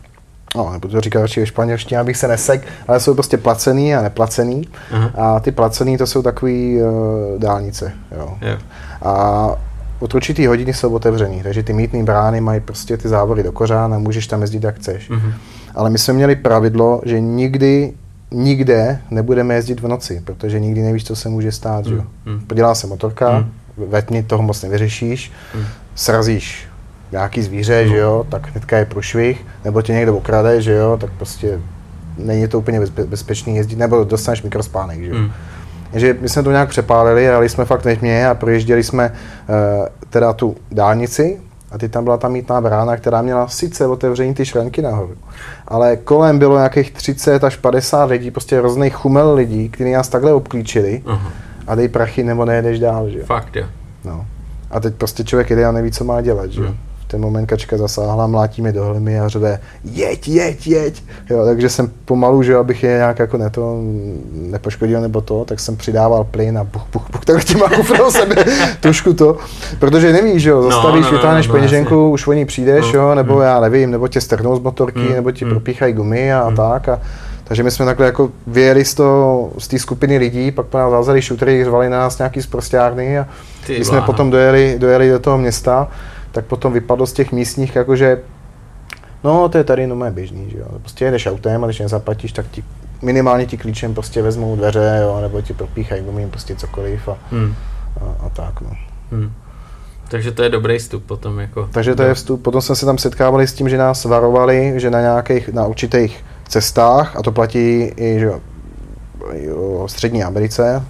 no, 0.56 0.72
nebudu 0.72 0.92
to 0.92 1.00
říkat 1.00 1.20
radši 1.20 1.40
ve 1.40 1.46
španělštině, 1.46 1.98
abych 1.98 2.16
se 2.16 2.28
nesek, 2.28 2.66
ale 2.88 3.00
jsou 3.00 3.14
prostě 3.14 3.36
placený 3.36 3.94
a 3.94 4.02
neplacený. 4.02 4.68
Aha. 4.90 5.10
A 5.14 5.40
ty 5.40 5.52
placený 5.52 5.98
to 5.98 6.06
jsou 6.06 6.22
takový 6.22 6.82
uh, 6.82 7.40
dálnice. 7.40 7.92
Jo. 8.16 8.38
Yeah. 8.42 8.60
A 9.02 9.56
od 10.00 10.14
určitý 10.14 10.46
hodiny 10.46 10.74
jsou 10.74 10.94
otevřený, 10.94 11.42
takže 11.42 11.62
ty 11.62 11.72
mítné 11.72 12.02
brány 12.02 12.40
mají 12.40 12.60
prostě 12.60 12.96
ty 12.96 13.08
závory 13.08 13.42
do 13.42 13.52
kořán 13.52 13.94
a 13.94 13.98
můžeš 13.98 14.26
tam 14.26 14.40
jezdit 14.40 14.64
jak 14.64 14.76
chceš. 14.76 15.10
Uh-huh. 15.10 15.32
Ale 15.74 15.90
my 15.90 15.98
jsme 15.98 16.14
měli 16.14 16.36
pravidlo, 16.36 17.00
že 17.04 17.20
nikdy, 17.20 17.92
nikde 18.30 19.00
nebudeme 19.10 19.54
jezdit 19.54 19.80
v 19.80 19.88
noci, 19.88 20.22
protože 20.24 20.60
nikdy 20.60 20.82
nevíš, 20.82 21.04
co 21.04 21.16
se 21.16 21.28
může 21.28 21.52
stát. 21.52 21.86
Uh-huh. 21.86 22.04
Podělá 22.46 22.74
se 22.74 22.86
motorka, 22.86 23.30
uh-huh. 23.30 23.46
ve 23.88 24.02
tmě 24.02 24.22
toho 24.22 24.42
moc 24.42 24.62
nevyřešíš, 24.62 25.32
uh-huh. 25.54 25.66
srazíš 25.94 26.68
nějaký 27.14 27.42
zvíře, 27.42 27.82
no. 27.84 27.88
že 27.88 27.96
jo, 27.96 28.26
tak 28.28 28.50
hnedka 28.50 28.78
je 28.78 28.84
průšvih, 28.84 29.46
nebo 29.64 29.82
tě 29.82 29.92
někdo 29.92 30.16
okrade, 30.16 30.62
že 30.62 30.72
jo, 30.72 30.96
tak 31.00 31.10
prostě 31.10 31.60
není 32.18 32.48
to 32.48 32.58
úplně 32.58 32.80
bezpe- 32.80 33.06
bezpečný 33.06 33.56
jezdit, 33.56 33.76
nebo 33.76 34.04
dostaneš 34.04 34.42
mikrospánek, 34.42 35.00
že 35.00 35.10
jo. 35.10 35.18
Mm. 35.18 35.30
Takže 35.90 36.16
my 36.20 36.28
jsme 36.28 36.42
to 36.42 36.50
nějak 36.50 36.68
přepálili, 36.68 37.30
ale 37.30 37.48
jsme 37.48 37.64
fakt 37.64 37.84
nechmě 37.84 38.28
a 38.28 38.34
projížděli 38.34 38.82
jsme 38.82 39.10
uh, 39.10 39.86
teda 40.10 40.32
tu 40.32 40.56
dálnici 40.70 41.40
a 41.70 41.78
ty 41.78 41.88
tam 41.88 42.04
byla 42.04 42.16
ta 42.16 42.28
mítná 42.28 42.60
brána, 42.60 42.96
která 42.96 43.22
měla 43.22 43.48
sice 43.48 43.86
otevření 43.86 44.34
ty 44.34 44.46
šranky 44.46 44.82
nahoru, 44.82 45.14
ale 45.68 45.96
kolem 45.96 46.38
bylo 46.38 46.56
nějakých 46.56 46.90
30 46.92 47.44
až 47.44 47.56
50 47.56 48.04
lidí, 48.04 48.30
prostě 48.30 48.58
hrozných 48.58 48.94
chumel 48.94 49.34
lidí, 49.34 49.68
kteří 49.68 49.92
nás 49.92 50.08
takhle 50.08 50.32
obklíčili 50.32 51.02
uh-huh. 51.06 51.30
a 51.66 51.74
dej 51.74 51.88
prachy 51.88 52.24
nebo 52.24 52.44
nejedeš 52.44 52.78
dál, 52.78 53.08
že 53.10 53.18
jo. 53.18 53.24
Fakt, 53.26 53.56
jo. 53.56 53.66
No. 54.04 54.26
A 54.70 54.80
teď 54.80 54.94
prostě 54.94 55.24
člověk 55.24 55.50
jede 55.50 55.64
a 55.64 55.72
neví, 55.72 55.92
co 55.92 56.04
má 56.04 56.20
dělat, 56.20 56.50
že 56.50 56.60
jo. 56.60 56.68
Mm 56.68 56.76
ten 57.14 57.20
moment 57.20 57.46
kačka 57.46 57.76
zasáhla, 57.76 58.26
mlátí 58.26 58.62
mi 58.62 58.72
do 58.72 58.84
hlmy 58.84 59.20
a 59.20 59.28
řve, 59.28 59.60
jeď, 59.84 60.28
jeď, 60.28 60.66
jeď. 60.66 61.02
Jo, 61.30 61.44
takže 61.44 61.68
jsem 61.68 61.90
pomalu, 62.04 62.42
že 62.42 62.56
abych 62.56 62.82
je 62.82 62.90
nějak 62.90 63.18
jako 63.18 63.38
neto, 63.38 63.80
nepoškodil 64.32 65.00
nebo 65.00 65.20
to, 65.20 65.44
tak 65.44 65.60
jsem 65.60 65.76
přidával 65.76 66.24
plyn 66.24 66.58
a 66.58 66.64
buch, 66.64 66.82
buch, 66.92 67.06
buch, 67.12 67.24
tak 67.24 67.44
tím 67.44 67.60
kufrou 67.76 68.10
sebe 68.10 68.44
trošku 68.80 69.12
to, 69.12 69.36
protože 69.78 70.12
nevíš, 70.12 70.42
že 70.42 70.50
jo, 70.50 70.62
no, 70.62 70.70
zastavíš, 70.70 71.04
no, 71.04 71.12
no, 71.12 71.18
vytáhneš 71.18 71.46
no, 71.46 71.54
no, 71.54 71.60
peněženku, 71.60 72.10
už 72.10 72.26
o 72.26 72.32
ní 72.32 72.44
přijdeš, 72.44 72.92
no, 72.92 73.00
jo, 73.00 73.14
nebo 73.14 73.34
mm. 73.34 73.42
já 73.42 73.60
nevím, 73.60 73.90
nebo 73.90 74.08
tě 74.08 74.20
strhnou 74.20 74.56
z 74.56 74.60
motorky, 74.60 74.98
mm, 74.98 75.12
nebo 75.12 75.30
ti 75.30 75.44
mm. 75.44 75.50
propíchají 75.50 75.92
gumy 75.92 76.32
a 76.32 76.48
mm. 76.48 76.56
tak. 76.56 76.88
A, 76.88 77.00
takže 77.44 77.62
my 77.62 77.70
jsme 77.70 77.84
takhle 77.84 78.06
jako 78.06 78.30
vyjeli 78.46 78.84
z, 78.84 78.94
to, 78.94 79.50
z 79.58 79.68
té 79.68 79.78
skupiny 79.78 80.18
lidí, 80.18 80.50
pak 80.50 80.66
po 80.66 80.78
nás 80.78 80.90
zázali 80.90 81.22
šutery, 81.22 81.64
řvali 81.64 81.90
na 81.90 81.98
nás 81.98 82.18
nějaký 82.18 82.42
zprostěrny 82.42 83.18
a 83.18 83.26
Ty 83.66 83.78
my 83.78 83.84
jsme 83.84 84.00
potom 84.00 84.30
dojeli, 84.30 84.76
dojeli 84.78 85.10
do 85.10 85.18
toho 85.18 85.38
města 85.38 85.88
tak 86.34 86.44
potom 86.44 86.72
vypadlo 86.72 87.06
z 87.06 87.12
těch 87.12 87.32
místních, 87.32 87.76
jakože 87.76 88.20
no 89.24 89.48
to 89.48 89.58
je 89.58 89.64
tady 89.64 89.86
no 89.86 90.10
běžný, 90.10 90.50
že 90.50 90.58
jo. 90.58 90.66
Prostě 90.80 91.04
jedeš 91.04 91.26
autem 91.26 91.64
a 91.64 91.66
když 91.66 91.78
nezaplatíš, 91.78 92.32
tak 92.32 92.46
ti 92.50 92.64
minimálně 93.02 93.46
ti 93.46 93.56
klíčem 93.56 93.94
prostě 93.94 94.22
vezmou 94.22 94.56
dveře, 94.56 94.98
jo, 95.02 95.20
nebo 95.20 95.42
ti 95.42 95.52
propíchají 95.52 96.02
gumím 96.02 96.30
prostě 96.30 96.56
cokoliv 96.56 97.08
a, 97.08 97.16
hmm. 97.30 97.54
a, 98.00 98.26
a 98.26 98.28
tak, 98.28 98.60
no. 98.60 98.70
Hmm. 99.12 99.32
Takže 100.08 100.32
to 100.32 100.42
je 100.42 100.48
dobrý 100.48 100.78
vstup 100.78 101.04
potom 101.04 101.38
jako. 101.38 101.68
Takže 101.72 101.94
to 101.94 102.02
je 102.02 102.14
vstup. 102.14 102.42
Potom 102.42 102.60
jsme 102.60 102.76
se 102.76 102.86
tam 102.86 102.98
setkávali 102.98 103.46
s 103.46 103.52
tím, 103.52 103.68
že 103.68 103.78
nás 103.78 104.04
varovali, 104.04 104.72
že 104.76 104.90
na 104.90 105.00
nějakých, 105.00 105.48
na 105.48 105.66
určitých 105.66 106.24
cestách, 106.48 107.16
a 107.16 107.22
to 107.22 107.32
platí 107.32 107.92
i 107.96 108.18
že 108.18 108.26
jo, 108.26 108.40
v 109.86 109.90
Střední 109.90 110.24
Americe, 110.24 110.82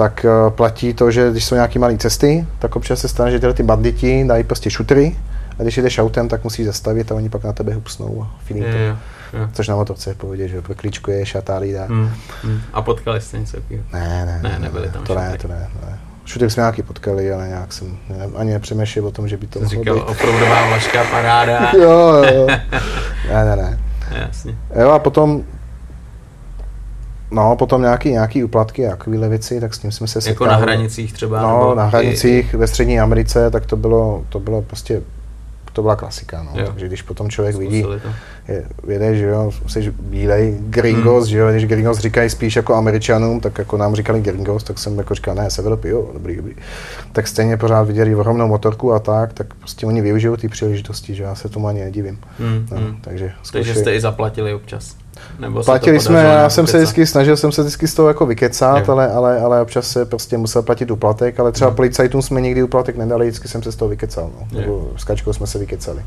tak 0.00 0.24
eh, 0.24 0.50
platí 0.50 0.94
to, 0.94 1.10
že 1.10 1.30
když 1.30 1.44
jsou 1.44 1.54
nějaké 1.54 1.78
malé 1.78 1.96
cesty, 1.96 2.46
tak 2.58 2.76
občas 2.76 3.00
se 3.00 3.08
stane, 3.08 3.30
že 3.30 3.38
tyhle 3.38 3.54
ty 3.54 3.62
banditi 3.62 4.24
dají 4.28 4.44
prostě 4.44 4.70
šutry 4.70 5.16
a 5.58 5.62
když 5.62 5.78
jdeš 5.78 5.98
autem, 5.98 6.28
tak 6.28 6.44
musíš 6.44 6.66
zastavit 6.66 7.12
a 7.12 7.14
oni 7.14 7.28
pak 7.28 7.44
na 7.44 7.52
tebe 7.52 7.74
hupsnou 7.74 8.22
a 8.22 8.38
finito. 8.44 8.66
Je, 8.66 8.74
je, 8.74 8.96
je. 9.32 9.48
Což 9.52 9.68
na 9.68 9.76
motorce 9.76 10.10
je 10.10 10.14
pohodě, 10.14 10.48
že 10.48 10.62
pro 10.62 10.74
klíčku 10.74 11.10
je 11.10 11.26
šatá 11.26 11.58
lída. 11.58 11.86
Mm, 11.88 12.10
mm. 12.44 12.60
A 12.72 12.82
potkali 12.82 13.20
jste 13.20 13.38
něco 13.38 13.56
takového? 13.56 13.84
Ne, 13.92 14.26
ne, 14.26 14.40
ne, 14.42 14.58
nebyli 14.58 14.88
tam 14.88 15.04
to 15.04 15.14
ne, 15.14 15.38
to 15.42 15.48
ne, 15.48 15.68
ne. 15.86 15.98
Šutek 16.24 16.50
jsme 16.50 16.60
nějaký 16.60 16.82
potkali, 16.82 17.32
ale 17.32 17.48
nějak 17.48 17.72
jsem 17.72 17.98
ne, 18.08 18.16
ani 18.36 18.52
nepřemýšlel 18.52 19.06
o 19.06 19.10
tom, 19.10 19.28
že 19.28 19.36
by 19.36 19.46
to 19.46 19.60
mohlo 19.60 19.70
říkal, 19.70 19.94
být. 19.94 20.02
opravdová 20.02 20.68
vlašká 20.68 21.04
paráda. 21.04 21.72
jo, 21.78 22.24
jo. 22.34 22.46
ne, 23.28 23.44
ne, 23.44 23.56
ne. 23.56 23.80
Jasně. 24.10 24.54
Jo, 24.80 24.90
a 24.90 24.98
potom 24.98 25.44
No, 27.30 27.56
potom 27.56 27.82
nějaký, 27.82 28.10
nějaký 28.10 28.44
uplatky 28.44 28.86
a 28.86 28.90
takovéhle 28.90 29.28
věci, 29.28 29.60
tak 29.60 29.74
s 29.74 29.78
tím 29.78 29.92
jsme 29.92 30.06
se 30.06 30.20
setkali. 30.20 30.32
Jako 30.34 30.46
na 30.46 30.56
hranicích 30.66 31.12
třeba? 31.12 31.42
No, 31.42 31.58
nebo 31.58 31.74
na 31.74 31.84
hranicích 31.84 32.54
i... 32.54 32.56
ve 32.56 32.66
střední 32.66 33.00
Americe, 33.00 33.50
tak 33.50 33.66
to 33.66 33.76
bylo, 33.76 34.24
to 34.28 34.40
bylo 34.40 34.62
prostě, 34.62 35.02
to 35.72 35.82
byla 35.82 35.96
klasika, 35.96 36.42
no. 36.42 36.60
Jo. 36.60 36.66
Takže 36.66 36.86
když 36.86 37.02
potom 37.02 37.30
člověk 37.30 37.54
Zkusili 37.54 37.82
vidí, 37.82 38.02
je, 38.48 38.64
jede, 38.88 39.16
že 39.16 39.26
jo, 39.26 39.52
jsi 39.66 39.94
bílej, 40.00 40.56
gringos, 40.60 41.24
hmm. 41.24 41.30
že 41.30 41.38
jo, 41.38 41.50
když 41.50 41.66
gringos 41.66 41.98
říkají 41.98 42.30
spíš 42.30 42.56
jako 42.56 42.74
američanům, 42.74 43.40
tak 43.40 43.58
jako 43.58 43.76
nám 43.76 43.94
říkali 43.94 44.20
gringos, 44.20 44.64
tak 44.64 44.78
jsem 44.78 44.98
jako 44.98 45.14
říkal, 45.14 45.34
ne, 45.34 45.50
z 45.50 45.58
Evropy, 45.58 45.88
jo, 45.88 46.10
dobrý, 46.12 46.36
dobrý. 46.36 46.54
Tak 47.12 47.28
stejně 47.28 47.56
pořád 47.56 47.82
viděli 47.82 48.14
ohromnou 48.14 48.48
motorku 48.48 48.92
a 48.92 48.98
tak, 48.98 49.32
tak 49.32 49.54
prostě 49.54 49.86
oni 49.86 50.02
využijou 50.02 50.36
ty 50.36 50.48
příležitosti, 50.48 51.14
že 51.14 51.22
já 51.22 51.34
se 51.34 51.48
tomu 51.48 51.66
ani 51.66 51.80
nedivím. 51.80 52.18
Hmm. 52.38 52.66
No, 52.70 52.76
hmm. 52.76 52.96
takže, 53.00 53.32
zkuši... 53.42 53.52
takže 53.52 53.74
jste 53.74 53.94
i 53.94 54.00
zaplatili 54.00 54.54
občas. 54.54 54.96
Nebo 55.38 55.62
Platili 55.62 56.00
jsme, 56.00 56.24
já 56.24 56.50
jsem 56.50 56.66
se 56.66 56.76
vždycky 56.76 57.06
snažil 57.06 57.36
jsem 57.36 57.52
se 57.52 57.62
vždycky 57.62 57.88
z 57.88 57.94
toho 57.94 58.08
jako 58.08 58.26
vykecat, 58.26 58.88
ale, 58.88 59.12
ale, 59.12 59.40
ale 59.40 59.62
občas 59.62 59.86
se 59.86 60.04
prostě 60.04 60.38
musel 60.38 60.62
platit 60.62 60.90
uplatek, 60.90 61.40
ale 61.40 61.52
třeba 61.52 61.70
mm. 61.70 61.76
policajtům 61.76 62.22
jsme 62.22 62.40
nikdy 62.40 62.62
uplatek 62.62 62.96
nedali, 62.96 63.26
vždycky 63.26 63.48
jsem 63.48 63.62
se 63.62 63.72
z 63.72 63.76
toho 63.76 63.88
vykecal, 63.88 64.30
no. 64.40 64.60
nebo 64.60 64.90
s 64.96 65.04
kačkou 65.04 65.32
jsme 65.32 65.46
se 65.46 65.58
vykecali. 65.58 66.02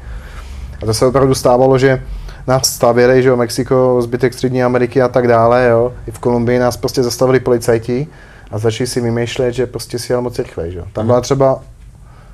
A 0.82 0.86
to 0.86 0.94
se 0.94 1.06
opravdu 1.06 1.36
stávalo, 1.36 1.78
že 1.78 2.04
nás 2.48 2.74
stavěli, 2.74 3.24
že 3.24 3.30
jo, 3.30 3.38
Mexiko, 3.38 4.02
zbytek 4.02 4.34
Střední 4.34 4.64
Ameriky 4.64 5.02
a 5.02 5.08
tak 5.08 5.28
dále, 5.28 5.68
jo. 5.70 5.94
I 6.08 6.12
v 6.12 6.20
Kolumbii 6.20 6.60
nás 6.60 6.78
prostě 6.78 7.04
zastavili 7.04 7.40
policajti 7.40 8.08
a 8.52 8.58
začali 8.58 8.88
si 8.88 9.02
vymýšlet, 9.02 9.52
že 9.52 9.66
prostě 9.66 10.00
si 10.00 10.14
jel 10.14 10.22
moc 10.22 10.40
rychle, 10.40 10.72
že 10.72 10.80
jo. 10.80 10.86
Tam 10.94 11.06
byla 11.06 11.22
třeba 11.22 11.62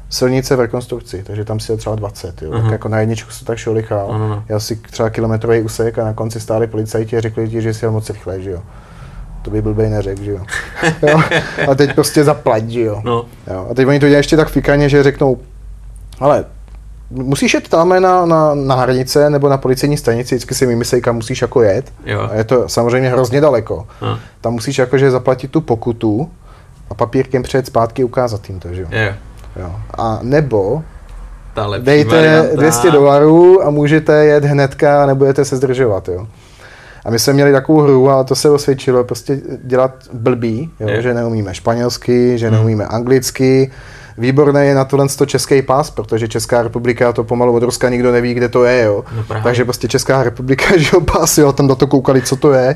silnice 0.09 0.55
v 0.55 0.59
rekonstrukci, 0.59 1.23
takže 1.23 1.45
tam 1.45 1.59
si 1.59 1.71
je 1.71 1.77
třeba 1.77 1.95
20, 1.95 2.41
jo. 2.41 2.51
Uh-huh. 2.51 2.61
tak 2.61 2.71
jako 2.71 2.89
na 2.89 2.99
jedničku 2.99 3.31
se 3.31 3.45
tak 3.45 3.57
šolichal. 3.57 4.07
Uh-huh. 4.07 4.43
Já 4.49 4.59
si 4.59 4.75
třeba 4.75 5.09
kilometrový 5.09 5.61
úsek 5.61 5.99
a 5.99 6.03
na 6.03 6.13
konci 6.13 6.39
stáli 6.39 6.67
policajti 6.67 7.17
a 7.17 7.21
řekli 7.21 7.49
ti, 7.49 7.61
že 7.61 7.73
si 7.73 7.85
jel 7.85 7.91
moc 7.91 8.09
rychle, 8.09 8.41
že 8.41 8.51
jo. 8.51 8.61
To 9.41 9.51
by 9.51 9.61
blbej 9.61 9.89
neřekl, 9.89 10.23
že 10.23 10.31
jo. 10.31 10.45
jo. 11.07 11.21
A 11.71 11.75
teď 11.75 11.95
prostě 11.95 12.23
zaplať, 12.23 12.69
že 12.69 12.81
jo. 12.81 13.01
No. 13.05 13.25
jo. 13.47 13.67
A 13.71 13.73
teď 13.73 13.87
oni 13.87 13.99
to 13.99 14.05
dělají 14.05 14.19
ještě 14.19 14.37
tak 14.37 14.49
fikaně, 14.49 14.89
že 14.89 15.03
řeknou, 15.03 15.37
ale 16.19 16.45
musíš 17.09 17.53
jet 17.53 17.67
tam 17.67 17.89
na, 17.89 18.25
na, 18.25 18.53
na 18.53 18.75
hranice 18.75 19.29
nebo 19.29 19.49
na 19.49 19.57
policejní 19.57 19.97
stanici, 19.97 20.35
vždycky 20.35 20.55
si 20.55 20.65
vymyslej, 20.65 21.01
kam 21.01 21.15
musíš 21.15 21.41
jako 21.41 21.61
jet. 21.61 21.93
Jo. 22.05 22.27
A 22.31 22.35
je 22.35 22.43
to 22.43 22.69
samozřejmě 22.69 23.09
hrozně 23.09 23.41
daleko. 23.41 23.87
A. 24.01 24.19
Tam 24.41 24.53
musíš 24.53 24.77
jakože 24.77 25.11
zaplatit 25.11 25.51
tu 25.51 25.61
pokutu 25.61 26.31
a 26.89 26.93
papírkem 26.93 27.43
přijet 27.43 27.65
zpátky 27.65 28.03
ukázat 28.03 28.49
jim 28.49 28.59
to, 28.59 28.73
že 28.73 28.81
jo. 28.81 28.87
jo. 28.91 29.13
Jo. 29.59 29.75
A 29.97 30.19
nebo 30.21 30.83
Ta 31.53 31.67
dejte 31.77 32.15
varianta. 32.15 32.55
200 32.55 32.91
dolarů 32.91 33.65
a 33.65 33.69
můžete 33.69 34.25
jet 34.25 34.45
hnedka 34.45 35.03
a 35.03 35.05
nebudete 35.05 35.45
se 35.45 35.57
zdržovat. 35.57 36.09
Jo. 36.09 36.27
A 37.05 37.09
my 37.11 37.19
jsme 37.19 37.33
měli 37.33 37.51
takovou 37.51 37.81
hru 37.81 38.09
a 38.09 38.23
to 38.23 38.35
se 38.35 38.49
osvědčilo, 38.49 39.03
prostě 39.03 39.41
dělat 39.63 39.91
blbý, 40.13 40.71
jo, 40.79 41.01
že 41.01 41.13
neumíme 41.13 41.53
španělsky, 41.53 42.37
že 42.37 42.47
hmm. 42.47 42.55
neumíme 42.55 42.85
anglicky, 42.85 43.71
výborné 44.17 44.65
je 44.65 44.75
na 44.75 44.85
tohle 44.85 45.07
to 45.17 45.25
český 45.25 45.61
pas, 45.61 45.91
protože 45.91 46.27
Česká 46.27 46.63
republika 46.63 47.13
to 47.13 47.23
pomalu 47.23 47.53
od 47.55 47.63
Ruska 47.63 47.89
nikdo 47.89 48.11
neví, 48.11 48.33
kde 48.33 48.49
to 48.49 48.63
je, 48.63 48.83
jo. 48.83 49.03
No 49.15 49.23
právě. 49.23 49.43
Takže 49.43 49.65
prostě 49.65 49.87
Česká 49.87 50.23
republika, 50.23 50.65
že 50.77 50.89
jo, 50.93 51.01
pas, 51.01 51.37
jo, 51.37 51.51
tam 51.51 51.67
do 51.67 51.75
to 51.75 51.87
koukali, 51.87 52.21
co 52.21 52.35
to 52.35 52.53
je. 52.53 52.75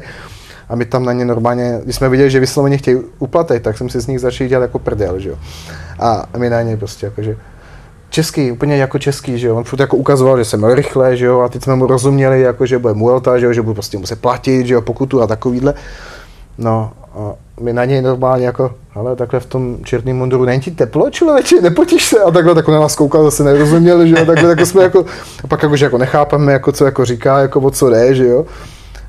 A 0.73 0.75
my 0.75 0.85
tam 0.85 1.05
na 1.05 1.13
ně 1.13 1.25
normálně, 1.25 1.79
když 1.83 1.95
jsme 1.95 2.09
viděli, 2.09 2.29
že 2.29 2.39
vysloveně 2.39 2.77
chtějí 2.77 2.97
uplatit, 3.19 3.63
tak 3.63 3.77
jsem 3.77 3.89
si 3.89 4.01
z 4.01 4.07
nich 4.07 4.19
začal 4.19 4.47
dělat 4.47 4.61
jako 4.61 4.79
prdel, 4.79 5.19
že 5.19 5.29
jo. 5.29 5.35
A 5.99 6.25
my 6.37 6.49
na 6.49 6.61
ně 6.61 6.77
prostě 6.77 7.05
jakože, 7.05 7.37
český, 8.09 8.51
úplně 8.51 8.77
jako 8.77 8.99
český, 8.99 9.39
že 9.39 9.47
jo. 9.47 9.55
On 9.55 9.63
furt 9.63 9.79
jako 9.79 9.97
ukazoval, 9.97 10.37
že 10.37 10.45
jsem 10.45 10.59
měl 10.59 10.75
rychle, 10.75 11.17
že 11.17 11.25
jo, 11.25 11.41
a 11.41 11.49
teď 11.49 11.63
jsme 11.63 11.75
mu 11.75 11.87
rozuměli, 11.87 12.41
jako, 12.41 12.65
že 12.65 12.79
bude 12.79 12.93
Muelta, 12.93 13.39
že 13.39 13.45
jo, 13.45 13.53
že 13.53 13.61
bude 13.61 13.73
prostě 13.73 13.97
muset 13.97 14.21
platit, 14.21 14.67
že 14.67 14.73
jo, 14.73 14.81
pokutu 14.81 15.21
a 15.21 15.27
takovýhle. 15.27 15.73
No, 16.57 16.91
a 17.15 17.33
my 17.61 17.73
na 17.73 17.85
něj 17.85 18.01
normálně 18.01 18.45
jako, 18.45 18.73
ale 18.95 19.15
takhle 19.15 19.39
v 19.39 19.45
tom 19.45 19.77
černém 19.83 20.17
munduru, 20.17 20.45
není 20.45 20.61
ti 20.61 20.71
teplo, 20.71 21.09
člověče, 21.09 21.61
nepotíš 21.61 22.07
se? 22.07 22.19
A 22.19 22.31
takhle 22.31 22.55
tak 22.55 22.67
na 22.67 22.79
nás 22.79 22.95
koukal, 22.95 23.23
zase 23.23 23.43
nerozuměl, 23.43 24.07
že 24.07 24.15
jo, 24.19 24.25
takhle 24.25 24.49
jako 24.49 24.65
jsme 24.65 24.83
jako, 24.83 25.05
a 25.43 25.47
pak 25.47 25.63
jako, 25.63 25.75
že 25.75 25.85
jako 25.85 25.97
nechápeme, 25.97 26.53
jako 26.53 26.71
co 26.71 26.85
jako 26.85 27.05
říká, 27.05 27.39
jako 27.39 27.59
o 27.59 27.71
co 27.71 27.89
jde, 27.89 28.15
že 28.15 28.27
jo. 28.27 28.45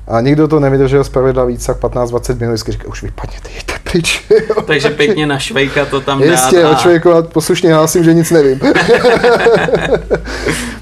A 0.07 0.21
nikdo 0.21 0.47
to 0.47 0.59
nevydržel 0.59 1.03
z 1.03 1.09
pravidla 1.09 1.45
víc 1.45 1.67
jak 1.67 1.79
15-20 1.79 2.39
minut, 2.39 2.51
vždycky 2.51 2.71
říká, 2.71 2.87
už 2.87 3.03
vypadněte, 3.03 3.49
jděte 3.49 3.73
pryč. 3.83 4.25
Takže 4.65 4.89
pěkně 4.89 5.27
na 5.27 5.39
švejka 5.39 5.85
to 5.85 6.01
tam 6.01 6.19
dát. 6.19 6.25
Jistě, 6.25 6.63
a... 6.63 6.71
očvejkovat, 6.71 7.33
poslušně 7.33 7.73
hlásím, 7.73 8.03
že 8.03 8.13
nic 8.13 8.31
nevím. 8.31 8.59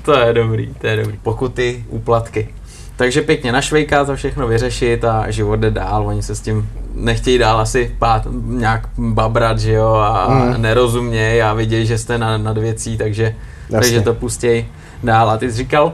to 0.05 0.19
je 0.19 0.33
dobrý, 0.33 0.73
to 0.81 0.87
je 0.87 0.95
dobrý. 0.95 1.19
Pokuty, 1.23 1.85
úplatky. 1.89 2.49
Takže 2.95 3.21
pěkně 3.21 3.51
na 3.51 3.61
švejka 3.61 4.05
to 4.05 4.15
všechno 4.15 4.47
vyřešit 4.47 5.05
a 5.05 5.31
život 5.31 5.55
jde 5.55 5.71
dál, 5.71 6.07
oni 6.07 6.23
se 6.23 6.35
s 6.35 6.41
tím 6.41 6.69
nechtějí 6.95 7.37
dál 7.37 7.59
asi 7.59 7.95
pát, 7.99 8.27
nějak 8.45 8.89
babrat, 8.97 9.59
že 9.59 9.73
jo, 9.73 9.93
a 9.93 10.27
mm. 10.29 10.61
nerozumějí 10.61 11.41
a 11.41 11.53
vidějí, 11.53 11.85
že 11.85 11.97
jste 11.97 12.17
nad, 12.17 12.37
nad 12.37 12.57
věcí, 12.57 12.97
takže, 12.97 13.35
takže 13.71 14.01
to 14.01 14.13
pustějí 14.13 14.67
dál. 15.03 15.29
A 15.29 15.37
ty 15.37 15.51
jsi 15.51 15.57
říkal, 15.57 15.93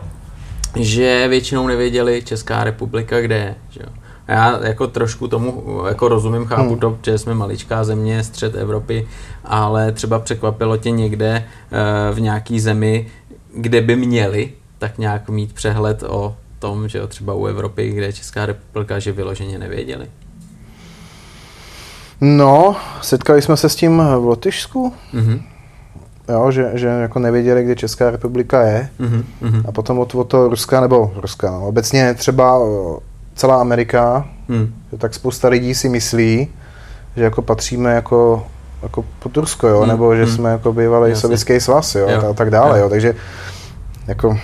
že 0.76 1.28
většinou 1.28 1.68
nevěděli 1.68 2.22
Česká 2.26 2.64
republika, 2.64 3.22
kde 3.22 3.36
je, 3.36 3.56
že 3.70 3.80
jo. 3.84 3.90
Já 4.28 4.60
jako 4.66 4.88
trošku 4.88 5.28
tomu 5.28 5.64
jako 5.88 6.08
rozumím, 6.08 6.46
chápu 6.46 6.70
hmm. 6.70 6.80
to, 6.80 6.98
že 7.06 7.18
jsme 7.18 7.34
maličká 7.34 7.84
země, 7.84 8.24
střed 8.24 8.56
Evropy, 8.56 9.08
ale 9.46 9.92
třeba 9.92 10.20
překvapilo 10.20 10.78
tě 10.78 10.92
někde 10.92 11.46
uh, 11.72 12.16
v 12.16 12.22
nějaký 12.22 12.60
zemi, 12.60 13.08
kde 13.56 13.82
by 13.82 13.96
měli 13.96 14.54
tak 14.78 14.98
nějak 14.98 15.30
mít 15.30 15.54
přehled 15.54 16.04
o 16.04 16.36
tom, 16.60 16.88
že 16.88 16.98
jo, 16.98 17.08
třeba 17.08 17.34
u 17.34 17.46
Evropy, 17.46 17.90
kde 17.90 18.06
je 18.06 18.14
Česká 18.14 18.46
republika, 18.46 19.00
že 19.00 19.12
vyloženě 19.12 19.60
nevěděli? 19.60 20.08
No, 22.22 22.76
setkali 23.02 23.42
jsme 23.42 23.58
se 23.58 23.70
s 23.70 23.76
tím 23.76 23.98
v 23.98 24.26
Lotyšsku. 24.26 24.94
Mm-hmm. 25.14 25.42
Jo, 26.30 26.52
že, 26.52 26.72
že 26.74 26.88
jako 26.88 27.20
nevěděli, 27.20 27.64
kde 27.64 27.76
Česká 27.76 28.12
republika 28.12 28.62
je. 28.62 28.90
Mm-hmm. 29.00 29.64
A 29.68 29.72
potom 29.72 30.00
od, 30.00 30.16
od 30.16 30.24
toho 30.24 30.50
Ruska, 30.50 30.82
nebo 30.82 31.14
Ruska, 31.16 31.52
no, 31.52 31.68
obecně 31.68 32.14
třeba 32.14 32.60
celá 33.36 33.62
Amerika, 33.62 34.30
mm. 34.48 34.74
tak 34.98 35.14
spousta 35.14 35.48
lidí 35.48 35.76
si 35.76 35.90
myslí, 35.90 36.48
že 37.16 37.24
jako 37.24 37.42
patříme 37.42 37.94
jako, 37.94 38.48
jako 38.84 39.06
pod 39.20 39.38
Rusko, 39.38 39.68
jo, 39.68 39.82
mm. 39.82 39.88
nebo 39.88 40.16
že 40.16 40.26
mm. 40.26 40.32
jsme 40.32 40.50
jako 40.50 40.74
bývalý 40.74 41.16
sovětský 41.16 41.60
svaz, 41.60 41.96
jo, 41.96 42.10
jo. 42.10 42.30
A 42.30 42.34
tak 42.34 42.50
dále, 42.50 42.80
jo. 42.80 42.84
jo, 42.84 42.90
takže 42.90 43.16
jako, 44.08 44.40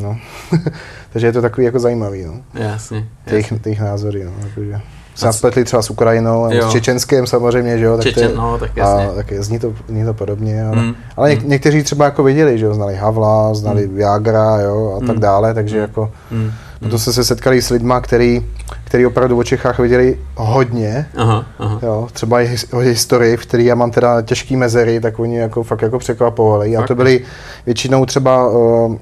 no, 0.00 0.18
takže 1.12 1.26
je 1.26 1.32
to 1.32 1.42
takový 1.42 1.64
jako 1.64 1.78
zajímavý, 1.78 2.24
no. 2.24 2.34
Jasně. 2.54 3.08
Těch, 3.24 3.52
těch 3.62 3.80
názory, 3.80 4.24
no, 4.24 4.32
jakože 4.48 4.80
se 5.14 5.26
nás 5.26 5.38
spletli 5.38 5.64
třeba 5.64 5.82
s 5.82 5.90
Ukrajinou, 5.90 6.44
a 6.44 6.68
s 6.68 6.72
Čečenským 6.72 7.26
samozřejmě, 7.26 7.78
že 7.78 7.84
jo, 7.84 7.96
tak, 7.96 8.06
Čečen, 8.06 8.32
no, 8.36 8.58
tak, 8.58 8.76
jasně. 8.76 9.08
a, 9.08 9.14
tak 9.14 9.32
zní, 9.38 9.58
to, 9.58 9.72
zní 9.88 10.04
to 10.04 10.14
podobně, 10.14 10.64
ale, 10.64 10.76
mm. 10.76 10.94
ale 11.16 11.30
něk, 11.30 11.42
mm. 11.42 11.50
někteří 11.50 11.82
třeba 11.82 12.04
jako 12.04 12.22
viděli, 12.22 12.58
že 12.58 12.64
jo, 12.64 12.74
znali 12.74 12.94
Havla, 12.94 13.54
znali 13.54 13.86
mm. 13.86 13.94
Viagra, 13.94 14.60
jo, 14.60 14.94
a 14.96 15.06
tak 15.06 15.16
mm. 15.16 15.20
dále, 15.20 15.54
takže 15.54 15.76
mm. 15.76 15.82
jako 15.82 16.12
mm. 16.30 16.52
To 16.90 16.98
se 16.98 17.12
se 17.12 17.24
setkali 17.24 17.62
s 17.62 17.70
lidma, 17.70 18.00
který, 18.00 18.46
který 18.84 19.06
opravdu 19.06 19.38
o 19.38 19.44
Čechách 19.44 19.78
viděli 19.78 20.18
hodně, 20.36 21.06
aha, 21.16 21.46
aha. 21.58 21.78
Jo, 21.82 22.08
třeba 22.12 22.40
i 22.40 22.58
historii, 22.80 23.36
v 23.36 23.46
které 23.46 23.62
já 23.62 23.74
mám 23.74 23.90
teda 23.90 24.22
těžký 24.22 24.56
mezery, 24.56 25.00
tak 25.00 25.18
oni 25.18 25.38
jako 25.38 25.62
fakt 25.62 25.82
jako 25.82 25.98
překvapovali. 25.98 26.76
A 26.76 26.82
to 26.82 26.94
byli 26.94 27.20
většinou 27.66 28.06
třeba 28.06 28.48
uh, 28.48 28.56
uh, 28.92 28.98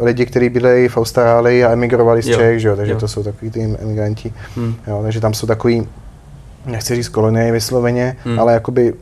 lidi, 0.00 0.26
kteří 0.26 0.48
byli 0.48 0.88
v 0.88 0.96
Austrálii 0.96 1.64
a 1.64 1.72
emigrovali 1.72 2.22
z 2.22 2.28
jo. 2.28 2.36
Čech, 2.36 2.60
že 2.60 2.68
jo, 2.68 2.76
takže 2.76 2.92
jo. 2.92 2.98
to 2.98 3.08
jsou 3.08 3.22
takový 3.22 3.50
ty 3.50 3.76
emigranti. 3.82 4.32
Hmm. 4.56 4.74
Jo, 4.86 5.00
takže 5.02 5.20
tam 5.20 5.34
jsou 5.34 5.46
takový, 5.46 5.86
nechci 6.66 6.94
říct 6.94 7.08
kolonie 7.08 7.52
vysloveně, 7.52 8.16
hmm. 8.24 8.40
ale 8.40 8.52
jakoby 8.52 8.94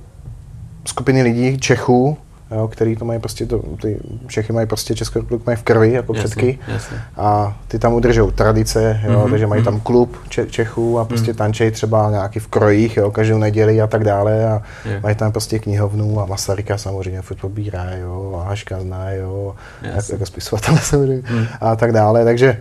skupiny 0.84 1.22
lidí, 1.22 1.58
Čechů, 1.58 2.16
jo, 2.50 2.68
který 2.68 2.96
to 2.96 3.04
mají 3.04 3.20
prostě, 3.20 3.46
to, 3.46 3.58
ty 3.58 4.00
Čechy 4.28 4.52
mají 4.52 4.66
prostě 4.66 4.94
Českou 4.94 5.18
republiku 5.18 5.44
mají 5.46 5.56
v 5.56 5.62
krvi 5.62 5.92
jako 5.92 6.14
jasně, 6.14 6.28
předky 6.28 6.58
jasně. 6.68 6.96
a 7.16 7.56
ty 7.68 7.78
tam 7.78 7.94
udržou 7.94 8.30
tradice, 8.30 9.00
jo, 9.04 9.12
mm-hmm, 9.12 9.30
takže 9.30 9.46
mají 9.46 9.62
mm-hmm. 9.62 9.64
tam 9.64 9.80
klub 9.80 10.16
Če- 10.28 10.46
Čechů 10.46 10.98
a 10.98 11.04
prostě 11.04 11.30
mm. 11.30 11.36
tančej 11.36 11.70
třeba 11.70 12.10
nějaký 12.10 12.38
v 12.38 12.46
krojích, 12.46 12.96
jo, 12.96 13.10
každou 13.10 13.38
neděli 13.38 13.80
a 13.82 13.86
tak 13.86 14.04
dále 14.04 14.48
a 14.48 14.62
je. 14.84 15.00
mají 15.02 15.16
tam 15.16 15.32
prostě 15.32 15.58
knihovnu 15.58 16.20
a 16.20 16.26
Masaryka 16.26 16.78
samozřejmě 16.78 17.22
furt 17.22 17.40
pobírá, 17.40 17.90
jo, 17.90 18.40
a 18.40 18.48
Haška 18.48 18.80
zná, 18.80 19.10
jo, 19.10 19.54
jako, 19.82 20.12
jako 20.12 20.26
spisovatel 20.26 20.76
samozřejmě 20.76 21.22
mm. 21.30 21.46
a 21.60 21.76
tak 21.76 21.92
dále, 21.92 22.24
takže 22.24 22.56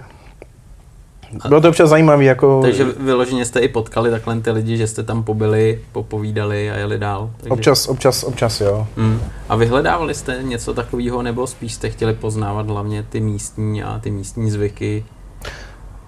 bylo 1.47 1.61
to 1.61 1.69
občas 1.69 1.89
zajímavé. 1.89 2.23
Jako... 2.23 2.61
Takže 2.61 2.85
vyloženě 2.99 3.45
jste 3.45 3.59
i 3.59 3.67
potkali 3.67 4.11
takhle 4.11 4.39
ty 4.39 4.51
lidi, 4.51 4.77
že 4.77 4.87
jste 4.87 5.03
tam 5.03 5.23
pobyli, 5.23 5.81
popovídali 5.91 6.71
a 6.71 6.75
jeli 6.75 6.97
dál. 6.97 7.29
Takže... 7.37 7.53
Občas, 7.53 7.87
občas, 7.87 8.23
občas, 8.23 8.61
jo. 8.61 8.87
Mm. 8.97 9.19
A 9.49 9.55
vyhledávali 9.55 10.13
jste 10.13 10.37
něco 10.41 10.73
takového, 10.73 11.21
nebo 11.21 11.47
spíš 11.47 11.73
jste 11.73 11.89
chtěli 11.89 12.13
poznávat 12.13 12.69
hlavně 12.69 13.03
ty 13.03 13.19
místní 13.19 13.83
a 13.83 13.99
ty 13.99 14.11
místní 14.11 14.51
zvyky? 14.51 15.05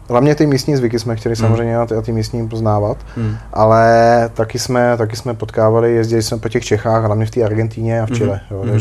Hlavně 0.09 0.36
ty 0.36 0.45
místní 0.45 0.75
zvyky 0.75 0.99
jsme 0.99 1.15
chtěli 1.15 1.34
mm. 1.34 1.36
samozřejmě 1.36 1.78
a 1.78 1.86
ty, 1.86 1.95
a 1.95 2.01
ty 2.01 2.11
místní 2.11 2.47
poznávat, 2.47 2.97
mm. 3.17 3.38
ale 3.53 4.30
taky 4.34 4.59
jsme, 4.59 4.97
taky 4.97 5.15
jsme 5.15 5.34
potkávali, 5.34 5.95
jezdili 5.95 6.23
jsme 6.23 6.38
po 6.38 6.49
těch 6.49 6.65
Čechách, 6.65 7.03
hlavně 7.03 7.25
v 7.25 7.32
té 7.32 7.43
Argentíně 7.43 8.01
a 8.01 8.05
v 8.05 8.11
Chile, 8.11 8.41
mm. 8.49 8.57
jo, 8.57 8.63
mm. 8.63 8.80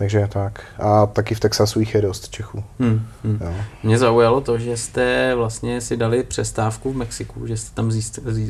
Takže 0.00 0.28
tak. 0.28 0.64
A 0.78 1.06
taky 1.06 1.34
v 1.34 1.40
Texasu 1.40 1.80
jich 1.80 1.94
je 1.94 2.02
dost 2.02 2.28
Čechů. 2.28 2.64
Hmm, 2.78 3.06
hmm. 3.24 3.40
Mě 3.82 3.98
zaujalo 3.98 4.40
to, 4.40 4.58
že 4.58 4.76
jste 4.76 5.34
vlastně 5.34 5.80
si 5.80 5.96
dali 5.96 6.22
přestávku 6.22 6.92
v 6.92 6.96
Mexiku, 6.96 7.46
že 7.46 7.56
jste 7.56 7.74
tam 7.74 7.90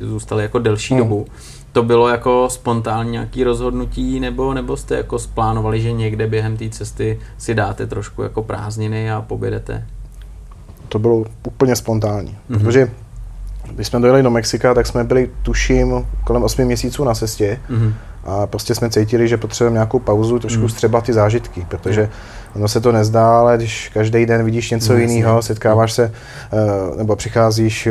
zůstali 0.01 0.43
jako 0.43 0.59
delší 0.59 0.95
hmm. 0.95 1.03
dobu. 1.03 1.27
To 1.73 1.83
bylo 1.83 2.09
jako 2.09 2.49
spontánní 2.51 3.11
nějaký 3.11 3.45
rozhodnutí, 3.45 4.21
nebo, 4.21 4.55
nebo 4.55 4.77
jste 4.77 4.97
jako 4.97 5.19
splánovali, 5.19 5.81
že 5.81 5.93
někde 5.93 6.27
během 6.27 6.57
té 6.57 6.69
cesty 6.69 7.21
si 7.39 7.55
dáte 7.55 7.87
trošku 7.87 8.23
jako 8.23 8.43
prázdniny 8.43 9.11
a 9.11 9.23
pobědete? 9.23 9.87
To 10.89 10.99
bylo 10.99 11.25
úplně 11.47 11.77
spontánní, 11.77 12.39
hmm. 12.49 12.59
protože 12.59 12.91
když 13.71 13.87
jsme 13.87 14.01
dojeli 14.01 14.23
do 14.23 14.31
Mexika, 14.31 14.75
tak 14.75 14.87
jsme 14.87 15.05
byli, 15.05 15.31
tuším, 15.43 16.07
kolem 16.25 16.43
8 16.43 16.65
měsíců 16.65 17.05
na 17.05 17.15
cestě. 17.15 17.61
Mm-hmm. 17.71 17.93
A 18.25 18.47
prostě 18.47 18.75
jsme 18.75 18.91
cítili, 18.91 19.29
že 19.29 19.37
potřebujeme 19.37 19.75
nějakou 19.75 19.99
pauzu, 19.99 20.39
trošku 20.39 20.63
mm. 20.63 20.69
střebat 20.69 21.05
ty 21.05 21.13
zážitky, 21.13 21.67
protože 21.69 22.09
ono 22.57 22.69
se 22.69 22.81
to 22.81 22.93
nezdá, 22.93 23.39
ale 23.41 23.57
když 23.57 23.91
každý 23.95 24.27
den 24.27 24.45
vidíš 24.45 24.71
něco 24.71 24.93
no, 24.93 24.99
jiného, 24.99 25.43
setkáváš 25.43 25.93
se, 25.93 26.13
eh, 26.53 26.97
nebo 26.97 27.17
přicházíš 27.17 27.89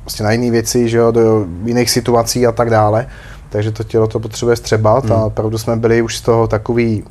prostě 0.00 0.24
na 0.24 0.32
jiné 0.32 0.50
věci, 0.50 0.88
že 0.88 0.98
jo, 0.98 1.10
do 1.10 1.46
jiných 1.64 1.90
situací 1.90 2.46
a 2.46 2.52
tak 2.52 2.70
dále, 2.70 3.06
takže 3.48 3.70
to 3.70 3.84
tělo 3.84 4.06
to 4.06 4.20
potřebuje 4.20 4.56
střebat 4.56 5.04
mm. 5.04 5.12
a 5.12 5.24
opravdu 5.24 5.58
jsme 5.58 5.76
byli 5.76 6.02
už 6.02 6.16
z 6.16 6.20
toho 6.20 6.46
takový 6.46 7.04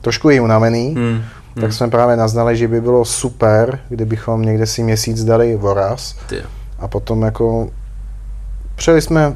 trošku 0.00 0.30
i 0.30 0.40
unavený, 0.40 0.94
mm. 0.98 1.22
tak 1.60 1.72
jsme 1.72 1.90
právě 1.90 2.16
naznali, 2.16 2.56
že 2.56 2.68
by 2.68 2.80
bylo 2.80 3.04
super, 3.04 3.78
kdybychom 3.88 4.42
někde 4.42 4.66
si 4.66 4.82
měsíc 4.82 5.24
dali 5.24 5.56
voraz. 5.56 6.16
Ty 6.28 6.42
a 6.78 6.88
potom 6.88 7.22
jako 7.22 7.68
přijeli 8.74 9.02
jsme 9.02 9.34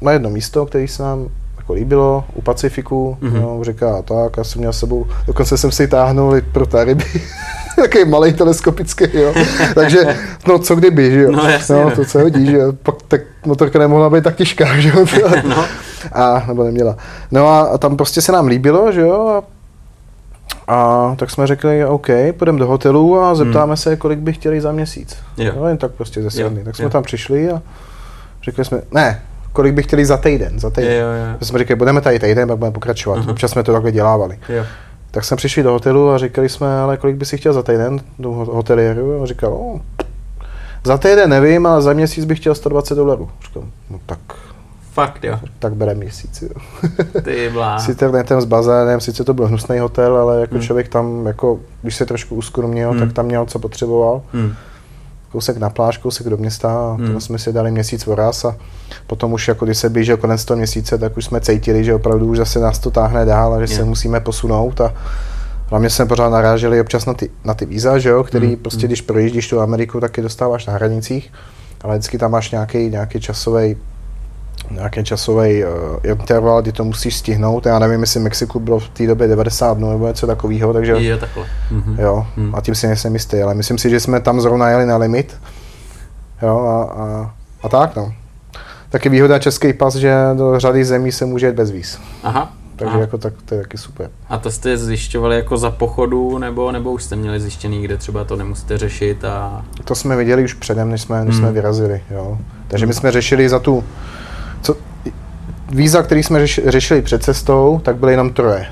na 0.00 0.12
jedno 0.12 0.30
místo, 0.30 0.66
které 0.66 0.88
se 0.88 1.02
nám 1.02 1.28
jako 1.68 1.74
líbilo, 1.74 2.24
u 2.34 2.42
Pacifiku, 2.42 3.16
mm-hmm. 3.22 3.40
no, 3.42 3.64
říká 3.64 4.02
tak, 4.02 4.36
já 4.36 4.44
jsem 4.44 4.58
měl 4.58 4.72
s 4.72 4.78
sebou, 4.78 5.06
dokonce 5.26 5.58
jsem 5.58 5.72
si 5.72 5.88
táhnul 5.88 6.36
i 6.36 6.42
pro 6.42 6.66
ta 6.66 6.84
ryby, 6.84 7.04
takový 7.76 8.04
malý 8.04 8.32
teleskopický, 8.32 9.04
jo. 9.12 9.34
Takže, 9.74 10.16
no 10.48 10.58
co 10.58 10.76
kdyby, 10.76 11.10
že 11.10 11.22
jo. 11.22 11.32
No, 11.32 11.48
jasně, 11.48 11.74
no, 11.74 11.84
no. 11.84 11.90
to 11.90 12.04
se 12.04 12.22
hodí, 12.22 12.46
že 12.46 12.56
jo. 12.56 12.72
Pak 12.72 12.94
tak 13.08 13.20
motorka 13.46 13.78
nemohla 13.78 14.10
být 14.10 14.24
tak 14.24 14.36
těžká, 14.36 14.76
že 14.80 14.88
jo. 14.88 15.04
no. 15.48 15.64
A, 16.12 16.44
nebo 16.48 16.64
neměla. 16.64 16.96
No 17.30 17.48
a, 17.48 17.60
a 17.60 17.78
tam 17.78 17.96
prostě 17.96 18.20
se 18.20 18.32
nám 18.32 18.46
líbilo, 18.46 18.92
že 18.92 19.00
jo, 19.00 19.28
a 19.28 19.58
a 20.68 21.14
tak 21.18 21.30
jsme 21.30 21.46
řekli, 21.46 21.84
OK, 21.84 22.06
půjdeme 22.38 22.58
do 22.58 22.66
hotelu 22.66 23.20
a 23.20 23.34
zeptáme 23.34 23.66
hmm. 23.66 23.76
se, 23.76 23.96
kolik 23.96 24.18
by 24.18 24.32
chtěli 24.32 24.60
za 24.60 24.72
měsíc. 24.72 25.16
Jo. 25.36 25.52
No, 25.56 25.68
jen 25.68 25.76
tak 25.76 25.92
prostě 25.92 26.22
ze 26.22 26.30
sedmi. 26.30 26.64
Tak 26.64 26.76
jsme 26.76 26.84
jo. 26.84 26.90
tam 26.90 27.02
přišli 27.02 27.50
a 27.50 27.62
řekli 28.42 28.64
jsme, 28.64 28.82
ne, 28.92 29.22
kolik 29.58 29.74
by 29.74 29.82
chtěli 29.82 30.04
za 30.04 30.16
týden. 30.16 30.60
Za 30.60 30.70
týden. 30.70 30.92
Jo, 30.92 31.06
jo. 31.06 31.36
Jsme 31.46 31.58
řekli, 31.58 31.74
budeme 31.74 32.00
tady 32.00 32.18
týden, 32.18 32.48
pak 32.48 32.58
budeme 32.58 32.74
pokračovat. 32.74 33.18
Uh-huh. 33.18 33.30
Občas 33.30 33.50
jsme 33.50 33.62
to 33.62 33.72
takhle 33.72 33.92
dělávali. 33.92 34.38
Jo. 34.48 34.64
Tak 35.10 35.24
jsme 35.24 35.36
přišli 35.36 35.62
do 35.62 35.72
hotelu 35.72 36.10
a 36.10 36.18
říkali 36.18 36.48
jsme, 36.48 36.80
ale 36.80 36.96
kolik 36.96 37.16
by 37.16 37.24
si 37.24 37.38
chtěl 37.38 37.52
za 37.52 37.62
týden 37.62 38.00
do 38.18 38.30
hoteliéru? 38.30 39.22
A 39.22 39.26
říkal, 39.26 39.54
oh, 39.54 39.80
za 40.84 40.98
týden 40.98 41.30
nevím, 41.30 41.66
ale 41.66 41.82
za 41.82 41.92
měsíc 41.92 42.24
bych 42.24 42.38
chtěl 42.38 42.54
120 42.54 42.94
dolarů. 42.94 43.30
Říkal, 43.46 43.62
no 43.90 44.00
tak 44.06 44.18
Fakt 44.92 45.24
jo. 45.24 45.40
Tak 45.58 45.74
bere 45.74 45.94
měsíc, 45.94 46.42
jo. 46.42 46.60
Ty 47.22 47.50
blá. 47.52 47.78
s 47.78 47.88
internetem, 47.88 48.40
s 48.40 48.44
bazénem, 48.44 49.00
sice 49.00 49.24
to 49.24 49.34
byl 49.34 49.46
hnusný 49.46 49.78
hotel, 49.78 50.16
ale 50.16 50.40
jako 50.40 50.54
hmm. 50.54 50.62
člověk 50.62 50.88
tam, 50.88 51.26
jako, 51.26 51.60
když 51.82 51.96
se 51.96 52.06
trošku 52.06 52.34
uskromnil, 52.34 52.90
hmm. 52.90 53.00
tak 53.00 53.12
tam 53.12 53.26
měl, 53.26 53.46
co 53.46 53.58
potřeboval. 53.58 54.22
Hmm. 54.32 54.54
Kousek 55.32 55.56
na 55.56 55.70
pláž, 55.70 55.98
kousek 55.98 56.28
do 56.28 56.36
města 56.36 56.72
a 56.72 56.96
hmm. 56.98 57.12
to 57.12 57.20
jsme 57.20 57.38
si 57.38 57.52
dali 57.52 57.70
měsíc 57.70 58.06
voraz 58.06 58.44
a 58.44 58.56
potom 59.06 59.32
už 59.32 59.48
jako 59.48 59.64
když 59.64 59.78
se 59.78 59.88
blížil 59.88 60.16
konec 60.16 60.44
toho 60.44 60.56
měsíce, 60.58 60.98
tak 60.98 61.16
už 61.16 61.24
jsme 61.24 61.40
cítili, 61.40 61.84
že 61.84 61.94
opravdu 61.94 62.26
už 62.26 62.38
zase 62.38 62.58
nás 62.60 62.78
to 62.78 62.90
táhne 62.90 63.24
dál 63.24 63.54
a 63.54 63.66
že 63.66 63.72
yeah. 63.72 63.80
se 63.82 63.84
musíme 63.84 64.20
posunout 64.20 64.80
a 64.80 64.94
Hlavně 65.70 65.90
jsme 65.90 66.06
pořád 66.06 66.28
naráželi 66.28 66.80
občas 66.80 67.06
na 67.06 67.14
ty, 67.14 67.30
na 67.44 67.54
ty 67.54 67.66
víza, 67.66 67.98
že 67.98 68.08
jo, 68.08 68.24
který 68.24 68.46
hmm. 68.46 68.56
prostě, 68.56 68.86
když 68.86 69.00
projíždíš 69.00 69.48
tu 69.48 69.60
Ameriku, 69.60 70.00
tak 70.00 70.16
je 70.16 70.22
dostáváš 70.22 70.66
na 70.66 70.72
hranicích, 70.72 71.32
ale 71.80 71.98
vždycky 71.98 72.18
tam 72.18 72.30
máš 72.30 72.50
nějaký, 72.50 72.78
nějaký 72.88 73.20
časový 73.20 73.76
nějaký 74.70 75.04
časový 75.04 75.64
uh, 75.64 75.70
interval, 76.02 76.62
kdy 76.62 76.72
to 76.72 76.84
musíš 76.84 77.16
stihnout. 77.16 77.66
Já 77.66 77.78
nevím, 77.78 78.00
jestli 78.00 78.20
Mexiku 78.20 78.60
bylo 78.60 78.78
v 78.78 78.88
té 78.88 79.06
době 79.06 79.28
90 79.28 79.76
dnů 79.76 79.90
nebo 79.90 80.08
něco 80.08 80.26
takového, 80.26 80.72
takže... 80.72 80.92
Je 80.92 81.16
takhle. 81.16 81.44
Mm-hmm. 81.72 82.00
Jo, 82.00 82.26
mm. 82.36 82.54
a 82.54 82.60
tím 82.60 82.74
si 82.74 82.86
nejsem 82.86 83.12
jistý, 83.12 83.42
ale 83.42 83.54
myslím 83.54 83.78
si, 83.78 83.90
že 83.90 84.00
jsme 84.00 84.20
tam 84.20 84.40
zrovna 84.40 84.68
jeli 84.70 84.86
na 84.86 84.96
limit. 84.96 85.36
Jo, 86.42 86.58
a, 86.58 86.82
a, 86.82 87.34
a 87.62 87.68
tak 87.68 87.96
no. 87.96 88.12
Taky 88.90 89.08
výhoda 89.08 89.38
český 89.38 89.72
pas, 89.72 89.94
že 89.94 90.14
do 90.36 90.58
řady 90.60 90.84
zemí 90.84 91.12
se 91.12 91.24
může 91.24 91.46
jít 91.46 91.54
bez 91.54 91.70
víz. 91.70 91.98
Aha. 92.22 92.52
Takže 92.78 92.92
Aha. 92.92 93.00
jako 93.00 93.18
tak, 93.18 93.34
to 93.44 93.54
je 93.54 93.62
taky 93.62 93.78
super. 93.78 94.10
A 94.28 94.38
to 94.38 94.50
jste 94.50 94.78
zjišťovali 94.78 95.36
jako 95.36 95.56
za 95.56 95.70
pochodu, 95.70 96.38
nebo, 96.38 96.72
nebo 96.72 96.92
už 96.92 97.04
jste 97.04 97.16
měli 97.16 97.40
zjištěný, 97.40 97.82
kde 97.82 97.96
třeba 97.96 98.24
to 98.24 98.36
nemusíte 98.36 98.78
řešit 98.78 99.24
a... 99.24 99.64
To 99.84 99.94
jsme 99.94 100.16
viděli 100.16 100.44
už 100.44 100.54
předem, 100.54 100.90
než 100.90 101.02
jsme, 101.02 101.24
než 101.24 101.34
hmm. 101.34 101.38
jsme 101.38 101.52
vyrazili, 101.52 102.02
jo. 102.10 102.38
Takže 102.68 102.86
my 102.86 102.94
jsme 102.94 103.12
řešili 103.12 103.48
za 103.48 103.58
tu, 103.58 103.84
víza, 105.70 106.02
který 106.02 106.22
jsme 106.22 106.38
řeš, 106.38 106.60
řešili 106.66 107.02
před 107.02 107.22
cestou, 107.22 107.80
tak 107.84 107.96
byly 107.96 108.12
jenom 108.12 108.32
troje. 108.32 108.66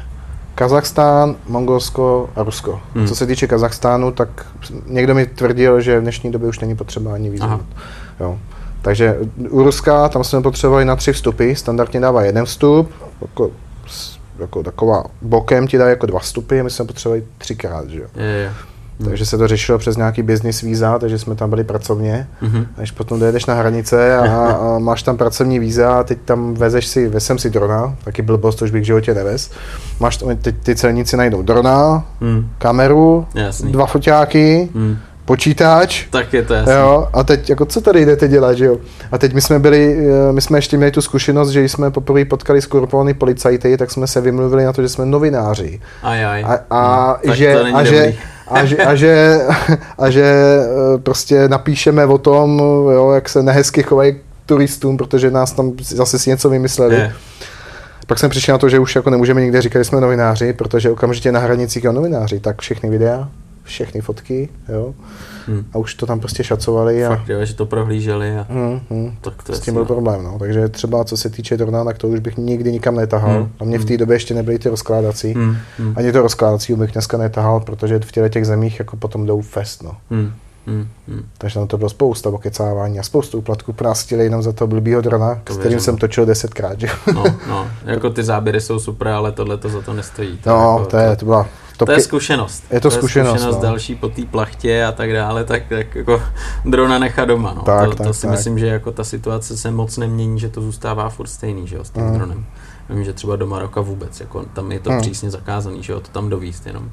Kazachstán, 0.54 1.36
Mongolsko 1.48 2.30
a 2.36 2.42
Rusko. 2.42 2.80
Hmm. 2.94 3.06
Co 3.06 3.14
se 3.14 3.26
týče 3.26 3.46
Kazachstánu, 3.46 4.12
tak 4.12 4.46
někdo 4.86 5.14
mi 5.14 5.26
tvrdil, 5.26 5.80
že 5.80 5.98
v 5.98 6.02
dnešní 6.02 6.32
době 6.32 6.48
už 6.48 6.60
není 6.60 6.76
potřeba 6.76 7.14
ani 7.14 7.30
víza. 7.30 7.60
Jo. 8.20 8.38
Takže 8.82 9.16
u 9.50 9.62
Ruska 9.62 10.08
tam 10.08 10.24
jsme 10.24 10.42
potřebovali 10.42 10.84
na 10.84 10.96
tři 10.96 11.12
vstupy, 11.12 11.54
standardně 11.54 12.00
dává 12.00 12.22
jeden 12.22 12.44
vstup, 12.44 12.90
jako 13.22 13.50
jako 14.38 14.62
taková 14.62 15.04
bokem 15.22 15.66
ti 15.66 15.78
dá 15.78 15.88
jako 15.88 16.06
dva 16.06 16.18
vstupy 16.18 16.62
my 16.62 16.70
jsme 16.70 16.84
potřebovali 16.84 17.24
třikrát, 17.38 17.90
že 17.90 18.00
jo. 18.00 18.06
Je, 18.16 18.24
je. 18.24 18.52
Takže 19.04 19.26
se 19.26 19.38
to 19.38 19.48
řešilo 19.48 19.78
přes 19.78 19.96
nějaký 19.96 20.22
business 20.22 20.60
víza, 20.60 20.98
takže 20.98 21.18
jsme 21.18 21.34
tam 21.34 21.50
byli 21.50 21.64
pracovně. 21.64 22.28
Mm-hmm. 22.42 22.66
Než 22.78 22.90
potom 22.90 23.20
dojedeš 23.20 23.46
na 23.46 23.54
hranice 23.54 24.16
a, 24.16 24.52
a 24.52 24.78
máš 24.78 25.02
tam 25.02 25.16
pracovní 25.16 25.58
víza 25.58 26.00
a 26.00 26.02
teď 26.02 26.18
tam 26.24 26.54
vezeš 26.54 26.86
si, 26.86 27.08
vezem 27.08 27.38
si 27.38 27.50
drona, 27.50 27.96
taky 28.04 28.22
blbost, 28.22 28.56
to 28.56 28.64
už 28.64 28.70
bych 28.70 28.82
v 28.82 28.86
životě 28.86 29.14
nevez. 29.14 29.50
Máš 30.00 30.16
tam, 30.16 30.36
teď 30.36 30.54
ty 30.62 30.76
celníci 30.76 31.16
najdou 31.16 31.42
drona, 31.42 32.04
mm. 32.20 32.48
kameru, 32.58 33.26
Jasný. 33.34 33.72
dva 33.72 33.86
foťáky, 33.86 34.68
mm 34.74 34.96
počítač. 35.26 36.06
Tak 36.10 36.32
je 36.32 36.42
to 36.42 36.54
jasný. 36.54 36.72
Jo, 36.72 37.08
a 37.12 37.22
teď, 37.24 37.50
jako 37.50 37.64
co 37.64 37.80
tady 37.80 38.06
jdete 38.06 38.28
dělat, 38.28 38.54
že 38.54 38.64
jo? 38.64 38.76
A 39.12 39.18
teď 39.18 39.34
my 39.34 39.40
jsme 39.40 39.58
byli, 39.58 39.96
eh, 39.98 40.32
my 40.32 40.40
jsme 40.40 40.58
ještě 40.58 40.76
měli 40.76 40.92
tu 40.92 41.02
zkušenost, 41.02 41.50
že 41.50 41.62
jsme 41.62 41.90
poprvé 41.90 42.24
potkali 42.24 42.62
skorupovaný 42.62 43.14
policajty, 43.14 43.76
tak 43.76 43.90
jsme 43.90 44.06
se 44.06 44.20
vymluvili 44.20 44.64
na 44.64 44.72
to, 44.72 44.82
že 44.82 44.88
jsme 44.88 45.06
novináři. 45.06 45.80
Aj, 46.02 46.24
aj. 46.24 46.44
A, 46.44 46.58
a, 46.70 47.18
no, 47.26 47.34
že, 47.34 47.54
a, 47.54 47.84
že, 47.84 48.14
a, 48.48 48.64
že, 48.64 48.76
a, 48.76 48.94
že, 48.94 49.40
a 49.98 50.10
že 50.10 50.24
eh, 50.24 50.98
prostě 50.98 51.48
napíšeme 51.48 52.06
o 52.06 52.18
tom, 52.18 52.58
jo, 52.92 53.10
jak 53.10 53.28
se 53.28 53.42
nehezky 53.42 53.82
chovají 53.82 54.16
turistům, 54.46 54.96
protože 54.96 55.30
nás 55.30 55.52
tam 55.52 55.72
zase 55.82 56.18
si 56.18 56.30
něco 56.30 56.50
vymysleli. 56.50 56.94
Je. 56.94 57.12
Pak 58.06 58.18
jsem 58.18 58.30
přišel 58.30 58.54
na 58.54 58.58
to, 58.58 58.68
že 58.68 58.78
už 58.78 58.96
jako 58.96 59.10
nemůžeme 59.10 59.40
nikde 59.40 59.62
říkat, 59.62 59.80
že 59.80 59.84
jsme 59.84 60.00
novináři, 60.00 60.52
protože 60.52 60.90
okamžitě 60.90 61.32
na 61.32 61.40
hranicích 61.40 61.86
a 61.86 61.92
novináři, 61.92 62.40
tak 62.40 62.60
všechny 62.60 62.90
videa, 62.90 63.28
všechny 63.66 64.00
fotky, 64.00 64.48
jo. 64.68 64.94
Hmm. 65.46 65.64
A 65.72 65.78
už 65.78 65.94
to 65.94 66.06
tam 66.06 66.20
prostě 66.20 66.44
šacovali. 66.44 67.06
A... 67.06 67.08
Fakt, 67.08 67.28
jo, 67.28 67.44
že 67.44 67.54
to 67.54 67.66
prohlíželi 67.66 68.38
a 68.38 68.46
hmm, 68.48 68.80
hmm. 68.90 69.16
tak 69.20 69.42
to 69.42 69.52
s 69.52 69.60
tím 69.60 69.74
byl 69.74 69.84
problém, 69.84 70.24
no. 70.24 70.38
Takže 70.38 70.68
třeba 70.68 71.04
co 71.04 71.16
se 71.16 71.30
týče 71.30 71.56
drona, 71.56 71.84
tak 71.84 71.98
to 71.98 72.08
už 72.08 72.20
bych 72.20 72.36
nikdy 72.36 72.72
nikam 72.72 72.94
netahal. 72.94 73.36
Hmm. 73.36 73.52
A 73.60 73.64
mě 73.64 73.78
v 73.78 73.84
té 73.84 73.92
hmm. 73.92 73.98
době 73.98 74.16
ještě 74.16 74.34
nebyly 74.34 74.58
ty 74.58 74.68
rozkládací. 74.68 75.32
Hmm. 75.32 75.56
Hmm. 75.78 75.94
Ani 75.96 76.12
to 76.12 76.22
rozkládací 76.22 76.74
bych 76.74 76.92
dneska 76.92 77.16
netahal, 77.16 77.60
protože 77.60 77.98
v 77.98 78.12
těch, 78.12 78.32
těch 78.32 78.46
zemích 78.46 78.78
jako 78.78 78.96
potom 78.96 79.26
jdou 79.26 79.40
fest, 79.40 79.82
no. 79.82 79.96
Hmm. 80.10 80.32
Hmm, 80.66 80.88
hmm. 81.08 81.24
Takže 81.38 81.54
tam 81.58 81.68
to 81.68 81.78
bylo 81.78 81.90
spousta 81.90 82.30
okecávání 82.30 82.98
a 82.98 83.02
spoustu 83.02 83.38
úplatků 83.38 83.74
chtěli 83.92 84.24
jenom 84.24 84.42
za 84.42 84.52
to 84.52 84.66
blbýho 84.66 85.00
drona, 85.00 85.40
to 85.44 85.54
s 85.54 85.56
kterým 85.56 85.70
věřím. 85.70 85.84
jsem 85.84 85.96
točil 85.96 86.26
desetkrát. 86.26 86.80
Že? 86.80 86.88
No, 87.14 87.24
no, 87.48 87.68
jako 87.84 88.10
ty 88.10 88.22
záběry 88.24 88.60
jsou 88.60 88.78
super, 88.78 89.08
ale 89.08 89.32
tohle 89.32 89.56
to 89.56 89.68
za 89.68 89.82
to 89.82 89.92
nestojí. 89.92 90.38
To 90.38 90.50
no, 90.50 90.76
jako, 90.78 90.90
to, 90.90 90.96
je, 90.96 91.16
to 91.16 91.24
byla 91.24 91.48
to, 91.76 91.86
to 91.86 91.92
je 91.92 92.00
zkušenost. 92.00 92.64
Je 92.70 92.80
to, 92.80 92.90
to 92.90 92.96
zkušenost, 92.96 93.32
je 93.32 93.38
zkušenost 93.38 93.56
no. 93.56 93.62
další 93.62 93.94
po 93.94 94.08
té 94.08 94.22
plachtě 94.22 94.84
a 94.84 94.92
tak 94.92 95.12
dále, 95.12 95.44
tak, 95.44 95.62
tak 95.68 95.94
jako 95.94 96.22
drona 96.64 96.98
nechat 96.98 97.24
doma. 97.24 97.54
No. 97.54 97.62
Tak, 97.62 97.90
to, 97.90 97.94
tak, 97.94 98.06
to 98.06 98.14
si 98.14 98.22
tak. 98.22 98.30
myslím, 98.30 98.58
že 98.58 98.66
jako 98.66 98.92
ta 98.92 99.04
situace 99.04 99.56
se 99.56 99.70
moc 99.70 99.96
nemění, 99.96 100.40
že 100.40 100.48
to 100.48 100.60
zůstává 100.60 101.08
furt 101.08 101.26
stejný, 101.26 101.66
že 101.66 101.76
jo, 101.76 101.84
s 101.84 101.90
tím 101.90 102.02
mm. 102.02 102.14
dronem. 102.14 102.44
Vím, 102.90 103.04
že 103.04 103.12
třeba 103.12 103.36
do 103.36 103.46
Maroka 103.46 103.80
vůbec, 103.80 104.20
jako 104.20 104.44
tam 104.52 104.72
je 104.72 104.80
to 104.80 104.90
mm. 104.90 105.00
přísně 105.00 105.30
zakázaný, 105.30 105.82
že 105.82 105.92
jo, 105.92 106.00
to 106.00 106.08
tam 106.08 106.30
dovíst 106.30 106.66
jenom 106.66 106.90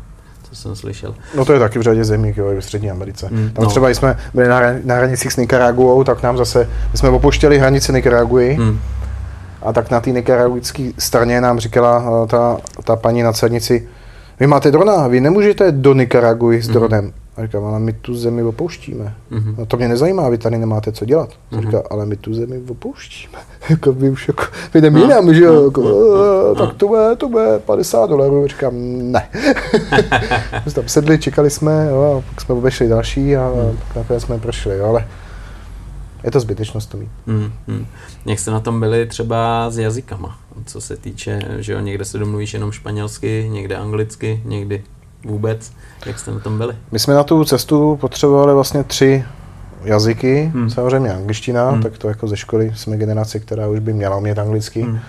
co 0.54 0.62
jsem 0.62 0.76
slyšel. 0.76 1.16
No 1.38 1.46
to 1.46 1.54
je 1.54 1.60
taky 1.60 1.80
v 1.80 1.82
řadě 1.82 2.06
zemí, 2.06 2.34
jo, 2.38 2.52
i 2.52 2.58
v 2.58 2.64
Střední 2.64 2.92
Americe. 2.92 3.28
Mm, 3.32 3.50
tam 3.50 3.64
no. 3.64 3.70
třeba 3.70 3.90
jsme 3.90 4.18
byli 4.34 4.48
na, 4.48 4.60
na 4.84 4.96
hranicích 4.96 5.34
s 5.34 5.38
Nicaraguou, 5.38 6.04
tak 6.04 6.24
nám 6.24 6.38
zase, 6.38 6.70
my 6.92 6.98
jsme 6.98 7.10
opuštěli 7.10 7.60
hranici 7.60 7.94
Nicaraguji, 7.94 8.58
mm. 8.58 8.80
a 9.62 9.74
tak 9.74 9.92
na 9.92 10.00
té 10.00 10.10
nikaraguické 10.10 10.92
straně 10.98 11.42
nám 11.42 11.60
říkala 11.60 12.04
eh, 12.24 12.28
ta, 12.28 12.58
ta 12.84 12.96
paní 12.96 13.24
na 13.24 13.34
celnici, 13.34 13.88
vy 14.40 14.48
máte 14.48 14.72
drona, 14.72 15.08
vy 15.08 15.22
nemůžete 15.22 15.72
do 15.72 15.94
Nikaraguji 15.94 16.62
s 16.62 16.68
dronem. 16.68 17.06
Mm-hmm. 17.08 17.24
A 17.38 17.46
říkám, 17.46 17.66
ale 17.66 17.80
my 17.80 17.94
tu 17.94 18.16
zemi 18.16 18.44
opouštíme. 18.44 19.16
Mm-hmm. 19.32 19.56
No 19.58 19.66
to 19.66 19.78
mě 19.78 19.88
nezajímá, 19.88 20.30
vy 20.30 20.38
tady 20.38 20.58
nemáte 20.58 20.92
co 20.92 21.06
dělat. 21.06 21.30
Mm-hmm. 21.30 21.62
Říká, 21.62 21.84
ale 21.90 22.06
my 22.06 22.16
tu 22.16 22.34
zemi 22.34 22.62
opouštíme. 22.70 23.40
jako 23.70 23.94
vy 23.94 24.10
už 24.10 24.28
jako, 24.28 24.44
my 24.74 24.82
jdeme 24.82 25.00
no, 25.00 25.06
jinam, 25.06 25.34
že 25.34 25.44
jo. 25.44 25.54
No, 25.54 25.66
jako, 25.66 25.82
no, 25.82 25.90
no, 26.48 26.56
tak 26.56 26.74
to 26.74 26.88
bude, 26.88 27.16
to 27.16 27.30
bude 27.30 27.60
50 27.66 28.10
dolarů. 28.10 28.48
Říkám, 28.48 28.74
ne. 29.12 29.30
jsme 30.64 30.72
tam 30.72 30.88
sedli, 30.88 31.20
čekali 31.20 31.50
jsme, 31.50 31.88
jo, 31.90 32.18
a 32.18 32.30
pak 32.30 32.42
jsme 32.42 32.56
obešli 32.56 32.88
další 32.88 33.36
a 33.36 33.50
mm. 33.50 33.78
pak 33.78 33.96
nakonec 33.96 34.24
jsme 34.24 34.40
prošli, 34.40 34.78
jo, 34.78 34.86
ale 34.86 35.08
je 36.24 36.32
to 36.32 36.40
zbytečnost 36.40 36.90
to 36.90 36.98
mít. 36.98 37.10
Mm, 37.26 37.52
mm. 37.68 37.86
Jak 38.26 38.40
jste 38.40 38.52
na 38.52 38.60
tom 38.60 38.80
byli 38.80 39.06
třeba 39.06 39.70
s 39.70 39.78
jazykama? 39.78 40.38
Co 40.66 40.82
se 40.82 40.98
týče, 40.98 41.42
že 41.60 41.74
jo, 41.74 41.80
někde 41.80 42.06
se 42.06 42.18
domluvíš 42.18 42.54
jenom 42.54 42.72
španělsky, 42.72 43.48
někde 43.52 43.78
anglicky, 43.78 44.42
někdy 44.46 44.84
vůbec. 45.26 45.72
Jak 46.06 46.20
jste 46.20 46.32
na 46.32 46.40
tom 46.40 46.58
byli? 46.58 46.76
My 46.92 47.00
jsme 47.00 47.14
na 47.14 47.24
tu 47.24 47.46
cestu 47.46 47.98
potřebovali 48.02 48.54
vlastně 48.54 48.84
tři 48.84 49.24
jazyky, 49.84 50.52
hmm. 50.54 50.70
samozřejmě 50.70 51.14
angličtina, 51.14 51.70
hmm. 51.70 51.84
tak 51.84 51.98
to 51.98 52.08
jako 52.08 52.28
ze 52.28 52.38
školy 52.38 52.72
jsme 52.76 52.98
generace, 52.98 53.40
která 53.40 53.68
už 53.68 53.80
by 53.80 53.94
měla 53.94 54.18
umět 54.18 54.40
anglicky. 54.40 54.82
Hmm. 54.82 55.00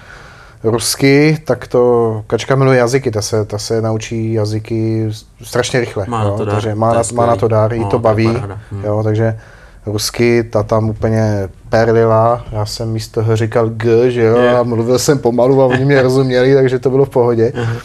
Rusky, 0.64 1.38
tak 1.44 1.66
to 1.66 2.24
Kačka 2.26 2.56
miluje 2.56 2.78
jazyky, 2.78 3.10
ta 3.10 3.22
se, 3.22 3.44
ta 3.44 3.58
se 3.58 3.82
naučí 3.82 4.32
jazyky 4.32 5.08
strašně 5.42 5.80
rychle. 5.80 6.06
Má 6.08 6.22
jo, 6.22 6.30
na 6.30 6.36
to 6.36 6.44
dár. 6.44 6.54
Takže 6.54 6.74
má, 6.74 6.94
na, 6.94 7.02
má 7.14 7.26
na 7.26 7.36
to 7.36 7.48
dár, 7.48 7.70
no, 7.70 7.76
jí 7.76 7.84
to 7.90 7.98
baví. 7.98 8.26
Hmm. 8.26 8.84
Jo, 8.84 9.02
takže 9.04 9.38
rusky, 9.86 10.42
ta 10.42 10.62
tam 10.62 10.88
úplně 10.88 11.48
perlila, 11.68 12.44
já 12.52 12.66
jsem 12.66 12.90
místo 12.90 13.20
toho 13.20 13.36
říkal 13.36 13.68
G, 13.68 14.10
že 14.10 14.22
jo, 14.22 14.38
yeah. 14.38 14.60
a 14.60 14.62
mluvil 14.62 14.98
jsem 14.98 15.18
pomalu 15.18 15.62
a 15.62 15.66
oni 15.66 15.84
mě 15.84 16.02
rozuměli, 16.02 16.54
takže 16.60 16.78
to 16.78 16.90
bylo 16.90 17.04
v 17.04 17.10
pohodě. 17.10 17.52
Uh-huh. 17.54 17.80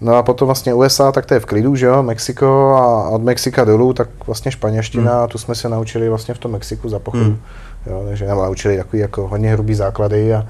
No 0.00 0.16
a 0.16 0.22
potom 0.22 0.46
vlastně 0.46 0.74
USA, 0.74 1.12
tak 1.12 1.26
to 1.26 1.34
je 1.34 1.40
v 1.40 1.46
klidu, 1.46 1.76
že 1.76 1.86
jo, 1.86 2.02
Mexiko 2.02 2.74
a 2.76 3.08
od 3.08 3.22
Mexika 3.22 3.64
dolů, 3.64 3.92
tak 3.92 4.08
vlastně 4.26 4.50
španělština, 4.50 5.22
mm. 5.22 5.28
tu 5.28 5.38
jsme 5.38 5.54
se 5.54 5.68
naučili 5.68 6.08
vlastně 6.08 6.34
v 6.34 6.38
tom 6.38 6.52
Mexiku 6.52 6.88
za 6.88 6.98
pochodu. 6.98 7.24
Mm. 7.24 7.38
Jo, 7.86 8.04
takže 8.08 8.26
nám 8.26 8.38
naučili 8.38 8.76
takový 8.76 9.02
jako 9.02 9.28
hodně 9.28 9.52
hrubý 9.52 9.74
základy 9.74 10.34
a 10.34 10.46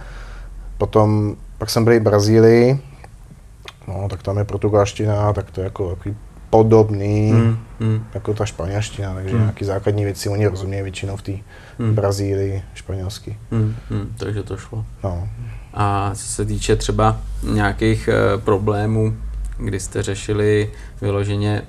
potom, 0.78 1.36
pak 1.58 1.70
jsem 1.70 1.84
byl 1.84 2.00
v 2.00 2.02
Brazílii, 2.02 2.80
no 3.88 4.08
tak 4.10 4.22
tam 4.22 4.38
je 4.38 4.44
portugalština, 4.44 5.32
tak 5.32 5.50
to 5.50 5.60
je 5.60 5.64
jako 5.64 5.90
takový 5.90 6.16
podobný, 6.54 7.32
mm, 7.32 7.58
mm. 7.80 8.04
jako 8.14 8.34
ta 8.34 8.46
španělština, 8.46 9.14
takže 9.14 9.34
mm. 9.34 9.40
nějaký 9.40 9.64
základní 9.64 10.04
věci 10.04 10.28
oni 10.28 10.46
rozumějí 10.46 10.82
většinou 10.82 11.16
v 11.16 11.22
té 11.22 11.32
mm. 11.78 11.94
Brazílii 11.94 12.62
španělsky. 12.74 13.38
Mm, 13.50 13.74
mm, 13.90 14.14
takže 14.18 14.42
to 14.42 14.56
šlo. 14.56 14.84
No. 15.04 15.28
A 15.74 16.10
co 16.14 16.28
se 16.28 16.44
týče 16.44 16.76
třeba 16.76 17.20
nějakých 17.42 18.08
uh, 18.08 18.40
problémů, 18.42 19.16
kdy 19.58 19.80
jste 19.80 20.02
řešili 20.02 20.70
vyloženě 21.00 21.62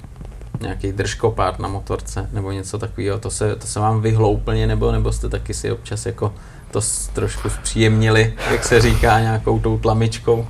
nějaký 0.61 0.91
držkopát 0.91 1.59
na 1.59 1.67
motorce 1.67 2.29
nebo 2.31 2.51
něco 2.51 2.77
takového, 2.77 3.19
to 3.19 3.29
se, 3.29 3.55
to 3.55 3.67
se 3.67 3.79
vám 3.79 4.01
vyhlo 4.01 4.31
úplně, 4.31 4.67
nebo, 4.67 4.91
nebo 4.91 5.11
jste 5.11 5.29
taky 5.29 5.53
si 5.53 5.71
občas 5.71 6.05
jako 6.05 6.33
to 6.71 6.79
trošku 7.13 7.49
zpříjemnili, 7.49 8.33
jak 8.51 8.63
se 8.63 8.81
říká, 8.81 9.19
nějakou 9.19 9.59
tou 9.59 9.77
tlamičkou? 9.77 10.47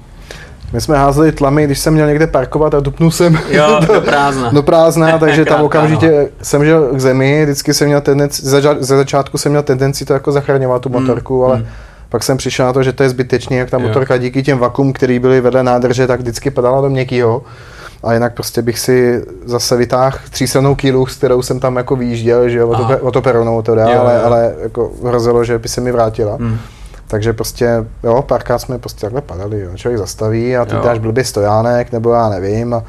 My 0.73 0.81
jsme 0.81 0.97
házeli 0.97 1.31
tlamy, 1.31 1.63
když 1.63 1.79
jsem 1.79 1.93
měl 1.93 2.07
někde 2.07 2.27
parkovat 2.27 2.73
a 2.73 2.79
dupnul 2.79 3.11
jsem 3.11 3.39
jo, 3.49 3.79
do, 3.87 3.93
do 3.93 4.01
prázdna. 4.01 4.51
do 4.51 4.63
prázdna, 4.63 5.17
takže 5.17 5.45
tam 5.45 5.61
okamžitě 5.65 6.29
jsem 6.41 6.65
žil 6.65 6.89
k 6.93 6.99
zemi, 6.99 7.43
vždycky 7.43 7.73
jsem 7.73 7.87
měl 7.87 8.01
tendenci, 8.01 8.45
za, 8.45 8.61
za 8.61 8.97
začátku 8.97 9.37
jsem 9.37 9.51
měl 9.51 9.63
tendenci 9.63 10.05
to 10.05 10.13
jako 10.13 10.31
zachraňovat 10.31 10.81
tu 10.81 10.89
hmm, 10.89 11.01
motorku, 11.01 11.37
mm, 11.37 11.45
ale 11.45 11.57
mm 11.57 11.65
pak 12.15 12.23
jsem 12.23 12.37
přišel 12.37 12.65
na 12.65 12.73
to, 12.73 12.83
že 12.83 12.93
to 12.93 13.03
je 13.03 13.09
zbytečný, 13.09 13.57
jak 13.57 13.69
ta 13.69 13.77
motorka 13.77 14.17
díky 14.17 14.43
těm 14.43 14.57
vakuum, 14.57 14.93
který 14.93 15.19
byly 15.19 15.41
vedle 15.41 15.63
nádrže, 15.63 16.07
tak 16.07 16.19
vždycky 16.19 16.51
padala 16.51 16.81
do 16.81 16.89
měkkýho. 16.89 17.43
A 18.03 18.13
jinak 18.13 18.33
prostě 18.33 18.61
bych 18.61 18.79
si 18.79 19.25
zase 19.45 19.77
vytáhl 19.77 20.17
třísilnou 20.29 20.75
kýlu, 20.75 21.05
s 21.05 21.15
kterou 21.15 21.41
jsem 21.41 21.59
tam 21.59 21.75
jako 21.75 21.95
výjížděl, 21.95 22.49
že 22.49 22.57
jo, 22.57 22.99
o 23.01 23.11
to 23.11 23.21
peronou 23.21 23.61
teda, 23.61 23.89
jo, 23.89 23.99
ale, 23.99 24.13
jo. 24.13 24.19
ale 24.23 24.55
jako 24.63 24.91
hrozilo, 25.05 25.43
že 25.43 25.59
by 25.59 25.67
se 25.67 25.81
mi 25.81 25.91
vrátila. 25.91 26.35
Hmm. 26.35 26.57
Takže 27.07 27.33
prostě, 27.33 27.85
jo, 28.03 28.21
párkrát 28.21 28.59
jsme 28.59 28.79
prostě 28.79 29.01
takhle 29.01 29.21
padali, 29.21 29.61
jo. 29.61 29.71
Člověk 29.75 29.99
zastaví 29.99 30.57
a 30.57 30.65
ty 30.65 30.75
jo. 30.75 30.81
dáš 30.83 30.99
blbě 30.99 31.23
stojánek, 31.23 31.91
nebo 31.91 32.13
já 32.13 32.29
nevím, 32.29 32.73
a 32.73 32.83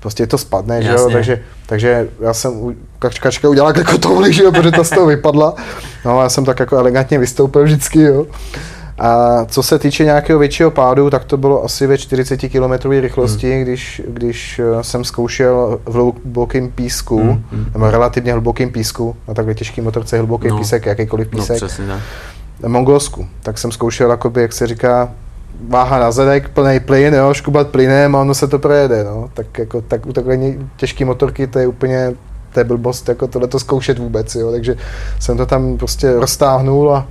prostě 0.00 0.26
to 0.26 0.38
spadne, 0.38 0.74
Jasně. 0.74 0.90
že 0.90 0.94
jo, 0.94 1.10
takže, 1.12 1.40
takže 1.66 2.08
já 2.20 2.34
jsem, 2.34 2.52
u, 2.52 2.74
kačka 2.98 3.48
udělala 3.48 3.72
jako 3.76 3.98
tohle, 3.98 4.32
že 4.32 4.42
jo, 4.42 4.52
protože 4.52 4.70
ta 4.70 4.84
z 4.84 4.90
toho 4.90 5.06
vypadla, 5.06 5.54
no 6.04 6.20
a 6.20 6.22
já 6.22 6.28
jsem 6.28 6.44
tak 6.44 6.60
jako 6.60 6.76
elegantně 6.76 7.18
vystoupil 7.18 7.64
vždycky, 7.64 8.02
jo. 8.02 8.26
A 8.98 9.44
co 9.44 9.62
se 9.62 9.78
týče 9.78 10.04
nějakého 10.04 10.38
většího 10.38 10.70
pádu, 10.70 11.10
tak 11.10 11.24
to 11.24 11.36
bylo 11.36 11.64
asi 11.64 11.86
ve 11.86 11.98
40 11.98 12.36
km 12.36 12.90
rychlosti, 12.90 13.54
hmm. 13.54 13.62
když, 13.62 14.02
když 14.08 14.58
eh, 14.58 14.84
jsem 14.84 15.04
zkoušel 15.04 15.80
v 15.84 15.92
hlubokém 15.92 16.70
písku, 16.70 17.18
hmm. 17.18 17.44
hmm. 17.52 17.66
nebo 17.72 17.90
relativně 17.90 18.32
hlubokém 18.32 18.70
písku, 18.70 19.16
na 19.28 19.34
takhle 19.34 19.54
těžký 19.54 19.80
motorce 19.80 20.18
hluboký 20.18 20.48
no. 20.48 20.58
písek, 20.58 20.86
jakýkoliv 20.86 21.28
no, 21.32 21.38
písek. 21.38 21.62
No, 21.62 21.68
přesně, 21.68 21.86
tak. 21.86 22.00
Mongolsku. 22.68 23.26
Tak 23.42 23.58
jsem 23.58 23.72
zkoušel, 23.72 24.10
jakoby, 24.10 24.42
jak 24.42 24.52
se 24.52 24.66
říká, 24.66 25.12
váha 25.68 25.98
na 25.98 26.10
zadek, 26.10 26.48
plný 26.48 26.80
plyn, 26.80 27.14
jo, 27.14 27.34
škubat 27.34 27.68
plynem 27.68 28.16
a 28.16 28.20
ono 28.20 28.34
se 28.34 28.48
to 28.48 28.58
projede, 28.58 29.04
no. 29.04 29.30
Tak, 29.34 29.58
jako, 29.58 29.80
tak 29.80 30.06
u 30.06 30.12
takové 30.12 30.38
těžké 30.76 31.04
motorky 31.04 31.46
to 31.46 31.58
je 31.58 31.66
úplně, 31.66 32.14
to 32.52 32.60
je 32.60 32.64
blbost, 32.64 33.08
jako 33.08 33.26
tohle 33.26 33.48
to 33.48 33.58
zkoušet 33.58 33.98
vůbec, 33.98 34.34
jo. 34.34 34.50
Takže 34.50 34.76
jsem 35.20 35.36
to 35.36 35.46
tam 35.46 35.78
prostě 35.78 36.12
roztáhnul 36.12 36.94
a 36.94 37.06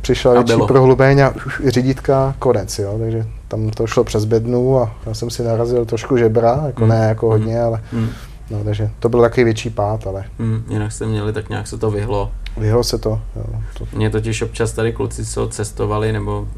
přišla 0.00 0.32
větší 0.32 0.62
prohlubeň 0.66 1.20
a 1.20 1.34
řídítka, 1.66 2.34
konec, 2.38 2.78
jo. 2.78 2.96
Takže 2.98 3.26
tam 3.48 3.70
to 3.70 3.86
šlo 3.86 4.04
přes 4.04 4.24
bednu 4.24 4.78
a 4.78 4.90
já 5.06 5.14
jsem 5.14 5.30
si 5.30 5.42
narazil 5.42 5.84
trošku 5.84 6.16
žebra, 6.16 6.62
jako 6.66 6.82
mm. 6.82 6.88
ne 6.88 7.06
jako 7.08 7.26
mm. 7.26 7.32
hodně, 7.32 7.62
ale 7.62 7.82
mm. 7.92 8.08
no, 8.50 8.64
takže 8.64 8.90
to 8.98 9.08
byl 9.08 9.20
takový 9.20 9.44
větší 9.44 9.70
pád, 9.70 10.06
ale... 10.06 10.24
Mm, 10.38 10.64
jinak 10.68 10.92
jste 10.92 11.06
měli, 11.06 11.32
tak 11.32 11.48
nějak 11.48 11.66
se 11.66 11.78
to 11.78 11.90
vyhlo. 11.90 12.30
Vyhlo 12.56 12.84
se 12.84 12.98
to, 12.98 13.20
jo. 13.36 13.44
To... 13.78 13.86
Mě 13.96 14.10
totiž 14.10 14.42
občas 14.42 14.72
tady 14.72 14.92
kluci, 14.92 15.24
co 15.24 15.48
cestovali, 15.48 16.12
nebo 16.12 16.48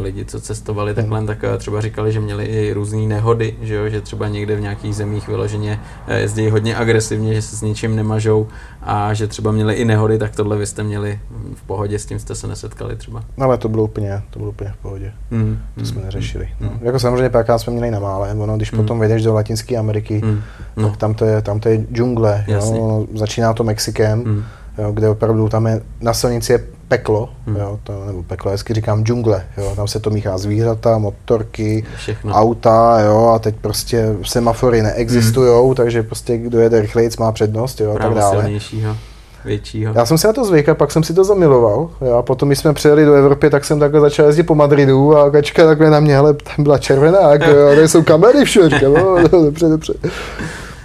lidi, 0.00 0.24
co 0.24 0.40
cestovali 0.40 0.94
takhle, 0.94 1.18
hmm. 1.18 1.26
tak 1.26 1.44
eh, 1.44 1.58
třeba 1.58 1.80
říkali, 1.80 2.12
že 2.12 2.20
měli 2.20 2.44
i 2.44 2.72
různé 2.72 3.00
nehody, 3.00 3.54
že, 3.62 3.74
jo? 3.74 3.88
že 3.88 4.00
třeba 4.00 4.28
někde 4.28 4.56
v 4.56 4.60
nějakých 4.60 4.94
zemích 4.94 5.28
vyloženě 5.28 5.80
eh, 6.06 6.18
jezdí 6.18 6.50
hodně 6.50 6.76
agresivně, 6.76 7.34
že 7.34 7.42
se 7.42 7.56
s 7.56 7.62
ničím 7.62 7.96
nemažou 7.96 8.48
a 8.82 9.14
že 9.14 9.26
třeba 9.26 9.52
měli 9.52 9.74
i 9.74 9.84
nehody, 9.84 10.18
tak 10.18 10.36
tohle 10.36 10.56
vy 10.56 10.66
jste 10.66 10.82
měli 10.82 11.20
v 11.54 11.62
pohodě, 11.62 11.98
s 11.98 12.06
tím 12.06 12.18
jste 12.18 12.34
se 12.34 12.46
nesetkali 12.46 12.96
třeba. 12.96 13.24
No, 13.36 13.44
ale 13.44 13.58
to 13.58 13.68
bylo 13.68 13.84
úplně, 13.84 14.22
to 14.30 14.38
bylo 14.38 14.50
úplně 14.50 14.70
v 14.70 14.76
pohodě. 14.76 15.12
Hmm. 15.30 15.58
To 15.78 15.86
jsme 15.86 15.96
hmm. 15.96 16.04
neřešili. 16.04 16.48
No. 16.60 16.68
Hmm. 16.68 16.78
Jako 16.82 16.98
samozřejmě 16.98 17.30
pak 17.30 17.46
jsme 17.56 17.72
měli 17.72 17.90
na 17.90 18.00
mále, 18.00 18.34
ono, 18.34 18.56
když 18.56 18.72
hmm. 18.72 18.82
potom 18.82 18.98
vedeš 18.98 19.22
do 19.22 19.34
Latinské 19.34 19.76
Ameriky, 19.76 20.20
hmm. 20.24 20.42
no. 20.76 20.88
tak 20.88 20.96
tam 20.96 21.14
to 21.14 21.24
je, 21.24 21.42
tam 21.42 21.60
to 21.60 21.68
je 21.68 21.86
džungle, 21.92 22.44
jo? 22.48 23.06
začíná 23.14 23.52
to 23.52 23.64
Mexikem, 23.64 24.24
hmm. 24.24 24.44
Jo, 24.78 24.92
kde 24.92 25.08
opravdu 25.08 25.48
tam 25.48 25.66
je, 25.66 25.80
na 26.00 26.14
silnici 26.14 26.52
je 26.52 26.64
peklo, 26.88 27.28
hmm. 27.46 27.56
jo, 27.56 27.78
to, 27.82 28.04
nebo 28.06 28.22
peklo, 28.22 28.50
hezky 28.50 28.74
říkám 28.74 29.04
džungle, 29.04 29.44
jo, 29.56 29.72
tam 29.76 29.88
se 29.88 30.00
to 30.00 30.10
míchá 30.10 30.38
zvířata, 30.38 30.98
motorky, 30.98 31.84
Všechno. 31.96 32.32
auta, 32.32 33.00
jo, 33.00 33.32
a 33.34 33.38
teď 33.38 33.54
prostě 33.60 34.14
semafory 34.22 34.82
neexistují, 34.82 35.64
hmm. 35.64 35.74
takže 35.74 36.02
prostě 36.02 36.38
kdo 36.38 36.60
jede 36.60 36.80
rychleji, 36.80 37.10
má 37.20 37.32
přednost, 37.32 37.80
jo, 37.80 37.96
a 37.96 37.98
tak 37.98 38.14
dále. 38.14 38.42
Silnějšího. 38.42 38.96
Většího. 39.44 39.92
Já 39.96 40.06
jsem 40.06 40.18
si 40.18 40.26
na 40.26 40.32
to 40.32 40.44
zvykl, 40.44 40.74
pak 40.74 40.92
jsem 40.92 41.02
si 41.02 41.14
to 41.14 41.24
zamiloval. 41.24 41.90
Jo, 42.00 42.12
a 42.12 42.22
potom, 42.22 42.48
když 42.48 42.58
jsme 42.58 42.72
přijeli 42.72 43.04
do 43.04 43.14
Evropy, 43.14 43.50
tak 43.50 43.64
jsem 43.64 43.78
takhle 43.78 44.00
začal 44.00 44.26
jezdit 44.26 44.42
po 44.42 44.54
Madridu 44.54 45.16
a 45.16 45.30
kačka 45.30 45.66
takhle 45.66 45.90
na 45.90 46.00
mě, 46.00 46.18
ale 46.18 46.34
tam 46.34 46.64
byla 46.64 46.78
červená, 46.78 47.32
jako, 47.32 47.50
jo, 47.50 47.74
tady 47.74 47.88
jsou 47.88 48.02
kamery 48.02 48.44
všude, 48.44 48.80
no, 48.88 49.28
dobře, 49.28 49.68
dobře. 49.68 49.94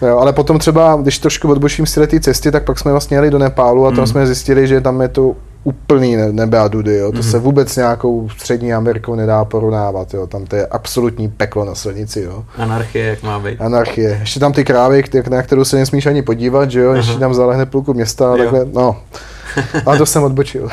Jo, 0.02 0.18
ale 0.18 0.34
potom 0.34 0.60
třeba, 0.60 0.96
když 1.02 1.20
trošku 1.20 1.52
odbočím 1.52 1.86
z 1.86 2.08
té 2.08 2.20
cesty, 2.20 2.52
tak 2.52 2.64
pak 2.64 2.80
jsme 2.80 2.92
vlastně 2.92 3.18
jeli 3.18 3.30
do 3.30 3.40
Nepálu 3.40 3.86
a 3.86 3.90
tam 3.90 3.98
hmm. 3.98 4.08
jsme 4.08 4.26
zjistili, 4.26 4.68
že 4.68 4.82
tam 4.82 5.02
je 5.02 5.08
to 5.08 5.36
úplný 5.64 6.18
nebe 6.32 6.60
a 6.60 6.68
dudy, 6.68 6.98
jo. 6.98 7.12
To 7.12 7.18
mm-hmm. 7.18 7.32
se 7.32 7.40
vůbec 7.40 7.76
nějakou 7.76 8.30
střední 8.30 8.74
Amerikou 8.74 9.16
nedá 9.16 9.46
porovnávat, 9.46 10.14
jo. 10.14 10.28
Tam 10.28 10.46
to 10.46 10.56
je 10.56 10.66
absolutní 10.66 11.30
peklo 11.30 11.66
na 11.66 11.76
silnici, 11.76 12.22
jo. 12.22 12.46
Anarchie, 12.58 13.06
jak 13.06 13.24
má 13.24 13.40
být. 13.40 13.62
Anarchie. 13.62 14.18
Ještě 14.20 14.40
tam 14.40 14.54
ty 14.54 14.66
krávy, 14.66 15.04
na 15.30 15.44
kterou 15.44 15.64
se 15.64 15.78
nesmíš 15.78 16.06
ani 16.06 16.22
podívat, 16.22 16.72
že 16.72 16.80
jo, 16.80 16.94
ještě 16.94 17.20
tam 17.20 17.34
zalehne 17.34 17.66
půlku 17.66 17.94
města 17.94 18.34
a 18.34 18.38
takhle, 18.38 18.66
no. 18.74 18.98
A 19.86 19.98
to 19.98 20.06
jsem 20.06 20.24
odbočil. 20.24 20.70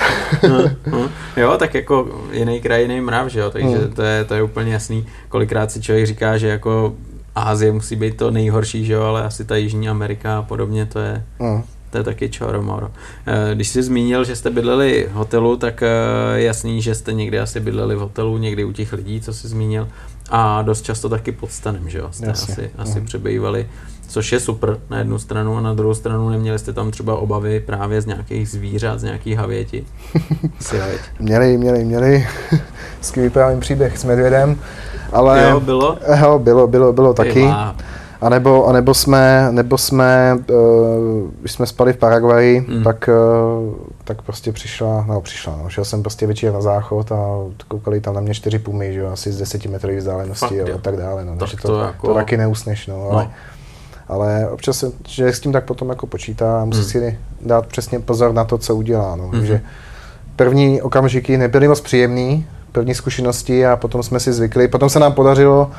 no, 0.48 0.70
no. 0.90 1.08
Jo, 1.36 1.56
tak 1.58 1.74
jako 1.74 2.08
jiný 2.32 2.60
kraj, 2.60 2.82
jiný 2.82 3.00
mrav, 3.00 3.26
že 3.26 3.40
jo, 3.40 3.50
takže 3.50 3.78
mm. 3.78 3.92
to, 3.94 4.02
je, 4.02 4.24
to 4.24 4.34
je 4.34 4.42
úplně 4.42 4.72
jasný. 4.72 5.06
Kolikrát 5.28 5.70
si 5.70 5.82
člověk 5.82 6.06
říká, 6.06 6.38
že 6.38 6.48
jako 6.48 6.92
Ázie 7.38 7.72
musí 7.72 7.96
být 7.96 8.16
to 8.16 8.30
nejhorší, 8.30 8.84
že 8.84 8.92
jo, 8.92 9.02
ale 9.02 9.24
asi 9.24 9.44
ta 9.44 9.56
Jižní 9.56 9.88
Amerika 9.88 10.38
a 10.38 10.42
podobně, 10.42 10.86
to 10.86 10.98
je, 10.98 11.24
mm. 11.38 11.62
To 11.90 11.98
je 11.98 12.04
taky 12.04 12.28
čoromoro. 12.28 12.90
Eh, 13.26 13.54
když 13.54 13.68
jsi 13.68 13.82
zmínil, 13.82 14.24
že 14.24 14.36
jste 14.36 14.50
bydleli 14.50 15.08
v 15.10 15.14
hotelu, 15.14 15.56
tak 15.56 15.82
eh, 15.82 15.88
jasný, 16.34 16.82
že 16.82 16.94
jste 16.94 17.12
někdy 17.12 17.38
asi 17.38 17.60
bydleli 17.60 17.96
v 17.96 17.98
hotelu, 17.98 18.38
někdy 18.38 18.64
u 18.64 18.72
těch 18.72 18.92
lidí, 18.92 19.20
co 19.20 19.32
jsi 19.32 19.48
zmínil. 19.48 19.88
A 20.30 20.62
dost 20.62 20.82
často 20.82 21.08
taky 21.08 21.32
pod 21.32 21.52
stanem, 21.52 21.88
že 21.88 21.98
jo? 21.98 22.08
Jste 22.10 22.26
Jasně. 22.26 22.54
asi, 22.54 22.70
asi 22.78 23.00
mm. 23.00 23.06
přebývali, 23.06 23.68
což 24.08 24.32
je 24.32 24.40
super 24.40 24.78
na 24.90 24.98
jednu 24.98 25.18
stranu 25.18 25.56
a 25.56 25.60
na 25.60 25.74
druhou 25.74 25.94
stranu 25.94 26.30
neměli 26.30 26.58
jste 26.58 26.72
tam 26.72 26.90
třeba 26.90 27.16
obavy 27.16 27.60
právě 27.60 28.00
z 28.00 28.06
nějakých 28.06 28.48
zvířat, 28.48 29.00
z 29.00 29.02
nějakých 29.02 29.36
havěti. 29.36 29.84
měli, 31.20 31.58
měli, 31.58 31.84
měli. 31.84 32.26
S 33.00 33.14
vyprávím 33.14 33.60
příběh 33.60 33.98
s 33.98 34.04
medvědem, 34.04 34.58
ale... 35.12 35.50
Jo, 35.50 35.60
bylo? 35.60 35.98
Jo, 36.20 36.38
bylo, 36.38 36.66
bylo, 36.66 36.92
bylo 36.92 37.14
taky. 37.14 37.48
A 38.20 38.28
nebo, 38.28 38.66
a 38.66 38.72
nebo 38.72 38.94
jsme, 38.94 39.48
nebo 39.50 39.78
jsme, 39.78 40.38
uh, 40.50 41.30
když 41.40 41.52
jsme 41.52 41.66
spali 41.66 41.92
v 41.92 41.96
Paraguaji, 41.96 42.60
mm. 42.68 42.84
tak, 42.84 43.10
uh, 43.68 43.74
tak 44.04 44.22
prostě 44.22 44.52
přišla, 44.52 45.04
no 45.08 45.20
přišla, 45.20 45.58
no, 45.62 45.68
šel 45.68 45.84
jsem 45.84 46.02
prostě 46.02 46.26
večer 46.26 46.52
na 46.52 46.60
záchod 46.60 47.12
a 47.12 47.16
koukali 47.68 48.00
tam 48.00 48.14
na 48.14 48.20
mě 48.20 48.34
čtyři 48.34 48.58
pumy, 48.58 48.92
že 48.92 49.00
jo, 49.00 49.10
asi 49.12 49.32
z 49.32 49.38
desetimetrové 49.38 49.96
vzdálenosti 49.96 50.56
jo, 50.56 50.66
a 50.74 50.78
tak 50.78 50.96
dále, 50.96 51.24
no, 51.24 51.36
tak 51.36 51.50
to, 51.62 51.68
to, 51.68 51.80
jako... 51.80 52.06
to 52.06 52.14
taky 52.14 52.36
neusneš, 52.36 52.86
no, 52.86 52.96
no. 52.96 53.10
ale, 53.10 53.30
ale 54.08 54.48
občas 54.50 54.78
se, 54.78 54.92
že 55.08 55.28
s 55.28 55.40
tím 55.40 55.52
tak 55.52 55.64
potom 55.64 55.88
jako 55.88 56.06
počítá 56.06 56.62
a 56.62 56.64
musí 56.64 56.80
mm. 56.80 56.86
si 56.86 57.18
dát 57.40 57.66
přesně 57.66 58.00
pozor 58.00 58.32
na 58.32 58.44
to, 58.44 58.58
co 58.58 58.76
udělá, 58.76 59.16
no, 59.16 59.24
mm-hmm. 59.24 59.30
takže 59.30 59.60
první 60.36 60.82
okamžiky 60.82 61.38
nebyly 61.38 61.68
moc 61.68 61.80
příjemný, 61.80 62.46
první 62.72 62.94
zkušenosti 62.94 63.66
a 63.66 63.76
potom 63.76 64.02
jsme 64.02 64.20
si 64.20 64.32
zvykli, 64.32 64.68
potom 64.68 64.88
se 64.88 64.98
nám 64.98 65.12
podařilo 65.12 65.70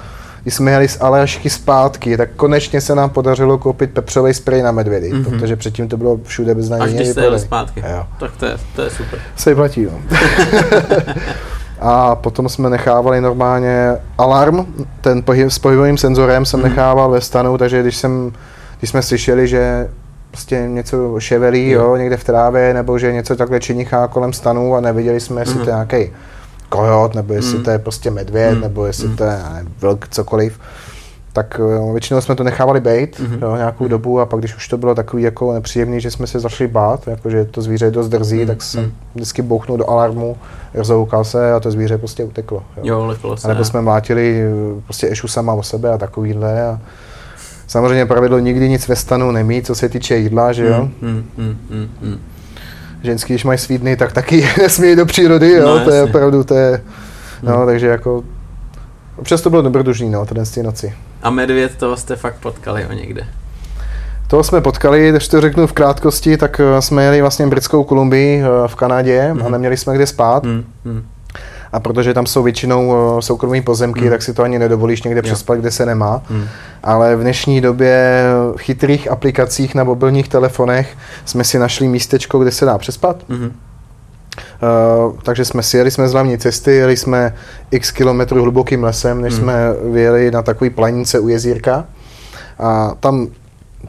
když 0.42 0.54
jsme 0.54 0.72
jeli 0.72 0.88
z 0.88 1.02
Aljašky 1.02 1.50
zpátky, 1.50 2.18
tak 2.18 2.30
konečně 2.36 2.82
se 2.82 2.96
nám 2.96 3.10
podařilo 3.10 3.58
koupit 3.58 3.92
pepřový 3.92 4.34
sprej 4.34 4.62
na 4.62 4.72
medvědy, 4.72 5.14
mm-hmm. 5.14 5.24
protože 5.24 5.56
předtím 5.56 5.88
to 5.88 5.98
bylo 5.98 6.20
všude 6.24 6.56
bez 6.56 6.72
Až 6.72 6.94
když 6.94 7.08
jste 7.08 7.22
jeli 7.22 7.40
zpátky, 7.40 7.84
jo. 7.92 8.06
tak 8.20 8.32
to 8.38 8.46
je, 8.46 8.58
to 8.76 8.82
je 8.82 8.90
super. 8.90 9.20
Se 9.36 9.56
platí, 9.56 9.86
no. 9.86 10.18
a 11.80 12.16
potom 12.16 12.50
jsme 12.50 12.70
nechávali 12.70 13.22
normálně 13.22 13.96
alarm, 14.18 14.66
ten 15.02 15.24
pohyb, 15.24 15.52
s 15.52 15.60
pohybovým 15.60 15.98
senzorem 15.98 16.46
jsem 16.46 16.60
mm-hmm. 16.60 16.64
nechával 16.64 17.12
ve 17.12 17.22
stanu, 17.22 17.58
takže 17.58 17.82
když, 17.82 17.96
jsem, 17.96 18.32
když 18.80 18.90
jsme 18.90 19.02
slyšeli, 19.02 19.48
že 19.48 19.90
prostě 20.32 20.66
něco 20.68 21.20
ševelí, 21.20 21.70
jo. 21.70 21.82
jo, 21.82 21.96
někde 21.96 22.18
v 22.18 22.24
trávě, 22.24 22.74
nebo 22.74 23.00
že 23.00 23.14
něco 23.14 23.36
takhle 23.36 23.60
činichá 23.60 24.08
kolem 24.08 24.34
stanu 24.34 24.76
a 24.76 24.82
neviděli 24.82 25.20
jsme, 25.20 25.42
jestli 25.42 25.56
mm-hmm. 25.56 25.64
to 25.64 25.70
je 25.70 25.76
nějaký 25.76 26.12
kojot, 26.70 27.16
nebo 27.16 27.34
jestli 27.34 27.58
mm. 27.58 27.64
to 27.64 27.72
je 27.72 27.80
prostě 27.80 28.12
medvěd, 28.12 28.56
mm. 28.56 28.62
nebo 28.62 28.86
jestli 28.86 29.08
mm. 29.08 29.16
to 29.16 29.24
je 29.24 29.40
nevím, 29.54 29.74
vlk, 29.82 30.08
cokoliv, 30.08 30.60
tak 31.34 31.60
jo, 31.60 31.92
většinou 31.92 32.22
jsme 32.22 32.36
to 32.36 32.44
nechávali 32.44 32.82
být 32.82 33.20
mm-hmm. 33.20 33.42
jo, 33.42 33.56
nějakou 33.56 33.84
mm. 33.84 33.90
dobu 33.90 34.20
a 34.20 34.26
pak 34.26 34.40
když 34.40 34.56
už 34.56 34.68
to 34.68 34.78
bylo 34.78 34.96
takový 34.96 35.24
jako 35.24 35.54
nepříjemný, 35.54 36.02
že 36.02 36.12
jsme 36.12 36.28
se 36.28 36.40
začali 36.40 36.68
bát, 36.68 37.08
jako 37.08 37.30
že 37.30 37.46
to 37.46 37.62
zvíře 37.62 37.86
je 37.86 37.92
dost 37.92 38.10
drzí, 38.10 38.40
mm. 38.40 38.48
tak 38.48 38.62
jsem 38.62 38.84
mm. 38.84 38.92
vždycky 39.16 39.42
bouchnul 39.42 39.78
do 39.78 39.90
alarmu, 39.90 40.38
rozhoukal 40.74 41.24
se 41.24 41.54
a 41.54 41.60
to 41.60 41.72
zvíře 41.72 41.98
prostě 41.98 42.24
uteklo. 42.24 42.64
Jo, 42.84 43.16
jo 43.24 43.38
se. 43.38 43.48
A 43.48 43.54
nebo 43.54 43.66
jsme 43.66 43.82
mlátili 43.82 44.44
prostě 44.84 45.10
ešu 45.10 45.28
sama 45.28 45.54
o 45.54 45.64
sebe 45.64 45.94
a 45.94 45.98
takovýhle 45.98 46.68
a 46.68 46.80
samozřejmě 47.68 48.06
pravidlo 48.06 48.40
nikdy 48.40 48.70
nic 48.70 48.88
ve 48.88 48.96
stanu 48.96 49.32
nemít, 49.32 49.66
co 49.66 49.76
se 49.76 49.90
týče 49.90 50.18
jídla, 50.18 50.52
že 50.52 50.66
jo. 50.66 50.90
Mm, 51.02 51.10
mm, 51.10 51.26
mm, 51.38 51.58
mm, 51.70 51.90
mm 52.02 52.20
ženský, 53.04 53.34
když 53.34 53.44
mají 53.44 53.58
svý 53.58 53.78
dny, 53.78 53.98
tak 53.98 54.12
taky 54.12 54.50
nesmějí 54.62 54.96
do 54.96 55.06
přírody, 55.06 55.52
jo, 55.52 55.66
no, 55.66 55.86
to 55.86 55.92
je 55.92 56.04
opravdu, 56.04 56.44
to 56.44 56.54
je, 56.54 56.82
no, 57.44 57.58
hmm. 57.58 57.66
takže 57.66 57.88
jako, 57.88 58.24
občas 59.16 59.42
to 59.42 59.50
bylo 59.50 59.62
dobrodružný, 59.62 60.10
no, 60.10 60.26
ten 60.26 60.46
z 60.46 60.58
noci. 60.58 60.94
A 61.24 61.30
medvěd, 61.30 61.76
toho 61.76 61.98
jste 61.98 62.16
fakt 62.16 62.36
potkali 62.36 62.86
o 62.86 62.94
někde? 62.94 63.28
Toho 64.28 64.44
jsme 64.44 64.62
potkali, 64.62 65.10
když 65.10 65.28
to 65.28 65.42
řeknu 65.42 65.68
v 65.68 65.74
krátkosti, 65.74 66.38
tak 66.38 66.60
eh, 66.60 66.82
jsme 66.82 67.04
jeli 67.04 67.22
vlastně 67.22 67.48
Britskou 67.48 67.84
Kolumbii 67.84 68.42
eh, 68.42 68.68
v 68.68 68.76
Kanadě 68.76 69.22
hmm. 69.22 69.46
a 69.46 69.50
neměli 69.50 69.78
jsme 69.78 69.96
kde 69.96 70.08
spát. 70.08 70.46
Hmm. 70.46 70.64
Hmm 70.86 71.04
a 71.72 71.80
protože 71.80 72.14
tam 72.14 72.26
jsou 72.26 72.44
většinou 72.44 72.94
eh, 72.94 73.22
soukromé 73.22 73.62
pozemky, 73.62 74.02
mm. 74.02 74.10
tak 74.10 74.22
si 74.22 74.34
to 74.34 74.44
ani 74.44 74.60
nedovolíš 74.60 75.04
někde 75.04 75.22
přespat, 75.22 75.60
kde 75.60 75.72
se 75.72 75.86
nemá. 75.86 76.22
Mm. 76.30 76.48
Ale 76.84 77.16
v 77.16 77.22
dnešní 77.22 77.62
době 77.62 78.24
chytrých 78.58 79.12
aplikacích 79.12 79.76
na 79.76 79.84
mobilních 79.84 80.28
telefonech 80.28 80.98
jsme 81.26 81.44
si 81.44 81.60
našli 81.60 81.88
místečko, 81.88 82.40
kde 82.40 82.52
se 82.52 82.66
dá 82.66 82.78
přespat. 82.78 83.24
Mm. 83.30 83.52
Uh, 84.62 85.16
takže 85.24 85.46
jsme 85.46 85.64
si 85.64 85.78
jeli 85.78 85.92
jsme 85.92 86.08
z 86.08 86.14
hlavní 86.14 86.38
cesty, 86.38 86.72
jeli 86.72 86.98
jsme 86.98 87.36
x 87.72 87.92
kilometrů 87.92 88.42
hlubokým 88.42 88.84
lesem, 88.84 89.22
než 89.22 89.34
hmm. 89.34 89.44
jsme 89.44 89.54
vyjeli 89.92 90.32
na 90.32 90.42
takový 90.42 90.70
planice 90.70 91.20
u 91.20 91.28
jezírka. 91.28 91.86
A 92.60 92.96
tam 93.00 93.28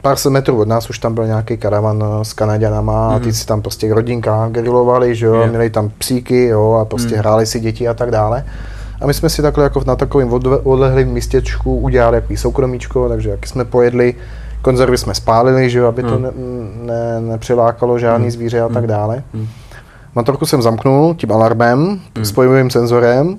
pár 0.01 0.17
set 0.17 0.29
metrů 0.29 0.59
od 0.59 0.67
nás 0.67 0.89
už 0.89 0.99
tam 0.99 1.13
byl 1.13 1.27
nějaký 1.27 1.57
karavan 1.57 2.03
eh, 2.03 2.25
s 2.25 2.33
Kanaděnama 2.33 3.09
mm. 3.09 3.15
a 3.15 3.19
ty 3.19 3.25
mhm. 3.25 3.33
si 3.33 3.45
tam 3.45 3.61
prostě 3.61 3.93
rodinka 3.93 4.47
grilovali, 4.51 5.15
že 5.15 5.25
jo, 5.25 5.35
yeah. 5.35 5.49
měli 5.49 5.69
tam 5.69 5.91
psíky, 5.97 6.45
jo, 6.45 6.77
a 6.81 6.85
prostě 6.85 7.15
mm. 7.15 7.19
hráli 7.19 7.45
si 7.45 7.59
děti 7.59 7.87
a 7.87 7.93
tak 7.93 8.11
dále. 8.11 8.45
A 9.01 9.07
my 9.07 9.13
jsme 9.13 9.29
si 9.29 9.41
takhle 9.41 9.63
jako 9.63 9.81
na 9.87 9.95
takovém 9.95 10.33
odlehlém 10.63 11.07
místečku 11.07 11.79
udělali 11.79 12.15
jaký 12.15 12.37
soukromíčko, 12.37 13.09
takže 13.09 13.29
jak 13.29 13.47
jsme 13.47 13.65
pojedli, 13.65 14.15
konzervy 14.61 14.97
jsme 14.97 15.15
spálili, 15.15 15.69
že 15.69 15.79
jo, 15.79 15.87
aby 15.87 16.03
to 16.03 16.19
mm. 16.19 16.23
ne, 16.23 16.31
ne, 16.93 17.21
nepřilákalo 17.21 17.99
žádný 17.99 18.25
mm. 18.25 18.31
zvíře 18.31 18.61
a 18.61 18.67
tak 18.67 18.83
mhm. 18.83 18.87
dále. 18.87 19.23
Mm. 19.33 19.47
Motorku 20.15 20.45
jsem 20.45 20.61
zamknul 20.61 21.15
tím 21.15 21.31
alarmem, 21.31 21.99
mm. 22.17 22.25
spojivým 22.25 22.69
senzorem 22.69 23.37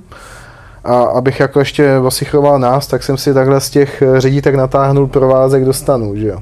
a 0.85 1.03
abych 1.03 1.41
jako 1.41 1.59
ještě 1.59 1.99
osichroval 1.99 2.59
nás, 2.59 2.87
tak 2.87 3.03
jsem 3.03 3.17
si 3.17 3.35
takhle 3.35 3.61
z 3.61 3.71
těch 3.71 4.03
řídítek 4.19 4.55
natáhnul 4.55 5.07
provázek 5.07 5.65
do 5.65 5.73
stanu, 5.73 6.17
že 6.17 6.27
jo. 6.27 6.39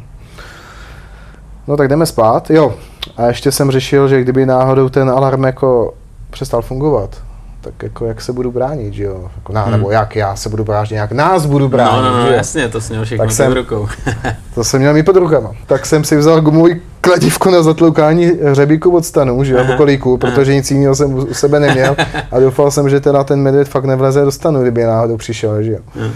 No 1.70 1.76
tak 1.76 1.88
jdeme 1.88 2.06
spát, 2.06 2.50
jo. 2.50 2.74
A 3.16 3.26
ještě 3.26 3.52
jsem 3.52 3.70
řešil, 3.70 4.08
že 4.08 4.20
kdyby 4.20 4.46
náhodou 4.46 4.88
ten 4.88 5.10
alarm 5.10 5.44
jako 5.44 5.94
přestal 6.30 6.62
fungovat, 6.62 7.16
tak 7.60 7.82
jako 7.82 8.06
jak 8.06 8.20
se 8.20 8.32
budu 8.32 8.52
bránit, 8.52 8.94
že 8.94 9.04
jo? 9.04 9.30
Jako 9.36 9.52
ná, 9.52 9.62
hmm. 9.62 9.72
Nebo 9.72 9.90
jak 9.90 10.16
já 10.16 10.36
se 10.36 10.48
budu 10.48 10.64
bránit, 10.64 10.90
jak 10.90 11.12
nás 11.12 11.46
budu 11.46 11.68
bránit. 11.68 12.02
No, 12.02 12.10
no, 12.10 12.24
no 12.24 12.30
jasně, 12.30 12.68
to 12.68 12.80
jsem 12.80 12.96
měl 12.96 13.04
všechno 13.04 13.24
tak 13.24 13.32
jsem, 13.32 13.52
rukou. 13.52 13.88
to 14.54 14.64
jsem 14.64 14.80
měl 14.80 14.94
mít 14.94 15.02
pod 15.02 15.16
rukama. 15.16 15.52
Tak 15.66 15.86
jsem 15.86 16.04
si 16.04 16.16
vzal 16.16 16.40
gumový 16.40 16.80
kladivku 17.00 17.50
na 17.50 17.62
zatloukání 17.62 18.26
hřebíku 18.26 18.96
od 18.96 19.04
stanu, 19.04 19.44
že 19.44 19.54
jo, 19.54 19.64
kolíku, 19.76 20.16
protože 20.18 20.54
nic 20.54 20.70
jiného 20.70 20.94
jsem 20.94 21.14
u 21.14 21.34
sebe 21.34 21.60
neměl 21.60 21.96
a 22.30 22.40
doufal 22.40 22.70
jsem, 22.70 22.88
že 22.88 23.00
teda 23.00 23.24
ten 23.24 23.42
medvěd 23.42 23.68
fakt 23.68 23.84
nevleze 23.84 24.24
do 24.24 24.32
stanu, 24.32 24.62
kdyby 24.62 24.84
náhodou 24.84 25.16
přišel, 25.16 25.62
že 25.62 25.72
jo. 25.72 26.10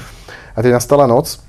A 0.57 0.63
teď 0.63 0.73
nastala 0.73 1.07
noc, 1.07 1.41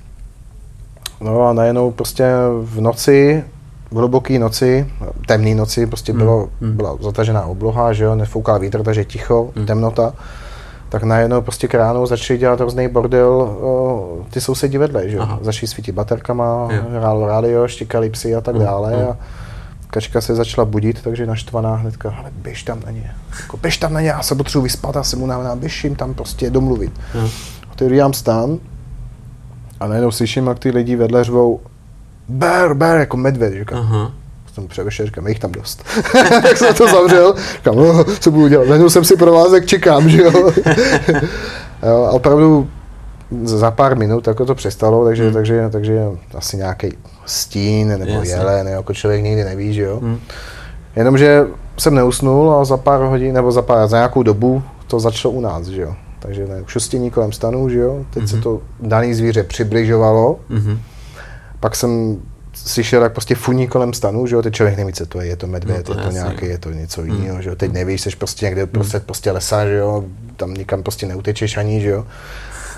no 1.20 1.48
a 1.48 1.52
najednou 1.52 1.90
prostě 1.90 2.32
v 2.62 2.80
noci 2.80 3.44
hluboké 3.92 4.38
noci, 4.38 4.86
temné 5.26 5.54
noci, 5.54 5.86
prostě 5.86 6.12
hmm. 6.12 6.20
bylo, 6.20 6.48
hmm. 6.60 6.76
byla 6.76 6.96
zatažená 7.00 7.46
obloha, 7.46 7.92
že 7.92 8.04
jo, 8.04 8.14
nefoukal 8.14 8.58
vítr, 8.58 8.82
takže 8.82 9.04
ticho, 9.04 9.50
hmm. 9.56 9.66
temnota. 9.66 10.12
Tak 10.88 11.02
najednou 11.02 11.40
prostě 11.40 11.68
kránou 11.68 12.06
začali 12.06 12.38
dělat 12.38 12.60
hrozný 12.60 12.88
bordel 12.88 13.30
o, 13.30 14.18
ty 14.30 14.40
sousedi 14.40 14.78
vedle, 14.78 15.08
že 15.08 15.16
jo. 15.16 15.28
Začali 15.40 15.68
svítit 15.68 15.92
baterkama, 15.92 16.68
hrálo 16.90 17.26
rádio, 17.26 17.68
štikali 17.68 18.10
psy 18.10 18.34
a 18.34 18.40
tak 18.40 18.54
hmm. 18.54 18.64
dále. 18.64 18.96
Hmm. 18.96 19.08
A 19.08 19.16
kačka 19.90 20.20
se 20.20 20.34
začala 20.34 20.64
budit, 20.64 21.02
takže 21.02 21.26
naštvaná 21.26 21.74
hnedka, 21.74 22.14
ale 22.18 22.30
běž 22.42 22.62
tam 22.62 22.80
na 22.86 22.90
ně. 22.90 23.14
Jako, 23.40 23.56
běž 23.56 23.76
tam 23.76 23.92
na 23.92 24.00
ně, 24.00 24.08
já 24.08 24.22
se 24.22 24.34
potřebuji 24.34 24.62
vyspat, 24.62 24.96
já 24.96 25.02
se 25.02 25.16
mu 25.16 25.26
nám 25.26 25.58
běž 25.58 25.84
jim 25.84 25.96
tam 25.96 26.14
prostě 26.14 26.50
domluvit. 26.50 26.92
Hmm. 27.12 27.28
Otevírám 27.72 28.12
stan 28.12 28.58
a 29.80 29.86
najednou 29.86 30.10
slyším, 30.10 30.46
jak 30.46 30.58
ty 30.58 30.70
lidi 30.70 30.96
vedle 30.96 31.24
řvou, 31.24 31.60
ber, 32.28 32.74
ber, 32.74 33.00
jako 33.00 33.16
medvěd, 33.16 33.52
říkám. 33.52 33.78
Aha. 33.78 34.12
Jsem 34.54 34.68
převešel, 34.68 35.06
říkám, 35.06 35.26
jich 35.26 35.38
tam 35.38 35.52
dost. 35.52 35.84
tak 36.42 36.56
jsem 36.56 36.74
to 36.74 36.88
zavřel, 36.88 37.34
říkám, 37.56 37.76
no, 37.76 38.04
co 38.04 38.30
budu 38.30 38.48
dělat, 38.48 38.68
Venul 38.68 38.90
jsem 38.90 39.04
si 39.04 39.16
provázek, 39.16 39.66
čekám, 39.66 40.08
že 40.08 40.22
jo. 40.22 40.32
jo 41.82 42.04
a 42.04 42.10
opravdu 42.10 42.68
za 43.44 43.70
pár 43.70 43.98
minut 43.98 44.26
jako 44.26 44.46
to 44.46 44.54
přestalo, 44.54 45.04
takže, 45.04 45.24
hmm. 45.24 45.32
takže, 45.32 45.68
takže 45.72 46.04
asi 46.34 46.56
nějaký 46.56 46.88
stín 47.26 47.88
nebo 47.88 48.12
Jasně. 48.12 48.30
jelen, 48.30 48.68
jako 48.68 48.94
člověk 48.94 49.22
nikdy 49.22 49.44
neví, 49.44 49.74
že 49.74 49.82
jo. 49.82 50.00
Hmm. 50.02 50.18
Jenomže 50.96 51.46
jsem 51.78 51.94
neusnul 51.94 52.52
a 52.52 52.64
za 52.64 52.76
pár 52.76 53.00
hodin, 53.00 53.34
nebo 53.34 53.52
za, 53.52 53.62
pár, 53.62 53.88
za 53.88 53.96
nějakou 53.96 54.22
dobu 54.22 54.62
to 54.86 55.00
začalo 55.00 55.34
u 55.34 55.40
nás, 55.40 55.66
že 55.66 55.82
jo. 55.82 55.94
Takže 56.18 56.46
ne, 56.46 56.62
šustění 56.66 57.10
kolem 57.10 57.32
stanu, 57.32 57.68
že 57.68 57.78
jo. 57.78 58.04
Teď 58.10 58.22
mm-hmm. 58.22 58.26
se 58.26 58.36
to 58.36 58.60
daný 58.80 59.14
zvíře 59.14 59.42
přibližovalo. 59.42 60.38
Mm-hmm 60.50 60.78
pak 61.60 61.76
jsem 61.76 62.20
slyšel, 62.64 63.02
jak 63.02 63.12
prostě 63.12 63.34
funí 63.34 63.68
kolem 63.68 63.92
stanu, 63.92 64.26
že 64.26 64.34
jo, 64.34 64.42
teď 64.42 64.54
člověk 64.54 64.76
neví, 64.76 64.92
co 64.92 65.06
to 65.06 65.20
je, 65.20 65.26
je 65.26 65.36
to 65.36 65.46
medvěd, 65.46 65.88
no 65.88 65.94
to 65.94 66.00
je 66.00 66.06
to 66.06 66.12
nějaký, 66.12 66.46
je 66.46 66.58
to 66.58 66.70
něco 66.70 67.00
hmm. 67.00 67.10
jiného, 67.10 67.42
že 67.42 67.48
jo, 67.48 67.56
teď 67.56 67.72
nevíš, 67.72 68.00
jsi 68.00 68.10
prostě 68.18 68.46
někde 68.46 68.66
prostě, 68.66 69.00
prostě 69.00 69.32
lesa, 69.32 69.66
že 69.66 69.76
jo, 69.76 70.04
tam 70.36 70.54
nikam 70.54 70.82
prostě 70.82 71.06
neutečeš 71.06 71.56
ani, 71.56 71.80
že 71.80 71.88
jo. 71.88 72.06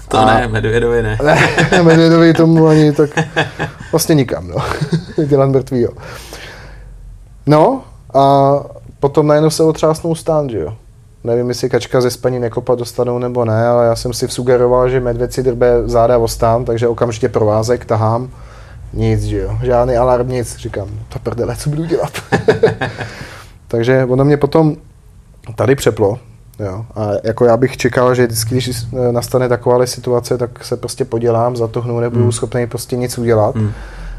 To 0.08 0.18
a... 0.18 0.24
ne, 0.24 0.48
medvědovi 0.48 1.02
ne. 1.02 1.18
ne, 1.22 1.82
medvědovi 1.82 2.34
tomu 2.34 2.66
ani 2.66 2.92
tak 2.92 3.10
vlastně 3.92 4.14
nikam, 4.14 4.48
no. 4.48 4.56
Dělat 5.26 5.50
mrtvýho. 5.50 5.92
No 7.46 7.84
a 8.14 8.52
potom 9.00 9.26
najednou 9.26 9.50
se 9.50 9.62
otřásnou 9.62 10.14
stán, 10.14 10.48
že 10.48 10.58
jo. 10.58 10.76
Nevím, 11.24 11.48
jestli 11.48 11.70
kačka 11.70 12.00
ze 12.00 12.10
spaní 12.10 12.38
nekopat 12.38 12.78
dostanou 12.78 13.18
nebo 13.18 13.44
ne, 13.44 13.66
ale 13.66 13.86
já 13.86 13.96
jsem 13.96 14.12
si 14.12 14.26
vsugeroval, 14.26 14.88
že 14.88 15.00
medvěd 15.00 15.32
si 15.32 15.42
drbe 15.42 15.82
záda 15.84 16.18
o 16.18 16.28
stán, 16.28 16.64
takže 16.64 16.88
okamžitě 16.88 17.28
provázek 17.28 17.84
tahám 17.84 18.30
nic, 18.92 19.22
že 19.22 19.38
jo. 19.38 19.58
Žádný 19.62 19.96
alarm, 19.96 20.28
nic. 20.28 20.56
Říkám, 20.56 20.88
to 21.08 21.18
prdele, 21.18 21.56
co 21.56 21.70
budu 21.70 21.84
dělat? 21.84 22.12
Takže 23.68 24.04
ono 24.04 24.24
mě 24.24 24.36
potom 24.36 24.76
tady 25.54 25.74
přeplo, 25.74 26.18
Jo. 26.58 26.84
A 26.94 27.08
jako 27.24 27.44
já 27.44 27.56
bych 27.56 27.76
čekal, 27.76 28.14
že 28.14 28.26
vždycky, 28.26 28.54
když 28.54 28.86
nastane 29.10 29.48
taková 29.48 29.86
situace, 29.86 30.38
tak 30.38 30.64
se 30.64 30.76
prostě 30.76 31.04
podělám, 31.04 31.56
zatohnu, 31.56 32.00
nebudu 32.00 32.22
hmm. 32.22 32.32
schopný 32.32 32.66
prostě 32.66 32.96
nic 32.96 33.18
udělat. 33.18 33.56
Hmm. 33.56 33.72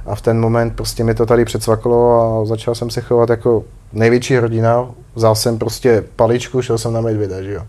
A 0.10 0.16
v 0.16 0.22
ten 0.22 0.40
moment 0.40 0.76
prostě 0.76 1.04
mi 1.04 1.14
to 1.14 1.26
tady 1.26 1.46
předsvaklo 1.46 2.22
a 2.42 2.46
začal 2.46 2.76
jsem 2.76 2.90
se 2.90 3.02
chovat 3.02 3.30
jako 3.30 3.64
největší 3.94 4.40
rodina, 4.40 4.88
vzal 5.16 5.36
jsem 5.36 5.58
prostě 5.60 6.04
paličku, 6.16 6.62
šel 6.62 6.78
jsem 6.78 6.94
na 6.94 7.02
medvěda, 7.02 7.42
že 7.42 7.54
jo. 7.54 7.62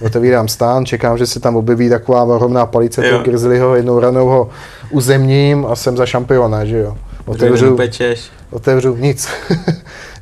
Otevírám 0.00 0.48
stán, 0.48 0.86
čekám, 0.86 1.18
že 1.18 1.26
se 1.26 1.40
tam 1.40 1.56
objeví 1.56 1.88
taková 1.88 2.22
ohromná 2.22 2.66
palice 2.66 3.02
toho 3.02 3.22
grizzlyho, 3.22 3.76
jednou 3.76 4.00
ranou 4.00 4.28
ho 4.28 4.48
uzemním 4.90 5.66
a 5.66 5.76
jsem 5.76 5.96
za 5.96 6.06
šampiona, 6.06 6.64
že 6.64 6.78
jo. 6.78 6.96
Otevřu, 7.26 7.76
pečeš. 7.76 8.30
otevřu 8.50 8.96
nic. 8.96 9.28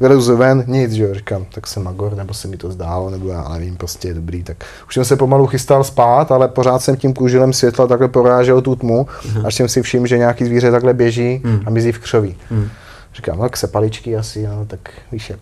Vylezu 0.00 0.36
ven, 0.36 0.64
nic, 0.66 0.92
že 0.92 1.02
jo. 1.02 1.14
Říkám, 1.14 1.46
tak 1.54 1.66
jsem 1.66 1.82
magor, 1.82 2.14
nebo 2.14 2.34
se 2.34 2.48
mi 2.48 2.56
to 2.56 2.70
zdálo, 2.70 3.10
nebo 3.10 3.28
já 3.28 3.48
nevím, 3.48 3.76
prostě 3.76 4.08
je 4.08 4.14
dobrý. 4.14 4.42
Tak 4.42 4.56
už 4.88 4.94
jsem 4.94 5.04
se 5.04 5.16
pomalu 5.16 5.46
chystal 5.46 5.84
spát, 5.84 6.32
ale 6.32 6.48
pořád 6.48 6.82
jsem 6.82 6.96
tím 6.96 7.14
kůželem 7.14 7.52
světla 7.52 7.86
takhle 7.86 8.08
porážel 8.08 8.62
tu 8.62 8.76
tmu, 8.76 9.06
uh-huh. 9.06 9.46
až 9.46 9.54
jsem 9.54 9.68
si 9.68 9.82
všiml, 9.82 10.06
že 10.06 10.18
nějaký 10.18 10.44
zvíře 10.44 10.70
takhle 10.70 10.94
běží 10.94 11.40
uh-huh. 11.44 11.62
a 11.66 11.70
mizí 11.70 11.92
v 11.92 11.98
křoví. 11.98 12.36
Uh-huh. 12.52 12.68
Říkám, 13.14 13.38
tak 13.38 13.56
se 13.56 13.66
paličky 13.66 14.16
asi, 14.16 14.46
no, 14.46 14.66
tak 14.66 14.80
víš 15.12 15.30
jak. 15.30 15.40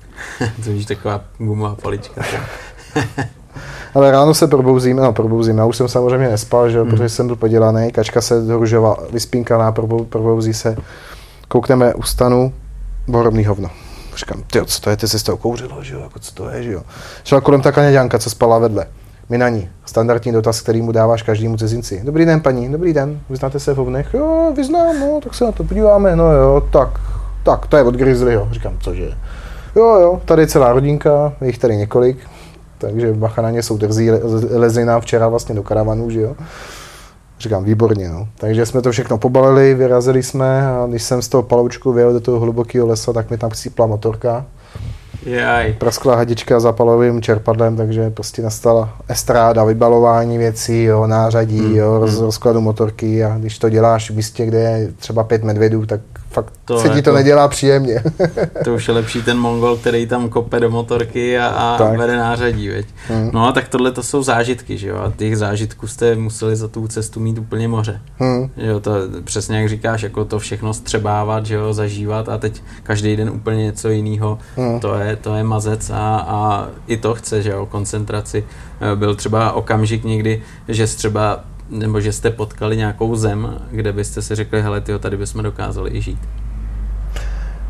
to 0.65 0.71
víš, 0.71 0.87
taková 0.87 1.25
gumová 1.39 1.75
palička. 1.75 2.23
Ale 3.95 4.11
ráno 4.11 4.35
se 4.35 4.47
probouzím, 4.47 4.97
no 4.97 5.13
probouzím, 5.13 5.59
já 5.59 5.65
už 5.65 5.77
jsem 5.77 5.89
samozřejmě 5.89 6.29
nespal, 6.29 6.71
že, 6.71 6.81
hmm. 6.81 6.91
protože 6.91 7.09
jsem 7.09 7.27
byl 7.27 7.37
podělaný, 7.37 7.93
kačka 7.93 8.21
se 8.21 8.41
doružovala, 8.41 8.97
vyspínkaná, 9.13 9.73
probouzí 10.09 10.55
se, 10.55 10.77
koukneme 11.49 11.95
u 11.95 12.03
stanu, 12.03 12.53
bohrobný 13.09 13.45
hovno. 13.45 13.71
Říkám, 14.17 14.43
ty 14.51 14.67
co 14.67 14.81
to 14.81 14.91
je, 14.91 14.97
ty 14.97 15.09
se 15.09 15.19
z 15.19 15.23
toho 15.23 15.39
kouřilo, 15.39 15.83
že 15.83 15.95
jo, 15.95 16.01
jako 16.01 16.19
co 16.19 16.35
to 16.35 16.49
je, 16.49 16.63
že 16.63 16.73
jo. 16.73 16.83
Šla 17.25 17.41
kolem 17.41 17.61
ta 17.61 17.73
kaněďanka, 17.73 18.19
co 18.19 18.31
spala 18.31 18.59
vedle. 18.59 18.87
My 19.29 19.39
na 19.39 19.49
ní. 19.49 19.71
Standardní 19.85 20.33
dotaz, 20.33 20.61
který 20.61 20.83
mu 20.83 20.93
dáváš 20.93 21.23
každému 21.23 21.57
cizinci. 21.57 22.01
Dobrý 22.05 22.25
den, 22.25 22.41
paní, 22.41 22.73
dobrý 22.73 22.93
den, 22.93 23.21
vyznáte 23.31 23.61
se 23.61 23.75
v 23.75 23.77
hovnech? 23.77 24.15
Jo, 24.15 24.53
vyznám, 24.57 25.01
no, 25.01 25.21
tak 25.23 25.35
se 25.35 25.45
na 25.45 25.53
to 25.53 25.65
podíváme, 25.65 26.17
no 26.17 26.33
jo, 26.33 26.69
tak, 26.73 27.01
tak, 27.43 27.67
to 27.67 27.77
je 27.77 27.83
od 27.83 27.95
Grizzlyho. 27.95 28.49
Říkám, 28.53 28.79
cože? 28.81 29.11
Jo, 29.77 29.85
jo, 29.85 30.21
tady 30.25 30.43
je 30.43 30.47
celá 30.47 30.73
rodinka, 30.73 31.33
je 31.41 31.47
jich 31.47 31.59
tady 31.59 31.77
několik, 31.77 32.19
takže 32.79 33.13
bacha 33.13 33.43
na 33.43 33.51
ně 33.51 33.63
jsou 33.63 33.77
drzí, 33.77 34.11
lezli 34.51 34.85
nám 34.85 35.01
včera 35.01 35.29
vlastně 35.29 35.55
do 35.55 35.63
karavanu, 35.63 36.11
že 36.11 36.21
jo. 36.21 36.37
Říkám, 37.45 37.65
výborně, 37.65 38.09
no. 38.09 38.29
Takže 38.37 38.67
jsme 38.67 38.83
to 38.83 38.93
všechno 38.93 39.19
pobalili, 39.19 39.75
vyrazili 39.75 40.23
jsme 40.23 40.67
a 40.67 40.87
když 40.89 41.03
jsem 41.03 41.23
z 41.23 41.29
toho 41.29 41.43
paloučku 41.43 41.93
vyjel 41.93 42.13
do 42.13 42.21
toho 42.21 42.41
hlubokého 42.41 42.87
lesa, 42.87 43.13
tak 43.13 43.31
mi 43.31 43.39
tam 43.39 43.51
chcípla 43.51 43.87
motorka. 43.87 44.47
Jaj. 45.27 45.73
Praskla 45.73 46.17
hadička 46.17 46.61
za 46.61 46.73
palovým 46.73 47.23
čerpadlem, 47.23 47.77
takže 47.77 48.11
prostě 48.11 48.43
nastala 48.43 48.97
estráda, 49.09 49.65
vybalování 49.65 50.39
věcí, 50.39 50.83
jo, 50.83 51.07
nářadí, 51.07 51.61
hmm. 51.61 51.77
jo, 51.77 51.99
roz, 51.99 52.15
hmm. 52.15 52.25
rozkladu 52.25 52.61
motorky 52.61 53.25
a 53.25 53.39
když 53.39 53.59
to 53.59 53.69
děláš 53.69 54.11
v 54.11 54.17
místě, 54.17 54.47
kde 54.47 54.59
je 54.59 54.93
třeba 54.93 55.25
pět 55.25 55.45
medvědů, 55.45 55.87
tak 55.87 56.01
fakt 56.35 56.53
to 56.65 56.79
se 56.79 56.89
ti 56.89 57.03
to 57.03 57.13
nedělá 57.13 57.49
příjemně. 57.49 58.03
to 58.65 58.75
už 58.75 58.89
je 58.89 58.95
lepší 58.95 59.23
ten 59.23 59.39
mongol, 59.39 59.77
který 59.77 60.07
tam 60.07 60.29
kope 60.29 60.61
do 60.61 60.71
motorky 60.71 61.39
a, 61.39 61.47
a 61.47 61.97
vede 61.97 62.17
nářadí, 62.17 62.69
veď. 62.69 62.87
Hmm. 63.09 63.31
No 63.33 63.49
a 63.49 63.53
tak 63.53 63.69
tohle 63.69 63.93
to 63.93 64.03
jsou 64.03 64.23
zážitky, 64.23 64.79
že 64.79 64.89
jo, 64.89 64.97
a 64.97 65.13
těch 65.17 65.37
zážitků 65.37 65.87
jste 65.87 66.17
museli 66.17 66.57
za 66.57 66.69
tu 66.69 66.89
cestu 66.89 67.21
mít 67.21 67.39
úplně 67.39 67.69
moře. 67.69 68.01
Hmm. 68.19 68.51
Jo, 68.57 68.81
to 68.81 68.93
přesně 69.25 69.59
jak 69.61 69.69
říkáš, 69.69 70.03
jako 70.03 70.25
to 70.25 70.39
všechno 70.39 70.75
střebávat, 70.75 71.47
že 71.47 71.55
jo, 71.55 71.73
zažívat 71.73 72.29
a 72.29 72.39
teď 72.39 72.63
každý 72.83 73.17
den 73.17 73.31
úplně 73.31 73.65
něco 73.65 73.89
jiného, 73.89 74.39
hmm. 74.57 74.81
to, 74.81 74.95
je, 74.95 75.17
to 75.17 75.35
je 75.35 75.45
mazec 75.45 75.91
a, 75.91 76.25
a 76.29 76.69
i 76.87 76.97
to 76.97 77.15
chce, 77.15 77.43
že 77.43 77.51
jo, 77.51 77.67
koncentraci. 77.67 78.45
Byl 78.95 79.15
třeba 79.15 79.53
okamžik 79.53 80.05
někdy, 80.05 80.43
že 80.69 80.87
třeba 80.87 81.45
nebo 81.71 82.01
že 82.01 82.13
jste 82.13 82.31
potkali 82.31 82.77
nějakou 82.77 83.17
zem, 83.17 83.59
kde 83.71 83.93
byste 83.93 84.23
si 84.23 84.35
řekli, 84.35 84.63
hele, 84.63 84.81
tyjo, 84.81 84.99
tady 84.99 85.17
bychom 85.17 85.43
dokázali 85.43 85.91
i 85.95 86.03
žít? 86.03 86.19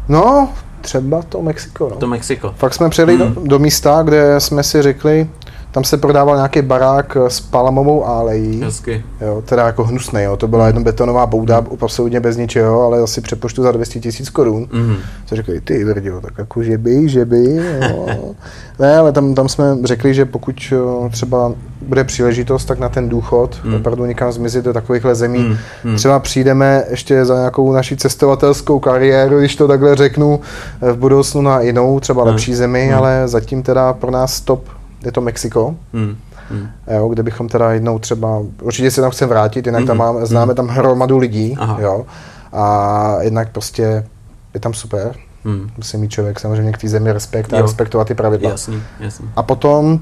No, 0.09 0.49
třeba 0.81 1.23
to 1.23 1.43
Mexiko. 1.43 1.89
No. 1.91 1.97
To 1.97 2.07
Mexiko. 2.07 2.55
Fakt 2.57 2.75
jsme 2.75 2.91
přijeli 2.91 3.17
hmm. 3.17 3.35
do, 3.35 3.41
do 3.45 3.59
místa, 3.59 4.03
kde 4.03 4.41
jsme 4.41 4.63
si 4.63 4.83
řekli, 4.83 5.31
tam 5.75 5.85
se 5.85 5.97
prodával 5.97 6.37
nějaký 6.37 6.63
barák 6.63 7.17
s 7.29 7.41
palamovou 7.41 8.07
álejí. 8.07 8.61
Hezky. 8.63 9.05
Jo, 9.21 9.43
teda 9.47 9.67
jako 9.67 9.85
hnusný, 9.85 10.23
jo. 10.23 10.37
To 10.37 10.49
byla 10.49 10.67
jedna 10.67 10.83
betonová 10.83 11.27
bouda, 11.27 11.61
mm. 11.61 11.67
absolutně 11.81 12.21
bez 12.21 12.37
ničeho, 12.37 12.83
ale 12.83 13.03
asi 13.03 13.21
přepoštu 13.21 13.63
za 13.63 13.73
200 13.73 14.01
tisíc 14.01 14.31
korun. 14.31 14.69
Mm. 14.73 14.97
Se 15.27 15.37
řekli, 15.37 15.61
ty 15.61 15.85
vrdio, 15.85 16.21
tak 16.21 16.33
jako 16.39 16.63
že 16.63 16.79
by, 16.79 17.09
že 17.09 17.25
by, 17.25 17.57
jo. 17.91 18.07
ne, 18.79 18.97
ale 18.97 19.13
tam, 19.13 19.35
tam 19.35 19.49
jsme 19.49 19.65
řekli, 19.85 20.15
že 20.15 20.25
pokud 20.25 20.57
jo, 20.71 21.09
třeba 21.13 21.53
bude 21.83 22.05
příležitost, 22.05 22.65
tak 22.65 22.79
na 22.79 22.89
ten 22.89 23.09
důchod, 23.09 23.59
mm. 23.65 23.75
opravdu 23.75 24.05
někam 24.05 24.33
zmizet 24.33 24.65
do 24.65 24.73
takovýchhle 24.73 25.15
zemí, 25.15 25.39
mm. 25.39 25.57
Mm. 25.85 25.97
třeba 25.97 26.19
přijdeme 26.19 26.85
ještě 26.91 27.25
za 27.25 27.35
nějakou 27.39 27.73
naší 27.73 27.97
cestovatelskou 27.97 28.79
kariéru, 28.79 29.39
když 29.39 29.57
to 29.57 29.69
takhle 29.69 29.97
řeknu, 29.97 30.41
v 30.81 30.97
budoucnu 30.97 31.43
na 31.43 31.61
jinou, 31.61 32.01
třeba 32.01 32.25
mm. 32.25 32.31
lepší 32.31 32.55
zemi, 32.55 32.89
mm. 32.91 32.99
ale 32.99 33.23
zatím 33.29 33.63
teda 33.63 33.93
pro 33.93 34.11
nás 34.11 34.41
top 34.41 34.65
je 35.07 35.13
to 35.13 35.21
Mexiko, 35.21 35.77
hmm. 35.93 36.17
Hmm. 36.51 36.69
Jo, 36.87 37.09
kde 37.09 37.23
bychom 37.23 37.49
teda 37.49 37.73
jednou 37.73 37.99
třeba, 37.99 38.43
určitě 38.63 38.91
se 38.91 39.01
tam 39.01 39.11
chceme 39.11 39.29
vrátit, 39.29 39.67
jinak 39.67 39.79
hmm. 39.79 39.87
tam 39.87 39.97
máme, 39.97 40.27
známe 40.27 40.51
hmm. 40.51 40.57
tam 40.57 40.69
hromadu 40.69 41.19
lidí, 41.19 41.57
jo, 41.79 42.07
a 42.53 43.17
jednak 43.21 43.53
prostě 43.53 44.07
je 44.55 44.61
tam 44.61 44.75
super, 44.75 45.15
hmm. 45.45 45.71
musí 45.77 45.97
mít 45.97 46.11
člověk 46.11 46.41
samozřejmě 46.41 46.73
k 46.73 46.79
té 46.79 46.89
zemi 46.89 47.13
respekt 47.13 47.53
a 47.53 47.57
jo. 47.57 47.63
respektovat 47.63 48.09
ty 48.09 48.15
pravidla. 48.15 48.51
Jasný, 48.51 48.83
jasný. 49.01 49.31
A 49.37 49.43
potom, 49.43 50.01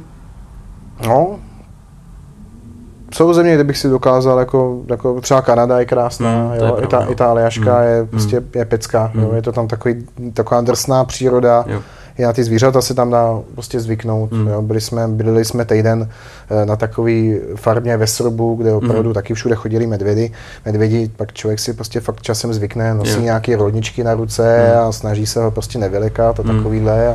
no, 1.07 1.39
jsou 3.15 3.33
země, 3.33 3.55
kde 3.55 3.65
bych 3.65 3.79
si 3.79 3.89
dokázal, 3.89 4.39
jako, 4.39 4.83
jako 4.89 5.21
třeba 5.21 5.43
Kanada 5.43 5.79
je 5.79 5.85
krásná, 5.85 6.45
mm, 6.45 6.55
jo, 6.55 6.79
Ita, 6.83 7.05
Itáliaška 7.05 7.79
mm, 7.79 7.85
je 7.85 8.05
prostě 8.05 8.41
mm, 8.41 8.47
je 8.55 8.65
pecka, 8.65 9.11
mm. 9.15 9.23
jo, 9.23 9.33
je 9.35 9.43
to 9.43 9.53
tam 9.53 9.69
takový, 9.69 10.07
taková 10.35 10.61
drsná 10.61 11.05
příroda, 11.05 11.65
jo 11.67 11.83
na 12.19 12.33
ty 12.33 12.45
zvířata 12.45 12.83
se 12.83 12.95
tam 12.95 13.11
dá 13.11 13.41
prostě 13.55 13.81
zvyknout. 13.81 14.33
Mm. 14.33 14.47
Jo. 14.49 14.63
Byli 14.63 14.81
jsme, 14.81 15.09
byli 15.09 15.45
jsme 15.45 15.65
týden 15.65 16.09
eh, 16.51 16.67
na 16.67 16.77
takový 16.77 17.39
farmě 17.57 17.97
ve 17.97 18.07
Srbu, 18.07 18.55
kde 18.55 18.73
opravdu 18.73 19.09
mm. 19.09 19.15
taky 19.15 19.35
všude 19.35 19.55
chodili 19.55 19.87
medvědy. 19.87 20.31
Medvědi, 20.65 21.11
pak 21.17 21.33
člověk 21.33 21.59
si 21.59 21.75
prostě 21.75 22.01
fakt 22.01 22.23
časem 22.23 22.53
zvykne, 22.53 22.95
nosí 22.95 23.11
yeah. 23.11 23.23
nějaké 23.23 23.57
rodničky 23.57 24.05
na 24.05 24.15
ruce 24.15 24.73
mm. 24.73 24.79
a 24.81 24.93
snaží 24.93 25.27
se 25.27 25.43
ho 25.43 25.51
prostě 25.51 25.79
nevylekat 25.79 26.41
a 26.41 26.43
mm. 26.43 26.57
takovýhle. 26.57 27.09
A 27.09 27.15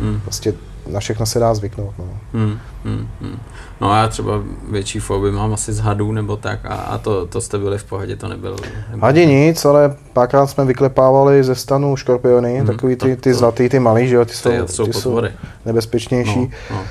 mm. 0.00 0.20
Prostě 0.22 0.54
na 0.86 1.00
všechno 1.00 1.26
se 1.26 1.38
dá 1.38 1.54
zvyknout. 1.54 1.94
No. 1.98 2.04
Mm, 2.32 2.58
mm, 2.84 3.08
mm. 3.20 3.38
No 3.80 3.90
a 3.90 3.98
já 3.98 4.08
třeba 4.08 4.32
větší 4.70 4.98
fobii 4.98 5.32
mám 5.32 5.54
asi 5.54 5.72
z 5.72 5.78
hadů 5.78 6.12
nebo 6.12 6.36
tak 6.36 6.60
a, 6.64 6.74
a 6.74 6.98
to, 6.98 7.26
to 7.26 7.40
jste 7.40 7.58
byli 7.58 7.78
v 7.78 7.84
pohodě, 7.84 8.16
to 8.16 8.28
nebylo. 8.28 8.56
nebylo. 8.90 9.06
Hadi 9.06 9.26
nic, 9.26 9.64
ale 9.64 9.94
párkrát 10.12 10.46
jsme 10.46 10.64
vyklepávali 10.64 11.44
ze 11.44 11.54
stanu 11.54 11.96
škorpiony, 11.96 12.60
mm, 12.60 12.66
takový 12.66 12.96
ty, 12.96 13.16
ty 13.16 13.34
zlatý, 13.34 13.68
ty 13.68 13.78
malý, 13.78 14.08
že 14.08 14.14
jo, 14.14 14.24
ty 14.24 14.32
jsou, 14.32 14.50
ty 14.50 14.72
jsou, 14.72 14.86
ty 14.86 14.92
jsou 14.92 15.20
nebezpečnější. 15.64 16.40
No, 16.40 16.76
no. 16.76 16.82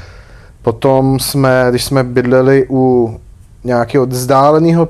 Potom 0.62 1.20
jsme, 1.20 1.68
když 1.70 1.84
jsme 1.84 2.04
bydleli 2.04 2.68
u 2.70 3.16
nějakého 3.64 4.06
vzdáleného 4.06 4.88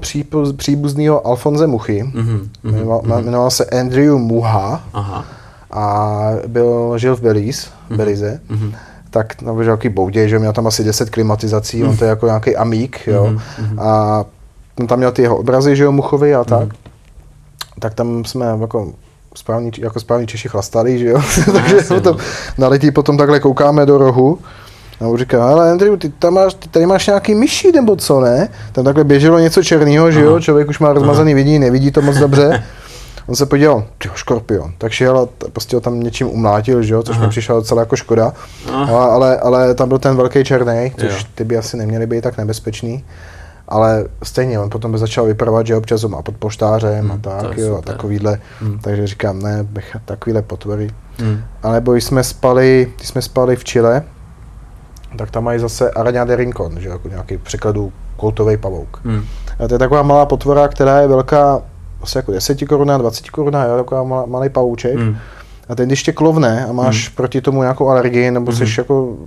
příbuzného 0.56 1.28
Alfonze 1.28 1.68
Muchy, 1.68 2.04
mm-hmm, 2.04 2.50
jmenoval, 2.64 3.00
mm-hmm. 3.00 3.24
jmenoval 3.24 3.52
se 3.52 3.66
Andrew 3.66 4.18
Muha 4.18 4.84
Aha. 4.94 5.26
a 5.72 6.30
byl, 6.48 6.98
žil 6.98 7.16
v 7.16 7.22
Belize, 7.22 7.68
mm-hmm, 7.68 7.98
Belize. 7.98 8.40
Mm-hmm 8.50 8.76
tak 9.16 9.42
no, 9.42 9.64
že 9.64 9.70
jaký 9.70 9.90
boudě, 9.90 10.28
že 10.28 10.40
měl 10.40 10.54
tam 10.54 10.68
asi 10.68 10.84
10 10.84 11.10
klimatizací, 11.10 11.84
mm. 11.84 11.90
on 11.90 11.98
to 11.98 12.04
je 12.04 12.10
jako 12.10 12.26
nějaký 12.26 12.56
amík, 12.56 13.08
jo. 13.08 13.28
Mm. 13.28 13.80
A 13.80 14.24
on 14.80 14.88
tam 14.88 14.98
měl 14.98 15.12
ty 15.12 15.22
jeho 15.22 15.38
obrazy, 15.38 15.76
že 15.76 15.84
jo, 15.84 15.92
Muchovi 15.92 16.36
a 16.36 16.44
tak. 16.44 16.64
Mm. 16.64 16.72
Tak 17.80 17.94
tam 17.94 18.26
jsme 18.26 18.46
jako 18.62 18.94
správní, 19.36 19.72
jako 19.78 20.00
správní 20.00 20.28
Češi 20.28 20.50
chlastali, 20.50 21.00
že 21.00 21.06
jo. 21.06 21.22
Takže 21.54 21.82
potom, 21.88 22.18
na 22.58 22.68
letí 22.68 22.92
potom 22.92 23.18
takhle 23.18 23.40
koukáme 23.40 23.86
do 23.86 23.98
rohu. 23.98 24.40
A 25.02 25.08
on 25.08 25.18
říká, 25.18 25.50
ale 25.50 25.72
Andrew, 25.72 25.98
ty, 25.98 26.10
tam 26.10 26.34
máš, 26.34 26.54
ty 26.54 26.70
tady 26.70 26.86
máš 26.86 27.08
nějaký 27.08 27.36
myší 27.36 27.72
nebo 27.72 27.96
co, 27.96 28.20
ne? 28.20 28.50
Tam 28.72 28.84
takhle 28.84 29.04
běželo 29.04 29.40
něco 29.40 29.64
černého, 29.64 30.12
že 30.12 30.22
jo, 30.22 30.40
člověk 30.40 30.70
už 30.70 30.80
má 30.80 30.94
rozmazaný 30.94 31.34
vidí, 31.34 31.60
nevidí 31.60 31.92
to 31.92 32.02
moc 32.02 32.18
dobře. 32.18 32.64
On 33.28 33.36
se 33.36 33.46
podíval, 33.46 33.84
tyho, 33.98 34.16
škorpion, 34.16 34.74
tak 34.78 34.92
šel 34.92 35.18
a 35.18 35.50
prostě 35.50 35.76
ho 35.76 35.82
tam 35.82 36.00
něčím 36.00 36.28
umlátil, 36.28 36.84
že 36.84 36.94
jo, 36.94 37.04
což 37.04 37.18
mi 37.18 37.28
přišlo 37.28 37.56
docela 37.56 37.82
jako 37.82 37.96
škoda. 37.96 38.34
Ale, 38.74 38.90
ale, 38.90 39.40
ale, 39.40 39.76
tam 39.76 39.90
byl 39.90 40.00
ten 40.00 40.16
velký 40.16 40.44
černý, 40.44 40.94
což 41.00 41.12
jo. 41.12 41.28
ty 41.36 41.44
by 41.44 41.58
asi 41.58 41.78
neměly 41.78 42.08
být 42.08 42.22
tak 42.22 42.38
nebezpečný. 42.38 43.04
Ale 43.68 44.06
stejně, 44.24 44.60
on 44.60 44.70
potom 44.70 44.92
by 44.92 44.98
začal 44.98 45.26
vypravovat, 45.26 45.68
že 45.68 45.76
občas 45.76 46.04
ho 46.04 46.10
má 46.10 46.22
pod 46.22 46.36
poštářem 46.38 47.00
hmm, 47.00 47.12
a 47.12 47.18
tak, 47.18 47.58
jo, 47.58 47.78
a 47.78 47.82
takovýhle. 47.82 48.40
Hmm. 48.62 48.80
Takže 48.80 49.08
říkám, 49.08 49.42
ne, 49.42 49.64
bych 49.64 49.96
takovýhle 50.06 50.42
potvory. 50.42 50.90
Hmm. 51.20 51.42
A 51.64 51.72
nebo 51.72 51.92
když 51.92 52.04
jsme 52.04 52.24
spali, 52.24 52.92
když 52.96 53.08
jsme 53.08 53.22
spali 53.22 53.56
v 53.56 53.64
Chile, 53.64 54.04
tak 55.18 55.32
tam 55.32 55.44
mají 55.44 55.60
zase 55.60 55.92
Araña 55.92 56.26
de 56.26 56.36
Rincon, 56.36 56.80
že 56.80 56.90
jako 56.90 57.08
nějaký 57.08 57.38
překladu 57.38 57.94
kultový 58.18 58.58
pavouk. 58.58 59.02
Hmm. 59.06 59.24
A 59.60 59.68
to 59.68 59.74
je 59.74 59.80
taková 59.80 60.04
malá 60.04 60.26
potvora, 60.26 60.68
která 60.68 61.02
je 61.02 61.08
velká 61.08 61.62
asi 62.06 62.18
jako 62.18 62.32
10 62.32 62.68
koruna, 62.68 62.98
20 62.98 63.30
koruna, 63.30 63.66
jo, 63.66 63.78
taková 63.78 64.04
mal, 64.04 64.28
malý 64.28 64.50
pavouček. 64.50 64.96
Mm. 64.96 65.18
A 65.70 65.76
ten, 65.76 65.88
když 65.88 66.04
tě 66.04 66.12
klovne 66.12 66.66
a 66.66 66.72
máš 66.72 67.10
mm. 67.10 67.16
proti 67.16 67.42
tomu 67.42 67.62
nějakou 67.62 67.90
alergii, 67.90 68.32
nebo 68.32 68.52
mm. 68.52 68.58
jsi 68.58 68.80
jako 68.80 69.18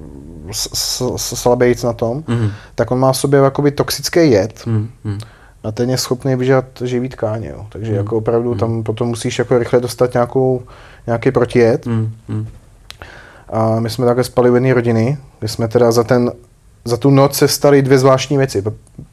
slabějíc 1.16 1.82
na 1.82 1.92
tom, 1.92 2.24
mm. 2.26 2.50
tak 2.74 2.90
on 2.90 2.98
má 2.98 3.12
v 3.12 3.16
sobě 3.16 3.40
jakoby 3.40 3.70
toxický 3.70 4.30
jed. 4.30 4.66
Mm. 4.66 4.88
A 5.64 5.72
ten 5.72 5.90
je 5.90 5.98
schopný 5.98 6.36
vyžat 6.36 6.64
živý 6.84 7.08
tkáně. 7.08 7.48
Jo. 7.48 7.66
Takže 7.68 7.90
mm. 7.90 7.96
jako 7.96 8.16
opravdu 8.16 8.52
mm. 8.52 8.58
tam 8.58 8.82
potom 8.82 9.08
musíš 9.08 9.38
jako 9.38 9.58
rychle 9.58 9.80
dostat 9.80 10.12
nějakou, 10.12 10.62
nějaký 11.06 11.30
protijed. 11.30 11.86
Mm. 11.86 12.46
A 13.48 13.80
my 13.80 13.90
jsme 13.90 14.06
takhle 14.06 14.24
spali 14.24 14.50
u 14.50 14.54
jedné 14.54 14.74
rodiny, 14.74 15.18
kde 15.38 15.48
jsme 15.48 15.68
teda 15.68 15.92
za 15.92 16.04
ten 16.04 16.32
za 16.88 16.96
tu 16.96 17.10
noc 17.10 17.36
se 17.36 17.48
staly 17.48 17.82
dvě 17.82 17.98
zvláštní 17.98 18.38
věci. 18.38 18.62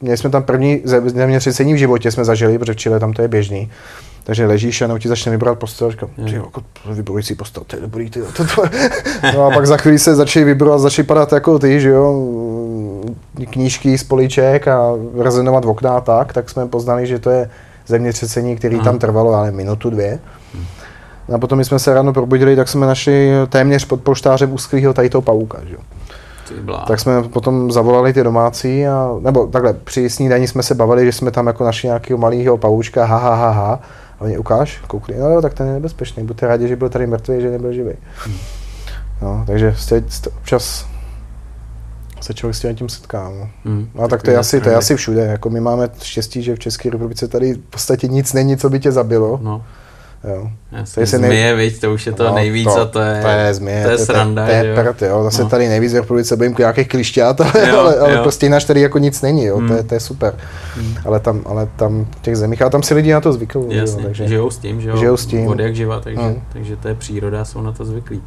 Měli 0.00 0.16
jsme 0.16 0.30
tam 0.30 0.42
první 0.42 0.82
zemětřesení 0.84 1.74
v 1.74 1.76
životě, 1.76 2.10
jsme 2.10 2.24
zažili, 2.24 2.58
protože 2.58 2.72
v 2.72 2.76
Chile 2.76 3.00
tam 3.00 3.12
to 3.12 3.22
je 3.22 3.28
běžný. 3.28 3.70
Takže 4.24 4.46
ležíš 4.46 4.82
a 4.82 4.98
ti 4.98 5.08
začne 5.08 5.32
vybrat 5.32 5.58
postel, 5.58 5.90
říkám, 5.90 6.08
ty 6.24 6.34
jako 6.34 6.62
vyborující 6.90 7.34
postel, 7.34 7.62
to 7.66 7.76
je 7.76 7.82
dobrý, 7.82 8.10
ty, 8.10 8.20
to, 8.20 8.44
to. 8.44 8.62
No 9.34 9.46
a 9.46 9.50
pak 9.50 9.66
za 9.66 9.76
chvíli 9.76 9.98
se 9.98 10.14
začali 10.14 10.44
vybrovat, 10.44 10.80
začali 10.80 11.06
padat 11.06 11.32
jako 11.32 11.58
ty, 11.58 11.80
že 11.80 11.88
jo, 11.88 12.26
knížky 13.50 13.98
z 13.98 14.04
poliček 14.04 14.68
a 14.68 14.92
rezenovat 15.18 15.64
v 15.64 15.68
okna 15.68 15.96
a 15.96 16.00
tak, 16.00 16.32
tak 16.32 16.50
jsme 16.50 16.66
poznali, 16.66 17.06
že 17.06 17.18
to 17.18 17.30
je 17.30 17.50
zemětřesení, 17.86 18.56
který 18.56 18.80
tam 18.80 18.98
trvalo 18.98 19.34
ale 19.34 19.50
minutu, 19.50 19.90
dvě. 19.90 20.18
A 21.34 21.38
potom, 21.38 21.58
když 21.58 21.68
jsme 21.68 21.78
se 21.78 21.94
ráno 21.94 22.12
probudili, 22.12 22.56
tak 22.56 22.68
jsme 22.68 22.86
našli 22.86 23.30
téměř 23.48 23.84
pod 23.84 24.00
poštářem 24.00 24.52
úzklého 24.52 24.92
tady 24.92 25.10
toho 25.10 25.22
pavouka. 25.22 25.58
Že? 25.64 25.76
Tak 26.86 27.00
jsme 27.00 27.22
potom 27.22 27.72
zavolali 27.72 28.12
ty 28.12 28.22
domácí, 28.22 28.86
a, 28.86 29.16
nebo 29.20 29.46
takhle, 29.46 29.72
při 29.72 30.10
snídaní 30.10 30.48
jsme 30.48 30.62
se 30.62 30.74
bavili, 30.74 31.06
že 31.06 31.12
jsme 31.12 31.30
tam 31.30 31.46
jako 31.46 31.64
našli 31.64 31.86
nějakého 31.86 32.18
malého 32.18 32.56
pavoučka, 32.56 33.04
ha, 33.04 33.18
ha, 33.18 33.34
ha, 33.34 33.50
ha. 33.50 33.80
A 34.18 34.20
oni 34.20 34.38
ukáž, 34.38 34.80
koukli, 34.86 35.14
no 35.18 35.30
jo, 35.30 35.42
tak 35.42 35.54
ten 35.54 35.66
je 35.66 35.72
nebezpečný, 35.72 36.24
buďte 36.24 36.46
rádi, 36.46 36.68
že 36.68 36.76
byl 36.76 36.88
tady 36.88 37.06
mrtvý, 37.06 37.40
že 37.40 37.50
nebyl 37.50 37.72
živý. 37.72 37.92
Hmm. 38.24 38.36
No, 39.22 39.44
takže 39.46 39.74
jste, 39.78 40.02
jste, 40.08 40.30
občas 40.30 40.86
se 42.20 42.34
člověk 42.34 42.56
s 42.56 42.74
tím 42.74 42.88
setká. 42.88 43.30
No. 43.30 43.48
Hmm, 43.64 43.88
no 43.94 44.08
tak 44.08 44.22
to 44.22 44.30
je, 44.30 44.38
asi, 44.38 44.60
to 44.60 44.68
je 44.68 44.76
asi 44.76 44.96
všude. 44.96 45.20
Jako 45.26 45.50
my 45.50 45.60
máme 45.60 45.88
štěstí, 46.02 46.42
že 46.42 46.54
v 46.54 46.58
České 46.58 46.90
republice 46.90 47.28
tady 47.28 47.54
v 47.54 47.58
podstatě 47.58 48.08
nic 48.08 48.32
není, 48.32 48.56
co 48.56 48.70
by 48.70 48.80
tě 48.80 48.92
zabilo. 48.92 49.40
No. 49.42 49.64
Jo. 50.24 50.50
Jasně, 50.72 51.06
zmije, 51.06 51.30
nej... 51.30 51.54
viď, 51.54 51.80
to 51.80 51.94
už 51.94 52.06
je 52.06 52.12
to 52.12 52.24
no, 52.24 52.34
nejvíc 52.34 52.74
to, 52.74 52.80
a 52.80 52.84
to 52.84 53.00
je, 53.00 53.22
to 53.22 53.28
je, 53.28 53.54
zmije, 53.54 53.84
to 53.84 53.90
je 53.90 53.98
sranda. 53.98 54.46
To 54.46 54.50
je, 54.50 54.60
to 54.60 54.66
je 54.66 54.74
prd, 54.74 55.02
jo. 55.02 55.22
Zase 55.24 55.42
no. 55.42 55.48
tady 55.48 55.68
nejvíc 55.68 55.92
v 55.92 55.96
republice 55.96 56.36
bojím 56.36 56.54
nějakých 56.58 56.88
klišťát, 56.88 57.40
ale, 57.54 57.68
jo, 57.68 57.78
ale, 57.78 57.98
ale 57.98 58.14
jo. 58.14 58.22
prostě 58.22 58.46
jinak 58.46 58.64
tady 58.64 58.80
jako 58.80 58.98
nic 58.98 59.22
není, 59.22 59.44
jo. 59.44 59.60
Mm. 59.60 59.68
To, 59.68 59.74
je, 59.74 59.80
hmm. 59.80 59.88
to 59.88 59.94
je 59.94 60.00
super. 60.00 60.34
Mm. 60.76 60.94
Ale, 61.04 61.20
tam, 61.20 61.42
ale 61.46 61.68
tam 61.76 62.06
v 62.18 62.22
těch 62.22 62.36
zemích, 62.36 62.62
a 62.62 62.70
tam 62.70 62.82
si 62.82 62.94
lidi 62.94 63.12
na 63.12 63.20
to 63.20 63.32
zvyknou. 63.32 63.70
Jasně, 63.70 64.02
jo, 64.02 64.06
takže, 64.06 64.28
žijou 64.28 64.50
s 64.50 64.58
tím, 64.58 64.80
že 64.80 64.88
jo. 64.88 64.96
Žijou 64.96 65.16
s 65.16 65.26
tím. 65.26 65.46
Od 65.46 65.58
jak 65.58 65.76
živa, 65.76 66.00
takže, 66.00 66.22
mm. 66.22 66.42
takže 66.52 66.76
to 66.76 66.88
je 66.88 66.94
příroda, 66.94 67.44
jsou 67.44 67.62
na 67.62 67.72
to 67.72 67.84
zvyklí. 67.84 68.22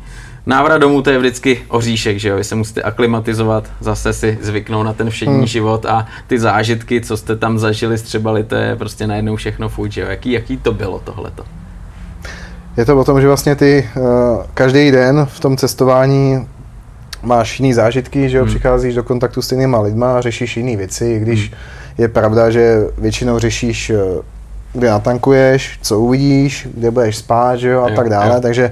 Návrat 0.45 0.77
domů 0.77 1.01
to 1.01 1.09
je 1.09 1.19
vždycky 1.19 1.61
oříšek, 1.67 2.19
že 2.19 2.29
jo, 2.29 2.35
vy 2.37 2.43
se 2.43 2.55
musíte 2.55 2.81
aklimatizovat, 2.81 3.69
zase 3.79 4.13
si 4.13 4.37
zvyknout 4.41 4.85
na 4.85 4.93
ten 4.93 5.09
všední 5.09 5.35
hmm. 5.35 5.45
život 5.45 5.85
a 5.85 6.07
ty 6.27 6.39
zážitky, 6.39 7.01
co 7.01 7.17
jste 7.17 7.35
tam 7.35 7.59
zažili, 7.59 7.97
střebali, 7.97 8.43
to 8.43 8.55
je 8.55 8.75
prostě 8.75 9.07
najednou 9.07 9.35
všechno 9.35 9.69
fuč, 9.69 9.91
že 9.91 10.01
jo. 10.01 10.07
Jaký, 10.09 10.31
jaký 10.31 10.57
to 10.57 10.73
bylo 10.73 10.99
tohleto? 10.99 11.43
Je 12.79 12.85
to 12.85 12.97
o 12.97 13.03
tom, 13.03 13.21
že 13.21 13.27
vlastně 13.27 13.55
ty 13.55 13.89
uh, 13.95 14.03
každý 14.53 14.91
den 14.91 15.25
v 15.25 15.39
tom 15.39 15.57
cestování 15.57 16.47
máš 17.23 17.59
jiný 17.59 17.73
zážitky, 17.73 18.29
že 18.29 18.37
jo, 18.37 18.43
hmm. 18.43 18.53
přicházíš 18.53 18.95
do 18.95 19.03
kontaktu 19.03 19.41
s 19.41 19.51
jinýma 19.51 19.81
lidma 19.81 20.17
a 20.17 20.21
řešíš 20.21 20.57
jiné 20.57 20.77
věci, 20.77 21.19
když 21.19 21.49
hmm. 21.49 21.59
je 21.97 22.07
pravda, 22.07 22.49
že 22.49 22.87
většinou 22.97 23.39
řešíš, 23.39 23.89
eh, 23.89 23.97
kde 24.73 24.89
natankuješ, 24.89 25.79
co 25.81 25.99
uvidíš, 25.99 26.67
kde 26.73 26.91
budeš 26.91 27.17
spát, 27.17 27.55
že 27.55 27.69
jo, 27.69 27.83
a 27.83 27.89
jo, 27.89 27.95
tak 27.95 28.09
dále, 28.09 28.35
jo. 28.35 28.41
takže 28.41 28.71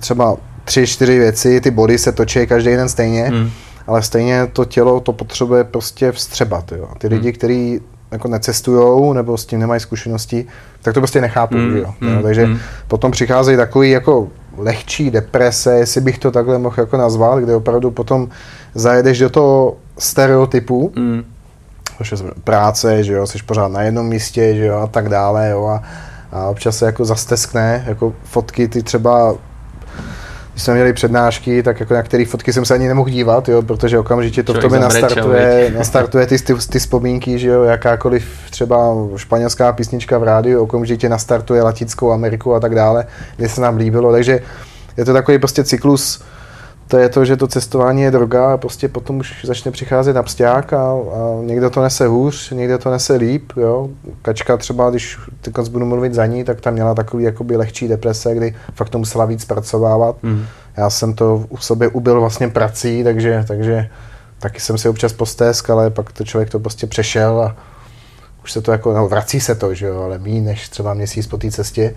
třeba 0.00 0.36
tři, 0.64 0.86
čtyři 0.86 1.18
věci, 1.18 1.60
ty 1.60 1.70
body 1.70 1.98
se 1.98 2.12
točí 2.12 2.46
každý 2.46 2.70
den 2.70 2.88
stejně, 2.88 3.24
hmm. 3.24 3.50
ale 3.86 4.02
stejně 4.02 4.46
to 4.52 4.64
tělo 4.64 5.00
to 5.00 5.12
potřebuje 5.12 5.64
prostě 5.64 6.12
vstřebat, 6.12 6.72
jo. 6.72 6.88
Ty 6.98 7.08
lidi, 7.08 7.28
hmm. 7.28 7.32
kteří 7.32 7.80
jako 8.16 8.28
necestujou 8.28 9.12
nebo 9.12 9.36
s 9.36 9.46
tím 9.46 9.60
nemají 9.60 9.80
zkušenosti, 9.80 10.46
tak 10.82 10.94
to 10.94 11.00
prostě 11.00 11.20
nechápu, 11.20 11.56
mm, 11.56 11.72
že 11.72 11.78
jo. 11.78 11.94
Mm, 12.00 12.22
Takže 12.22 12.46
mm. 12.46 12.58
potom 12.88 13.10
přicházejí 13.10 13.56
takový 13.56 13.90
jako 13.90 14.28
lehčí 14.56 15.10
deprese, 15.10 15.78
jestli 15.78 16.00
bych 16.00 16.18
to 16.18 16.30
takhle 16.30 16.58
mohl 16.58 16.76
jako 16.78 16.96
nazvat, 16.96 17.38
kde 17.38 17.56
opravdu 17.56 17.90
potom 17.90 18.28
zajedeš 18.74 19.18
do 19.18 19.30
toho 19.30 19.76
stereotypu, 19.98 20.92
mm. 20.96 21.24
práce, 22.44 23.04
že 23.04 23.12
jo, 23.12 23.26
jsi 23.26 23.38
pořád 23.46 23.68
na 23.68 23.82
jednom 23.82 24.06
místě, 24.06 24.54
že 24.54 24.66
jo, 24.66 24.76
a 24.76 24.86
tak 24.86 25.08
dále, 25.08 25.50
jo, 25.50 25.66
a, 25.66 25.82
a 26.32 26.48
občas 26.48 26.78
se 26.78 26.86
jako 26.86 27.04
zasteskne, 27.04 27.84
jako 27.86 28.12
fotky 28.24 28.68
ty 28.68 28.82
třeba 28.82 29.34
když 30.56 30.64
jsme 30.64 30.74
měli 30.74 30.92
přednášky, 30.92 31.62
tak 31.62 31.80
jako 31.80 31.94
na 31.94 32.02
které 32.02 32.24
fotky 32.24 32.52
jsem 32.52 32.64
se 32.64 32.74
ani 32.74 32.88
nemohl 32.88 33.10
dívat, 33.10 33.48
jo, 33.48 33.62
protože 33.62 33.98
okamžitě 33.98 34.42
to 34.42 34.54
v 34.54 34.58
tobě 34.58 34.80
nastartuje, 34.80 35.72
nastartuje 35.78 36.26
ty, 36.26 36.38
ty, 36.38 36.54
ty 36.54 36.78
vzpomínky, 36.78 37.38
že 37.38 37.48
jo, 37.48 37.62
jakákoliv 37.62 38.24
třeba 38.50 38.94
španělská 39.16 39.72
písnička 39.72 40.18
v 40.18 40.22
rádiu, 40.22 40.62
okamžitě 40.62 41.08
nastartuje 41.08 41.62
Latinskou 41.62 42.12
Ameriku 42.12 42.54
a 42.54 42.60
tak 42.60 42.74
dále, 42.74 43.06
kde 43.36 43.48
se 43.48 43.60
nám 43.60 43.76
líbilo, 43.76 44.12
takže 44.12 44.40
je 44.96 45.04
to 45.04 45.12
takový 45.12 45.38
prostě 45.38 45.64
cyklus, 45.64 46.24
to 46.88 46.98
je 46.98 47.08
to, 47.08 47.24
že 47.24 47.36
to 47.36 47.46
cestování 47.46 48.02
je 48.02 48.10
droga 48.10 48.52
a 48.52 48.56
prostě 48.56 48.88
potom 48.88 49.18
už 49.18 49.44
začne 49.44 49.70
přicházet 49.70 50.12
na 50.12 50.22
psták 50.22 50.72
a, 50.72 50.82
a 50.90 51.42
někdo 51.42 51.70
to 51.70 51.82
nese 51.82 52.06
hůř, 52.06 52.50
někdo 52.50 52.78
to 52.78 52.90
nese 52.90 53.14
líp, 53.14 53.52
jo. 53.56 53.88
Kačka 54.22 54.56
třeba, 54.56 54.90
když 54.90 55.18
teď 55.40 55.54
budu 55.68 55.86
mluvit 55.86 56.14
za 56.14 56.26
ní, 56.26 56.44
tak 56.44 56.60
tam 56.60 56.74
měla 56.74 56.94
takový 56.94 57.24
jakoby 57.24 57.56
lehčí 57.56 57.88
deprese, 57.88 58.34
kdy 58.34 58.54
fakt 58.74 58.88
to 58.88 58.98
musela 58.98 59.24
víc 59.24 59.42
zpracovávat. 59.42 60.16
Mm. 60.22 60.44
Já 60.76 60.90
jsem 60.90 61.14
to 61.14 61.44
u 61.48 61.56
sobě 61.56 61.88
ubil 61.88 62.20
vlastně 62.20 62.48
prací, 62.48 63.04
takže, 63.04 63.44
takže 63.48 63.88
taky 64.38 64.60
jsem 64.60 64.78
si 64.78 64.88
občas 64.88 65.12
postésk, 65.12 65.70
ale 65.70 65.90
pak 65.90 66.12
to 66.12 66.24
člověk 66.24 66.50
to 66.50 66.60
prostě 66.60 66.86
přešel 66.86 67.40
a 67.40 67.56
už 68.44 68.52
se 68.52 68.62
to 68.62 68.72
jako, 68.72 68.94
no 68.94 69.08
vrací 69.08 69.40
se 69.40 69.54
to, 69.54 69.74
že 69.74 69.86
jo, 69.86 70.02
ale 70.02 70.18
méně 70.18 70.40
než 70.40 70.68
třeba 70.68 70.94
měsíc 70.94 71.26
po 71.26 71.36
té 71.36 71.50
cestě. 71.50 71.94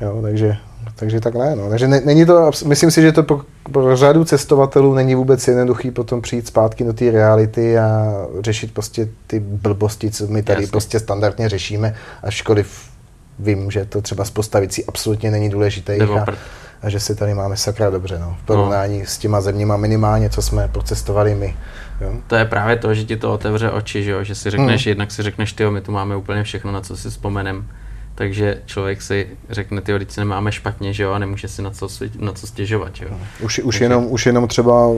Jo, 0.00 0.18
takže, 0.22 0.56
takže 0.96 1.20
takhle, 1.20 1.56
no. 1.56 1.68
Takže 1.70 1.88
ne, 1.88 2.00
není 2.04 2.26
to, 2.26 2.50
myslím 2.66 2.90
si, 2.90 3.02
že 3.02 3.12
to 3.12 3.22
pro, 3.22 3.40
pro 3.72 3.96
řadu 3.96 4.24
cestovatelů 4.24 4.94
není 4.94 5.14
vůbec 5.14 5.48
jednoduchý 5.48 5.90
potom 5.90 6.22
přijít 6.22 6.46
zpátky 6.46 6.84
do 6.84 6.92
té 6.92 7.10
reality 7.10 7.78
a 7.78 8.14
řešit 8.40 8.74
prostě 8.74 9.08
ty 9.26 9.40
blbosti, 9.40 10.10
co 10.10 10.26
my 10.26 10.42
tady 10.42 10.62
Jasně. 10.62 10.70
prostě 10.70 10.98
standardně 10.98 11.48
řešíme, 11.48 11.94
ačkoliv 12.22 12.90
vím, 13.38 13.70
že 13.70 13.84
to 13.84 14.02
třeba 14.02 14.24
z 14.24 14.30
postavicí 14.30 14.84
absolutně 14.86 15.30
není 15.30 15.50
důležité 15.50 15.96
a, 15.96 16.26
a 16.82 16.90
že 16.90 17.00
si 17.00 17.14
tady 17.14 17.34
máme 17.34 17.56
sakra 17.56 17.90
dobře, 17.90 18.18
no, 18.18 18.36
v 18.42 18.46
porovnání 18.46 18.98
no. 18.98 19.06
s 19.06 19.18
těma 19.18 19.40
zeměma 19.40 19.76
minimálně, 19.76 20.30
co 20.30 20.42
jsme 20.42 20.68
procestovali 20.68 21.34
my. 21.34 21.56
Jo? 22.00 22.12
To 22.26 22.36
je 22.36 22.44
právě 22.44 22.76
to, 22.76 22.94
že 22.94 23.04
ti 23.04 23.16
to 23.16 23.32
otevře 23.32 23.70
oči, 23.70 24.04
že, 24.04 24.10
jo? 24.10 24.24
že 24.24 24.34
si 24.34 24.50
řekneš, 24.50 24.86
hmm. 24.86 24.90
jednak 24.90 25.10
si 25.10 25.22
řekneš, 25.22 25.52
ty 25.52 25.70
my 25.70 25.80
tu 25.80 25.92
máme 25.92 26.16
úplně 26.16 26.42
všechno, 26.42 26.72
na 26.72 26.80
co 26.80 26.96
si 26.96 27.10
vzpomenem 27.10 27.68
takže 28.20 28.58
člověk 28.66 29.02
si 29.02 29.26
řekne, 29.50 29.80
ty 29.80 29.98
teď 29.98 30.16
nemáme 30.16 30.52
špatně, 30.52 30.92
že 30.92 31.02
jo, 31.02 31.12
a 31.12 31.18
nemůže 31.18 31.48
si 31.48 31.62
na 31.62 31.70
co, 31.70 31.88
na 32.18 32.32
co 32.32 32.46
stěžovat, 32.46 32.96
že 32.96 33.04
jo. 33.04 33.10
Už, 33.40 33.58
už, 33.58 33.74
takže... 33.74 33.84
jenom, 33.84 34.06
už 34.10 34.26
jenom 34.26 34.48
třeba, 34.48 34.88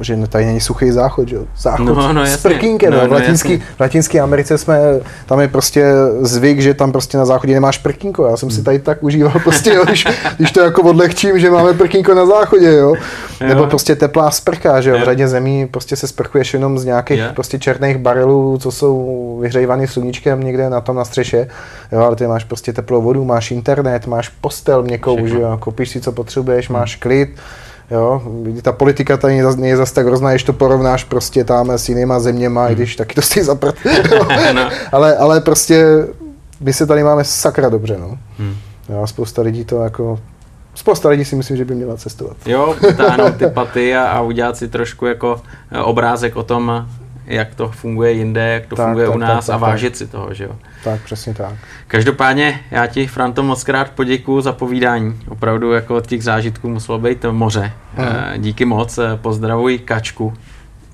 že 0.00 0.16
tady 0.26 0.44
není 0.44 0.60
suchý 0.60 0.90
záchod, 0.90 1.28
že 1.28 1.36
jo, 1.36 1.44
záchod 1.56 1.86
no, 1.86 2.12
no, 2.12 2.26
s 2.26 2.42
prkínkem, 2.42 2.92
no, 2.92 3.00
no, 3.00 3.08
v, 3.08 3.12
latinský, 3.12 3.62
v 3.76 3.80
Latinské 3.80 4.20
Americe 4.20 4.58
jsme, 4.58 4.78
tam 5.26 5.40
je 5.40 5.48
prostě 5.48 5.92
zvyk, 6.20 6.60
že 6.60 6.74
tam 6.74 6.92
prostě 6.92 7.18
na 7.18 7.24
záchodě 7.24 7.54
nemáš 7.54 7.78
prkínko, 7.78 8.26
já 8.26 8.36
jsem 8.36 8.50
si 8.50 8.56
hmm. 8.56 8.64
tady 8.64 8.78
tak 8.78 9.02
užíval 9.02 9.32
prostě, 9.44 9.74
jo, 9.74 9.84
když, 9.84 10.06
když 10.36 10.52
to 10.52 10.60
jako 10.60 10.82
odlehčím, 10.82 11.38
že 11.38 11.50
máme 11.50 11.72
prkínko 11.72 12.14
na 12.14 12.26
záchodě, 12.26 12.72
jo, 12.72 12.94
nebo 13.40 13.60
jo. 13.60 13.66
prostě 13.66 13.96
teplá 13.96 14.30
sprcha, 14.30 14.80
že 14.80 14.90
jo, 14.90 14.98
v 14.98 15.04
řadě 15.04 15.28
zemí 15.28 15.66
prostě 15.66 15.96
se 15.96 16.06
sprchuješ 16.06 16.54
jenom 16.54 16.78
z 16.78 16.84
nějakých 16.84 17.20
jo. 17.20 17.26
prostě 17.34 17.58
černých 17.58 17.98
barelů, 17.98 18.58
co 18.58 18.70
jsou 18.70 19.38
vyhřejvaný 19.42 19.86
sluníčkem 19.86 20.44
někde 20.44 20.70
na 20.70 20.80
tom 20.80 20.96
na 20.96 21.04
střeše, 21.04 21.48
jo, 21.92 22.00
ale 22.00 22.16
ty 22.16 22.26
máš 22.26 22.44
prostě 22.44 22.63
prostě 22.64 22.82
teplou 22.82 23.02
vodu, 23.02 23.24
máš 23.24 23.50
internet, 23.50 24.06
máš 24.06 24.28
postel 24.28 24.82
měkkou, 24.82 25.26
že 25.26 25.40
jo, 25.40 25.56
koupíš 25.60 25.88
si, 25.88 26.00
co 26.00 26.12
potřebuješ, 26.12 26.68
hmm. 26.68 26.78
máš 26.78 26.96
klid, 26.96 27.36
Jo, 27.90 28.22
ta 28.62 28.72
politika 28.72 29.16
tady 29.16 29.42
není 29.56 29.68
je 29.68 29.76
zase 29.76 29.94
tak 29.94 30.06
hrozná, 30.06 30.30
když 30.30 30.42
to 30.42 30.52
porovnáš 30.52 31.04
prostě 31.04 31.44
tam 31.44 31.70
s 31.70 31.88
jinýma 31.88 32.20
zeměma, 32.20 32.62
hmm. 32.62 32.72
i 32.72 32.74
když 32.74 32.96
taky 32.96 33.14
to 33.14 33.22
stojí 33.22 33.44
za 33.44 33.54
prd. 33.54 33.74
no. 34.54 34.70
ale, 34.92 35.16
ale 35.16 35.40
prostě 35.40 36.06
my 36.60 36.72
se 36.72 36.86
tady 36.86 37.04
máme 37.04 37.24
sakra 37.24 37.68
dobře, 37.68 37.98
no. 37.98 38.18
Hmm. 38.38 38.56
Jo, 38.88 39.06
spousta 39.06 39.42
lidí 39.42 39.64
to 39.64 39.82
jako 39.82 40.18
Spousta 40.74 41.08
lidí 41.08 41.24
si 41.24 41.36
myslím, 41.36 41.56
že 41.56 41.64
by 41.64 41.74
měla 41.74 41.96
cestovat. 41.96 42.36
Jo, 42.46 42.74
vytáhnout 42.80 43.36
ty 43.36 43.46
paty 43.46 43.96
a, 43.96 44.04
a 44.04 44.20
udělat 44.20 44.56
si 44.56 44.68
trošku 44.68 45.06
jako 45.06 45.42
eh, 45.70 45.78
obrázek 45.78 46.36
o 46.36 46.42
tom, 46.42 46.88
jak 47.26 47.54
to 47.54 47.68
funguje 47.68 48.12
jinde, 48.12 48.48
jak 48.48 48.66
to 48.66 48.76
tak, 48.76 48.86
funguje 48.86 49.06
tak, 49.06 49.14
u 49.16 49.18
nás 49.18 49.46
tak, 49.46 49.46
tak, 49.46 49.54
a 49.54 49.66
vážit 49.66 49.92
tak. 49.92 49.96
si 49.96 50.06
toho, 50.06 50.34
že 50.34 50.44
jo. 50.44 50.56
Tak, 50.84 51.00
přesně 51.00 51.34
tak. 51.34 51.54
Každopádně 51.86 52.60
já 52.70 52.86
ti, 52.86 53.06
Franto, 53.06 53.42
moc 53.42 53.64
krát 53.64 53.90
poděkuju 53.90 54.40
za 54.40 54.52
povídání. 54.52 55.20
Opravdu 55.28 55.72
jako 55.72 56.00
těch 56.00 56.24
zážitků 56.24 56.68
muselo 56.68 56.98
být 56.98 57.24
moře. 57.30 57.72
Hmm. 57.96 58.42
Díky 58.42 58.64
moc, 58.64 58.98
eh, 58.98 59.16
pozdravuj 59.16 59.78
Kačku 59.78 60.34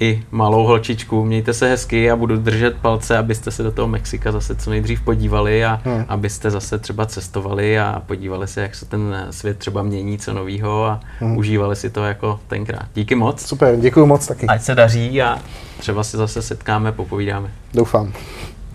i 0.00 0.22
malou 0.30 0.64
holčičku. 0.64 1.24
Mějte 1.24 1.54
se 1.54 1.68
hezky 1.68 2.10
a 2.10 2.16
budu 2.16 2.36
držet 2.36 2.76
palce, 2.76 3.18
abyste 3.18 3.50
se 3.50 3.62
do 3.62 3.72
toho 3.72 3.88
Mexika 3.88 4.32
zase 4.32 4.54
co 4.54 4.70
nejdřív 4.70 5.00
podívali 5.00 5.64
a 5.64 5.80
hmm. 5.84 6.04
abyste 6.08 6.50
zase 6.50 6.78
třeba 6.78 7.06
cestovali 7.06 7.78
a 7.78 8.02
podívali 8.06 8.48
se, 8.48 8.62
jak 8.62 8.74
se 8.74 8.86
ten 8.86 9.26
svět 9.30 9.58
třeba 9.58 9.82
mění, 9.82 10.18
co 10.18 10.32
novýho 10.32 10.84
a 10.84 11.00
hmm. 11.20 11.36
užívali 11.36 11.76
si 11.76 11.90
to 11.90 12.04
jako 12.04 12.40
tenkrát. 12.48 12.86
Díky 12.94 13.14
moc. 13.14 13.46
Super, 13.46 13.76
děkuji 13.76 14.06
moc 14.06 14.26
taky. 14.26 14.46
Ať 14.46 14.62
se 14.62 14.74
daří 14.74 15.22
a 15.22 15.38
třeba 15.78 16.04
se 16.04 16.16
zase 16.16 16.42
setkáme, 16.42 16.92
popovídáme. 16.92 17.50
Doufám. 17.74 18.12